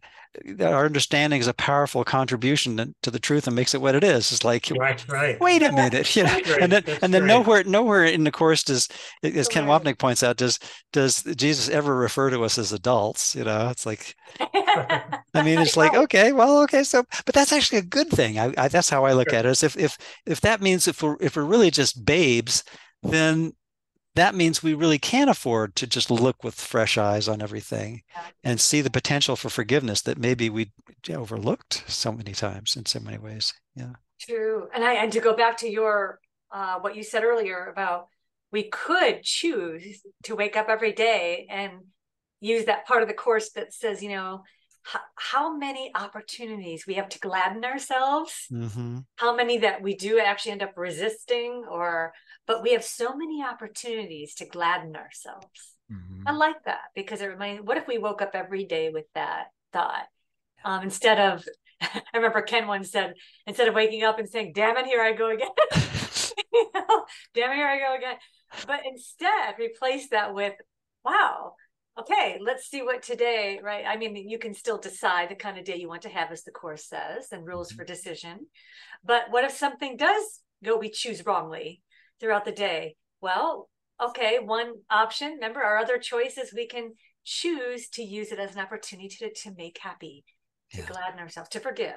our 0.62 0.86
understanding 0.86 1.40
is 1.40 1.48
a 1.48 1.54
powerful 1.54 2.06
contribution 2.06 2.96
to 3.02 3.12
the 3.12 3.20
truth 3.20 3.48
and 3.48 3.56
makes 3.56 3.74
it 3.74 3.82
what 3.82 3.96
it 3.96 4.04
is. 4.04 4.32
It's 4.32 4.46
like, 4.46 4.70
right, 4.78 5.06
right. 5.10 5.40
wait 5.42 5.62
a 5.62 5.72
minute, 5.72 6.16
you 6.16 6.24
know, 6.24 6.34
right, 6.34 6.62
and 6.62 6.72
then 6.72 6.84
and 7.02 7.14
then 7.14 7.26
nowhere 7.26 7.64
nowhere 7.66 8.06
in 8.06 8.24
the 8.24 8.32
course 8.32 8.64
does, 8.64 8.88
as 9.24 9.50
Ken 9.50 9.66
Wapnick 9.66 10.00
points 10.00 10.24
out, 10.24 10.38
does 10.38 10.58
does 10.94 11.24
Jesus 11.24 11.68
ever 11.70 11.96
refer 11.96 12.30
to 12.30 12.44
us 12.44 12.58
as 12.58 12.72
adults? 12.72 13.36
You 13.36 13.44
know, 13.44 13.70
it's 13.70 13.86
like, 13.86 14.16
I 14.40 15.44
mean, 15.44 15.60
it's 15.60 15.76
like, 15.76 15.94
okay, 15.94 16.32
well, 16.32 16.62
okay, 16.64 16.84
so, 16.84 17.04
but 17.26 17.36
that's 17.36 17.52
actually 17.52 17.80
a 17.80 17.84
good 17.84 18.10
thing. 18.10 18.40
I, 18.40 18.54
I 18.58 18.68
that's 18.70 18.90
how 18.90 19.06
I 19.06 19.14
look 19.14 19.32
sure. 19.32 19.40
at 19.40 19.46
it. 19.46 19.50
Is 19.50 19.64
if 19.64 19.78
if 19.78 19.98
if 20.26 20.42
that 20.42 20.62
means 20.62 20.88
if 20.88 21.04
we're 21.04 21.18
if 21.20 21.36
we're 21.36 21.44
really 21.44 21.72
just 21.72 22.06
babes, 22.06 22.64
then 23.04 23.54
that 24.16 24.36
means 24.36 24.62
we 24.62 24.74
really 24.74 25.00
can't 25.00 25.30
afford 25.30 25.76
to 25.78 25.88
just 25.88 26.12
look 26.12 26.44
with 26.44 26.56
fresh 26.56 26.98
eyes 26.98 27.28
on 27.28 27.42
everything 27.42 28.02
and 28.44 28.60
see 28.60 28.82
the 28.82 28.90
potential 28.90 29.36
for 29.36 29.50
forgiveness 29.50 30.02
that 30.02 30.18
maybe 30.18 30.50
we 30.50 30.72
overlooked 31.10 31.84
so 31.88 32.12
many 32.12 32.34
times 32.34 32.76
in 32.76 32.86
so 32.86 33.00
many 33.00 33.18
ways. 33.18 33.54
Yeah. 33.76 33.94
True. 34.20 34.68
And 34.74 34.84
I 34.84 34.96
and 34.96 35.12
to 35.14 35.20
go 35.22 35.36
back 35.36 35.58
to 35.58 35.70
your 35.70 36.20
uh, 36.52 36.80
what 36.80 36.96
you 36.96 37.04
said 37.04 37.24
earlier 37.24 37.68
about 37.68 38.08
we 38.52 38.64
could 38.64 39.24
choose 39.24 40.02
to 40.24 40.36
wake 40.36 40.58
up 40.58 40.68
every 40.68 40.92
day 40.92 41.48
and 41.50 41.72
use 42.42 42.66
that 42.66 42.86
part 42.86 43.02
of 43.02 43.08
the 43.08 43.14
course 43.14 43.52
that 43.52 43.74
says, 43.74 44.04
you 44.04 44.10
know, 44.10 44.44
how 45.16 45.56
many 45.56 45.92
opportunities 45.96 46.86
we 46.86 46.96
have 46.96 47.08
to 47.08 47.20
gladden 47.20 47.64
ourselves 47.64 48.48
mm-hmm. 48.52 48.98
how 49.16 49.36
many 49.36 49.60
that 49.60 49.82
we 49.82 49.96
do 49.96 50.20
actually 50.20 50.52
end 50.52 50.64
up 50.64 50.74
resisting 50.76 51.64
or 51.70 52.14
but 52.48 52.64
we 52.64 52.74
have 52.74 52.84
so 52.84 53.16
many 53.16 53.44
opportunities 53.44 54.36
to 54.36 54.46
gladden 54.46 54.96
ourselves 54.96 55.76
mm-hmm. 55.92 56.28
i 56.28 56.32
like 56.32 56.64
that 56.66 56.82
because 56.96 57.22
it 57.22 57.28
reminds 57.28 57.64
what 57.64 57.78
if 57.78 57.88
we 57.88 57.98
woke 57.98 58.22
up 58.22 58.32
every 58.34 58.66
day 58.66 58.90
with 58.90 59.06
that 59.16 59.46
thought 59.74 60.06
um, 60.64 60.84
instead 60.84 61.20
of 61.20 61.46
i 61.82 62.02
remember 62.14 62.42
ken 62.42 62.68
once 62.68 62.92
said 62.92 63.14
instead 63.48 63.68
of 63.68 63.76
waking 63.76 64.04
up 64.04 64.20
and 64.20 64.30
saying 64.30 64.52
damn 64.54 64.78
it 64.78 64.86
here 64.86 65.02
i 65.02 65.14
go 65.14 65.30
again 65.30 65.50
you 66.54 66.70
know, 66.74 67.06
damn 67.34 67.52
it 67.52 67.56
here 67.56 67.68
i 67.68 67.80
go 67.80 67.96
again 67.96 68.18
but 68.68 68.82
instead 68.86 69.56
replace 69.60 70.10
that 70.10 70.34
with 70.34 70.54
wow 71.04 71.54
okay, 72.00 72.40
let's 72.42 72.70
see 72.70 72.82
what 72.82 73.04
today, 73.04 73.60
right? 73.62 73.86
I 73.88 73.98
mean, 73.98 74.16
you 74.16 74.40
can 74.40 74.54
still 74.54 74.78
decide 74.78 75.30
the 75.30 75.36
kind 75.36 75.58
of 75.58 75.66
day 75.66 75.78
you 75.78 75.88
want 75.88 76.04
to 76.04 76.10
have, 76.10 76.32
as 76.32 76.44
the 76.44 76.52
course 76.52 76.86
says, 76.86 77.28
and 77.32 77.46
rules 77.46 77.70
mm-hmm. 77.70 77.80
for 77.80 77.86
decision. 77.86 78.48
But 79.04 79.24
what 79.30 79.44
if 79.44 79.52
something 79.52 79.98
does 79.98 80.42
go, 80.64 80.78
we 80.78 80.90
choose 80.90 81.26
wrongly 81.26 81.82
throughout 82.22 82.46
the 82.46 82.52
day? 82.52 82.96
Well, 83.20 83.70
okay, 84.02 84.40
one 84.40 84.76
option, 84.90 85.34
remember 85.34 85.62
our 85.62 85.78
other 85.78 85.98
choice 85.98 86.38
is 86.38 86.54
we 86.54 86.68
can 86.68 86.94
choose 87.24 87.90
to 87.90 88.04
use 88.04 88.32
it 88.32 88.40
as 88.40 88.56
an 88.56 88.62
opportunity 88.62 89.10
to, 89.20 89.34
to 89.34 89.52
make 89.58 89.78
happy, 89.80 90.24
to 90.74 90.80
yeah. 90.80 90.86
gladden 90.86 91.20
ourselves, 91.20 91.50
to 91.50 91.60
forgive, 91.60 91.96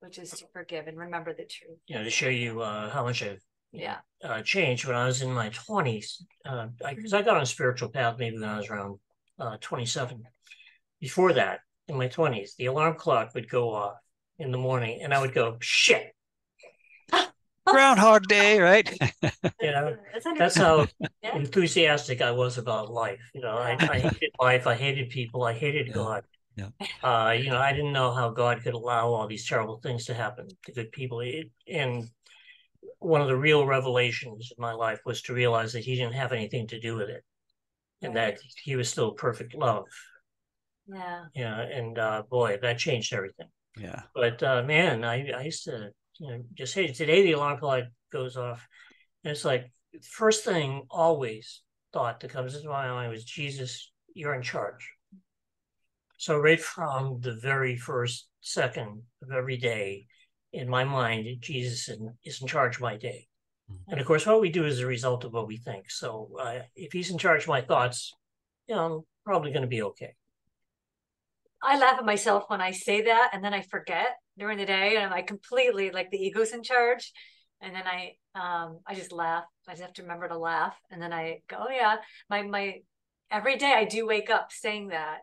which 0.00 0.18
is 0.18 0.30
to 0.30 0.44
forgive 0.52 0.86
and 0.86 0.98
remember 0.98 1.32
the 1.32 1.44
truth. 1.44 1.78
Yeah, 1.86 2.02
to 2.02 2.10
show 2.10 2.28
you 2.28 2.60
uh, 2.60 2.90
how 2.90 3.04
much 3.04 3.22
I've 3.22 3.42
yeah 3.70 3.96
uh, 4.24 4.40
changed 4.40 4.86
when 4.86 4.96
I 4.96 5.06
was 5.06 5.22
in 5.22 5.32
my 5.32 5.50
20s. 5.50 6.22
Because 6.44 7.12
uh, 7.12 7.16
I, 7.16 7.20
I, 7.20 7.22
got 7.22 7.36
on 7.36 7.42
a 7.42 7.46
spiritual 7.46 7.90
path 7.90 8.16
maybe 8.18 8.38
when 8.38 8.48
I 8.48 8.58
was 8.58 8.68
around 8.68 8.98
uh, 9.38 9.56
27. 9.60 10.22
Before 11.00 11.32
that, 11.34 11.60
in 11.86 11.96
my 11.96 12.08
20s, 12.08 12.56
the 12.56 12.66
alarm 12.66 12.96
clock 12.96 13.34
would 13.34 13.48
go 13.48 13.72
off 13.72 13.94
in 14.38 14.52
the 14.52 14.58
morning 14.58 15.00
and 15.02 15.12
I 15.12 15.20
would 15.20 15.34
go, 15.34 15.56
shit. 15.60 16.14
Groundhog 17.72 18.26
Day, 18.28 18.60
right? 18.60 18.88
You 19.60 19.72
know, 19.72 19.96
That's, 20.12 20.26
That's 20.38 20.56
how 20.56 20.86
Yeah. 21.22 21.36
enthusiastic 21.36 22.20
I 22.20 22.30
was 22.30 22.58
about 22.58 22.92
life. 22.92 23.20
You 23.34 23.40
know, 23.40 23.56
I, 23.56 23.76
I 23.80 23.98
hated 24.00 24.30
life. 24.40 24.66
I 24.66 24.74
hated 24.74 25.10
people. 25.10 25.44
I 25.44 25.52
hated 25.52 25.88
Yeah. 25.88 25.92
God. 25.92 26.24
Yeah. 26.56 26.68
Uh, 27.02 27.32
you 27.32 27.50
know, 27.50 27.58
I 27.58 27.72
didn't 27.72 27.92
know 27.92 28.12
how 28.12 28.30
God 28.30 28.62
could 28.62 28.74
allow 28.74 29.08
all 29.08 29.26
these 29.26 29.48
terrible 29.48 29.78
things 29.80 30.06
to 30.06 30.14
happen 30.14 30.48
to 30.64 30.72
good 30.72 30.90
people. 30.92 31.20
It, 31.20 31.50
and 31.66 32.08
one 32.98 33.20
of 33.20 33.28
the 33.28 33.36
real 33.36 33.66
revelations 33.66 34.52
in 34.56 34.60
my 34.60 34.72
life 34.72 35.00
was 35.04 35.22
to 35.22 35.34
realize 35.34 35.72
that 35.72 35.84
He 35.84 35.94
didn't 35.96 36.14
have 36.14 36.32
anything 36.32 36.66
to 36.68 36.80
do 36.80 36.96
with 36.96 37.10
it, 37.10 37.24
and 38.02 38.16
that 38.16 38.38
He 38.64 38.74
was 38.76 38.88
still 38.88 39.12
perfect 39.12 39.54
love. 39.54 39.86
Yeah. 40.86 41.24
Yeah, 41.34 41.60
and 41.60 41.98
uh, 41.98 42.22
boy, 42.28 42.58
that 42.62 42.78
changed 42.78 43.12
everything. 43.12 43.48
Yeah. 43.76 44.02
But 44.14 44.42
uh, 44.42 44.62
man, 44.62 45.04
I, 45.04 45.30
I 45.30 45.42
used 45.42 45.64
to 45.64 45.90
you 46.18 46.28
know 46.28 46.42
just 46.54 46.74
hey 46.74 46.92
today 46.92 47.22
the 47.22 47.32
alarm 47.32 47.58
clock 47.58 47.84
goes 48.12 48.36
off, 48.36 48.66
and 49.24 49.32
it's 49.32 49.44
like 49.44 49.70
first 50.02 50.44
thing 50.44 50.82
always 50.90 51.62
thought 51.92 52.20
that 52.20 52.30
comes 52.30 52.54
into 52.54 52.68
my 52.68 52.88
mind 52.88 53.10
was 53.10 53.24
Jesus, 53.24 53.90
you're 54.14 54.34
in 54.34 54.42
charge. 54.42 54.92
So 56.18 56.38
right 56.38 56.60
from 56.60 57.20
the 57.20 57.34
very 57.34 57.76
first 57.76 58.28
second 58.40 59.02
of 59.22 59.30
every 59.30 59.56
day, 59.56 60.06
in 60.52 60.68
my 60.68 60.84
mind, 60.84 61.26
Jesus 61.40 61.88
is 61.88 61.98
in, 61.98 62.14
is 62.24 62.42
in 62.42 62.48
charge 62.48 62.76
of 62.76 62.82
my 62.82 62.96
day. 62.96 63.26
And 63.88 64.00
of 64.00 64.06
course, 64.06 64.26
what 64.26 64.40
we 64.40 64.50
do 64.50 64.64
is 64.64 64.80
a 64.80 64.86
result 64.86 65.24
of 65.24 65.32
what 65.32 65.46
we 65.46 65.58
think. 65.58 65.90
So 65.90 66.30
uh, 66.40 66.60
if 66.74 66.92
he's 66.92 67.10
in 67.10 67.18
charge 67.18 67.42
of 67.42 67.48
my 67.48 67.60
thoughts, 67.60 68.14
you 68.66 68.74
know, 68.74 68.84
I'm 68.84 69.02
probably 69.26 69.52
going 69.52 69.62
to 69.62 69.68
be 69.68 69.82
okay. 69.82 70.14
I 71.62 71.78
laugh 71.78 71.98
at 71.98 72.04
myself 72.04 72.44
when 72.48 72.60
I 72.60 72.70
say 72.70 73.02
that 73.02 73.30
and 73.32 73.44
then 73.44 73.52
I 73.52 73.62
forget 73.62 74.16
during 74.38 74.58
the 74.58 74.66
day 74.66 74.96
and 74.96 75.04
I'm 75.04 75.10
like 75.10 75.26
completely 75.26 75.90
like 75.90 76.10
the 76.10 76.18
ego's 76.18 76.52
in 76.52 76.62
charge. 76.62 77.12
And 77.60 77.74
then 77.74 77.84
I 77.86 78.12
um 78.34 78.80
I 78.86 78.94
just 78.94 79.12
laugh. 79.12 79.44
I 79.66 79.72
just 79.72 79.82
have 79.82 79.92
to 79.94 80.02
remember 80.02 80.28
to 80.28 80.38
laugh. 80.38 80.76
And 80.90 81.02
then 81.02 81.12
I 81.12 81.40
go, 81.48 81.56
oh 81.60 81.70
yeah, 81.70 81.96
my 82.30 82.42
my 82.42 82.80
every 83.30 83.56
day 83.56 83.72
I 83.72 83.84
do 83.84 84.06
wake 84.06 84.30
up 84.30 84.52
saying 84.52 84.88
that. 84.88 85.18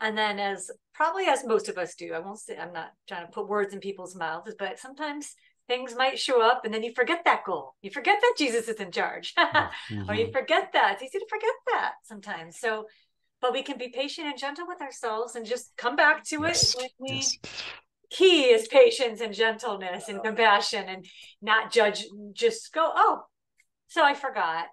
And 0.00 0.16
then 0.16 0.38
as 0.38 0.70
probably 0.94 1.26
as 1.26 1.44
most 1.44 1.68
of 1.68 1.78
us 1.78 1.94
do, 1.94 2.12
I 2.12 2.20
won't 2.20 2.38
say 2.38 2.56
I'm 2.56 2.72
not 2.72 2.90
trying 3.08 3.26
to 3.26 3.32
put 3.32 3.48
words 3.48 3.74
in 3.74 3.80
people's 3.80 4.16
mouths, 4.16 4.54
but 4.58 4.78
sometimes 4.78 5.34
things 5.68 5.94
might 5.94 6.18
show 6.18 6.42
up 6.42 6.64
and 6.64 6.74
then 6.74 6.82
you 6.82 6.92
forget 6.94 7.22
that 7.24 7.44
goal. 7.44 7.74
You 7.80 7.90
forget 7.90 8.18
that 8.20 8.34
Jesus 8.36 8.68
is 8.68 8.76
in 8.76 8.90
charge. 8.90 9.34
or 10.08 10.14
you 10.14 10.32
forget 10.32 10.70
that. 10.72 10.94
It's 10.94 11.02
easy 11.02 11.18
to 11.18 11.26
forget 11.30 11.54
that 11.72 11.92
sometimes. 12.04 12.58
So 12.58 12.86
but 13.40 13.52
we 13.52 13.62
can 13.62 13.78
be 13.78 13.88
patient 13.88 14.26
and 14.26 14.38
gentle 14.38 14.66
with 14.66 14.82
ourselves 14.82 15.34
and 15.34 15.46
just 15.46 15.72
come 15.76 15.96
back 15.96 16.24
to 16.24 16.42
Yes, 16.42 16.74
it 16.74 16.78
when 16.78 16.88
we 16.98 17.14
yes. 17.16 17.38
Key 18.10 18.44
is 18.50 18.68
patience 18.68 19.20
and 19.20 19.32
gentleness 19.34 20.08
and 20.08 20.22
compassion 20.22 20.88
and 20.88 21.06
not 21.40 21.70
judge 21.72 22.04
just 22.32 22.72
go 22.72 22.90
oh 22.94 23.22
so 23.88 24.04
i 24.04 24.14
forgot 24.14 24.66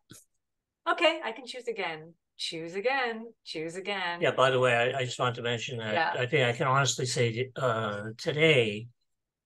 okay 0.89 1.19
i 1.23 1.31
can 1.31 1.45
choose 1.45 1.67
again 1.67 2.13
choose 2.37 2.75
again 2.75 3.25
choose 3.45 3.75
again 3.75 4.21
Yeah, 4.21 4.31
by 4.31 4.51
the 4.51 4.59
way, 4.59 4.73
I, 4.75 4.99
I 4.99 5.05
just 5.05 5.19
want 5.19 5.35
to 5.35 5.41
mention 5.41 5.79
that 5.79 5.93
Yeah. 5.93 6.13
I 6.21 6.25
think 6.27 6.47
I 6.47 6.53
can 6.53 6.67
honestly 6.67 7.05
say 7.05 7.49
uh, 7.55 8.09
today 8.17 8.87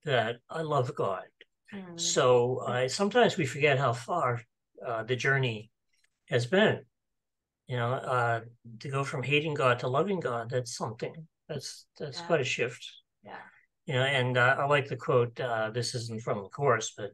that 0.03 0.37
I 0.49 0.61
love 0.61 0.93
God. 0.95 1.23
Mhm. 1.73 1.97
So 1.99 2.59
I 2.67 2.87
sometimes 2.87 3.37
we 3.37 3.45
forget 3.45 3.77
how 3.79 3.93
far 3.93 4.41
uh, 4.85 5.03
the 5.03 5.15
journey 5.15 5.71
has 6.27 6.45
been. 6.47 6.83
You 7.67 7.77
know, 7.77 7.93
uh, 7.93 8.41
to 8.81 8.89
go 8.89 9.03
from 9.05 9.23
hating 9.23 9.53
God 9.53 9.79
to 9.79 9.87
loving 9.87 10.19
God, 10.19 10.49
that's 10.49 10.75
something. 10.75 11.15
That's 11.47 11.85
that's 11.97 12.19
Yeah. 12.19 12.27
quite 12.27 12.41
a 12.41 12.49
shift. 12.55 12.83
yeah 13.23 13.43
You 13.85 13.95
know, 13.95 14.03
and 14.03 14.37
uh, 14.37 14.55
I 14.59 14.65
like 14.65 14.87
the 14.87 14.95
quote. 14.95 15.39
Uh, 15.39 15.71
this 15.71 15.95
isn't 15.95 16.21
from 16.21 16.43
the 16.43 16.49
course, 16.49 16.93
but 16.95 17.11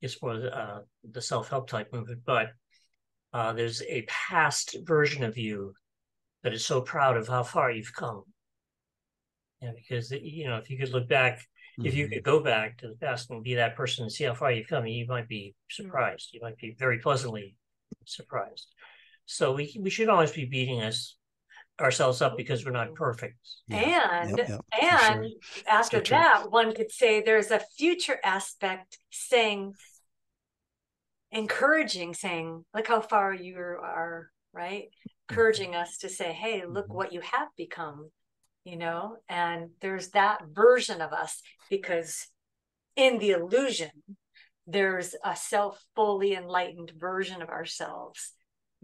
it's 0.00 0.22
more 0.22 0.34
uh, 0.34 0.80
the 1.10 1.20
self-help 1.20 1.68
type 1.68 1.92
movement. 1.92 2.22
But 2.24 2.52
uh, 3.32 3.52
there's 3.52 3.82
a 3.82 4.02
past 4.02 4.76
version 4.84 5.24
of 5.24 5.36
you 5.36 5.74
that 6.42 6.52
is 6.52 6.64
so 6.64 6.80
proud 6.80 7.16
of 7.16 7.28
how 7.28 7.42
far 7.42 7.70
you've 7.70 7.94
come. 7.94 8.22
Yeah, 9.60 9.72
because 9.74 10.10
you 10.10 10.46
know, 10.46 10.58
if 10.58 10.70
you 10.70 10.78
could 10.78 10.90
look 10.90 11.08
back 11.08 11.40
if 11.82 11.94
you 11.94 12.06
Mhm. 12.06 12.12
could 12.12 12.22
go 12.22 12.40
back 12.40 12.78
to 12.78 12.88
the 12.88 12.94
past 12.94 13.30
and 13.30 13.42
be 13.42 13.54
that 13.54 13.74
person 13.74 14.04
and 14.04 14.12
see 14.12 14.24
how 14.24 14.34
far 14.34 14.52
you've 14.52 14.68
come, 14.68 14.86
you 14.86 15.06
might 15.06 15.28
be 15.28 15.54
surprised. 15.70 16.32
You 16.32 16.40
might 16.40 16.56
be 16.56 16.72
very 16.78 16.98
pleasantly 16.98 17.56
surprised. 18.04 18.72
So 19.26 19.54
we 19.54 19.76
we 19.80 19.90
should 19.90 20.08
always 20.08 20.32
be 20.32 20.44
beating 20.44 20.82
us 20.82 21.16
ourselves 21.80 22.22
up 22.22 22.36
because 22.36 22.64
we're 22.64 22.70
not 22.70 22.94
perfect. 22.94 23.36
Yeah. 23.66 24.22
and 24.22 24.38
Yep, 24.38 24.48
yep, 24.48 24.60
and 24.80 25.30
sure. 25.54 25.64
after 25.66 26.00
true. 26.00 26.16
that 26.16 26.50
one 26.50 26.74
could 26.74 26.90
say 26.90 27.20
there's 27.22 27.50
a 27.50 27.60
future 27.76 28.18
aspect 28.24 28.98
saying 29.10 29.74
encouraging 31.32 32.14
saying 32.14 32.64
look 32.74 32.86
how 32.86 33.00
far 33.00 33.34
you 33.34 33.56
are 33.56 34.30
right 34.52 34.84
encouraging 35.28 35.74
us 35.74 35.98
to 35.98 36.08
say 36.08 36.32
hey 36.32 36.64
look 36.64 36.86
Mhm. 36.86 36.94
what 36.94 37.12
you 37.12 37.20
have 37.22 37.48
become 37.56 38.08
you 38.64 38.76
know 38.76 39.16
and 39.28 39.70
there's 39.80 40.10
that 40.10 40.42
version 40.52 41.00
of 41.00 41.12
us 41.12 41.42
because 41.68 42.28
in 42.94 43.18
the 43.18 43.30
illusion 43.32 43.90
there's 44.68 45.16
a 45.24 45.34
self 45.34 45.84
fully 45.96 46.34
enlightened 46.34 46.92
version 46.96 47.42
of 47.42 47.48
ourselves 47.48 48.32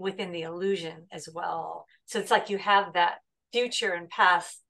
within 0.01 0.33
the 0.33 0.43
illusion 0.43 1.07
as 1.13 1.29
well. 1.33 1.87
So 2.07 2.19
it's 2.19 2.31
like 2.31 2.51
you 2.51 2.59
have 2.59 2.95
that 2.95 3.19
future 3.53 3.93
and 3.93 4.09
past 4.09 4.63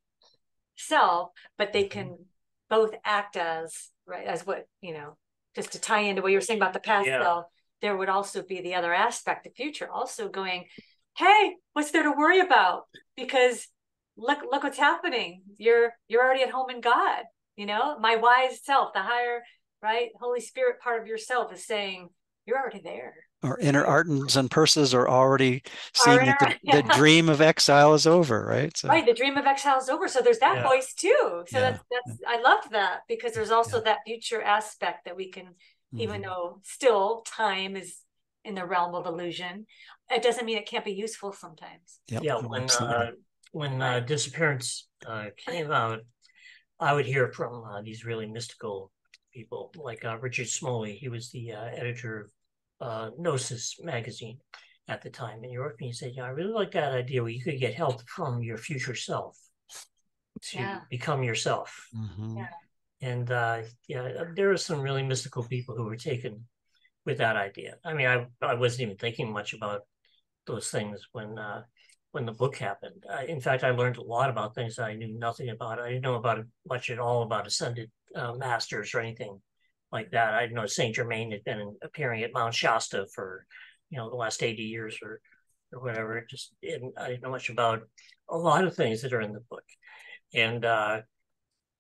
self 0.77 1.31
but 1.59 1.73
they 1.73 1.85
Mhm. 1.85 1.91
can 1.91 2.27
both 2.71 2.95
act 3.05 3.37
as 3.37 3.91
right 4.07 4.27
as 4.27 4.47
what 4.47 4.67
you 4.81 4.95
know 4.95 5.19
just 5.55 5.73
to 5.73 5.81
tie 5.81 6.01
into 6.01 6.23
what 6.23 6.31
you 6.33 6.39
were 6.39 6.41
saying 6.41 6.59
about 6.59 6.73
the 6.73 6.81
past 6.81 7.07
Yeah. 7.07 7.23
self 7.23 7.47
there 7.83 7.97
would 7.97 8.09
also 8.09 8.43
be 8.43 8.61
the 8.63 8.75
other 8.75 8.95
aspect 8.95 9.45
the 9.45 9.51
future 9.51 9.91
also 9.91 10.29
going 10.29 10.67
hey 11.19 11.57
what's 11.75 11.91
there 11.91 12.03
to 12.05 12.13
worry 12.13 12.41
about? 12.41 12.89
Because 13.17 13.69
look 14.17 14.41
look 14.51 14.63
what's 14.63 14.79
happening. 14.79 15.43
You're 15.59 15.93
you're 16.09 16.23
already 16.25 16.43
at 16.43 16.51
home 16.51 16.71
in 16.71 16.81
god 16.81 17.25
you 17.57 17.67
know? 17.67 17.99
My 17.99 18.17
wise 18.17 18.65
self 18.65 18.95
the 18.95 19.03
higher 19.03 19.43
right 19.83 20.11
holy 20.19 20.41
spirit 20.41 20.81
part 20.81 21.03
of 21.03 21.07
yourself 21.07 21.53
is 21.53 21.67
saying 21.67 22.09
you're 22.47 22.59
already 22.59 22.81
there 22.81 23.15
Our 23.43 23.59
inner 23.59 23.85
Artens 23.85 24.37
and 24.37 24.51
Pursahs 24.51 24.93
are 24.95 25.09
already 25.09 25.63
seeing 25.95 26.25
that 26.27 26.39
the, 26.39 26.47
inner- 26.47 26.83
the 26.83 26.83
dream 26.83 27.29
of 27.29 27.41
exile 27.41 27.95
is 27.95 28.07
over, 28.07 28.45
right? 28.45 28.77
So, 28.77 28.89
right 28.89 29.07
the 29.07 29.15
dream 29.15 29.37
of 29.37 29.47
exile 29.47 29.79
is 29.79 29.89
over 29.89 30.09
so 30.09 30.21
there's 30.21 30.39
that 30.41 30.57
Yeah. 30.57 30.63
voice 30.63 30.93
too 30.95 31.45
so 31.47 31.59
Yeah. 31.59 31.61
that's 31.61 31.81
that's 31.91 32.21
i 32.27 32.41
loved 32.41 32.71
that 32.73 33.01
because 33.09 33.33
there's 33.35 33.51
also 33.51 33.79
Yeah. 33.79 33.85
that 33.85 33.99
future 34.07 34.43
aspect 34.43 35.05
that 35.05 35.17
we 35.17 35.31
can 35.31 35.55
even 35.97 36.21
mhm. 36.21 36.25
though 36.25 36.61
still 36.63 37.23
time 37.23 37.77
is 37.77 38.01
in 38.45 38.55
the 38.55 38.65
realm 38.65 38.95
of 38.95 39.07
illusion 39.07 39.67
it 40.11 40.23
doesn't 40.23 40.45
mean 40.47 40.59
it 40.59 40.67
can't 40.67 40.85
be 40.85 40.93
useful 40.93 41.33
sometimes 41.33 42.01
Yep, 42.09 42.23
yeah, 42.23 42.35
oh, 42.37 42.49
when 42.49 42.71
uh, 42.71 43.11
when 43.53 43.83
uh, 43.83 44.01
disappearance 44.01 44.89
uh, 45.07 45.27
came 45.37 45.73
out, 45.73 46.01
I 46.79 46.93
would 46.93 47.07
hear 47.07 47.33
from 47.33 47.65
uh, 47.65 47.83
these 47.83 48.05
really 48.05 48.27
mystical 48.27 48.93
people 49.33 49.73
like 49.77 50.05
uh, 50.05 50.19
Richard 50.19 50.47
Smoley. 50.47 50.95
He 50.97 51.09
was 51.09 51.31
the 51.31 51.53
uh, 51.53 51.65
editor 51.65 52.21
of 52.21 52.31
uh, 52.81 53.11
Gnosis 53.19 53.79
magazine 53.83 54.39
at 54.89 55.03
the 55.03 55.11
time 55.11 55.37
in 55.45 55.51
New 55.51 55.53
York, 55.53 55.77
and 55.81 55.87
he 55.87 55.93
said, 55.93 56.13
"Yeah, 56.15 56.25
I 56.25 56.29
really 56.29 56.53
like 56.53 56.73
that 56.73 56.93
idea 56.93 57.23
where 57.23 57.31
you 57.31 57.43
could 57.43 57.61
get 57.61 57.75
help 57.75 58.03
from 58.09 58.43
your 58.43 58.59
future 58.59 58.95
self 58.95 59.39
to 60.43 60.59
Yeah. 60.59 60.81
become 60.91 61.23
yourself." 61.23 61.89
Mhm. 61.95 62.37
Yeah. 62.39 62.55
And 63.03 63.31
uh, 63.31 63.63
yeah, 63.87 64.25
there 64.35 64.51
are 64.51 64.57
some 64.57 64.81
really 64.81 65.03
mystical 65.03 65.45
people 65.45 65.75
who 65.77 65.85
were 65.85 65.97
taken 65.97 66.47
with 67.07 67.19
that 67.19 67.37
idea. 67.37 67.77
I 67.85 67.95
mean, 67.95 68.07
I 68.07 68.27
I 68.43 68.55
wasn't 68.55 68.83
even 68.83 68.97
thinking 68.97 69.33
much 69.33 69.55
about 69.55 69.83
those 70.47 70.71
things 70.71 71.07
when 71.13 71.39
uh, 71.39 71.63
when 72.13 72.27
the 72.27 72.33
book 72.33 72.57
happened. 72.57 73.05
Uh, 73.09 73.25
in 73.27 73.41
fact, 73.41 73.65
I 73.65 73.71
learned 73.71 73.97
a 73.97 74.03
lot 74.03 74.31
about 74.31 74.55
things 74.55 74.79
I 74.79 74.95
knew 74.95 75.19
nothing 75.19 75.51
about. 75.51 75.79
I 75.79 75.89
didn't 75.89 76.03
know 76.03 76.17
about 76.17 76.45
much 76.67 76.91
at 76.91 76.99
all 76.99 77.23
about 77.23 77.47
ascended 77.47 77.91
uh, 78.15 78.35
masters 78.35 78.95
or 78.95 79.01
anything 79.01 79.41
like 79.93 80.11
that. 80.13 80.35
I 80.35 80.43
didn't 80.43 80.57
know 80.57 80.67
Saint 80.67 80.95
Germain 80.95 81.31
had 81.31 81.45
been 81.45 81.77
appearing 81.83 82.23
at 82.23 82.33
Mount 82.33 82.55
Shasta 82.55 83.07
for 83.15 83.47
you 83.91 83.99
know 83.99 84.11
the 84.11 84.17
last 84.17 84.43
eighty 84.43 84.63
years 84.63 84.99
or 85.03 85.21
or 85.73 85.83
whatever. 85.83 86.19
It 86.19 86.29
just 86.29 86.53
didn't, 86.63 86.95
I 86.99 87.09
didn't 87.09 87.23
know 87.23 87.31
much 87.31 87.49
about 87.49 87.83
a 88.29 88.37
lot 88.37 88.65
of 88.65 88.75
things 88.75 89.03
that 89.03 89.13
are 89.13 89.21
in 89.21 89.33
the 89.33 89.45
book. 89.51 89.65
And 90.35 90.65
uh, 90.65 91.01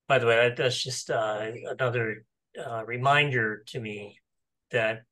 by 0.09 0.19
the 0.19 0.27
way, 0.27 0.37
that, 0.37 0.57
that's 0.57 0.83
just 0.83 1.11
uh, 1.11 1.51
another 1.69 2.25
uh, 2.65 2.85
reminder 2.85 3.63
to 3.69 3.81
me 3.81 4.19
that 4.71 5.03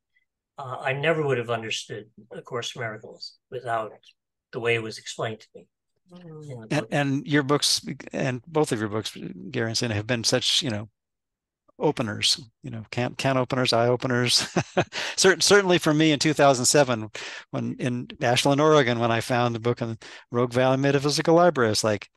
uh, 0.59 0.77
I 0.81 0.93
never 0.93 1.25
would 1.25 1.39
have 1.39 1.51
understood 1.51 2.07
A 2.33 2.43
Course 2.43 2.75
in 2.75 2.81
Miracles 2.81 3.39
without 3.51 3.93
the 4.53 4.61
way 4.61 4.75
it 4.75 4.83
was 4.83 4.99
explained 4.99 5.41
to 5.41 5.49
me 5.55 5.67
and 6.71 6.87
and 6.91 7.27
your 7.27 7.43
books 7.43 7.85
and 8.13 8.43
both 8.47 8.73
of 8.73 8.81
your 8.81 8.89
books 8.89 9.17
gary 9.51 9.69
and 9.69 9.79
Cindy, 9.79 9.95
have 9.95 10.07
been 10.07 10.25
such 10.25 10.63
you 10.63 10.71
know 10.71 10.89
openers 11.79 12.41
you 12.63 12.71
know 12.71 12.85
can 12.91 13.15
can 13.15 13.37
openers 13.37 13.73
eye 13.73 13.87
openers 13.87 14.49
Certain, 15.17 15.41
certainly 15.41 15.79
for 15.79 15.95
me 15.95 16.11
in 16.13 16.19
2007 16.19 17.09
when 17.51 17.77
in 17.79 18.09
ashland 18.21 18.61
oregon 18.61 18.99
when 18.99 19.13
i 19.13 19.21
found 19.21 19.55
the 19.55 19.61
book 19.61 19.81
on 19.81 19.97
rogue 20.33 20.53
valley 20.53 20.77
metaphysical 20.77 21.35
library 21.35 21.71
it's 21.71 21.85
like 21.85 22.11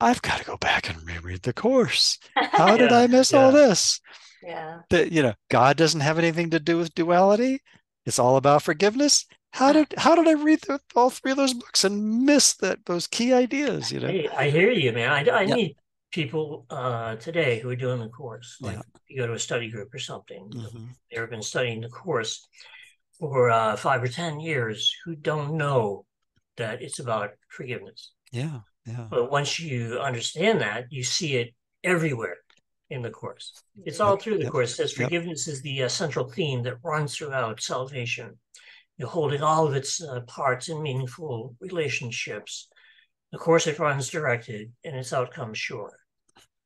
i've 0.00 0.22
got 0.22 0.38
to 0.38 0.44
go 0.44 0.56
back 0.56 0.88
and 0.88 1.06
reread 1.06 1.42
the 1.42 1.52
course 1.52 2.18
how 2.34 2.76
did 2.76 2.92
i 2.92 3.06
miss 3.06 3.34
all 3.34 3.52
this 3.52 4.00
Yeah. 4.42 4.80
that 4.90 5.12
you 5.12 5.22
know 5.22 5.34
God 5.50 5.76
doesn't 5.76 6.00
have 6.00 6.18
anything 6.18 6.50
to 6.50 6.60
do 6.60 6.76
with 6.78 6.94
duality. 6.94 7.60
It's 8.06 8.18
all 8.18 8.36
about 8.36 8.62
forgiveness. 8.62 9.26
How 9.52 9.72
did 9.72 9.92
how 9.98 10.14
did 10.14 10.28
I 10.28 10.32
read 10.32 10.60
all 10.94 11.10
three 11.10 11.32
of 11.32 11.36
those 11.36 11.52
books 11.54 11.84
and 11.84 12.24
miss 12.24 12.54
that 12.56 12.86
those 12.86 13.06
key 13.06 13.32
ideas? 13.32 13.92
You 13.92 14.00
know, 14.00 14.08
Hey, 14.08 14.28
I 14.28 14.48
hear 14.50 14.70
you, 14.70 14.92
man. 14.92 15.10
I, 15.10 15.30
I 15.30 15.42
Yeah. 15.42 15.54
meet 15.56 15.76
people 16.10 16.66
uh, 16.70 17.16
today 17.16 17.58
who 17.60 17.68
are 17.70 17.76
doing 17.76 18.00
the 18.00 18.08
course. 18.08 18.56
Like 18.60 18.76
Yeah. 18.76 18.82
you 19.08 19.16
go 19.18 19.26
to 19.26 19.34
a 19.34 19.38
study 19.38 19.70
group 19.70 19.92
or 19.94 19.98
something. 19.98 20.50
Mhm. 20.50 20.88
They've 21.10 21.30
been 21.30 21.42
studying 21.42 21.80
the 21.80 21.88
course 21.88 22.46
for 23.18 23.50
uh, 23.50 23.76
five 23.76 24.02
or 24.02 24.08
ten 24.08 24.40
years 24.40 24.94
who 25.04 25.14
don't 25.16 25.56
know 25.56 26.06
that 26.56 26.82
it's 26.82 26.98
about 26.98 27.30
forgiveness. 27.48 28.12
yeah, 28.32 28.60
yeah, 28.84 29.06
But 29.10 29.30
once 29.30 29.58
you 29.58 29.98
understand 30.00 30.60
that, 30.60 30.90
you 30.90 31.02
see 31.02 31.36
it 31.36 31.54
everywhere 31.82 32.36
in 32.90 33.02
the 33.02 33.10
course. 33.10 33.52
It's 33.84 34.00
all 34.00 34.14
Yep, 34.14 34.22
through 34.22 34.38
the 34.38 34.44
yep, 34.44 34.52
course. 34.52 34.72
It 34.72 34.76
says 34.76 34.98
yep. 34.98 35.06
forgiveness 35.06 35.46
is 35.48 35.62
the 35.62 35.84
uh, 35.84 35.88
central 35.88 36.28
theme 36.28 36.62
that 36.64 36.82
runs 36.82 37.16
throughout 37.16 37.60
salvation. 37.62 38.38
You're 38.96 39.08
holding 39.08 39.42
all 39.42 39.66
of 39.66 39.74
its 39.74 40.02
uh, 40.02 40.20
parts 40.22 40.68
in 40.68 40.82
meaningful 40.82 41.54
relationships. 41.60 42.68
The 43.32 43.38
course 43.38 43.66
it 43.66 43.78
runs 43.78 44.08
directed 44.08 44.72
and 44.84 44.96
its 44.96 45.12
outcome 45.12 45.54
sure. 45.54 45.92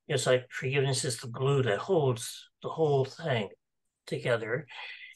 It's 0.08 0.26
like 0.26 0.46
forgiveness 0.50 1.04
is 1.04 1.18
the 1.18 1.28
glue 1.28 1.62
that 1.62 1.78
holds 1.78 2.48
the 2.62 2.68
whole 2.68 3.04
thing 3.04 3.48
together. 4.06 4.66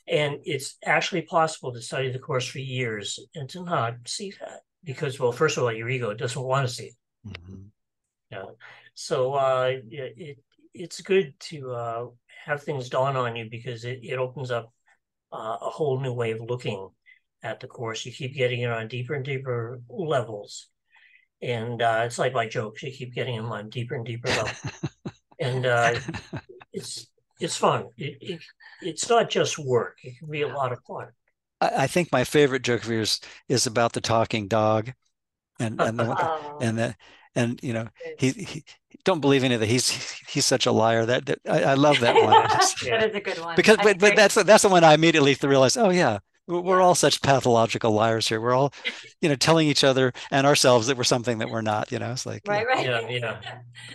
And 0.08 0.38
it's 0.44 0.76
actually 0.84 1.22
possible 1.22 1.72
to 1.72 1.80
study 1.80 2.10
the 2.10 2.18
course 2.18 2.46
for 2.46 2.58
years 2.58 3.18
and 3.34 3.48
to 3.50 3.64
not 3.64 3.94
see 4.06 4.32
that 4.40 4.60
because, 4.84 5.18
well, 5.18 5.32
first 5.32 5.56
of 5.56 5.64
all, 5.64 5.72
your 5.72 5.88
ego 5.88 6.14
doesn't 6.14 6.40
want 6.42 6.68
to 6.68 6.74
see 6.74 6.86
it. 6.86 6.94
Mhm. 7.26 7.70
Yeah. 8.30 8.44
So 8.94 9.34
uh, 9.34 9.72
it, 9.90 10.14
it 10.16 10.38
it's 10.74 11.00
good 11.00 11.34
to 11.40 11.72
uh, 11.72 12.06
have 12.44 12.62
things 12.62 12.88
dawn 12.88 13.16
on 13.16 13.36
you 13.36 13.48
because 13.50 13.84
it, 13.84 14.00
it 14.02 14.18
opens 14.18 14.50
up 14.50 14.72
uh, 15.32 15.56
a 15.60 15.70
whole 15.70 16.00
new 16.00 16.12
way 16.12 16.32
of 16.32 16.40
looking 16.40 16.88
at 17.42 17.60
the 17.60 17.66
course. 17.66 18.04
You 18.04 18.12
keep 18.12 18.34
getting 18.34 18.60
it 18.60 18.70
on 18.70 18.88
deeper 18.88 19.14
and 19.14 19.24
deeper 19.24 19.80
levels, 19.88 20.68
and 21.42 21.82
uh, 21.82 22.02
it's 22.04 22.18
like 22.18 22.32
my 22.32 22.48
jokes. 22.48 22.82
You 22.82 22.92
keep 22.92 23.14
getting 23.14 23.36
them 23.36 23.52
on 23.52 23.68
deeper 23.70 23.94
and 23.94 24.04
deeper 24.04 24.28
levels, 24.28 24.60
and 25.40 25.66
uh, 25.66 25.94
it's 26.72 27.06
it's 27.40 27.56
fun. 27.56 27.86
It, 27.96 28.16
it 28.20 28.40
it's 28.82 29.08
not 29.08 29.30
just 29.30 29.58
work. 29.58 29.98
It 30.02 30.18
can 30.18 30.30
be 30.30 30.42
a 30.42 30.48
lot 30.48 30.72
of 30.72 30.78
fun. 30.86 31.08
I, 31.60 31.84
I 31.84 31.86
think 31.86 32.10
my 32.12 32.24
favorite 32.24 32.62
joke 32.62 32.84
of 32.84 32.90
yours 32.90 33.20
is 33.48 33.66
about 33.66 33.92
the 33.92 34.00
talking 34.00 34.48
dog, 34.48 34.92
and 35.58 35.80
and 35.80 35.98
the, 35.98 36.04
one- 36.06 36.60
and 36.60 36.78
the, 36.78 36.96
and 37.34 37.60
you 37.62 37.72
know 37.72 37.88
he, 38.18 38.30
he 38.30 38.64
don't 39.04 39.20
believe 39.20 39.44
any 39.44 39.54
of 39.54 39.60
that. 39.60 39.66
He's 39.66 39.90
he's 40.28 40.46
such 40.46 40.66
a 40.66 40.72
liar. 40.72 41.06
That, 41.06 41.26
that 41.26 41.38
I, 41.48 41.62
I 41.62 41.74
love 41.74 42.00
that 42.00 42.14
one 42.14 42.32
that 42.90 43.08
is 43.08 43.14
a 43.14 43.20
good 43.20 43.38
one. 43.38 43.56
because 43.56 43.78
I 43.78 43.82
but 43.84 43.98
but 43.98 44.16
that's 44.16 44.34
the- 44.34 44.44
that's 44.44 44.62
the 44.62 44.68
one 44.68 44.84
I 44.84 44.94
immediately 44.94 45.36
realized. 45.42 45.78
Oh 45.78 45.90
yeah, 45.90 46.18
we're 46.46 46.60
we're 46.60 46.80
all 46.80 46.94
such 46.94 47.22
pathological 47.22 47.92
liars 47.92 48.28
here. 48.28 48.40
We're 48.40 48.54
all 48.54 48.72
you 49.20 49.28
know 49.28 49.34
telling 49.36 49.68
each 49.68 49.84
other 49.84 50.12
and 50.30 50.46
ourselves 50.46 50.86
that 50.86 50.96
we're 50.96 51.04
something 51.04 51.38
that 51.38 51.50
we're 51.50 51.62
not. 51.62 51.92
You 51.92 51.98
know, 51.98 52.12
it's 52.12 52.26
like 52.26 52.42
right, 52.46 52.66
right. 52.66 52.84
Yeah, 52.84 53.08
yeah. 53.08 53.40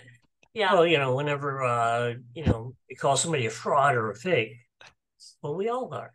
yeah. 0.54 0.74
Well, 0.74 0.86
you 0.86 0.98
know, 0.98 1.14
whenever 1.14 1.62
uh, 1.64 2.14
you 2.34 2.44
know 2.44 2.74
you 2.88 2.96
call 2.96 3.16
somebody 3.16 3.46
a 3.46 3.50
fraud 3.50 3.94
or 3.94 4.10
a 4.10 4.14
fake, 4.14 4.56
well, 5.42 5.54
we 5.54 5.68
all 5.68 5.92
are. 5.92 6.12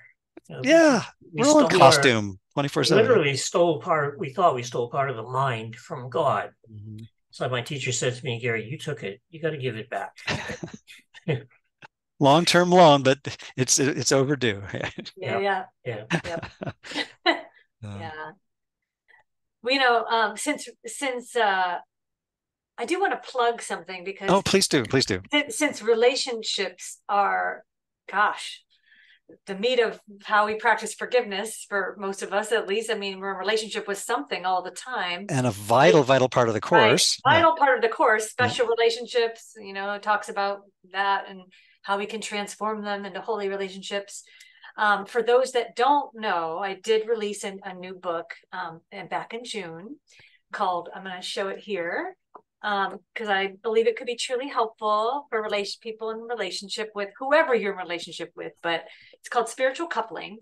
You 0.50 0.56
know, 0.56 0.62
yeah, 0.64 1.04
we 1.34 1.42
we're 1.42 1.48
all 1.48 1.68
in 1.68 1.78
costume 1.78 2.40
twenty 2.54 2.70
four 2.70 2.84
seven. 2.84 3.06
literally 3.06 3.36
stole 3.36 3.82
part. 3.82 4.20
We 4.20 4.32
thought 4.32 4.56
we 4.56 4.64
stole 4.64 4.90
part 4.90 5.10
of 5.10 5.16
the 5.16 5.24
mind 5.24 5.76
from 5.76 6.10
God. 6.10 6.52
Mm-hmm. 6.72 7.04
It's 7.30 7.42
like 7.42 7.52
my 7.52 7.62
teacher 7.62 7.92
said 7.92 8.16
to 8.16 8.26
me, 8.26 8.40
Gary, 8.40 8.68
you 8.68 8.78
took 8.78 9.04
it. 9.04 9.22
You 9.30 9.42
got 9.42 9.52
to 9.52 9.58
give 9.58 9.76
it 9.76 9.90
back. 9.90 10.16
Long 12.20 12.46
term 12.46 12.72
loan, 12.72 13.04
but 13.04 13.38
it's 13.56 13.78
it's 13.80 14.12
overdue. 14.12 14.64
yeah, 15.16 15.40
yeah, 15.40 15.64
Yeah. 15.86 16.40
Uh, 16.66 16.72
yeah. 17.84 18.12
Well, 19.62 19.74
you 19.74 19.80
know, 19.80 20.04
um, 20.06 20.38
since 20.38 20.68
since 20.86 21.36
uh, 21.36 21.78
I 22.78 22.86
do 22.86 23.00
want 23.00 23.12
to 23.14 23.30
plug 23.30 23.62
something 23.62 24.04
because 24.04 24.30
Oh, 24.30 24.42
please 24.42 24.68
do, 24.68 24.84
please 24.84 25.06
do. 25.06 25.22
since, 25.32 25.56
since 25.58 25.82
relationships 25.82 27.02
are, 27.10 27.64
gosh, 28.12 28.64
the 29.46 29.56
meat 29.56 29.80
of 29.80 30.00
how 30.24 30.46
we 30.46 30.56
practice 30.56 30.94
forgiveness 30.94 31.66
for 31.68 31.96
most 32.00 32.22
of 32.22 32.34
us, 32.34 32.52
at 32.52 32.68
least. 32.68 32.90
I 32.90 32.94
mean, 32.96 33.20
we're 33.20 33.32
in 33.34 33.38
relationship 33.38 33.88
with 33.88 33.98
something 33.98 34.46
all 34.46 34.62
the 34.64 34.72
time. 34.72 35.26
And 35.30 35.46
a 35.46 35.52
vital, 35.52 36.04
vital 36.04 36.30
part 36.30 36.48
of 36.48 36.54
the 36.54 36.62
Right. 36.72 36.90
course. 36.90 37.20
Yeah. 37.26 37.34
Vital 37.34 37.56
part 37.58 37.76
of 37.76 37.82
the 37.82 37.90
course, 37.90 38.30
special 38.30 38.68
relationships, 38.68 39.54
you 39.60 39.74
know, 39.74 39.98
talks 39.98 40.30
about 40.30 40.62
that 40.94 41.26
and 41.30 41.42
how 41.88 41.98
we 41.98 42.06
can 42.06 42.20
transform 42.20 42.84
them 42.84 43.06
into 43.06 43.22
holy 43.22 43.48
relationships. 43.48 44.24
Um, 44.78 45.06
for 45.06 45.24
those 45.24 45.54
that 45.54 45.78
don't 45.78 46.14
know, 46.14 46.58
I 46.58 46.74
did 46.74 47.08
release 47.08 47.46
an, 47.46 47.62
a 47.64 47.74
new 47.74 47.94
book 47.94 48.26
um, 48.52 48.82
and 48.92 49.10
back 49.10 49.34
in 49.34 49.46
June 49.46 49.96
called, 50.52 50.90
I'm 50.94 51.06
going 51.06 51.16
to 51.16 51.22
show 51.22 51.48
it 51.48 51.60
here 51.60 52.18
because 52.62 53.30
I 53.30 53.54
believe 53.64 53.88
it 53.88 53.96
could 53.96 54.06
be 54.06 54.18
truly 54.18 54.50
helpful 54.50 55.28
for 55.30 55.42
relation 55.42 55.80
people 55.82 56.10
in 56.10 56.20
relationship 56.20 56.90
with 56.94 57.08
whoever 57.20 57.56
you're 57.56 57.72
in 57.72 57.78
relationship 57.78 58.32
with. 58.36 58.52
But 58.62 58.84
it's 59.14 59.30
called 59.30 59.48
Spiritual 59.48 59.88
Coupling, 59.88 60.40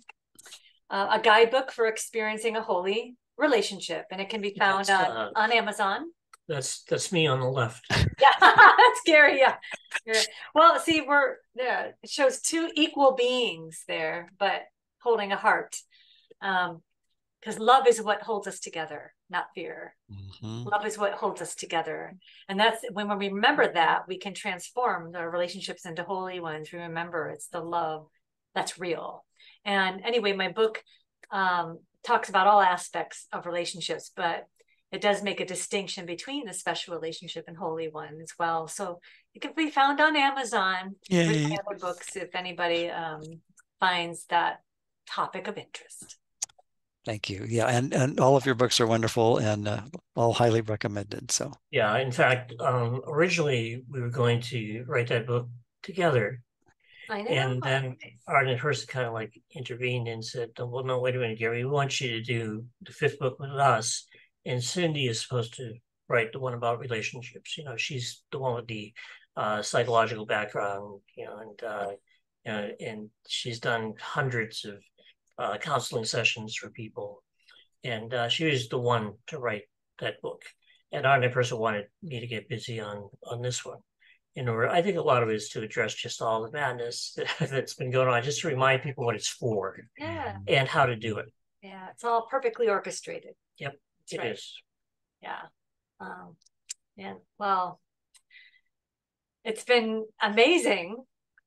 uh, 0.90 1.10
a 1.12 1.20
guidebook 1.20 1.72
for 1.72 1.86
experiencing 1.86 2.56
a 2.56 2.62
holy 2.62 3.18
relationship, 3.38 4.06
and 4.10 4.20
it 4.20 4.30
can 4.30 4.42
be 4.42 4.56
found 4.58 4.90
on 4.90 5.32
on 5.36 5.52
Amazon. 5.52 6.06
That's 6.48 6.84
that's 6.84 7.12
me 7.12 7.28
on 7.28 7.40
the 7.40 7.50
left. 7.50 7.86
Yeah, 8.18 8.30
that's 8.40 9.00
scary. 9.02 9.40
Yeah. 9.40 9.56
Yeah. 10.06 10.22
Well, 10.54 10.80
see, 10.80 11.02
we're 11.02 11.36
yeah, 11.54 11.92
it 12.02 12.10
shows 12.10 12.40
two 12.40 12.70
equal 12.74 13.14
beings 13.14 13.84
there, 13.88 14.32
but 14.40 14.62
holding 15.00 15.32
a 15.32 15.36
heart. 15.36 15.76
Um, 16.42 16.82
because 17.46 17.60
love 17.60 17.86
is 17.88 18.02
what 18.02 18.24
holds 18.24 18.48
us 18.48 18.60
together, 18.60 19.14
not 19.30 19.48
fear. 19.54 19.96
Mhm. 20.12 20.66
Love 20.66 20.84
is 20.86 20.98
what 20.98 21.14
holds 21.14 21.42
us 21.42 21.54
together. 21.54 22.16
And 22.50 22.60
that's 22.60 22.84
when 22.92 23.08
we 23.20 23.30
remember 23.30 23.72
that, 23.72 24.08
we 24.08 24.18
can 24.18 24.34
transform 24.34 25.16
our 25.16 25.30
relationships 25.30 25.86
into 25.86 26.04
holy 26.04 26.40
ones. 26.40 26.72
We 26.72 26.80
remember 26.80 27.30
it's 27.30 27.48
the 27.50 27.60
love 27.62 28.08
that's 28.56 28.80
real. 28.80 29.26
And 29.64 30.02
anyway, 30.04 30.34
my 30.34 30.52
book 30.52 30.82
um, 31.30 31.80
talks 32.04 32.30
about 32.30 32.48
all 32.48 32.62
aspects 32.62 33.28
of 33.32 33.46
relationships, 33.46 34.12
but 34.16 34.48
it 34.92 35.02
does 35.02 35.24
make 35.24 35.40
a 35.40 35.46
distinction 35.46 36.06
between 36.06 36.46
the 36.46 36.54
special 36.54 36.96
relationship 36.96 37.46
and 37.48 37.58
holy 37.58 37.90
one 37.90 38.20
as 38.22 38.34
well. 38.40 38.68
So 38.68 39.00
it 39.34 39.42
can 39.42 39.54
be 39.56 39.70
found 39.70 40.00
on 40.00 40.16
Amazon 40.16 40.96
with 41.10 41.32
Yay. 41.32 41.48
my 41.48 41.58
other 41.68 41.78
books 41.80 42.16
if 42.16 42.34
anybody 42.36 42.90
um, 42.90 43.22
finds 43.80 44.26
that 44.28 44.62
topic 45.10 45.48
of 45.48 45.58
interest. 45.58 46.18
Thank 47.06 47.30
you. 47.30 47.46
Yeah, 47.48 47.68
and 47.68 47.94
and 47.94 48.20
all 48.20 48.36
of 48.36 48.48
your 48.48 48.56
books 48.56 48.80
are 48.80 48.88
wonderful 48.88 49.38
and 49.38 49.68
uh, 49.68 49.82
all 50.16 50.34
highly 50.34 50.62
recommended. 50.62 51.30
So 51.30 51.52
Yeah. 51.70 51.96
In 51.98 52.12
fact, 52.12 52.54
um, 52.60 53.02
originally 53.08 53.84
we 53.90 54.02
were 54.02 54.10
going 54.10 54.42
to 54.42 54.84
write 54.88 55.10
that 55.10 55.28
book 55.28 55.48
together, 55.84 56.42
I 57.08 57.22
know. 57.22 57.30
and 57.30 57.62
then 57.62 57.98
Arten 58.28 58.58
Pursah 58.58 58.88
kind 58.88 59.06
of 59.06 59.14
like 59.14 59.40
intervened 59.56 60.08
and 60.08 60.26
said, 60.26 60.50
"Well, 60.58 60.84
no, 60.84 61.00
wait 61.00 61.16
a 61.16 61.20
minute, 61.20 61.38
Gary. 61.38 61.64
We 61.64 61.70
want 61.70 62.02
you 62.02 62.10
to 62.10 62.22
do 62.24 62.66
the 62.82 62.92
fifth 62.92 63.20
book 63.20 63.40
with 63.40 63.52
us, 63.52 64.08
and 64.46 64.64
Cindy 64.64 65.08
is 65.08 65.22
supposed 65.22 65.56
to 65.56 65.74
write 66.08 66.32
the 66.32 66.40
one 66.40 66.54
about 66.54 66.80
relationships. 66.80 67.58
You 67.58 67.66
know, 67.66 67.78
she's 67.78 68.24
the 68.32 68.40
one 68.40 68.56
with 68.56 68.68
the 68.68 68.94
uh, 69.36 69.62
psychological 69.62 70.26
background. 70.26 71.02
You 71.16 71.26
know, 71.26 71.38
and 71.40 71.64
uh, 71.64 71.92
you 72.46 72.52
know, 72.52 72.70
and 72.80 73.10
she's 73.28 73.60
done 73.60 73.94
hundreds 74.00 74.66
of 74.66 74.76
uh, 75.38 75.58
counseling 75.58 76.06
sessions 76.06 76.56
for 76.56 76.70
people, 76.70 77.24
and 77.84 78.14
uh, 78.14 78.30
she 78.30 78.46
was 78.46 78.70
the 78.70 78.80
one 78.80 79.14
to 79.28 79.40
write 79.40 79.64
that 80.00 80.22
book. 80.22 80.44
And 80.92 81.06
Arten 81.06 81.32
Pursah 81.32 81.58
wanted 81.58 81.86
me 82.04 82.20
to 82.20 82.28
get 82.28 82.50
busy 82.50 82.80
on 82.80 83.10
on 83.24 83.42
this 83.42 83.66
one 83.66 83.80
in 84.36 84.50
order. 84.50 84.70
I 84.70 84.82
think 84.82 84.98
a 84.98 85.02
lot 85.02 85.24
of 85.24 85.30
it 85.30 85.36
is 85.36 85.50
to 85.50 85.62
address 85.62 85.94
just 85.94 86.22
all 86.22 86.44
the 86.44 86.52
madness 86.52 87.18
that, 87.18 87.28
that's 87.50 87.74
been 87.74 87.92
going 87.92 88.08
on, 88.08 88.24
just 88.24 88.42
to 88.42 88.48
remind 88.48 88.84
people 88.84 89.06
what 89.06 89.16
it's 89.16 89.28
for 89.28 89.78
yeah, 89.98 90.38
and 90.48 90.68
how 90.68 90.86
to 90.86 90.96
do 90.96 91.18
it. 91.18 91.26
yeah, 91.62 91.88
it's 91.92 92.04
all 92.04 92.28
perfectly 92.30 92.70
orchestrated. 92.70 93.34
Yep, 93.58 93.76
It 94.12 94.18
right. 94.20 94.32
is. 94.32 94.62
Yeah. 95.22 95.42
Um, 96.00 96.36
and 96.98 97.18
well, 97.40 97.80
it's 99.44 99.64
been 99.64 100.06
amazing 100.22 100.98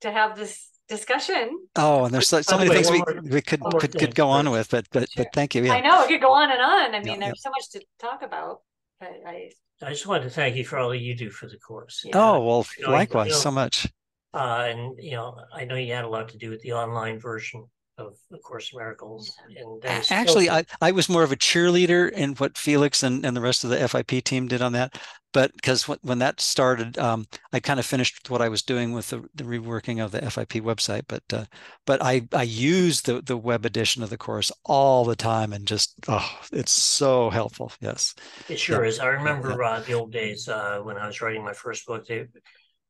to 0.01 0.11
have 0.11 0.37
this 0.37 0.71
discussion. 0.89 1.59
oh, 1.77 2.05
and 2.05 2.15
there's 2.15 2.29
so, 2.29 2.41
so 2.41 2.57
By 2.57 2.65
the 2.65 2.69
many 2.71 2.79
way, 2.79 2.83
things 2.85 2.91
we, 2.91 2.99
more- 2.99 3.23
we 3.23 3.41
could 3.43 3.61
could, 3.61 3.93
thing 3.93 4.01
could 4.01 4.15
go 4.15 4.29
on 4.29 4.51
with, 4.51 4.71
but 4.71 4.87
but 4.91 5.11
Sure. 5.11 5.25
but 5.25 5.33
thank 5.35 5.55
you. 5.55 5.71
I 5.71 5.81
know 5.81 6.03
it 6.03 6.09
could 6.09 6.21
go 6.21 6.33
on 6.33 6.51
and 6.51 6.61
on. 6.61 6.95
I 6.95 7.01
mean, 7.01 7.21
yeah. 7.21 7.27
there's 7.27 7.43
so 7.43 7.51
much 7.51 7.71
to 7.71 7.83
talk 7.99 8.23
about. 8.23 8.61
But 9.01 9.13
I, 9.27 9.51
I 9.81 9.91
just 9.91 10.07
wanted 10.07 10.25
to 10.25 10.31
thank 10.31 10.57
you 10.57 10.65
for 10.65 10.79
all 10.79 10.89
that 10.91 10.99
you 10.99 11.15
do 11.15 11.31
for 11.31 11.47
the 11.49 11.59
course. 11.59 12.03
Yeah. 12.05 12.13
Oh 12.15 12.45
well, 12.45 12.67
You 12.79 12.87
know, 12.87 12.93
likewise, 12.93 13.29
you 13.29 13.33
know, 13.35 13.39
so 13.39 13.51
much. 13.51 13.87
Uh, 14.35 14.67
and 14.71 14.99
you 14.99 15.13
know, 15.13 15.37
I 15.53 15.65
know 15.65 15.77
you 15.77 15.93
had 15.93 16.05
a 16.05 16.09
lot 16.09 16.31
to 16.31 16.39
do 16.39 16.51
with 16.51 16.61
the 16.63 16.73
online 16.73 17.19
version 17.19 17.67
of 17.99 18.15
the 18.31 18.39
Course 18.39 18.73
Miracles. 18.75 19.37
And 19.47 19.83
that 19.83 19.95
A- 19.95 19.97
was 19.99 20.09
so 20.09 20.15
Actually, 20.15 20.47
good. 20.47 20.67
I, 20.81 20.89
I 20.89 20.91
was 20.93 21.09
more 21.09 21.23
of 21.23 21.33
a 21.33 21.37
cheerleader 21.37 22.11
in 22.11 22.35
what 22.35 22.59
Felix 22.59 23.03
and, 23.03 23.25
and 23.25 23.37
the 23.37 23.41
rest 23.41 23.65
of 23.65 23.71
the 23.71 23.79
FIP 23.79 24.23
team 24.23 24.49
did 24.49 24.63
on 24.63 24.73
that. 24.73 24.99
but 25.33 25.53
because 25.55 25.87
when, 25.87 25.99
when 26.03 26.19
that 26.21 26.41
started, 26.41 26.99
um, 26.99 27.27
I 27.53 27.61
kind 27.61 27.79
of 27.81 27.87
finished 27.87 28.31
what 28.31 28.43
I 28.43 28.49
was 28.49 28.63
doing 28.63 28.93
with 28.93 29.09
the, 29.11 29.25
the 29.35 29.45
reworking 29.45 30.03
of 30.05 30.11
the 30.13 30.23
FIP 30.31 30.63
website. 30.65 31.03
But 31.09 31.23
uh, 31.33 31.45
but 31.87 32.03
I 32.03 32.27
I 32.33 32.43
use 32.45 33.03
the 33.03 33.21
the 33.23 33.37
web 33.37 33.65
edition 33.67 34.03
of 34.03 34.11
the 34.11 34.19
course 34.19 34.51
all 34.65 35.05
the 35.05 35.17
time, 35.17 35.53
and 35.53 35.67
just 35.67 35.95
oh, 36.09 36.39
it's 36.53 36.73
so 36.73 37.31
helpful. 37.31 37.73
Yes, 37.81 38.15
It 38.49 38.59
sure 38.59 38.85
Yeah. 38.85 38.89
is. 38.89 38.99
I 39.01 39.07
remember 39.09 39.63
uh, 39.63 39.81
the 39.81 39.93
old 39.95 40.13
days 40.13 40.49
uh, 40.49 40.81
when 40.83 40.97
I 40.97 41.07
was 41.07 41.21
writing 41.21 41.45
my 41.45 41.53
first 41.53 41.87
book. 41.87 42.07
They, 42.07 42.27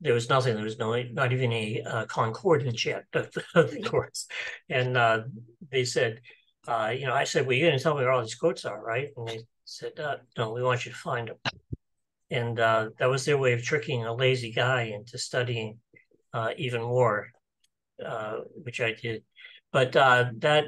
there 0.00 0.14
was 0.14 0.28
nothing. 0.28 0.54
There 0.54 0.64
was 0.64 0.78
no, 0.78 1.00
not 1.12 1.32
even 1.32 1.52
a 1.52 1.82
uh, 1.84 2.04
concordance 2.06 2.84
yet 2.84 3.04
of 3.12 3.30
the, 3.32 3.44
of 3.54 3.70
the 3.70 3.82
course. 3.82 4.26
And 4.68 4.96
uh, 4.96 5.22
they 5.70 5.84
said, 5.84 6.20
uh, 6.66 6.92
you 6.96 7.06
know, 7.06 7.14
I 7.14 7.24
said, 7.24 7.46
"Well, 7.46 7.56
you're 7.56 7.68
going 7.68 7.78
to 7.78 7.82
tell 7.82 7.94
me 7.94 8.02
where 8.02 8.12
all 8.12 8.22
these 8.22 8.34
quotes 8.34 8.64
are, 8.64 8.80
right?" 8.80 9.08
And 9.16 9.28
they 9.28 9.40
said, 9.64 9.98
uh, 9.98 10.16
"No, 10.36 10.52
we 10.52 10.62
want 10.62 10.84
you 10.84 10.92
to 10.92 10.98
find 10.98 11.28
them." 11.28 11.36
And 12.30 12.60
uh, 12.60 12.90
that 12.98 13.08
was 13.08 13.24
their 13.24 13.38
way 13.38 13.54
of 13.54 13.62
tricking 13.62 14.04
a 14.04 14.14
lazy 14.14 14.52
guy 14.52 14.82
into 14.82 15.16
studying 15.16 15.78
uh, 16.34 16.50
even 16.58 16.82
more, 16.82 17.28
uh, 18.04 18.40
which 18.62 18.80
I 18.80 18.92
did. 18.92 19.22
But 19.72 19.96
uh, 19.96 20.26
that 20.38 20.66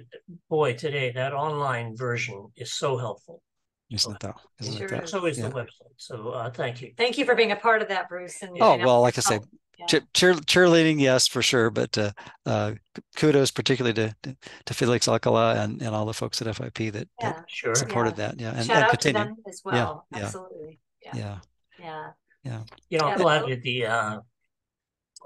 boy 0.49 0.75
today, 0.75 1.13
that 1.13 1.35
online 1.35 1.97
version 1.97 2.49
is 2.57 2.73
so 2.73 2.97
helpful. 2.97 3.43
Isn't 3.91 4.13
it 4.15 4.21
though? 4.21 4.35
Isn't 4.61 4.77
Sure 4.77 4.87
it 4.87 4.91
though? 4.91 4.99
is. 5.05 5.11
So 5.11 5.25
is 5.27 5.39
Yeah. 5.39 5.49
the 5.49 5.55
website. 5.55 5.93
So 5.97 6.29
uh, 6.31 6.51
thank 6.51 6.81
you. 6.83 6.93
Thank 6.97 7.19
you 7.19 7.25
for 7.25 7.35
being 7.35 7.53
a 7.53 7.57
part 7.57 7.83
of 7.83 7.89
that, 7.89 8.09
Bruce. 8.09 8.41
And 8.43 8.57
Oh 8.61 8.75
and 8.75 8.85
well, 8.85 9.01
like 9.01 9.19
I 9.19 9.21
say, 9.21 9.41
yeah. 9.79 9.87
cheer, 9.87 10.01
cheer, 10.15 10.35
cheerleading, 10.35 11.01
yes, 11.01 11.27
for 11.27 11.43
sure. 11.43 11.71
But 11.71 11.97
uh, 11.99 12.13
uh, 12.47 12.73
kudos 13.17 13.51
particularly 13.51 13.95
to, 13.95 14.15
to 14.23 14.37
to 14.67 14.75
Felix 14.75 15.09
Alcala 15.09 15.55
and, 15.57 15.81
and 15.83 15.95
all 15.95 16.07
the 16.07 16.15
folks 16.15 16.41
at 16.43 16.55
FIP 16.55 16.93
that, 16.93 17.09
yeah. 17.21 17.33
that 17.33 17.45
Sure. 17.49 17.75
supported 17.75 18.17
that. 18.17 18.39
Yeah, 18.41 18.53
and, 18.55 18.67
Shout 18.67 18.77
and 18.77 18.85
out 18.85 18.91
continue. 18.91 19.21
to 19.23 19.29
them 19.29 19.37
as 19.49 19.61
well. 19.65 20.07
yeah. 20.15 20.19
Absolutely. 20.25 20.79
Yeah. 21.03 21.39
Yeah. 21.79 22.11
Yeah. 22.45 22.63
You 22.89 22.99
know, 22.99 23.07
I'm 23.07 23.19
Yeah. 23.19 23.23
glad 23.23 23.43
that 23.49 23.63
the 23.63 23.87
uh, 23.87 24.19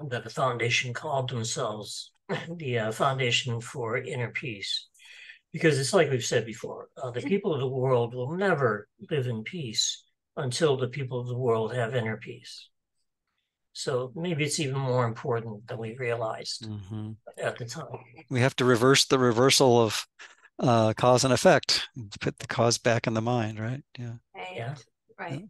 that 0.09 0.23
the 0.23 0.29
foundation 0.29 0.93
called 0.93 1.29
themselves 1.29 2.11
the 2.57 2.79
uh, 2.79 2.91
Foundation 2.91 3.61
for 3.61 3.97
Inner 3.97 4.29
Peace, 4.31 4.87
because 5.55 5.79
it's 5.79 5.93
like 5.93 6.09
we've 6.09 6.25
said 6.25 6.45
before, 6.45 6.89
uh, 7.01 7.11
the 7.11 7.21
people 7.21 7.53
of 7.53 7.61
the 7.61 7.67
world 7.67 8.13
will 8.13 8.35
never 8.35 8.89
live 9.09 9.25
in 9.25 9.41
peace 9.41 10.03
until 10.35 10.75
the 10.75 10.89
people 10.89 11.17
of 11.17 11.27
the 11.27 11.37
world 11.37 11.73
have 11.73 11.95
inner 11.95 12.17
peace. 12.17 12.67
So 13.71 14.11
maybe 14.15 14.43
it's 14.43 14.59
even 14.59 14.77
more 14.77 15.05
important 15.07 15.65
than 15.65 15.77
we 15.77 15.95
realized 15.95 16.65
hmm 16.65 17.11
at 17.41 17.57
the 17.57 17.63
time. 17.63 17.85
We 18.29 18.41
have 18.41 18.57
to 18.57 18.65
reverse 18.65 19.05
the 19.05 19.17
reversal 19.17 19.81
of 19.81 20.05
uh, 20.59 20.91
cause 20.97 21.23
and 21.23 21.31
effect. 21.31 21.87
Put 22.19 22.39
the 22.39 22.47
cause 22.47 22.77
back 22.77 23.07
in 23.07 23.13
the 23.13 23.21
mind, 23.21 23.57
right? 23.57 23.81
Yeah, 23.97 24.15
Right. 24.35 24.57
Yeah. 24.57 24.75
Right. 25.17 25.45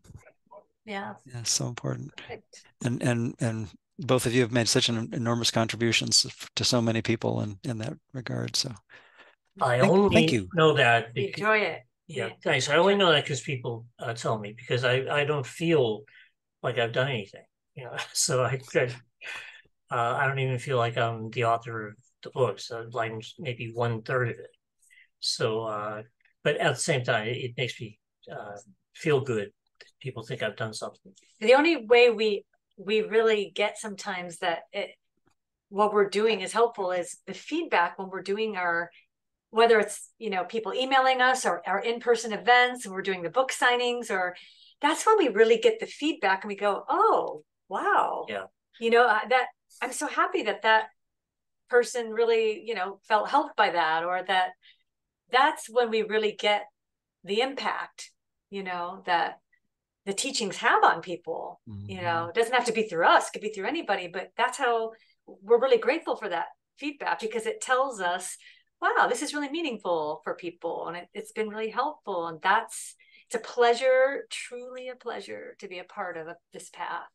Yeah. 0.86 1.14
yeah, 1.26 1.42
so 1.44 1.66
important. 1.66 2.16
Perfect. 2.16 2.64
And 2.84 3.02
and 3.02 3.34
and 3.40 3.70
both 3.98 4.28
of 4.28 4.36
you 4.36 4.42
have 4.42 4.52
made 4.52 4.68
such 4.68 4.88
an 4.88 5.10
enormous 5.14 5.50
contributions 5.50 6.28
to 6.56 6.64
so 6.64 6.80
many 6.80 7.02
people 7.02 7.42
in 7.42 7.58
in 7.64 7.80
that 7.80 7.98
regard. 8.14 8.56
So 8.56 8.72
I 9.62 9.80
Thank- 9.80 9.92
only 9.92 10.16
thank 10.16 10.32
you. 10.32 10.50
know 10.54 10.74
that 10.74 11.14
because, 11.14 11.40
Enjoy 11.40 11.58
it. 11.60 11.82
yeah, 12.08 12.30
thanks. 12.44 12.70
I 12.70 12.76
only 12.76 12.96
know 12.96 13.12
that 13.12 13.24
because 13.24 13.42
people 13.42 13.86
uh, 14.00 14.14
tell 14.14 14.38
me 14.38 14.54
because 14.58 14.84
I 14.84 15.06
I 15.10 15.24
don't 15.26 15.46
feel 15.46 16.04
like 16.62 16.78
I've 16.78 16.92
done 16.94 17.08
anything, 17.10 17.46
you 17.76 17.86
know. 17.86 17.96
So 18.14 18.44
I 18.44 18.60
I, 18.76 18.86
uh, 19.92 20.16
I 20.18 20.28
don't 20.28 20.40
even 20.40 20.60
feel 20.60 20.78
like 20.78 20.98
I'm 20.98 21.30
the 21.32 21.46
author 21.46 21.88
of 21.90 21.94
the 22.24 22.32
books. 22.32 22.70
Uh, 22.72 22.86
like 22.92 23.14
maybe 23.40 23.72
one 23.74 24.02
third 24.02 24.30
of 24.30 24.36
it. 24.40 24.50
So, 25.20 25.62
uh, 25.64 26.04
but 26.44 26.58
at 26.58 26.74
the 26.76 26.80
same 26.82 27.04
time, 27.04 27.28
it, 27.28 27.38
it 27.38 27.52
makes 27.58 27.80
me 27.80 27.98
uh, 28.32 28.58
feel 28.94 29.22
good. 29.22 29.52
People 30.02 30.24
think 30.24 30.44
I've 30.44 30.58
done 30.58 30.74
something. 30.74 31.14
The 31.40 31.54
only 31.56 31.86
way 31.86 32.10
we 32.10 32.44
we 32.78 33.02
really 33.02 33.52
get 33.56 33.78
sometimes 33.78 34.40
that 34.40 34.64
it 34.74 34.90
what 35.70 35.94
we're 35.94 36.10
doing 36.10 36.42
is 36.42 36.52
helpful 36.52 36.92
is 36.92 37.18
the 37.26 37.34
feedback 37.34 37.98
when 37.98 38.10
we're 38.10 38.22
doing 38.22 38.58
our 38.58 38.90
whether 39.56 39.80
it's 39.80 40.10
you 40.18 40.30
know 40.30 40.44
people 40.44 40.74
emailing 40.74 41.22
us 41.22 41.46
or 41.46 41.62
our 41.66 41.80
in-person 41.80 42.34
events 42.34 42.86
and 42.86 42.94
we're 42.94 43.02
doing 43.02 43.22
the 43.24 43.30
book 43.30 43.52
signings 43.54 44.12
or 44.12 44.36
that's 44.82 45.06
when 45.06 45.18
we 45.18 45.30
really 45.30 45.58
get 45.58 45.80
the 45.80 45.86
feedback 45.86 46.44
and 46.44 46.50
we 46.50 46.58
go 46.58 46.84
oh 46.90 47.42
wow 47.70 48.26
Yeah. 48.28 48.48
you 48.82 48.90
know 48.90 49.08
uh, 49.08 49.26
that 49.30 49.46
i'm 49.82 49.94
so 49.94 50.08
happy 50.08 50.44
that 50.44 50.64
that 50.64 50.88
person 51.70 52.10
really 52.10 52.64
you 52.66 52.76
know 52.76 53.00
felt 53.08 53.30
helped 53.30 53.56
by 53.56 53.70
that 53.70 54.04
or 54.04 54.22
that 54.28 54.50
that's 55.32 55.70
when 55.70 55.90
we 55.90 56.02
really 56.02 56.36
get 56.38 56.66
the 57.24 57.40
impact 57.40 58.12
you 58.50 58.62
know 58.62 59.04
that 59.06 59.40
the 60.06 60.14
teachings 60.14 60.58
have 60.58 60.84
on 60.84 61.02
people 61.02 61.62
you 61.66 61.98
mhm. 61.98 62.04
know 62.04 62.26
it 62.28 62.36
doesn't 62.36 62.54
have 62.54 62.66
to 62.66 62.74
be 62.74 62.84
through 62.84 63.06
us 63.08 63.30
it 63.30 63.32
could 63.32 63.42
be 63.42 63.54
through 63.54 63.68
anybody 63.68 64.10
but 64.12 64.32
that's 64.36 64.58
how 64.58 64.92
we're 65.26 65.62
really 65.62 65.80
grateful 65.80 66.18
for 66.18 66.28
that 66.28 66.48
feedback 66.78 67.22
because 67.22 67.46
it 67.46 67.62
tells 67.62 68.02
us 68.02 68.38
wow 68.82 69.08
this 69.08 69.22
is 69.22 69.34
really 69.34 69.50
meaningful 69.50 70.22
for 70.24 70.36
people 70.36 70.88
and 70.88 70.98
it, 70.98 71.08
it's 71.14 71.32
been 71.32 71.50
really 71.50 71.70
helpful 71.70 72.28
and 72.28 72.40
that's 72.42 72.96
it's 73.28 73.36
a 73.36 73.40
pleasure 73.40 74.26
truly 74.30 74.90
a 74.90 74.96
pleasure 74.96 75.56
to 75.60 75.68
be 75.68 75.80
a 75.80 75.84
part 75.84 76.18
of 76.18 76.28
this 76.54 76.70
path 76.70 77.08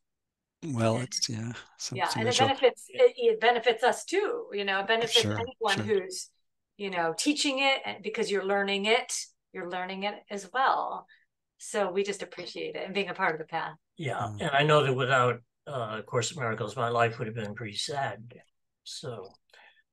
well, 0.63 0.97
it's 0.97 1.27
yeah, 1.29 1.53
so, 1.77 1.95
yeah 1.95 2.09
so 2.09 2.19
and 2.19 2.27
it 2.29 2.37
benefits 2.37 2.85
it, 2.89 3.13
it 3.17 3.39
benefits 3.39 3.83
us 3.83 4.05
too 4.05 4.45
you 4.53 4.63
know 4.63 4.79
it 4.79 4.87
benefits 4.87 5.23
Sure, 5.23 5.37
anyone 5.39 5.77
sure. 5.77 5.85
who's 5.85 6.29
you 6.77 6.89
know 6.89 7.13
teaching 7.17 7.59
it 7.59 7.81
and 7.85 8.03
because 8.03 8.29
you're 8.31 8.45
learning 8.45 8.85
it 8.85 9.13
you're 9.53 9.69
learning 9.69 10.03
it 10.03 10.15
as 10.29 10.49
well 10.53 11.07
so 11.57 11.91
we 11.91 12.03
just 12.03 12.23
appreciate 12.23 12.75
it 12.75 12.83
and 12.85 12.93
being 12.93 13.09
a 13.09 13.13
part 13.13 13.33
of 13.33 13.39
the 13.39 13.45
path 13.45 13.75
Yeah, 13.97 14.19
Mm. 14.19 14.41
and 14.41 14.51
I 14.51 14.63
know 14.63 14.83
that 14.83 14.93
without 14.93 15.41
uh, 15.67 16.01
Course 16.03 16.31
of 16.31 16.37
Miracles, 16.37 16.75
my 16.75 16.89
life 16.89 17.19
would 17.19 17.27
have 17.27 17.35
been 17.35 17.53
pretty 17.55 17.77
sad. 17.77 18.33
So, 18.83 19.27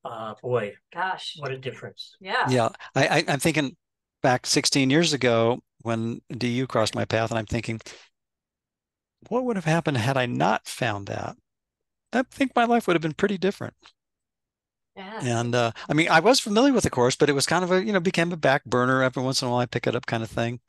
uh, 0.05 0.33
boy, 0.41 0.75
gosh. 0.93 1.35
what 1.39 1.51
a 1.51 1.57
difference! 1.57 2.15
yeah. 2.19 2.49
Yeah 2.49 2.69
I, 2.95 3.07
I 3.07 3.23
i'm 3.27 3.39
thinking 3.39 3.75
back 4.21 4.45
16 4.45 4.89
years 4.89 5.13
ago 5.13 5.61
when 5.81 6.21
du 6.29 6.67
crossed 6.67 6.95
my 6.95 7.05
path 7.05 7.29
and 7.31 7.39
i'm 7.39 7.45
thinking 7.45 7.79
what 9.27 9.43
would 9.45 9.55
have 9.55 9.65
happened 9.65 9.97
had 9.97 10.17
i 10.17 10.25
not 10.25 10.67
found 10.67 11.07
that? 11.07 11.35
I 12.13 12.23
think 12.23 12.55
my 12.55 12.65
life 12.65 12.87
would 12.87 12.95
have 12.95 13.01
been 13.01 13.13
pretty 13.13 13.37
different. 13.37 13.75
Yeah. 14.95 15.19
And 15.21 15.55
uh, 15.55 15.71
i 15.87 15.93
mean 15.93 16.09
i 16.09 16.19
was 16.19 16.39
familiar 16.39 16.73
with 16.73 16.83
the 16.83 16.89
course 16.89 17.15
but 17.15 17.29
it 17.29 17.33
was 17.33 17.45
kind 17.45 17.63
of 17.63 17.71
a 17.71 17.83
you 17.85 17.93
know 17.93 17.99
became 17.99 18.31
a 18.31 18.37
back 18.37 18.65
burner 18.65 19.03
every 19.03 19.23
once 19.23 19.41
in 19.41 19.47
a 19.47 19.51
while 19.51 19.59
i 19.59 19.65
pick 19.65 19.87
it 19.87 19.95
up 19.95 20.05
kind 20.05 20.23
of 20.23 20.29
thing. 20.29 20.59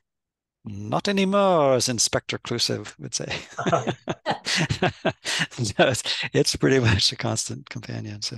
Not 0.63 1.07
anymore 1.07 1.73
as 1.73 1.89
inspector 1.89 2.37
Clouseau 2.37 2.85
would 2.99 3.15
say. 3.15 3.35
No, 5.79 5.87
it's, 5.87 6.03
it's 6.33 6.55
pretty 6.55 6.79
much 6.79 7.11
a 7.11 7.15
constant 7.15 7.69
companion 7.69 8.21
so 8.21 8.37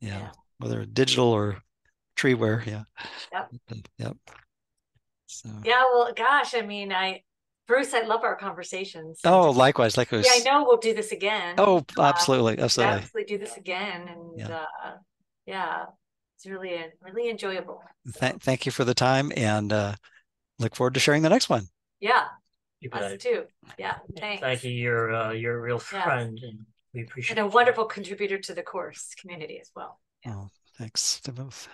yeah, 0.00 0.18
Yeah. 0.18 0.30
whether 0.58 0.84
digital 0.84 1.26
or 1.28 1.62
treeware 2.16 2.64
yeah 2.66 2.84
Yep. 3.32 3.50
yep 3.98 4.16
so 5.26 5.48
Yeah, 5.64 5.84
well, 5.92 6.12
gosh, 6.14 6.54
I 6.54 6.62
mean, 6.62 6.92
I, 6.92 7.22
Bruce, 7.66 7.94
I 7.94 8.02
love 8.02 8.24
our 8.24 8.36
conversations. 8.36 9.20
oh 9.24 9.50
likewise 9.50 9.96
likewise 9.96 10.26
yeah, 10.26 10.32
I 10.34 10.38
know 10.44 10.64
we'll 10.64 10.76
do 10.78 10.92
this 10.94 11.12
again. 11.12 11.54
oh 11.58 11.84
Uh, 11.96 12.02
absolutely 12.02 12.56
We'll 12.56 12.64
absolutely 12.64 12.96
absolutely 12.96 13.24
do 13.24 13.38
this 13.38 13.56
again, 13.56 14.08
and 14.08 14.38
Yeah. 14.38 14.66
uh, 14.84 14.92
yeah, 15.46 15.84
it's 16.36 16.46
really, 16.46 16.84
really 17.00 17.30
enjoyable. 17.30 17.82
Th- 18.18 18.34
thank 18.40 18.66
you 18.66 18.72
for 18.72 18.84
the 18.84 18.94
time 18.94 19.32
and 19.36 19.72
uh, 19.72 19.94
look 20.58 20.74
forward 20.74 20.94
to 20.94 21.00
sharing 21.00 21.22
the 21.22 21.28
next 21.28 21.48
one 21.48 21.68
Yeah, 22.00 22.24
You 22.80 22.90
us 22.90 23.12
bet. 23.12 23.20
too. 23.20 23.44
Yeah, 23.78 23.96
thanks. 24.18 24.40
Thank 24.40 24.64
you. 24.64 24.72
You're 24.72 25.14
uh, 25.14 25.32
you're 25.32 25.56
a 25.56 25.60
real 25.60 25.80
Yeah. 25.92 26.02
friend, 26.02 26.38
and 26.42 26.66
we 26.94 27.02
appreciate 27.02 27.38
And 27.38 27.46
a 27.46 27.48
you. 27.48 27.54
wonderful 27.54 27.84
contributor 27.84 28.38
to 28.38 28.54
the 28.54 28.62
course 28.62 29.14
community 29.20 29.58
as 29.60 29.70
well. 29.74 30.00
Yeah. 30.24 30.34
oh 30.36 30.48
thanks 30.78 31.20
to 31.20 31.32
both 31.32 31.68